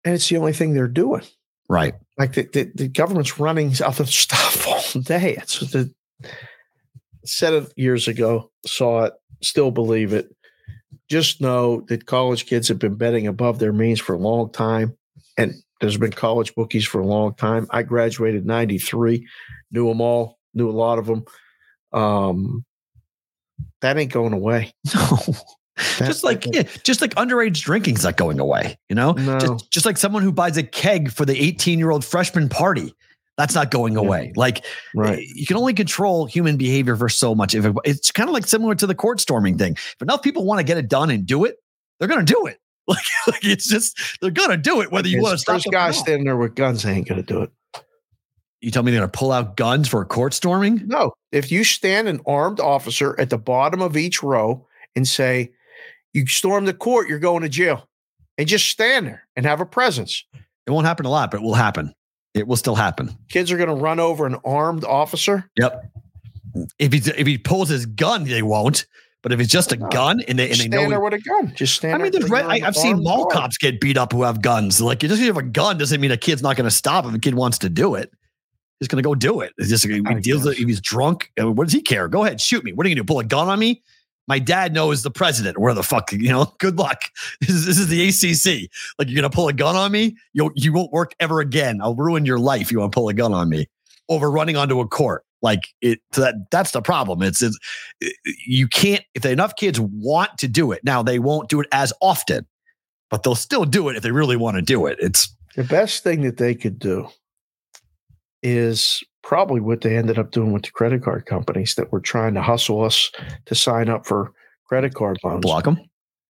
And 0.05 0.15
it's 0.15 0.29
the 0.29 0.37
only 0.37 0.53
thing 0.53 0.75
they're 0.75 0.89
doing. 0.89 1.23
Right. 1.69 1.95
Like 2.19 2.35
the, 2.35 2.43
the, 2.53 2.71
the 2.75 2.89
government's 2.89 3.39
running 3.39 3.73
out 3.85 4.01
of 4.01 4.11
stuff 4.11 4.67
all 4.67 5.01
day. 5.01 5.37
It's 5.39 5.61
the 5.61 5.93
said 7.25 7.55
it 7.55 7.73
years 7.77 8.09
ago, 8.09 8.51
saw 8.67 9.05
it, 9.05 9.15
still 9.43 9.71
believe 9.71 10.13
it. 10.13 10.34
Just 11.09 11.41
know 11.41 11.83
that 11.89 12.07
college 12.07 12.47
kids 12.47 12.69
have 12.69 12.79
been 12.79 12.95
betting 12.97 13.27
above 13.27 13.59
their 13.59 13.73
means 13.73 14.01
for 14.01 14.15
a 14.15 14.19
long 14.19 14.51
time. 14.53 14.97
And 15.37 15.55
there's 15.81 15.97
been 15.97 16.13
college 16.13 16.55
bookies 16.55 16.87
for 16.87 17.01
a 17.01 17.07
long 17.07 17.35
time. 17.35 17.67
I 17.71 17.83
graduated 17.83 18.47
93, 18.47 19.27
knew 19.73 19.89
them 19.89 20.01
all, 20.01 20.39
knew 20.55 20.71
a 20.71 20.73
lot 20.73 20.99
of 20.99 21.07
them. 21.07 21.25
Um, 21.93 22.65
that 23.81 23.97
ain't 23.99 24.13
going 24.13 24.33
away. 24.33 24.73
No. 24.95 25.19
That- 25.99 26.07
just 26.07 26.23
like 26.23 26.47
yeah, 26.55 26.63
just 26.85 27.01
like 27.01 27.17
underage 27.17 27.61
drinking's 27.63 28.05
not 28.05 28.17
going 28.17 28.39
away, 28.39 28.79
you 28.89 28.95
know? 28.95 29.11
No. 29.11 29.41
Just, 29.41 29.71
just 29.73 29.87
like 29.87 29.97
someone 29.97 30.23
who 30.23 30.31
buys 30.31 30.57
a 30.57 30.63
keg 30.63 31.11
for 31.11 31.25
the 31.25 31.37
18 31.37 31.81
year 31.81 31.91
old 31.91 32.05
freshman 32.05 32.49
party. 32.49 32.95
That's 33.37 33.55
not 33.55 33.71
going 33.71 33.97
away. 33.97 34.33
Like 34.37 34.65
right. 34.95 35.19
Eh, 35.19 35.23
you 35.35 35.47
can 35.47 35.57
only 35.57 35.75
control 35.75 36.25
human 36.27 36.57
behavior 36.57 36.95
for 36.97 37.09
so 37.09 37.35
much. 37.35 37.55
If 37.55 37.65
it- 37.65 37.75
it's 37.85 38.11
kind 38.13 38.29
of 38.29 38.33
like 38.35 38.47
similar 38.47 38.75
to 38.77 38.87
the 38.87 38.95
court 38.95 39.21
storming 39.21 39.59
thing. 39.59 39.73
If 39.75 39.97
enough 40.03 40.23
people 40.23 40.45
want 40.45 40.61
to 40.61 40.65
get 40.65 40.79
it 40.79 40.89
done 40.89 41.11
and 41.11 41.27
do 41.27 41.45
it, 41.45 41.57
they're 41.99 42.09
going 42.09 42.25
to 42.25 42.33
do 42.33 42.47
it. 42.47 42.59
Like, 42.87 42.99
like 43.27 43.45
it's 43.47 43.67
just 43.67 43.99
they're 44.21 44.31
going 44.31 44.51
to 44.51 44.59
do 44.59 44.83
it 44.83 44.93
whether 44.93 45.09
you 45.09 45.23
want 45.23 45.33
to 45.33 45.39
stop. 45.39 45.55
first 45.55 45.65
them 45.65 45.71
or 45.71 45.73
guy 45.73 45.87
not. 45.87 45.95
standing 45.95 46.25
there 46.27 46.37
with 46.37 46.55
guns 46.55 46.85
ain't 46.85 47.09
going 47.09 47.25
to 47.25 47.27
do 47.27 47.41
it. 47.41 47.51
You 48.61 48.71
tell 48.71 48.83
me 48.83 48.91
they're 48.91 49.01
going 49.01 49.11
to 49.11 49.19
pull 49.19 49.33
out 49.33 49.57
guns 49.57 49.89
for 49.89 50.03
a 50.03 50.05
court 50.05 50.35
storming? 50.35 50.83
No, 50.87 51.13
if 51.33 51.51
you 51.51 51.65
stand 51.65 52.09
an 52.09 52.21
armed 52.27 52.61
officer 52.61 53.19
at 53.19 53.31
the 53.31 53.39
bottom 53.39 53.81
of 53.81 53.97
each 53.97 54.23
row 54.23 54.67
and 54.95 55.09
say, 55.09 55.51
"You 56.13 56.27
storm 56.27 56.67
the 56.67 56.75
court, 56.75 57.09
you're 57.09 57.19
going 57.19 57.43
to 57.43 57.49
jail," 57.49 57.89
and 58.37 58.47
just 58.47 58.69
stand 58.69 59.07
there 59.07 59.27
and 59.35 59.47
have 59.47 59.61
a 59.63 59.67
presence, 59.67 60.23
It 60.67 60.71
won't 60.71 60.87
happen 60.87 61.07
a 61.07 61.11
lot, 61.11 61.31
but 61.31 61.39
it 61.41 61.43
will 61.43 61.55
happen. 61.55 61.95
It 62.35 62.47
will 62.49 62.57
still 62.57 62.75
happen. 62.75 63.17
kids 63.29 63.51
are 63.53 63.57
going 63.57 63.69
to 63.69 63.75
run 63.75 64.01
over 64.01 64.27
an 64.27 64.37
armed 64.45 64.85
officer. 64.85 65.49
Yep. 65.57 65.91
If 66.79 66.93
he 66.93 66.99
if 67.13 67.27
he 67.27 67.39
pulls 67.39 67.69
his 67.69 67.87
gun, 67.87 68.25
they 68.25 68.43
won't. 68.43 68.87
But 69.23 69.33
if 69.33 69.41
it's 69.41 69.51
just 69.51 69.73
a 69.73 69.77
No. 69.77 69.89
gun 69.89 70.21
and 70.29 70.39
they 70.39 70.45
and 70.51 70.55
Just 70.57 70.63
they 70.63 70.69
stand 70.77 70.85
know 70.85 70.91
there 70.91 71.01
with 71.01 71.15
a 71.15 71.19
gun. 71.19 71.53
Just 71.57 71.77
stand. 71.77 71.95
I 71.95 71.99
mean, 72.03 72.13
there's 72.13 72.29
red, 72.29 72.45
I, 72.45 72.61
I've 72.67 72.77
seen 72.77 73.03
mall 73.03 73.27
cops 73.27 73.57
get 73.57 73.81
beat 73.81 73.97
up 73.97 74.13
who 74.13 74.23
have 74.23 74.43
guns. 74.43 74.81
Like, 74.83 74.99
just 74.99 75.09
because 75.09 75.21
you 75.21 75.27
have 75.29 75.39
a 75.39 75.43
gun 75.43 75.79
doesn't 75.79 75.99
mean 76.01 76.11
a 76.11 76.17
kid's 76.19 76.43
not 76.43 76.57
going 76.57 76.69
to 76.69 76.75
stop 76.75 77.07
if 77.07 77.15
a 77.15 77.19
kid 77.19 77.35
wants 77.35 77.57
to 77.59 77.71
do 77.71 77.95
it. 77.95 78.13
He's 78.81 78.89
going 78.89 79.03
to 79.03 79.07
go 79.09 79.15
do 79.15 79.41
it. 79.41 79.53
It's 79.57 79.71
just 79.71 79.87
he 79.87 80.03
I 80.05 80.15
deals 80.21 80.45
guess. 80.45 80.59
if 80.59 80.67
he's 80.69 80.81
drunk. 80.81 81.31
uh, 81.41 81.51
What 81.51 81.65
does 81.65 81.73
he 81.73 81.81
care? 81.81 82.07
Go 82.09 82.25
ahead, 82.25 82.39
shoot 82.41 82.63
me. 82.65 82.73
What 82.75 82.85
are 82.85 82.91
you 82.91 82.95
going 82.97 83.05
to 83.05 83.07
do? 83.07 83.13
Pull 83.15 83.21
a 83.21 83.25
gun 83.25 83.49
on 83.49 83.59
me? 83.59 83.83
My 84.27 84.39
dad 84.39 84.73
knows 84.73 85.03
the 85.03 85.11
president. 85.11 85.59
Where 85.59 85.75
the 85.75 85.83
fuck, 85.83 86.13
you 86.13 86.31
know? 86.31 86.55
Good 86.59 86.79
luck. 86.79 87.03
This 87.41 87.51
is, 87.51 87.67
this 87.67 87.79
is 87.79 87.89
the 87.89 88.09
ACC. 88.09 88.71
Like, 88.99 89.09
you're 89.09 89.23
to 89.23 89.31
pull 89.31 89.49
a 89.49 89.53
gun 89.53 89.77
on 89.77 89.93
me? 89.93 90.17
You 90.33 90.51
you 90.55 90.73
won't 90.73 90.93
work 90.93 91.15
ever 91.21 91.41
again. 91.41 91.81
I'll 91.83 91.95
ruin 91.95 92.25
your 92.25 92.39
life. 92.39 92.71
You 92.73 92.81
want 92.81 92.93
to 92.93 92.97
pull 92.97 93.09
a 93.09 93.15
gun 93.15 93.33
on 93.33 93.49
me 93.49 93.67
over 94.09 94.31
running 94.31 94.57
onto 94.57 94.81
a 94.81 94.89
court. 94.89 95.25
Like 95.43 95.75
it. 95.83 96.01
So 96.13 96.23
that 96.23 96.37
that's 96.51 96.71
the 96.71 96.81
problem. 96.81 97.21
It's, 97.21 97.43
it's 97.43 97.59
you 98.47 98.67
can't 98.67 99.05
if 99.15 99.27
enough 99.27 99.57
kids 99.57 99.79
want 99.79 100.39
to 100.39 100.49
do 100.49 100.73
it. 100.73 100.83
Now 100.85 101.03
they 101.03 101.19
won't 101.19 101.51
do 101.51 101.61
it 101.61 101.69
as 101.71 101.93
often, 102.01 102.47
but 103.11 103.23
they'll 103.23 103.35
still 103.35 103.67
do 103.67 103.91
it 103.91 103.97
if 103.97 104.03
they 104.03 104.11
really 104.11 104.37
want 104.37 104.57
to 104.57 104.63
do 104.63 104.87
it. 104.87 104.97
It's 105.01 105.37
The 105.55 105.65
best 105.65 106.03
thing 106.03 106.23
that 106.23 106.39
they 106.39 106.55
could 106.55 106.79
do 106.79 107.09
is 108.43 109.03
probably 109.25 109.61
what 109.61 109.81
they 109.81 109.97
ended 109.97 110.19
up 110.19 110.31
doing 110.31 110.53
with 110.53 110.63
the 110.65 110.71
credit 110.71 111.03
card 111.03 111.25
companies 111.27 111.75
that 111.75 111.91
were 111.91 112.01
trying 112.01 112.35
to 112.35 112.43
hustle 112.43 112.85
us 112.85 113.11
to 113.47 113.55
sign 113.55 113.89
up 113.89 114.07
for 114.07 114.31
credit 114.69 114.95
card 114.95 115.19
loans. 115.25 115.41
block 115.41 115.65
them. 115.65 115.81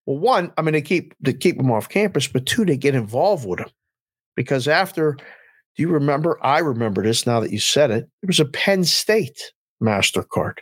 Well, 0.05 0.17
one, 0.17 0.51
I 0.57 0.61
mean, 0.61 0.73
they 0.73 0.81
keep 0.81 1.13
they 1.21 1.33
keep 1.33 1.57
them 1.57 1.71
off 1.71 1.87
campus, 1.89 2.27
but 2.27 2.45
two, 2.45 2.65
they 2.65 2.77
get 2.77 2.93
involved 2.95 3.47
with 3.47 3.59
them 3.59 3.69
because 4.35 4.67
after, 4.67 5.13
do 5.13 5.23
you 5.83 5.87
remember? 5.89 6.37
I 6.43 6.59
remember 6.59 7.01
this 7.03 7.25
now 7.25 7.39
that 7.39 7.51
you 7.51 7.59
said 7.59 7.91
it. 7.91 8.09
It 8.21 8.27
was 8.27 8.39
a 8.39 8.45
Penn 8.45 8.83
State 8.83 9.39
Mastercard. 9.81 10.57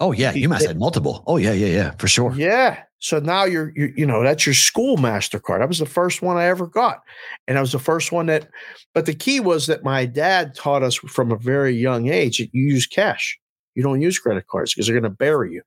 Oh 0.00 0.12
yeah, 0.12 0.32
You- 0.32 0.48
UMass 0.48 0.66
had 0.66 0.78
multiple. 0.78 1.22
Oh 1.26 1.36
yeah, 1.36 1.52
yeah, 1.52 1.66
yeah, 1.68 1.90
for 1.98 2.08
sure. 2.08 2.32
Yeah. 2.34 2.82
So 3.00 3.18
now 3.18 3.44
you're, 3.44 3.72
you 3.74 3.92
you 3.96 4.06
know, 4.06 4.22
that's 4.22 4.44
your 4.46 4.54
school 4.54 4.96
MasterCard. 4.96 5.58
That 5.58 5.68
was 5.68 5.78
the 5.78 5.86
first 5.86 6.22
one 6.22 6.36
I 6.36 6.44
ever 6.46 6.66
got. 6.66 7.00
And 7.48 7.56
that 7.56 7.60
was 7.62 7.72
the 7.72 7.78
first 7.78 8.12
one 8.12 8.26
that, 8.26 8.48
but 8.94 9.06
the 9.06 9.14
key 9.14 9.40
was 9.40 9.66
that 9.66 9.82
my 9.82 10.04
dad 10.04 10.54
taught 10.54 10.82
us 10.82 10.94
from 10.96 11.32
a 11.32 11.36
very 11.36 11.74
young 11.74 12.08
age 12.08 12.38
that 12.38 12.50
you 12.52 12.62
use 12.62 12.86
cash. 12.86 13.38
You 13.74 13.82
don't 13.82 14.02
use 14.02 14.18
credit 14.18 14.46
cards 14.48 14.74
because 14.74 14.86
they're 14.86 14.94
going 15.00 15.10
to 15.10 15.16
bury 15.16 15.52
you. 15.54 15.62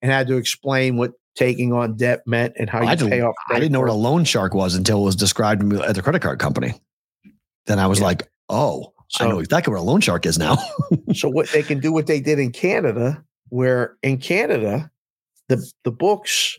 And 0.00 0.12
I 0.12 0.18
had 0.18 0.28
to 0.28 0.36
explain 0.36 0.96
what 0.96 1.12
taking 1.34 1.72
on 1.72 1.96
debt 1.96 2.22
meant 2.26 2.54
and 2.56 2.70
how 2.70 2.82
you 2.82 2.88
I, 2.88 2.96
pay 2.96 3.04
didn't, 3.10 3.22
off. 3.22 3.34
I 3.50 3.58
didn't 3.58 3.72
know 3.72 3.80
what 3.80 3.88
a 3.88 3.92
loan 3.94 4.24
shark 4.24 4.54
was 4.54 4.74
until 4.74 5.00
it 5.00 5.04
was 5.04 5.16
described 5.16 5.60
to 5.62 5.66
me 5.66 5.80
at 5.82 5.94
the 5.96 6.02
credit 6.02 6.22
card 6.22 6.38
company. 6.38 6.80
Then 7.66 7.78
I 7.80 7.86
was 7.88 7.98
Yeah. 7.98 8.06
like, 8.06 8.30
oh, 8.48 8.92
I 9.20 9.26
know 9.28 9.38
exactly 9.40 9.72
what 9.72 9.80
a 9.80 9.82
loan 9.82 10.00
shark 10.00 10.24
is 10.24 10.38
now. 10.38 10.56
so 11.14 11.28
what 11.28 11.48
they 11.50 11.62
can 11.62 11.80
do 11.80 11.92
what 11.92 12.06
they 12.06 12.20
did 12.20 12.38
in 12.38 12.52
Canada, 12.52 13.22
where 13.48 13.96
in 14.02 14.18
Canada, 14.18 14.90
the 15.48 15.64
the 15.84 15.90
books, 15.92 16.56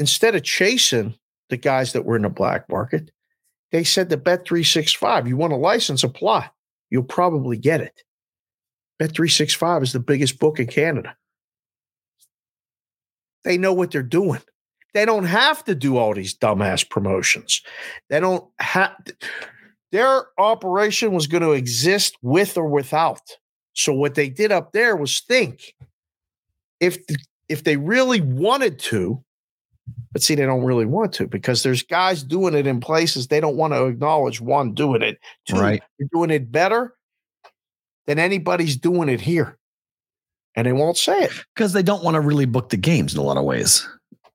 instead 0.00 0.34
of 0.34 0.42
chasing 0.42 1.14
the 1.50 1.56
guys 1.56 1.92
that 1.92 2.04
were 2.04 2.16
in 2.16 2.22
the 2.22 2.28
black 2.28 2.68
market, 2.68 3.12
they 3.70 3.84
said 3.84 4.10
to 4.10 4.16
Bet 4.16 4.44
three 4.44 4.64
six 4.64 4.92
five, 4.92 5.28
you 5.28 5.36
want 5.36 5.52
a 5.52 5.56
license, 5.56 6.02
apply. 6.02 6.50
You'll 6.88 7.04
probably 7.04 7.56
get 7.56 7.80
it. 7.80 8.02
Bet 8.98 9.12
three 9.12 9.28
six 9.28 9.54
five 9.54 9.82
is 9.82 9.92
the 9.92 10.00
biggest 10.00 10.40
book 10.40 10.58
in 10.58 10.66
Canada. 10.66 11.16
They 13.44 13.56
know 13.56 13.72
what 13.72 13.92
they're 13.92 14.02
doing. 14.02 14.40
They 14.92 15.04
don't 15.04 15.24
have 15.24 15.64
to 15.66 15.74
do 15.74 15.96
all 15.96 16.14
these 16.14 16.36
dumbass 16.36 16.88
promotions. 16.88 17.62
They 18.08 18.18
don't 18.18 18.44
have. 18.58 18.96
Their 19.92 20.26
operation 20.38 21.12
was 21.12 21.26
going 21.26 21.42
to 21.42 21.52
exist 21.52 22.16
with 22.22 22.56
or 22.56 22.66
without. 22.66 23.22
So 23.72 23.92
what 23.92 24.14
they 24.14 24.28
did 24.28 24.52
up 24.52 24.72
there 24.72 24.96
was 24.96 25.20
think 25.20 25.74
if 26.80 27.06
th- 27.06 27.20
if 27.48 27.64
they 27.64 27.76
really 27.76 28.20
wanted 28.20 28.78
to, 28.78 29.22
but 30.12 30.22
see, 30.22 30.34
they 30.34 30.44
don't 30.46 30.64
really 30.64 30.86
want 30.86 31.12
to 31.14 31.26
because 31.26 31.62
there's 31.62 31.82
guys 31.82 32.22
doing 32.22 32.54
it 32.54 32.66
in 32.66 32.80
places 32.80 33.26
they 33.28 33.40
don't 33.40 33.56
want 33.56 33.72
to 33.72 33.86
acknowledge. 33.86 34.40
One 34.40 34.72
doing 34.74 35.02
it, 35.02 35.18
two 35.46 35.56
Right. 35.56 35.82
they're 35.98 36.08
doing 36.12 36.30
it 36.30 36.50
better 36.50 36.94
than 38.06 38.18
anybody's 38.18 38.76
doing 38.76 39.08
it 39.08 39.20
here, 39.20 39.56
and 40.56 40.66
they 40.66 40.72
won't 40.72 40.96
say 40.96 41.22
it. 41.24 41.32
Because 41.54 41.72
they 41.72 41.82
don't 41.82 42.02
want 42.02 42.14
to 42.16 42.20
really 42.20 42.46
book 42.46 42.70
the 42.70 42.76
games 42.76 43.14
in 43.14 43.20
a 43.20 43.22
lot 43.22 43.36
of 43.36 43.44
ways. 43.44 43.86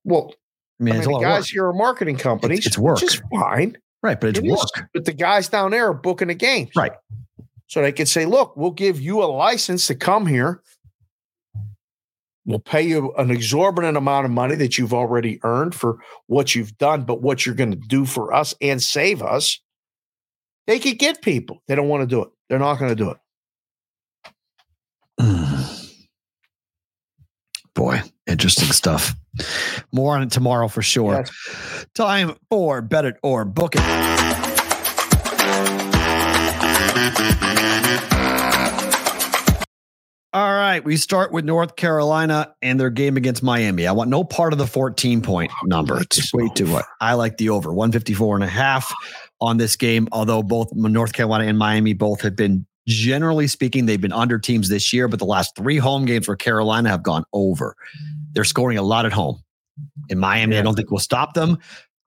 Well, 0.03 0.33
I 0.79 0.83
mean, 0.83 0.95
I 0.95 0.97
it's 0.99 1.07
mean, 1.07 1.17
a 1.17 1.19
the 1.19 1.25
guys 1.25 1.49
here 1.49 1.65
are 1.65 1.73
marketing 1.73 2.17
companies, 2.17 2.65
it's 2.65 2.77
work. 2.77 3.01
which 3.01 3.13
is 3.15 3.21
fine. 3.31 3.77
Right, 4.03 4.19
but 4.21 4.29
it's 4.29 4.39
It 4.39 4.45
is. 4.45 4.51
work. 4.51 4.89
But 4.93 5.05
the 5.05 5.13
guys 5.13 5.49
down 5.49 5.71
there 5.71 5.87
are 5.87 5.93
booking 5.93 6.27
the 6.27 6.35
games. 6.35 6.69
Right. 6.75 6.91
So 7.67 7.81
they 7.81 7.91
could 7.91 8.07
say, 8.07 8.25
look, 8.25 8.55
we'll 8.55 8.69
give 8.71 9.01
you 9.01 9.23
a 9.23 9.25
license 9.25 9.87
to 9.87 9.95
come 9.95 10.27
here. 10.27 10.61
We'll 12.45 12.59
pay 12.59 12.83
you 12.83 13.11
an 13.17 13.31
exorbitant 13.31 13.97
amount 13.97 14.25
of 14.25 14.31
money 14.31 14.55
that 14.55 14.77
you've 14.77 14.93
already 14.93 15.39
earned 15.43 15.73
for 15.73 15.97
what 16.27 16.53
you've 16.53 16.77
done, 16.77 17.03
but 17.03 17.21
what 17.21 17.45
you're 17.45 17.55
going 17.55 17.71
to 17.71 17.87
do 17.87 18.05
for 18.05 18.33
us 18.33 18.53
and 18.61 18.81
save 18.81 19.23
us. 19.23 19.59
They 20.67 20.79
could 20.79 20.99
get 20.99 21.21
people. 21.21 21.63
They 21.67 21.75
don't 21.75 21.87
want 21.87 22.01
to 22.01 22.07
do 22.07 22.21
it. 22.21 22.29
They're 22.49 22.59
not 22.59 22.77
going 22.79 22.95
to 22.95 23.03
do 23.03 23.11
it. 23.11 23.17
Boy, 27.73 28.01
interesting 28.27 28.71
stuff. 28.71 29.15
More 29.91 30.15
on 30.15 30.23
it 30.23 30.31
tomorrow 30.31 30.67
for 30.67 30.81
sure. 30.81 31.15
Yes. 31.15 31.85
Time 31.95 32.35
for 32.49 32.81
bet 32.81 33.05
it 33.05 33.15
or 33.23 33.43
book 33.45 33.75
it. 33.75 33.81
All 40.35 40.53
right, 40.53 40.83
we 40.83 40.97
start 40.97 41.31
with 41.31 41.45
North 41.45 41.77
Carolina 41.77 42.53
and 42.61 42.77
their 42.77 42.89
game 42.89 43.15
against 43.15 43.41
Miami. 43.41 43.87
I 43.87 43.93
want 43.93 44.09
no 44.09 44.25
part 44.25 44.51
of 44.51 44.59
the 44.59 44.67
14 44.67 45.21
point 45.21 45.49
number. 45.63 46.01
It's 46.01 46.33
way 46.33 46.49
too 46.53 46.65
much. 46.65 46.83
I 46.99 47.13
like 47.13 47.37
the 47.37 47.47
over 47.47 47.73
154 47.73 48.35
and 48.35 48.43
a 48.43 48.47
half 48.47 48.93
on 49.39 49.55
this 49.55 49.77
game, 49.77 50.09
although 50.11 50.43
both 50.43 50.73
North 50.73 51.13
Carolina 51.13 51.45
and 51.45 51.57
Miami 51.57 51.93
both 51.93 52.19
have 52.19 52.35
been 52.35 52.65
generally 52.85 53.47
speaking, 53.47 53.85
they've 53.85 54.01
been 54.01 54.11
under 54.11 54.37
teams 54.37 54.67
this 54.67 54.91
year, 54.91 55.07
but 55.07 55.19
the 55.19 55.25
last 55.25 55.55
three 55.55 55.77
home 55.77 56.03
games 56.03 56.25
for 56.25 56.35
Carolina 56.35 56.89
have 56.89 57.01
gone 57.01 57.23
over. 57.31 57.73
They're 58.33 58.43
scoring 58.43 58.77
a 58.77 58.83
lot 58.83 59.05
at 59.05 59.13
home. 59.13 59.41
In 60.09 60.19
Miami, 60.19 60.57
I 60.57 60.61
don't 60.63 60.75
think 60.75 60.91
we'll 60.91 60.99
stop 60.99 61.33
them, 61.33 61.59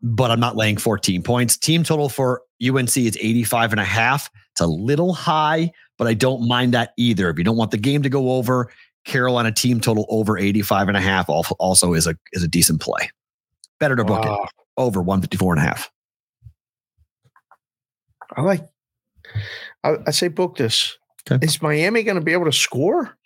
but 0.03 0.31
I'm 0.31 0.39
not 0.39 0.55
laying 0.55 0.77
14 0.77 1.23
points. 1.23 1.57
Team 1.57 1.83
total 1.83 2.11
for 2.11 2.43
UNC 2.63 2.95
is 2.95 3.17
85 3.19 3.73
and 3.73 3.81
a 3.81 3.85
half. 3.85 4.29
It's 4.53 4.61
a 4.61 4.67
little 4.67 5.15
high, 5.15 5.73
but 5.99 6.07
I 6.07 6.15
don't 6.15 6.47
mind 6.49 6.73
that 6.75 6.95
either. 6.97 7.29
If 7.29 7.37
you 7.39 7.45
don't 7.45 7.57
want 7.57 7.71
the 7.73 7.77
game 7.79 8.03
to 8.03 8.09
go 8.09 8.33
over, 8.33 8.71
Carolina 9.05 9.53
team 9.53 9.81
total 9.81 10.07
over 10.09 10.39
85 10.39 10.89
and 10.89 10.97
a 10.97 11.01
half 11.01 11.29
also 11.29 11.95
is 11.95 12.07
a 12.07 12.17
is 12.33 12.43
a 12.43 12.49
decent 12.49 12.81
play. 12.81 13.11
Better 13.81 13.97
to 13.97 14.05
book 14.05 14.25
it 14.25 14.51
over 14.77 15.01
154 15.01 15.55
and 15.55 15.63
a 15.63 15.67
half. 15.67 15.91
I 18.37 18.43
like. 18.43 18.63
I, 19.85 19.95
I 20.07 20.11
say 20.11 20.29
book 20.29 20.57
this. 20.57 20.97
Okay. 21.31 21.45
Is 21.45 21.61
Miami 21.61 22.03
going 22.03 22.17
to 22.19 22.25
be 22.25 22.33
able 22.33 22.47
to 22.47 22.53
score? 22.53 23.17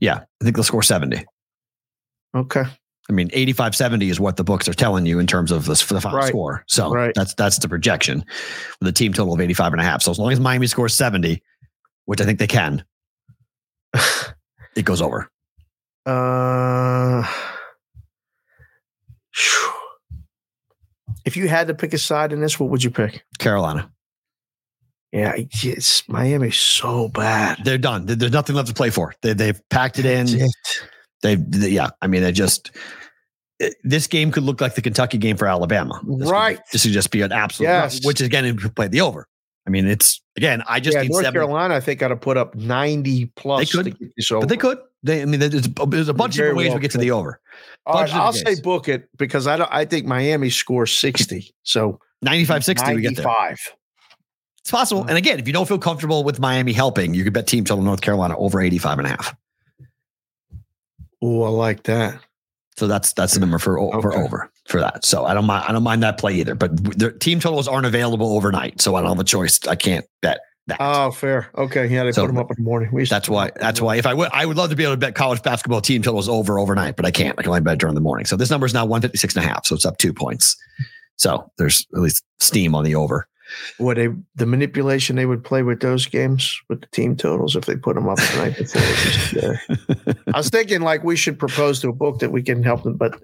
Yeah, 0.00 0.16
I 0.40 0.44
think 0.44 0.56
they'll 0.56 0.62
score 0.64 0.82
70. 0.82 1.24
Okay. 2.36 2.62
I 3.08 3.12
mean, 3.12 3.30
85 3.32 3.74
70 3.76 4.10
is 4.10 4.18
what 4.20 4.36
the 4.36 4.44
books 4.44 4.68
are 4.68 4.74
telling 4.74 5.06
you 5.06 5.18
in 5.18 5.26
terms 5.26 5.52
of 5.52 5.64
the, 5.66 5.74
the 5.74 6.00
final 6.00 6.18
Right. 6.18 6.28
score. 6.28 6.64
So 6.66 6.90
Right. 6.90 7.12
that's 7.14 7.34
that's 7.34 7.58
the 7.58 7.68
projection 7.68 8.24
with 8.80 8.88
a 8.88 8.92
team 8.92 9.12
total 9.12 9.32
of 9.34 9.40
85 9.40 9.72
and 9.74 9.80
a 9.80 9.84
half. 9.84 10.02
So 10.02 10.10
as 10.10 10.18
long 10.18 10.32
as 10.32 10.40
Miami 10.40 10.66
scores 10.66 10.92
70, 10.94 11.40
which 12.06 12.20
I 12.20 12.24
think 12.24 12.38
they 12.38 12.46
can, 12.46 12.84
it 14.74 14.84
goes 14.84 15.02
over. 15.02 15.30
Uh, 16.06 17.22
if 21.24 21.36
you 21.36 21.48
had 21.48 21.68
to 21.68 21.74
pick 21.74 21.92
a 21.92 21.98
side 21.98 22.32
in 22.32 22.40
this, 22.40 22.58
what 22.60 22.70
would 22.70 22.82
you 22.84 22.90
pick? 22.90 23.24
Carolina. 23.38 23.90
Yeah, 25.12 25.32
it's 25.36 26.06
Miami's 26.08 26.56
so 26.58 27.08
bad. 27.08 27.58
They're 27.64 27.78
done. 27.78 28.06
There's 28.06 28.32
nothing 28.32 28.54
left 28.56 28.68
to 28.68 28.74
play 28.74 28.90
for. 28.90 29.14
They, 29.22 29.32
they've 29.32 29.60
packed 29.70 29.98
it 29.98 30.04
in. 30.06 30.28
It. 30.28 30.50
They, 31.22 31.36
they- 31.36 31.70
yeah. 31.70 31.90
I 32.02 32.06
mean, 32.06 32.22
they 32.22 32.32
just 32.32 32.70
this 33.82 34.06
game 34.06 34.30
could 34.30 34.42
look 34.42 34.60
like 34.60 34.74
the 34.74 34.82
Kentucky 34.82 35.16
game 35.16 35.36
for 35.38 35.46
Alabama. 35.46 35.98
This 36.18 36.28
Right. 36.30 36.60
this 36.72 36.84
would 36.84 36.92
just 36.92 37.10
be 37.10 37.22
an 37.22 37.32
absolute. 37.32 37.68
Yes. 37.68 38.04
Which 38.04 38.20
again, 38.20 38.44
if 38.44 38.62
you 38.62 38.68
play 38.68 38.88
the 38.88 39.00
over. 39.00 39.26
I 39.66 39.70
mean, 39.70 39.86
it's 39.86 40.20
again. 40.36 40.62
I 40.68 40.78
just 40.80 40.94
yeah, 40.94 41.02
need 41.02 41.10
North 41.10 41.24
seven. 41.24 41.40
Carolina, 41.40 41.74
I 41.74 41.80
think, 41.80 41.98
got 42.00 42.08
to 42.08 42.16
put 42.16 42.36
up 42.36 42.54
90 42.54 43.26
plus. 43.36 43.60
They 43.72 43.76
could, 43.76 43.84
to 43.86 43.90
get 43.90 44.12
this 44.16 44.30
over. 44.30 44.40
but 44.40 44.48
they 44.48 44.56
could. 44.56 44.78
They. 45.02 45.22
I 45.22 45.24
mean, 45.24 45.40
there's, 45.40 45.68
there's 45.88 46.08
a 46.08 46.14
bunch 46.14 46.34
of 46.34 46.36
very 46.38 46.48
different 46.50 46.56
ways 46.58 46.68
well 46.68 46.76
we 46.76 46.80
get 46.82 46.90
to 46.92 46.98
the 46.98 47.10
over. 47.10 47.40
All 47.84 48.00
right, 48.00 48.12
I'll 48.12 48.32
say 48.32 48.60
book 48.60 48.88
it 48.88 49.08
because 49.16 49.46
I 49.46 49.56
don't. 49.56 49.70
I 49.72 49.84
think 49.84 50.06
Miami 50.06 50.50
scores 50.50 50.92
60. 50.92 51.52
So 51.62 52.00
95 52.22 52.64
60, 52.64 52.94
we 52.94 53.00
get 53.02 53.16
there. 53.16 53.24
95. 53.26 53.58
It's 54.60 54.70
possible. 54.70 55.02
Uh, 55.02 55.06
And 55.08 55.18
again, 55.18 55.38
if 55.38 55.46
you 55.46 55.52
don't 55.52 55.66
feel 55.66 55.78
comfortable 55.78 56.24
with 56.24 56.40
Miami 56.40 56.72
helping, 56.72 57.14
you 57.14 57.22
could 57.24 57.32
bet 57.32 57.46
team 57.46 57.64
total 57.64 57.84
North 57.84 58.00
Carolina 58.00 58.36
over 58.36 58.60
85 58.60 58.98
and 58.98 59.06
a 59.06 59.10
half. 59.10 59.36
Oh, 61.22 61.42
I 61.44 61.48
like 61.48 61.84
that. 61.84 62.20
So 62.76 62.86
that's 62.86 63.12
that's 63.14 63.34
the 63.34 63.40
number 63.40 63.58
for, 63.58 63.78
o- 63.78 64.00
for 64.00 64.12
Okay. 64.12 64.22
over 64.22 64.50
for 64.68 64.80
that. 64.80 65.04
So 65.04 65.24
I 65.24 65.34
don't 65.34 65.46
mind 65.46 65.64
I 65.68 65.72
don't 65.72 65.82
mind 65.82 66.02
that 66.02 66.18
play 66.18 66.34
either. 66.34 66.54
But 66.54 66.76
the 66.98 67.12
team 67.12 67.40
totals 67.40 67.68
aren't 67.68 67.86
available 67.86 68.34
overnight, 68.36 68.80
so 68.80 68.94
I 68.94 69.00
don't 69.00 69.10
have 69.10 69.20
a 69.20 69.24
choice. 69.24 69.60
I 69.66 69.76
can't 69.76 70.04
bet 70.22 70.40
that. 70.66 70.78
Oh, 70.80 71.10
fair. 71.10 71.48
Okay. 71.56 71.86
Yeah, 71.86 72.04
they 72.04 72.12
So 72.12 72.22
put 72.22 72.28
them 72.28 72.38
up 72.38 72.50
in 72.50 72.56
the 72.56 72.62
morning. 72.62 72.90
We 72.92 73.04
that's 73.04 73.28
why. 73.28 73.50
That's 73.56 73.80
why. 73.80 73.96
If 73.96 74.06
I 74.06 74.14
would, 74.14 74.30
I 74.32 74.46
would 74.46 74.56
love 74.56 74.70
to 74.70 74.76
be 74.76 74.84
able 74.84 74.94
to 74.94 74.98
bet 74.98 75.14
college 75.14 75.42
basketball 75.42 75.80
team 75.80 76.02
totals 76.02 76.28
over 76.28 76.58
overnight, 76.58 76.96
but 76.96 77.06
I 77.06 77.10
can't. 77.10 77.38
I 77.38 77.42
can 77.42 77.50
only 77.50 77.60
bet 77.60 77.78
during 77.78 77.94
the 77.94 78.00
morning. 78.00 78.26
So 78.26 78.36
this 78.36 78.50
number 78.50 78.66
is 78.66 78.74
now 78.74 78.84
156 78.84 79.36
and 79.36 79.44
a 79.44 79.48
half. 79.48 79.66
So 79.66 79.74
it's 79.74 79.86
up 79.86 79.98
two 79.98 80.12
points. 80.12 80.56
So 81.16 81.50
there's 81.56 81.86
at 81.94 82.00
least 82.00 82.24
steam 82.40 82.74
on 82.74 82.84
the 82.84 82.94
over. 82.94 83.28
What 83.78 83.96
they 83.96 84.08
the 84.34 84.46
manipulation 84.46 85.14
they 85.14 85.26
would 85.26 85.44
play 85.44 85.62
with 85.62 85.80
those 85.80 86.06
games 86.06 86.60
with 86.68 86.80
the 86.80 86.88
team 86.88 87.14
totals 87.14 87.54
if 87.54 87.64
they 87.64 87.76
put 87.76 87.94
them 87.94 88.08
up 88.08 88.18
the 88.18 88.36
night 88.38 88.58
before. 88.58 88.82
just, 88.82 89.36
uh, 89.36 90.14
I 90.34 90.38
was 90.38 90.48
thinking 90.48 90.80
like 90.80 91.04
we 91.04 91.14
should 91.14 91.38
propose 91.38 91.80
to 91.80 91.88
a 91.88 91.92
book 91.92 92.18
that 92.18 92.32
we 92.32 92.42
can 92.42 92.64
help 92.64 92.82
them, 92.82 92.96
but 92.96 93.20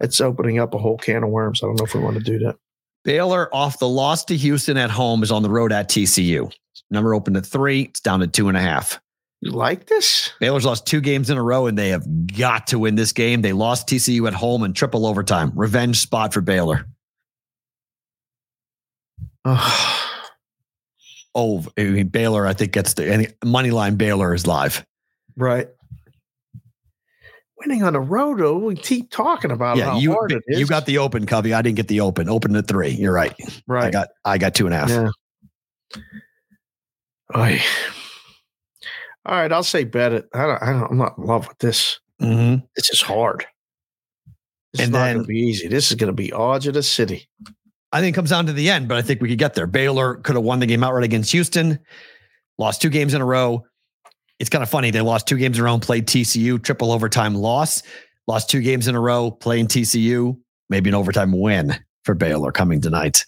it's 0.00 0.20
opening 0.20 0.58
up 0.58 0.74
a 0.74 0.78
whole 0.78 0.98
can 0.98 1.22
of 1.24 1.30
worms. 1.30 1.62
I 1.62 1.66
don't 1.66 1.76
know 1.78 1.84
if 1.84 1.94
we 1.94 2.00
want 2.00 2.16
to 2.16 2.22
do 2.22 2.38
that. 2.40 2.56
Baylor 3.04 3.54
off 3.54 3.78
the 3.78 3.88
loss 3.88 4.24
to 4.26 4.36
Houston 4.36 4.76
at 4.76 4.90
home 4.90 5.22
is 5.22 5.30
on 5.30 5.42
the 5.42 5.50
road 5.50 5.72
at 5.72 5.88
TCU. 5.88 6.52
Number 6.90 7.14
opened 7.14 7.36
at 7.36 7.46
three. 7.46 7.82
It's 7.82 8.00
down 8.00 8.20
to 8.20 8.26
two 8.26 8.48
and 8.48 8.56
a 8.56 8.60
half. 8.60 9.00
You 9.42 9.50
like 9.52 9.86
this? 9.86 10.30
Baylor's 10.40 10.64
lost 10.64 10.86
two 10.86 11.00
games 11.00 11.30
in 11.30 11.36
a 11.36 11.42
row, 11.42 11.66
and 11.66 11.76
they 11.78 11.90
have 11.90 12.06
got 12.26 12.66
to 12.68 12.78
win 12.78 12.94
this 12.94 13.12
game. 13.12 13.42
They 13.42 13.52
lost 13.52 13.86
TCU 13.86 14.26
at 14.26 14.32
home 14.34 14.64
in 14.64 14.72
triple 14.72 15.06
overtime. 15.06 15.52
Revenge 15.54 15.98
spot 15.98 16.32
for 16.34 16.40
Baylor. 16.40 16.86
Oh, 19.44 20.02
Oh, 21.38 21.62
I 21.76 21.82
mean, 21.84 22.08
Baylor, 22.08 22.46
I 22.46 22.54
think 22.54 22.72
gets 22.72 22.94
the 22.94 23.12
any 23.12 23.26
money 23.44 23.70
line. 23.70 23.96
Baylor 23.96 24.32
is 24.32 24.46
live. 24.46 24.86
right. 25.36 25.68
Winning 27.66 27.82
on 27.82 27.94
the 27.94 28.00
road, 28.00 28.38
though, 28.38 28.58
we 28.58 28.76
keep 28.76 29.10
talking 29.10 29.50
about 29.50 29.76
yeah, 29.76 29.86
how 29.86 29.98
you 29.98 30.12
hard 30.12 30.30
it 30.30 30.44
is. 30.46 30.60
you 30.60 30.66
got 30.66 30.86
the 30.86 30.98
open, 30.98 31.26
Covey. 31.26 31.52
I 31.52 31.62
didn't 31.62 31.74
get 31.74 31.88
the 31.88 32.00
open. 32.00 32.28
Open 32.28 32.54
at 32.54 32.68
three. 32.68 32.90
You're 32.90 33.12
right. 33.12 33.34
right. 33.66 33.86
I 33.86 33.90
got 33.90 34.08
I 34.24 34.38
got 34.38 34.54
two 34.54 34.66
and 34.66 34.74
a 34.74 34.78
half. 34.78 34.88
Yeah. 34.88 35.10
Oy. 37.36 37.60
All 39.24 39.34
right, 39.34 39.50
I'll 39.50 39.64
say 39.64 39.82
bet 39.82 40.12
it. 40.12 40.28
I 40.32 40.46
don't, 40.46 40.62
I 40.62 40.66
don't, 40.66 40.90
I'm 40.92 40.98
not 40.98 41.18
in 41.18 41.24
love 41.24 41.48
with 41.48 41.58
this. 41.58 41.98
Mhm. 42.22 42.62
This 42.76 42.88
is 42.90 43.00
hard. 43.00 43.44
This 44.72 44.82
And 44.82 44.90
is 44.90 44.90
not 44.90 45.12
going 45.14 45.18
to 45.22 45.24
be 45.24 45.40
easy. 45.40 45.66
This 45.66 45.90
is 45.90 45.96
going 45.96 46.06
to 46.06 46.12
be 46.14 46.32
odds 46.32 46.68
of 46.68 46.74
the 46.74 46.84
city. 46.84 47.28
I 47.90 48.00
think 48.00 48.14
it 48.14 48.16
comes 48.16 48.30
down 48.30 48.46
to 48.46 48.52
the 48.52 48.70
end, 48.70 48.86
but 48.86 48.96
I 48.96 49.02
think 49.02 49.20
we 49.20 49.28
could 49.28 49.38
get 49.38 49.54
there. 49.54 49.66
Baylor 49.66 50.16
could 50.16 50.36
have 50.36 50.44
won 50.44 50.60
the 50.60 50.66
game 50.66 50.84
outright 50.84 51.02
against 51.02 51.32
Houston, 51.32 51.80
lost 52.58 52.80
two 52.80 52.90
games 52.90 53.12
in 53.12 53.20
a 53.20 53.26
row. 53.26 53.64
It's 54.38 54.50
kind 54.50 54.62
of 54.62 54.68
funny. 54.68 54.90
They 54.90 55.00
lost 55.00 55.26
two 55.26 55.38
games 55.38 55.58
in 55.58 55.62
a 55.62 55.64
row 55.64 55.78
played 55.78 56.06
TCU, 56.06 56.62
triple 56.62 56.92
overtime 56.92 57.34
loss. 57.34 57.82
Lost 58.26 58.50
two 58.50 58.60
games 58.60 58.88
in 58.88 58.94
a 58.94 59.00
row 59.00 59.30
playing 59.30 59.68
TCU, 59.68 60.36
maybe 60.68 60.90
an 60.90 60.94
overtime 60.94 61.32
win 61.38 61.74
for 62.04 62.14
Baylor 62.14 62.52
coming 62.52 62.80
tonight 62.80 63.24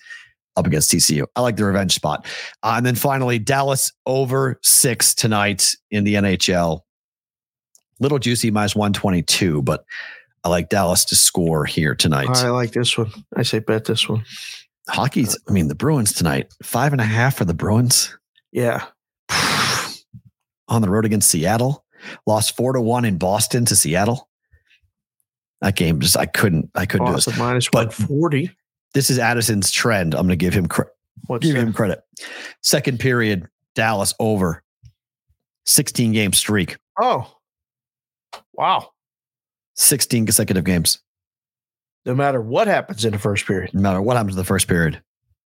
up 0.57 0.67
against 0.67 0.91
TCU. 0.91 1.25
I 1.37 1.41
like 1.41 1.57
the 1.57 1.65
revenge 1.65 1.95
spot. 1.95 2.27
Uh, 2.63 2.75
and 2.77 2.85
then 2.85 2.97
finally, 2.97 3.39
Dallas 3.39 3.93
over 4.07 4.59
six 4.63 5.15
tonight 5.15 5.75
in 5.91 6.05
the 6.05 6.15
NHL. 6.15 6.81
Little 8.01 8.19
juicy 8.19 8.51
minus 8.51 8.77
122, 8.77 9.63
but 9.63 9.85
I 10.45 10.49
like 10.49 10.69
Dallas 10.69 11.05
to 11.07 11.17
score 11.17 11.65
here 11.65 11.95
tonight. 11.95 12.29
I 12.29 12.51
like 12.51 12.73
this 12.73 12.99
one. 12.99 13.11
I 13.37 13.43
say 13.43 13.61
bet 13.61 13.85
this 13.85 14.09
one. 14.09 14.25
Hockey's, 14.89 15.37
I 15.49 15.53
mean, 15.53 15.69
the 15.69 15.75
Bruins 15.75 16.13
tonight, 16.13 16.53
five 16.63 16.93
and 16.93 17.01
a 17.01 17.05
half 17.05 17.37
for 17.37 17.45
the 17.45 17.55
Bruins 17.55 18.17
Yeah. 18.53 18.85
On 20.69 20.83
the 20.83 20.91
road 20.91 21.05
against 21.05 21.31
Seattle. 21.31 21.85
Lost 22.27 22.57
four 22.57 22.73
to 22.75 22.81
one 22.81 23.05
in 23.05 23.19
Boston 23.19 23.65
to 23.67 23.77
Seattle. 23.77 24.29
That 25.61 25.75
game 25.77 25.99
just, 26.01 26.17
I 26.17 26.27
couldn't, 26.27 26.71
I 26.75 26.87
couldn't 26.87 27.07
do 27.07 27.13
Boston 27.15 27.33
this. 27.33 27.39
minus 27.41 27.69
But- 27.69 27.89
140. 27.89 28.51
This 28.95 29.11
is 29.11 29.19
Addison's 29.19 29.71
trend. 29.71 30.15
I'm 30.15 30.21
going 30.23 30.31
to 30.31 30.37
give 30.37 30.55
him, 30.55 30.67
cre- 30.67 30.83
What's 31.27 31.45
give 31.47 31.57
that? 31.57 31.61
him 31.63 31.73
credit. 31.73 32.01
Second 32.63 32.99
period, 33.01 33.47
Dallas 33.75 34.15
over 34.19 34.63
16 35.67 36.13
game 36.13 36.33
streak, 36.33 36.79
Oh. 37.01 37.31
Wow. 38.55 38.91
16 39.77 40.25
consecutive 40.27 40.65
games. 40.65 41.01
No 42.07 42.15
matter 42.15 42.41
what 42.41 42.67
happens 42.67 43.05
in 43.05 43.13
the 43.13 43.19
first 43.19 43.47
period. 43.47 43.75
No 43.75 43.83
matter 43.83 44.01
what 44.01 44.17
happens 44.17 44.35
in 44.35 44.39
the 44.39 44.45
first 44.45 44.67
period. 44.69 45.03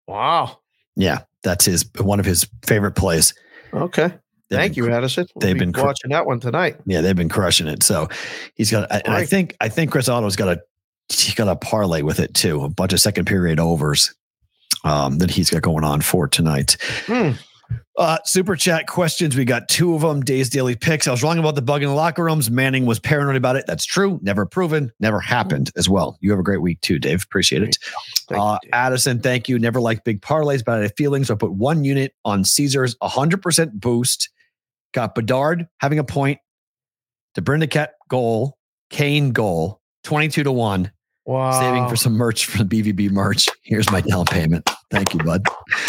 Wow. 0.07 0.59
Yeah, 0.94 1.23
that's 1.43 1.65
his, 1.65 1.85
one 2.01 2.20
of 2.20 2.27
his 2.27 2.49
favorite 2.65 2.93
plays. 2.93 3.35
Okay. 3.74 4.15
Thank 4.57 4.74
been 4.74 4.85
you, 4.85 4.93
Addison. 4.93 5.27
We'll 5.35 5.41
they've 5.41 5.55
be 5.55 5.66
been 5.66 5.73
watching 5.77 6.11
that 6.11 6.27
one 6.27 6.41
tonight. 6.41 6.77
Yeah, 6.87 7.01
they've 7.01 7.16
been 7.16 7.29
crushing 7.29 7.69
it. 7.69 7.83
So 7.83 8.09
he's 8.55 8.70
got, 8.70 8.91
and 8.91 9.15
I 9.15 9.24
think, 9.24 9.57
I 9.61 9.69
think 9.69 9.91
Chris 9.91 10.09
Otto's 10.09 10.37
got 10.37 10.49
a, 10.49 10.62
he 11.09 11.35
got 11.35 11.49
a 11.49 11.57
parlay 11.57 12.03
with 12.03 12.20
it 12.20 12.35
too. 12.35 12.62
A 12.65 12.69
bunch 12.69 12.93
of 12.93 13.01
second 13.01 13.27
period 13.27 13.59
overs 13.61 14.15
um, 14.85 15.19
that 15.19 15.31
he's 15.31 15.51
got 15.51 15.62
going 15.62 15.85
on 15.85 16.01
for 16.01 16.27
tonight. 16.29 16.77
Hmm. 17.07 17.33
Uh, 17.97 18.19
super 18.24 18.57
chat 18.57 18.87
questions. 18.87 19.37
We 19.37 19.45
got 19.45 19.69
two 19.69 19.95
of 19.95 20.01
them. 20.01 20.23
Days 20.23 20.49
daily 20.49 20.74
picks. 20.77 21.07
I 21.07 21.11
was 21.11 21.23
wrong 21.23 21.39
about 21.39 21.55
the 21.55 21.62
bug 21.62 21.83
in 21.83 21.89
the 21.89 21.95
locker 21.95 22.24
rooms. 22.24 22.51
Manning 22.51 22.87
was 22.87 22.99
paranoid 22.99 23.37
about 23.37 23.57
it. 23.57 23.66
That's 23.66 23.85
true. 23.85 24.19
Never 24.23 24.47
proven. 24.47 24.91
Never 24.99 25.20
happened 25.20 25.70
as 25.77 25.89
well. 25.89 26.19
You 26.20 26.31
have 26.31 26.41
a 26.41 26.43
great 26.43 26.62
week 26.62 26.81
too, 26.81 26.99
Dave. 26.99 27.23
Appreciate 27.23 27.62
it. 27.62 27.79
Thank 28.29 28.39
you, 28.39 28.43
Uh, 28.43 28.59
Dave. 28.62 28.70
Addison, 28.73 29.20
thank 29.20 29.49
you. 29.49 29.59
Never 29.59 29.81
liked 29.81 30.05
big 30.05 30.23
parlays, 30.23 30.65
but 30.65 30.79
I 30.79 30.83
had 30.83 30.97
feelings. 30.97 31.31
I 31.31 31.35
put 31.35 31.53
one 31.53 31.85
unit 31.85 32.15
on 32.24 32.45
Caesars, 32.45 32.97
100% 33.03 33.73
boost. 33.74 34.31
Got 34.93 35.14
Bedard 35.14 35.66
having 35.81 35.98
a 35.98 36.05
point, 36.05 36.39
to 37.35 37.43
Brindicate 37.43 37.90
goal, 38.09 38.59
Kane 38.90 39.32
goal, 39.32 39.81
22 40.05 40.43
to 40.44 40.52
1. 40.52 40.93
wow. 41.24 41.59
Saving 41.60 41.89
for 41.89 41.97
some 41.97 42.12
merch 42.14 42.47
from 42.47 42.66
the 42.66 42.82
BVB 42.82 43.10
merch. 43.10 43.48
Here's 43.62 43.90
my 43.90 44.01
down 44.02 44.27
payment. 44.27 44.69
Thank 44.90 45.14
you, 45.14 45.20
bud. 45.20 45.43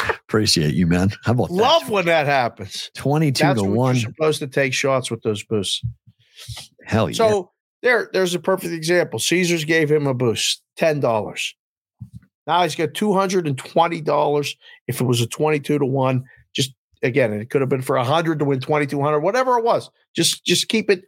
Appreciate 0.09 0.73
you, 0.73 0.87
man. 0.87 1.09
How 1.25 1.33
about 1.33 1.51
Love 1.51 1.83
that? 1.85 1.91
when 1.91 2.05
that 2.05 2.25
happens. 2.25 2.89
22 2.95 3.43
That's 3.43 3.59
to 3.59 3.65
when 3.65 3.75
1. 3.75 3.95
you're 3.95 4.11
supposed 4.11 4.39
to 4.39 4.47
take 4.47 4.73
shots 4.73 5.11
with 5.11 5.21
those 5.23 5.43
boosts. 5.43 5.81
Hell 6.85 7.09
yeah. 7.09 7.15
So 7.15 7.51
there, 7.81 8.09
there's 8.13 8.33
a 8.33 8.39
perfect 8.39 8.73
example. 8.73 9.19
Caesars 9.19 9.65
gave 9.65 9.91
him 9.91 10.07
a 10.07 10.13
boost, 10.13 10.61
ten 10.77 10.99
dollars. 11.01 11.53
Now 12.47 12.63
he's 12.63 12.75
got 12.75 12.93
two 12.93 13.13
hundred 13.13 13.47
and 13.47 13.57
twenty 13.57 14.01
dollars. 14.01 14.55
If 14.87 14.99
it 15.01 15.05
was 15.05 15.21
a 15.21 15.27
twenty-two 15.27 15.79
to 15.79 15.85
one, 15.85 16.19
just 16.19 16.27
again, 17.03 17.33
it 17.33 17.49
could 17.49 17.61
have 17.61 17.69
been 17.69 17.81
for 17.81 17.97
a 17.97 18.03
hundred 18.03 18.39
to 18.39 18.45
win 18.45 18.59
twenty-two 18.59 19.01
hundred, 19.01 19.19
whatever 19.19 19.57
it 19.57 19.63
was. 19.63 19.89
Just, 20.15 20.43
just 20.45 20.69
keep 20.69 20.89
it. 20.89 21.03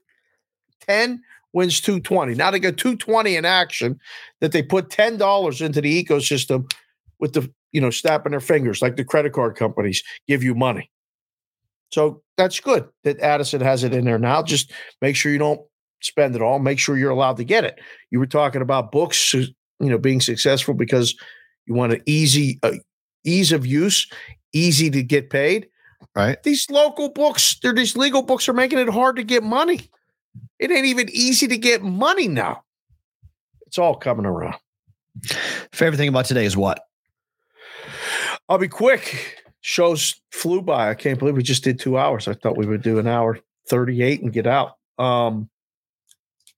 Ten 0.87 1.21
wins 1.53 1.81
two 1.81 1.99
twenty. 1.99 2.35
Now 2.35 2.51
they 2.51 2.59
got 2.59 2.77
two 2.77 2.95
twenty 2.95 3.35
in 3.35 3.45
action 3.45 3.99
that 4.41 4.51
they 4.51 4.61
put 4.61 4.89
ten 4.89 5.17
dollars 5.17 5.61
into 5.61 5.81
the 5.81 6.03
ecosystem 6.03 6.71
with 7.19 7.33
the 7.33 7.51
you 7.71 7.81
know 7.81 7.89
snapping 7.89 8.31
their 8.31 8.39
fingers 8.39 8.81
like 8.81 8.97
the 8.97 9.05
credit 9.05 9.33
card 9.33 9.55
companies 9.55 10.03
give 10.27 10.43
you 10.43 10.53
money. 10.53 10.91
So 11.91 12.21
that's 12.37 12.59
good 12.59 12.87
that 13.03 13.19
Addison 13.19 13.61
has 13.61 13.83
it 13.83 13.93
in 13.93 14.05
there 14.05 14.19
now. 14.19 14.43
Just 14.43 14.71
make 15.01 15.15
sure 15.15 15.31
you 15.31 15.37
don't 15.37 15.61
spend 16.01 16.35
it 16.35 16.41
all. 16.41 16.59
Make 16.59 16.77
sure 16.77 16.97
you're 16.97 17.09
allowed 17.09 17.37
to 17.37 17.43
get 17.43 17.63
it. 17.63 17.79
You 18.11 18.19
were 18.19 18.25
talking 18.25 18.61
about 18.61 18.91
books, 18.91 19.33
you 19.33 19.53
know, 19.79 19.97
being 19.97 20.21
successful 20.21 20.73
because 20.73 21.15
you 21.65 21.73
want 21.73 21.93
an 21.93 22.01
easy 22.05 22.59
uh, 22.63 22.73
ease 23.23 23.51
of 23.51 23.65
use, 23.65 24.07
easy 24.53 24.89
to 24.89 25.01
get 25.01 25.29
paid. 25.29 25.67
Right. 26.15 26.41
These 26.43 26.69
local 26.69 27.09
books, 27.09 27.59
they're 27.61 27.73
these 27.73 27.97
legal 27.97 28.21
books 28.21 28.47
are 28.47 28.53
making 28.53 28.79
it 28.79 28.89
hard 28.89 29.17
to 29.17 29.23
get 29.23 29.43
money. 29.43 29.89
It 30.59 30.71
ain't 30.71 30.85
even 30.85 31.09
easy 31.09 31.47
to 31.47 31.57
get 31.57 31.83
money 31.83 32.27
now. 32.29 32.63
It's 33.67 33.77
all 33.77 33.95
coming 33.95 34.25
around. 34.25 34.55
Favorite 35.73 35.97
thing 35.97 36.09
about 36.09 36.25
today 36.25 36.45
is 36.45 36.55
what? 36.55 36.79
I'll 38.47 38.57
be 38.57 38.67
quick. 38.67 39.43
Shows 39.61 40.21
flew 40.31 40.61
by. 40.61 40.89
I 40.89 40.93
can't 40.93 41.19
believe 41.19 41.35
we 41.35 41.43
just 41.43 41.63
did 41.63 41.79
two 41.79 41.97
hours. 41.97 42.27
I 42.27 42.33
thought 42.33 42.57
we 42.57 42.67
would 42.67 42.83
do 42.83 42.99
an 42.99 43.07
hour 43.07 43.39
38 43.69 44.21
and 44.21 44.31
get 44.31 44.47
out. 44.47 44.75
Um, 44.97 45.49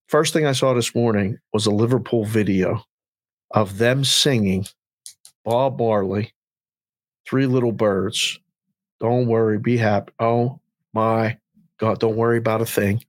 first 0.08 0.34
thing 0.34 0.46
I 0.46 0.52
saw 0.52 0.74
this 0.74 0.94
morning 0.94 1.40
was 1.54 1.66
a 1.66 1.72
Liverpool 1.72 2.26
video 2.26 2.84
of 3.52 3.78
them 3.78 4.04
singing 4.04 4.68
Bob 5.46 5.80
Marley, 5.80 6.34
Three 7.28 7.46
Little 7.46 7.72
Birds. 7.72 8.40
Don't 9.00 9.28
worry, 9.28 9.60
be 9.60 9.78
happy. 9.78 10.12
Oh 10.20 10.60
my 10.94 11.38
God, 11.78 12.00
don't 12.00 12.16
worry 12.16 12.38
about 12.38 12.62
a 12.62 12.66
thing. 12.66 13.04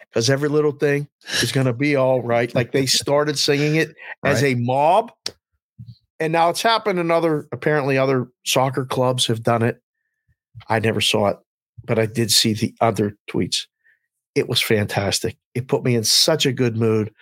Because 0.00 0.28
every 0.28 0.48
little 0.48 0.72
thing 0.72 1.08
is 1.40 1.52
going 1.52 1.66
to 1.66 1.72
be 1.72 1.94
all 1.94 2.20
right. 2.20 2.52
Like 2.54 2.72
they 2.72 2.86
started 2.86 3.38
singing 3.38 3.76
it 3.76 3.94
as 4.24 4.42
a 4.42 4.56
mob. 4.56 5.12
And 6.18 6.32
now 6.32 6.50
it's 6.50 6.62
happened 6.62 6.98
in 6.98 7.10
other, 7.10 7.46
apparently, 7.52 7.96
other 7.96 8.28
soccer 8.44 8.84
clubs 8.84 9.26
have 9.26 9.42
done 9.42 9.62
it. 9.62 9.80
I 10.68 10.80
never 10.80 11.00
saw 11.00 11.28
it, 11.28 11.38
but 11.84 11.98
I 11.98 12.06
did 12.06 12.30
see 12.30 12.52
the 12.52 12.74
other 12.80 13.16
tweets. 13.30 13.66
It 14.34 14.48
was 14.48 14.60
fantastic. 14.60 15.38
It 15.54 15.68
put 15.68 15.84
me 15.84 15.94
in 15.94 16.04
such 16.04 16.44
a 16.44 16.52
good 16.52 16.76
mood. 16.76 17.12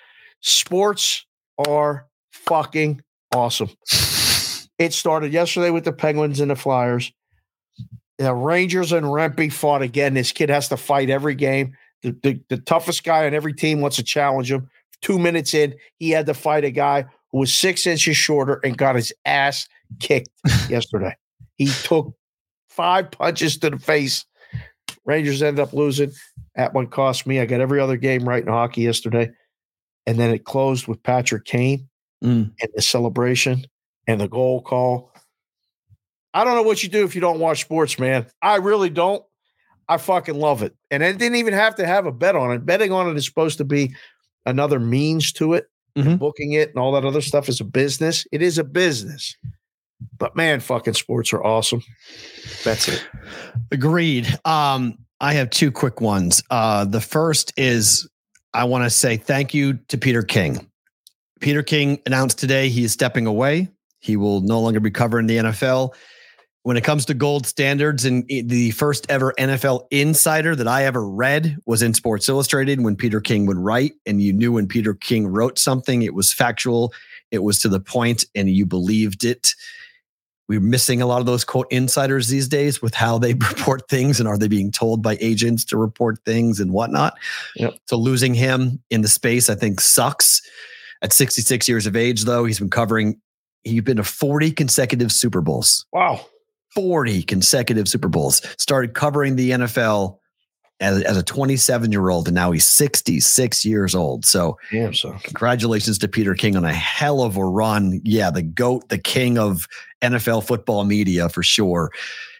Sports 0.41 1.27
are 1.67 2.07
fucking 2.33 3.03
awesome. 3.33 3.71
It 4.79 4.93
started 4.93 5.33
yesterday 5.33 5.71
with 5.71 5.85
the 5.85 5.93
Penguins 5.93 6.39
and 6.39 6.53
the 6.53 6.57
Flyers. 6.57 7.13
The 8.19 8.35
Rangers 8.35 8.93
and 8.93 9.07
Rempe 9.07 9.53
fought 9.53 9.83
again. 9.83 10.15
This 10.15 10.33
kid 10.33 10.51
has 10.51 10.69
to 10.71 10.77
fight 10.77 11.09
every 11.11 11.35
game. 11.35 11.73
The, 12.03 12.17
the, 12.23 12.41
the 12.49 12.57
toughest 12.59 13.05
guy 13.05 13.27
on 13.27 13.35
every 13.35 13.53
team 13.55 13.81
wants 13.81 13.97
to 13.97 14.03
challenge 14.03 14.51
him. 14.51 14.69
Two 15.03 15.19
minutes 15.19 15.55
in, 15.55 15.75
he 15.99 16.11
had 16.11 16.27
to 16.27 16.35
fight 16.35 16.65
a 16.65 16.71
guy 16.71 17.05
who 17.31 17.39
was 17.39 17.53
six 17.55 17.87
inches 17.87 18.17
shorter 18.17 18.61
and 18.65 18.77
got 18.77 18.97
his 18.97 19.13
ass 19.25 19.69
kicked 20.01 20.31
yesterday. 20.69 21.15
He 21.57 21.67
took 21.85 22.13
five 22.69 23.11
punches 23.11 23.59
to 23.59 23.71
the 23.71 23.79
face. 23.79 24.25
Rangers 25.05 25.43
ended 25.43 25.63
up 25.63 25.73
losing. 25.73 26.13
That 26.57 26.75
one 26.75 26.87
cost 26.89 27.27
me. 27.27 27.41
I 27.41 27.47
got 27.47 27.61
every 27.61 27.81
other 27.81 27.97
game 27.97 28.29
right 28.29 28.43
in 28.43 28.49
hockey 28.49 28.83
yesterday. 28.83 29.31
And 30.07 30.19
then 30.19 30.31
it 30.31 30.45
closed 30.45 30.89
with 30.89 31.03
Patrick 31.03 31.45
Kane 31.45 31.89
Mm. 32.25 32.51
and 32.61 32.71
the 32.75 32.83
celebration 32.83 33.65
and 34.09 34.21
the 34.21 34.27
goal 34.27 34.61
call. 34.61 35.13
I 36.35 36.45
don't 36.45 36.55
know 36.55 36.63
what 36.63 36.83
you 36.83 36.89
do 36.89 37.05
if 37.05 37.15
you 37.15 37.21
don't 37.21 37.41
watch 37.41 37.61
sports, 37.63 37.99
man. 37.99 38.27
I 38.43 38.57
really 38.57 38.91
don't. 38.91 39.23
I 39.89 39.97
fucking 39.97 40.35
love 40.39 40.63
it. 40.63 40.75
And 40.91 41.03
it 41.03 41.19
didn't 41.19 41.37
even 41.37 41.55
have 41.55 41.75
to 41.77 41.87
have 41.87 42.05
a 42.07 42.13
bet 42.13 42.37
on 42.37 42.53
it. 42.53 42.67
Betting 42.67 42.93
on 42.93 43.09
it 43.09 43.17
is 43.17 43.25
supposed 43.25 43.59
to 43.59 43.65
be 43.65 43.95
another 44.45 44.79
means 44.79 45.33
to 45.33 45.55
it. 45.55 45.67
Mhm. 45.97 46.19
Booking 46.19 46.53
it 46.53 46.69
and 46.69 46.79
all 46.79 46.93
that 46.93 47.05
other 47.05 47.23
stuff 47.23 47.49
is 47.49 47.61
a 47.61 47.65
business. 47.65 48.27
It 48.31 48.43
is 48.43 48.59
a 48.59 48.65
business. 48.65 49.37
But 50.19 50.37
man, 50.37 50.61
fucking 50.61 50.95
sports 50.95 51.33
are 51.33 51.43
awesome. 51.43 51.83
That's 52.65 52.89
it. 52.89 53.05
Agreed. 53.73 54.29
Um, 54.45 54.99
I 55.21 55.33
have 55.35 55.51
two 55.51 55.73
quick 55.73 56.01
ones. 56.01 56.43
Uh, 56.51 56.85
the 56.85 57.01
first 57.01 57.53
is 57.57 58.09
I 58.55 58.65
want 58.65 58.85
to 58.85 58.91
say 58.91 59.17
thank 59.17 59.55
you 59.55 59.79
to 59.89 59.99
Peter 59.99 60.23
King. 60.23 60.69
Peter 61.41 61.63
King 61.63 62.01
announced 62.07 62.39
today 62.39 62.69
he 62.69 62.85
is 62.85 62.93
stepping 62.93 63.27
away. 63.27 63.69
He 64.01 64.17
will 64.17 64.41
no 64.43 64.61
longer 64.61 64.81
be 64.81 64.91
covering 64.91 65.27
the 65.27 65.39
NFL. 65.39 65.95
When 66.69 66.77
it 66.77 66.85
comes 66.85 67.07
to 67.07 67.15
gold 67.15 67.47
standards, 67.47 68.05
and 68.05 68.29
the 68.29 68.73
first 68.73 69.07
ever 69.09 69.33
NFL 69.39 69.87
insider 69.91 70.55
that 70.55 70.69
I 70.69 70.85
ever 70.85 71.03
read 71.09 71.57
was 71.65 71.81
in 71.81 71.95
Sports 71.95 72.29
Illustrated 72.29 72.85
when 72.85 72.95
Peter 72.95 73.23
King 73.23 73.47
would 73.47 73.57
write, 73.57 73.95
and 74.05 74.21
you 74.21 74.35
knew 74.35 74.53
when 74.53 74.69
Peter 74.69 74.93
King 74.93 75.29
wrote 75.29 75.59
something, 75.59 76.03
it 76.03 76.13
was 76.13 76.31
factual, 76.31 76.93
it 77.31 77.43
was 77.43 77.59
to 77.61 77.71
the 77.71 77.81
point, 77.81 78.27
and 78.35 78.51
you 78.51 78.67
believed 78.67 79.25
it 79.25 79.55
we're 80.47 80.61
missing 80.61 81.01
a 81.01 81.07
lot 81.07 81.21
of 81.21 81.27
those 81.27 81.43
quote 81.43 81.69
insiders 81.71 82.29
these 82.29 82.49
days 82.49 82.83
with 82.83 82.93
how 82.93 83.17
they 83.17 83.33
report 83.51 83.89
things 83.89 84.21
and 84.21 84.29
are 84.29 84.37
they 84.37 84.47
being 84.49 84.71
told 84.71 85.03
by 85.03 85.17
agents 85.23 85.65
to 85.65 85.79
report 85.79 86.19
things 86.27 86.61
and 86.61 86.71
whatnot. 86.71 87.15
Yep. 87.57 87.79
So 87.87 87.97
losing 87.97 88.35
him 88.35 88.83
in 88.91 89.01
the 89.01 89.09
space, 89.09 89.49
I 89.49 89.55
think, 89.55 89.81
sucks. 89.81 90.43
At 91.01 91.15
66 91.15 91.67
years 91.67 91.87
of 91.87 91.97
age, 91.97 92.25
though, 92.25 92.45
he's 92.45 92.59
been 92.59 92.69
covering, 92.69 93.19
he's 93.65 93.81
been 93.81 93.97
to 93.97 94.05
40 94.05 94.51
consecutive 94.51 95.13
Super 95.13 95.41
Bowls. 95.41 95.87
Wow. 95.95 96.27
40 96.79 97.25
consecutive 97.25 97.89
Super 97.89 98.09
Bowls. 98.09 98.41
Started 98.57 98.95
covering 98.95 99.35
the 99.35 99.51
NFL 99.51 100.19
as, 100.79 101.03
as 101.03 101.17
a 101.17 101.25
27 101.25 101.91
year 101.91 102.09
old, 102.09 102.29
and 102.29 102.37
now 102.37 102.53
he's 102.53 102.69
66 102.69 103.65
years 103.65 103.97
old. 103.97 104.25
So 104.25 104.57
Damn, 104.71 104.95
so. 104.95 105.17
congratulations 105.25 105.99
to 105.99 106.07
Peter 106.07 106.35
King 106.35 106.57
on 106.57 106.65
a 106.65 106.73
hell 106.73 107.23
of 107.23 107.37
a 107.37 107.45
run. 107.45 108.01
Yeah, 108.05 108.31
the 108.31 108.43
GOAT, 108.43 108.89
the 108.91 108.99
king 108.99 109.39
of 109.39 109.67
NFL 110.03 110.47
football 110.47 110.85
media 110.85 111.29
for 111.29 111.43
sure, 111.43 111.91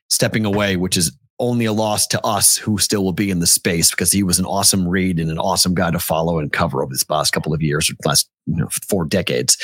stepping 0.09 0.45
away, 0.45 0.77
which 0.77 0.97
is 0.97 1.11
only 1.41 1.65
a 1.65 1.73
loss 1.73 2.07
to 2.07 2.25
us 2.25 2.57
who 2.57 2.79
still 2.79 3.03
will 3.03 3.13
be 3.13 3.31
in 3.31 3.41
the 3.41 3.47
space 3.47 3.91
because 3.91 4.13
he 4.13 4.23
was 4.23 4.39
an 4.39 4.45
awesome 4.45 4.87
read 4.87 5.19
and 5.19 5.33
an 5.33 5.39
awesome 5.39 5.75
guy 5.75 5.91
to 5.91 5.99
follow 5.99 6.39
and 6.39 6.53
cover 6.53 6.81
over 6.81 6.93
this 6.93 7.03
past 7.03 7.33
couple 7.33 7.53
of 7.53 7.61
years, 7.61 7.91
or 7.91 7.95
last 8.05 8.31
you 8.47 8.57
know, 8.57 8.69
four 8.89 9.05
decades. 9.05 9.57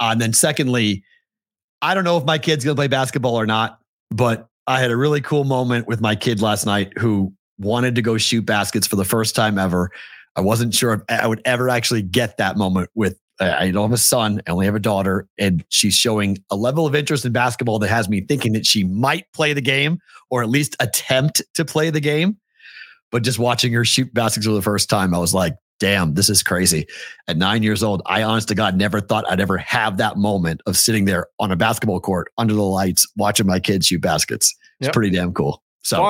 Uh, 0.00 0.08
and 0.12 0.20
then 0.20 0.34
secondly, 0.34 1.02
I 1.82 1.94
don't 1.94 2.04
know 2.04 2.16
if 2.16 2.24
my 2.24 2.38
kid's 2.38 2.64
going 2.64 2.74
to 2.74 2.78
play 2.78 2.88
basketball 2.88 3.38
or 3.38 3.46
not, 3.46 3.78
but 4.10 4.48
I 4.66 4.80
had 4.80 4.90
a 4.90 4.96
really 4.96 5.20
cool 5.20 5.44
moment 5.44 5.86
with 5.86 6.00
my 6.00 6.16
kid 6.16 6.40
last 6.40 6.66
night 6.66 6.92
who 6.98 7.32
wanted 7.58 7.94
to 7.94 8.02
go 8.02 8.18
shoot 8.18 8.44
baskets 8.44 8.86
for 8.86 8.96
the 8.96 9.04
first 9.04 9.34
time 9.34 9.58
ever. 9.58 9.90
I 10.34 10.40
wasn't 10.40 10.74
sure 10.74 10.92
if 10.92 11.02
I 11.08 11.26
would 11.26 11.40
ever 11.44 11.68
actually 11.68 12.02
get 12.02 12.36
that 12.36 12.56
moment 12.56 12.90
with. 12.94 13.18
I 13.38 13.70
don't 13.70 13.82
have 13.82 13.92
a 13.92 13.98
son. 13.98 14.40
I 14.46 14.50
only 14.50 14.64
have 14.64 14.74
a 14.74 14.80
daughter, 14.80 15.28
and 15.38 15.62
she's 15.68 15.94
showing 15.94 16.38
a 16.50 16.56
level 16.56 16.86
of 16.86 16.94
interest 16.94 17.26
in 17.26 17.32
basketball 17.32 17.78
that 17.80 17.88
has 17.88 18.08
me 18.08 18.22
thinking 18.22 18.54
that 18.54 18.64
she 18.64 18.84
might 18.84 19.30
play 19.34 19.52
the 19.52 19.60
game 19.60 19.98
or 20.30 20.42
at 20.42 20.48
least 20.48 20.74
attempt 20.80 21.42
to 21.54 21.64
play 21.64 21.90
the 21.90 22.00
game. 22.00 22.38
But 23.12 23.22
just 23.22 23.38
watching 23.38 23.74
her 23.74 23.84
shoot 23.84 24.12
baskets 24.14 24.46
for 24.46 24.52
the 24.52 24.62
first 24.62 24.88
time, 24.88 25.14
I 25.14 25.18
was 25.18 25.34
like, 25.34 25.54
damn, 25.78 26.14
this 26.14 26.28
is 26.30 26.42
crazy. 26.42 26.86
At 27.28 27.36
nine 27.36 27.62
years 27.62 27.82
old, 27.82 28.02
I 28.06 28.22
honest 28.22 28.48
to 28.48 28.54
God 28.54 28.76
never 28.76 29.00
thought 29.00 29.24
I'd 29.30 29.40
ever 29.40 29.58
have 29.58 29.96
that 29.98 30.16
moment 30.16 30.62
of 30.66 30.76
sitting 30.76 31.04
there 31.04 31.26
on 31.38 31.50
a 31.52 31.56
basketball 31.56 32.00
court 32.00 32.28
under 32.38 32.54
the 32.54 32.62
lights 32.62 33.06
watching 33.16 33.46
my 33.46 33.60
kids 33.60 33.86
shoot 33.86 34.00
baskets. 34.00 34.54
It's 34.80 34.86
Yep. 34.86 34.92
pretty 34.94 35.10
damn 35.16 35.32
cool. 35.32 35.62
So 35.82 36.02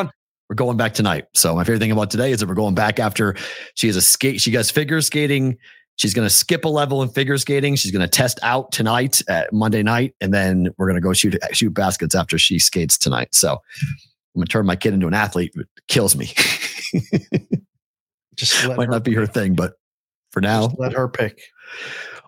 we're 0.49 0.55
going 0.55 0.77
back 0.77 0.95
tonight. 0.95 1.27
So 1.35 1.55
my 1.55 1.65
favorite 1.65 1.81
thing 1.81 1.91
about 1.93 2.11
today 2.11 2.31
is 2.33 2.41
that 2.41 2.49
we're 2.49 2.55
going 2.55 2.75
back 2.75 2.99
after 3.01 3.35
she 3.75 3.87
has 3.89 3.97
a 3.97 4.03
skate. 4.03 4.41
She 4.41 4.51
does 4.51 4.71
figure 4.71 5.01
skating. 5.01 5.57
She's 5.97 6.13
going 6.15 6.27
to 6.29 6.35
skip 6.35 6.65
a 6.65 6.69
level 6.69 7.03
in 7.03 7.09
figure 7.09 7.39
skating. 7.39 7.75
She's 7.75 7.91
going 7.91 8.03
to 8.03 8.09
test 8.09 8.39
out 8.43 8.71
tonight 8.71 9.23
at 9.29 9.53
Monday 9.53 9.83
night, 9.83 10.15
and 10.21 10.33
then 10.33 10.69
we're 10.77 10.87
going 10.87 10.97
to 10.97 11.01
go 11.01 11.13
shoot 11.15 11.37
shoot 11.53 11.73
baskets 11.73 12.15
after 12.15 12.37
she 12.39 12.59
skates 12.59 12.99
tonight. 12.99 13.35
So 13.35 13.53
I'm 13.53 13.59
going 14.41 14.47
to 14.47 14.53
turn 14.53 14.67
my 14.67 14.77
kid 14.77 14.93
into 14.95 15.07
an 15.07 15.15
athlete. 15.15 15.53
It 15.57 15.67
kills 15.89 16.15
me. 16.15 16.33
Just 18.37 18.67
let 18.67 18.77
Might 18.77 18.91
not 18.91 19.05
be 19.05 19.15
her 19.15 19.27
thing, 19.27 19.55
but 19.55 19.75
for 20.31 20.41
now, 20.41 20.69
Just 20.69 20.79
let 20.79 20.93
her 20.93 21.09
pick. 21.09 21.41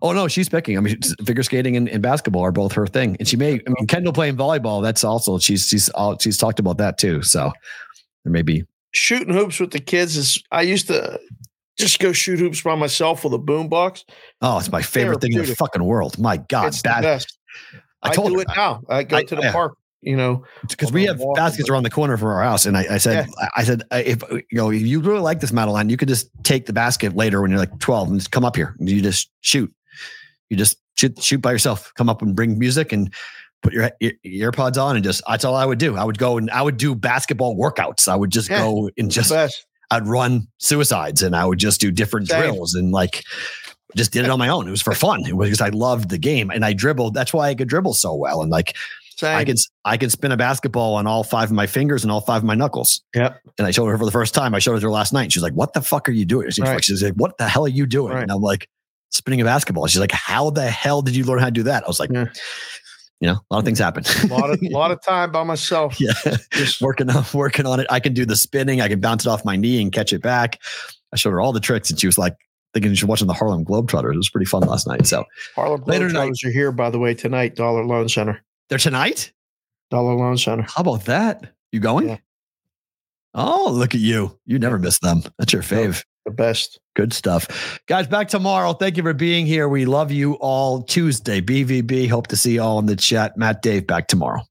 Oh 0.01 0.13
no, 0.13 0.29
she's 0.29 0.49
picking. 0.49 0.77
I 0.77 0.81
mean, 0.81 0.99
figure 1.25 1.43
skating 1.43 1.77
and, 1.77 1.89
and 1.89 2.03
basketball 2.03 2.43
are 2.43 2.53
both 2.53 2.73
her 2.73 2.87
thing, 2.87 3.17
and 3.19 3.27
she 3.27 3.37
may. 3.37 3.55
I 3.55 3.71
mean, 3.71 3.87
Kendall 3.87 4.13
playing 4.13 4.37
volleyball. 4.37 4.83
That's 4.83 5.05
also 5.05 5.39
she's 5.39 5.69
she's 5.69 5.89
all, 5.91 6.17
she's 6.19 6.39
talked 6.39 6.61
about 6.61 6.79
that 6.79 6.99
too. 6.99 7.23
So 7.23 7.53
there 8.25 8.33
may 8.33 8.43
be. 8.43 8.65
Shooting 8.93 9.35
hoops 9.35 9.61
with 9.61 9.73
the 9.73 9.81
kids 9.81 10.17
is. 10.17 10.43
I 10.51 10.63
used 10.63 10.87
to 10.89 11.21
just 11.77 11.99
go 11.99 12.13
shoot 12.13 12.39
hoops 12.39 12.63
by 12.63 12.75
myself 12.75 13.25
with 13.25 13.35
a 13.35 13.39
boombox. 13.39 14.05
Oh, 14.41 14.59
it's 14.59 14.71
my 14.71 14.83
favorite 14.83 15.21
thing 15.21 15.33
in 15.33 15.45
the 15.45 15.55
fucking 15.55 15.83
world. 15.83 16.19
My 16.19 16.37
God, 16.37 16.69
it's 16.69 16.83
the 16.83 16.89
best. 17.01 17.39
I 18.03 18.11
I, 18.11 18.15
do 18.15 18.23
her 18.35 18.41
it 18.41 18.49
now. 18.57 18.83
I 18.89 19.03
go 19.03 19.17
I- 19.17 19.25
to 19.25 19.35
the 19.37 19.43
yeah. 19.43 19.53
park. 19.53 19.78
You 20.01 20.17
know, 20.17 20.45
because 20.69 20.93
we 20.93 21.07
have 21.07 21.21
baskets 21.35 21.69
around 21.69 21.83
the 21.83 21.91
corner 21.91 22.17
from 22.17 22.29
our 22.29 22.43
house, 22.43 22.67
and 22.67 22.77
I, 22.77 22.87
I 22.95 22.99
said, 22.99 23.29
I- 23.41 23.49
I 23.57 23.65
said, 23.65 23.83
if 23.91 24.23
you 24.31 24.43
know, 24.53 24.71
if 24.71 24.83
you 24.83 25.01
really 25.01 25.19
like 25.21 25.41
this, 25.41 25.53
Madeline, 25.53 25.89
you 25.89 25.97
could 25.97 26.07
just 26.09 26.31
take 26.45 26.67
the 26.67 26.73
basket 26.73 27.17
later 27.17 27.43
when 27.43 27.51
you're 27.51 27.59
like 27.59 27.77
12 27.81 28.09
and 28.11 28.19
just 28.21 28.31
come 28.31 28.45
up 28.45 28.55
here 28.55 28.77
and 28.79 28.89
you 28.89 29.03
just 29.03 29.29
shoot. 29.41 29.73
You 30.51 30.57
just 30.57 30.79
shoot, 30.95 31.21
shoot 31.21 31.43
by 31.43 31.51
yourself. 31.51 31.93
Come 31.97 32.09
up 32.09 32.23
and 32.23 32.37
bring 32.37 32.59
music 32.61 32.93
and 32.93 33.13
put 33.61 33.73
your, 33.73 33.91
ear, 34.01 34.13
earpods 34.25 34.81
on 34.81 34.95
and 34.95 35.05
just. 35.05 35.21
That's 35.29 35.45
all 35.45 35.57
I 35.57 35.67
would 35.67 35.79
do. 35.81 35.97
I 35.97 36.05
would 36.05 36.17
go 36.19 36.39
and 36.39 36.49
I 36.53 36.63
would 36.63 36.77
do 36.77 36.95
basketball 36.95 37.57
workouts. 37.57 38.07
I 38.07 38.15
would 38.15 38.31
just 38.31 38.49
Yeah, 38.49 38.61
go 38.61 38.89
and 38.97 39.11
just. 39.11 39.33
I'd 39.91 40.07
run 40.07 40.47
suicides 40.59 41.23
and 41.23 41.35
I 41.35 41.45
would 41.45 41.59
just 41.59 41.81
do 41.81 41.91
different 41.91 42.29
Same. 42.29 42.41
drills 42.53 42.75
and 42.75 42.93
like 42.93 43.25
just 43.97 44.13
did 44.13 44.25
it 44.25 44.31
on 44.31 44.39
my 44.39 44.49
own. 44.49 44.69
It 44.69 44.71
was 44.71 44.83
for 44.83 44.93
fun. 44.95 45.27
It 45.27 45.35
was 45.37 45.49
because 45.49 45.61
I 45.63 45.71
loved 45.71 46.11
the 46.11 46.19
game 46.19 46.51
and 46.51 46.65
I 46.65 46.73
dribbled. 46.73 47.15
That's 47.15 47.33
why 47.33 47.49
I 47.49 47.55
could 47.55 47.69
dribble 47.69 47.95
so 47.95 48.15
well. 48.15 48.43
And 48.43 48.51
like 48.51 48.77
Same. 49.19 49.37
I 49.37 49.45
can 49.45 49.57
I 49.85 49.97
can 49.97 50.11
spin 50.11 50.31
a 50.33 50.37
basketball 50.37 50.95
on 50.95 51.07
all 51.09 51.25
five 51.25 51.49
of 51.51 51.53
my 51.55 51.67
fingers 51.67 52.05
and 52.05 52.11
all 52.13 52.21
five 52.21 52.39
of 52.39 52.45
my 52.45 52.55
knuckles. 52.55 53.03
Yep. 53.15 53.41
And 53.59 53.67
I 53.67 53.73
showed 53.73 53.87
her 53.87 53.99
for 53.99 54.05
the 54.05 54.13
first 54.13 54.33
time. 54.33 54.55
I 54.55 54.61
showed 54.61 54.77
it 54.77 54.81
to 54.81 54.87
her 54.87 54.91
last 54.93 55.13
night. 55.13 55.25
And 55.25 55.33
she's 55.33 55.43
like, 55.43 55.55
"What 55.55 55.73
the 55.73 55.83
fuck 55.83 56.09
are 56.09 56.13
you 56.13 56.25
doing?" 56.25 56.49
She's 56.51 56.61
Right. 56.65 56.75
like, 56.75 56.85
"She's 56.85 57.03
like, 57.03 57.15
what 57.15 57.37
the 57.37 57.49
hell 57.49 57.65
are 57.65 57.69
you 57.69 57.85
doing?" 57.87 58.13
Right. 58.15 58.23
And 58.23 58.31
I'm 58.31 58.41
like, 58.41 58.69
"Spinning 59.11 59.41
a 59.41 59.45
basketball." 59.45 59.87
She's 59.89 59.99
like, 60.01 60.13
"How 60.13 60.51
the 60.51 60.71
hell 60.71 61.03
did 61.03 61.17
you 61.17 61.25
learn 61.25 61.41
how 61.41 61.47
to 61.47 61.51
do 61.51 61.65
that?" 61.65 61.83
I 61.83 61.89
was 61.89 61.99
like, 61.99 62.11
Yeah. 62.13 62.27
"You 63.21 63.27
know, 63.29 63.35
a 63.35 63.55
lot 63.55 63.59
of 63.59 63.65
things 63.65 63.81
happen. 63.81 64.05
A 64.23 64.27
lot 64.29 64.51
of 64.51 64.61
lot 64.71 64.91
of 64.93 65.03
time 65.03 65.33
by 65.33 65.43
myself. 65.43 66.01
yeah, 66.01 66.13
Just 66.53 66.81
working 66.81 67.11
on 67.11 67.25
working 67.35 67.67
on 67.67 67.81
it. 67.81 67.89
I 67.91 67.99
can 67.99 68.15
do 68.15 68.25
the 68.25 68.37
spinning. 68.37 68.81
I 68.81 68.87
can 68.87 69.01
bounce 69.01 69.27
it 69.27 69.29
off 69.29 69.45
my 69.45 69.57
knee 69.57 69.83
and 69.83 69.91
catch 69.91 70.13
it 70.13 70.23
back. 70.23 70.61
I 71.13 71.17
showed 71.17 71.31
her 71.31 71.41
all 71.41 71.53
the 71.53 71.59
tricks, 71.61 71.91
and 71.91 71.99
she 71.99 72.07
was 72.07 72.19
like 72.19 72.35
thinking 72.75 72.95
she 72.95 73.05
was 73.05 73.09
watching 73.09 73.27
the 73.27 73.33
Harlem 73.35 73.65
Globetrotters. 73.65 74.13
It 74.13 74.19
was 74.19 74.29
pretty 74.31 74.45
fun 74.47 74.63
last 74.63 74.87
night. 74.87 75.07
So 75.09 75.25
Harlem 75.57 75.83
Later 75.87 76.07
tonight. 76.07 76.29
Globetrotters 76.31 76.45
are 76.47 76.53
here, 76.53 76.71
by 76.71 76.91
the 76.91 76.99
way, 77.01 77.15
tonight. 77.15 77.57
Dollar 77.57 77.85
Loan 77.85 78.09
Center. 78.09 78.41
They're 78.69 78.79
tonight. 78.79 79.33
Dollar 79.91 80.15
Loan 80.15 80.37
Center. 80.37 80.63
How 80.63 80.83
about 80.83 81.05
that? 81.07 81.53
You 81.73 81.81
going? 81.81 82.09
Yeah. 82.09 82.19
Oh, 83.35 83.71
look 83.71 83.95
at 83.95 84.01
you. 84.01 84.39
You 84.47 84.59
never 84.59 84.79
miss 84.79 84.99
them. 84.99 85.23
That's 85.39 85.53
your 85.53 85.63
fave. 85.63 86.05
The 86.25 86.33
best. 86.33 86.79
Good 86.97 87.13
stuff. 87.13 87.81
Guys, 87.87 88.07
back 88.07 88.29
tomorrow. 88.29 88.73
Thank 88.73 88.97
you 88.97 89.03
for 89.03 89.15
being 89.15 89.47
here. 89.47 89.69
We 89.69 89.85
love 89.85 90.11
you 90.11 90.35
all. 90.35 90.83
Tuesday, 90.83 91.41
BVB. 91.41 92.09
Hope 92.09 92.27
to 92.29 92.37
see 92.37 92.55
you 92.55 92.63
all 92.63 92.79
in 92.79 92.87
the 92.87 92.97
chat. 92.97 93.37
Matt, 93.37 93.63
Dave, 93.63 93.87
back 93.87 94.09
tomorrow. 94.09 94.43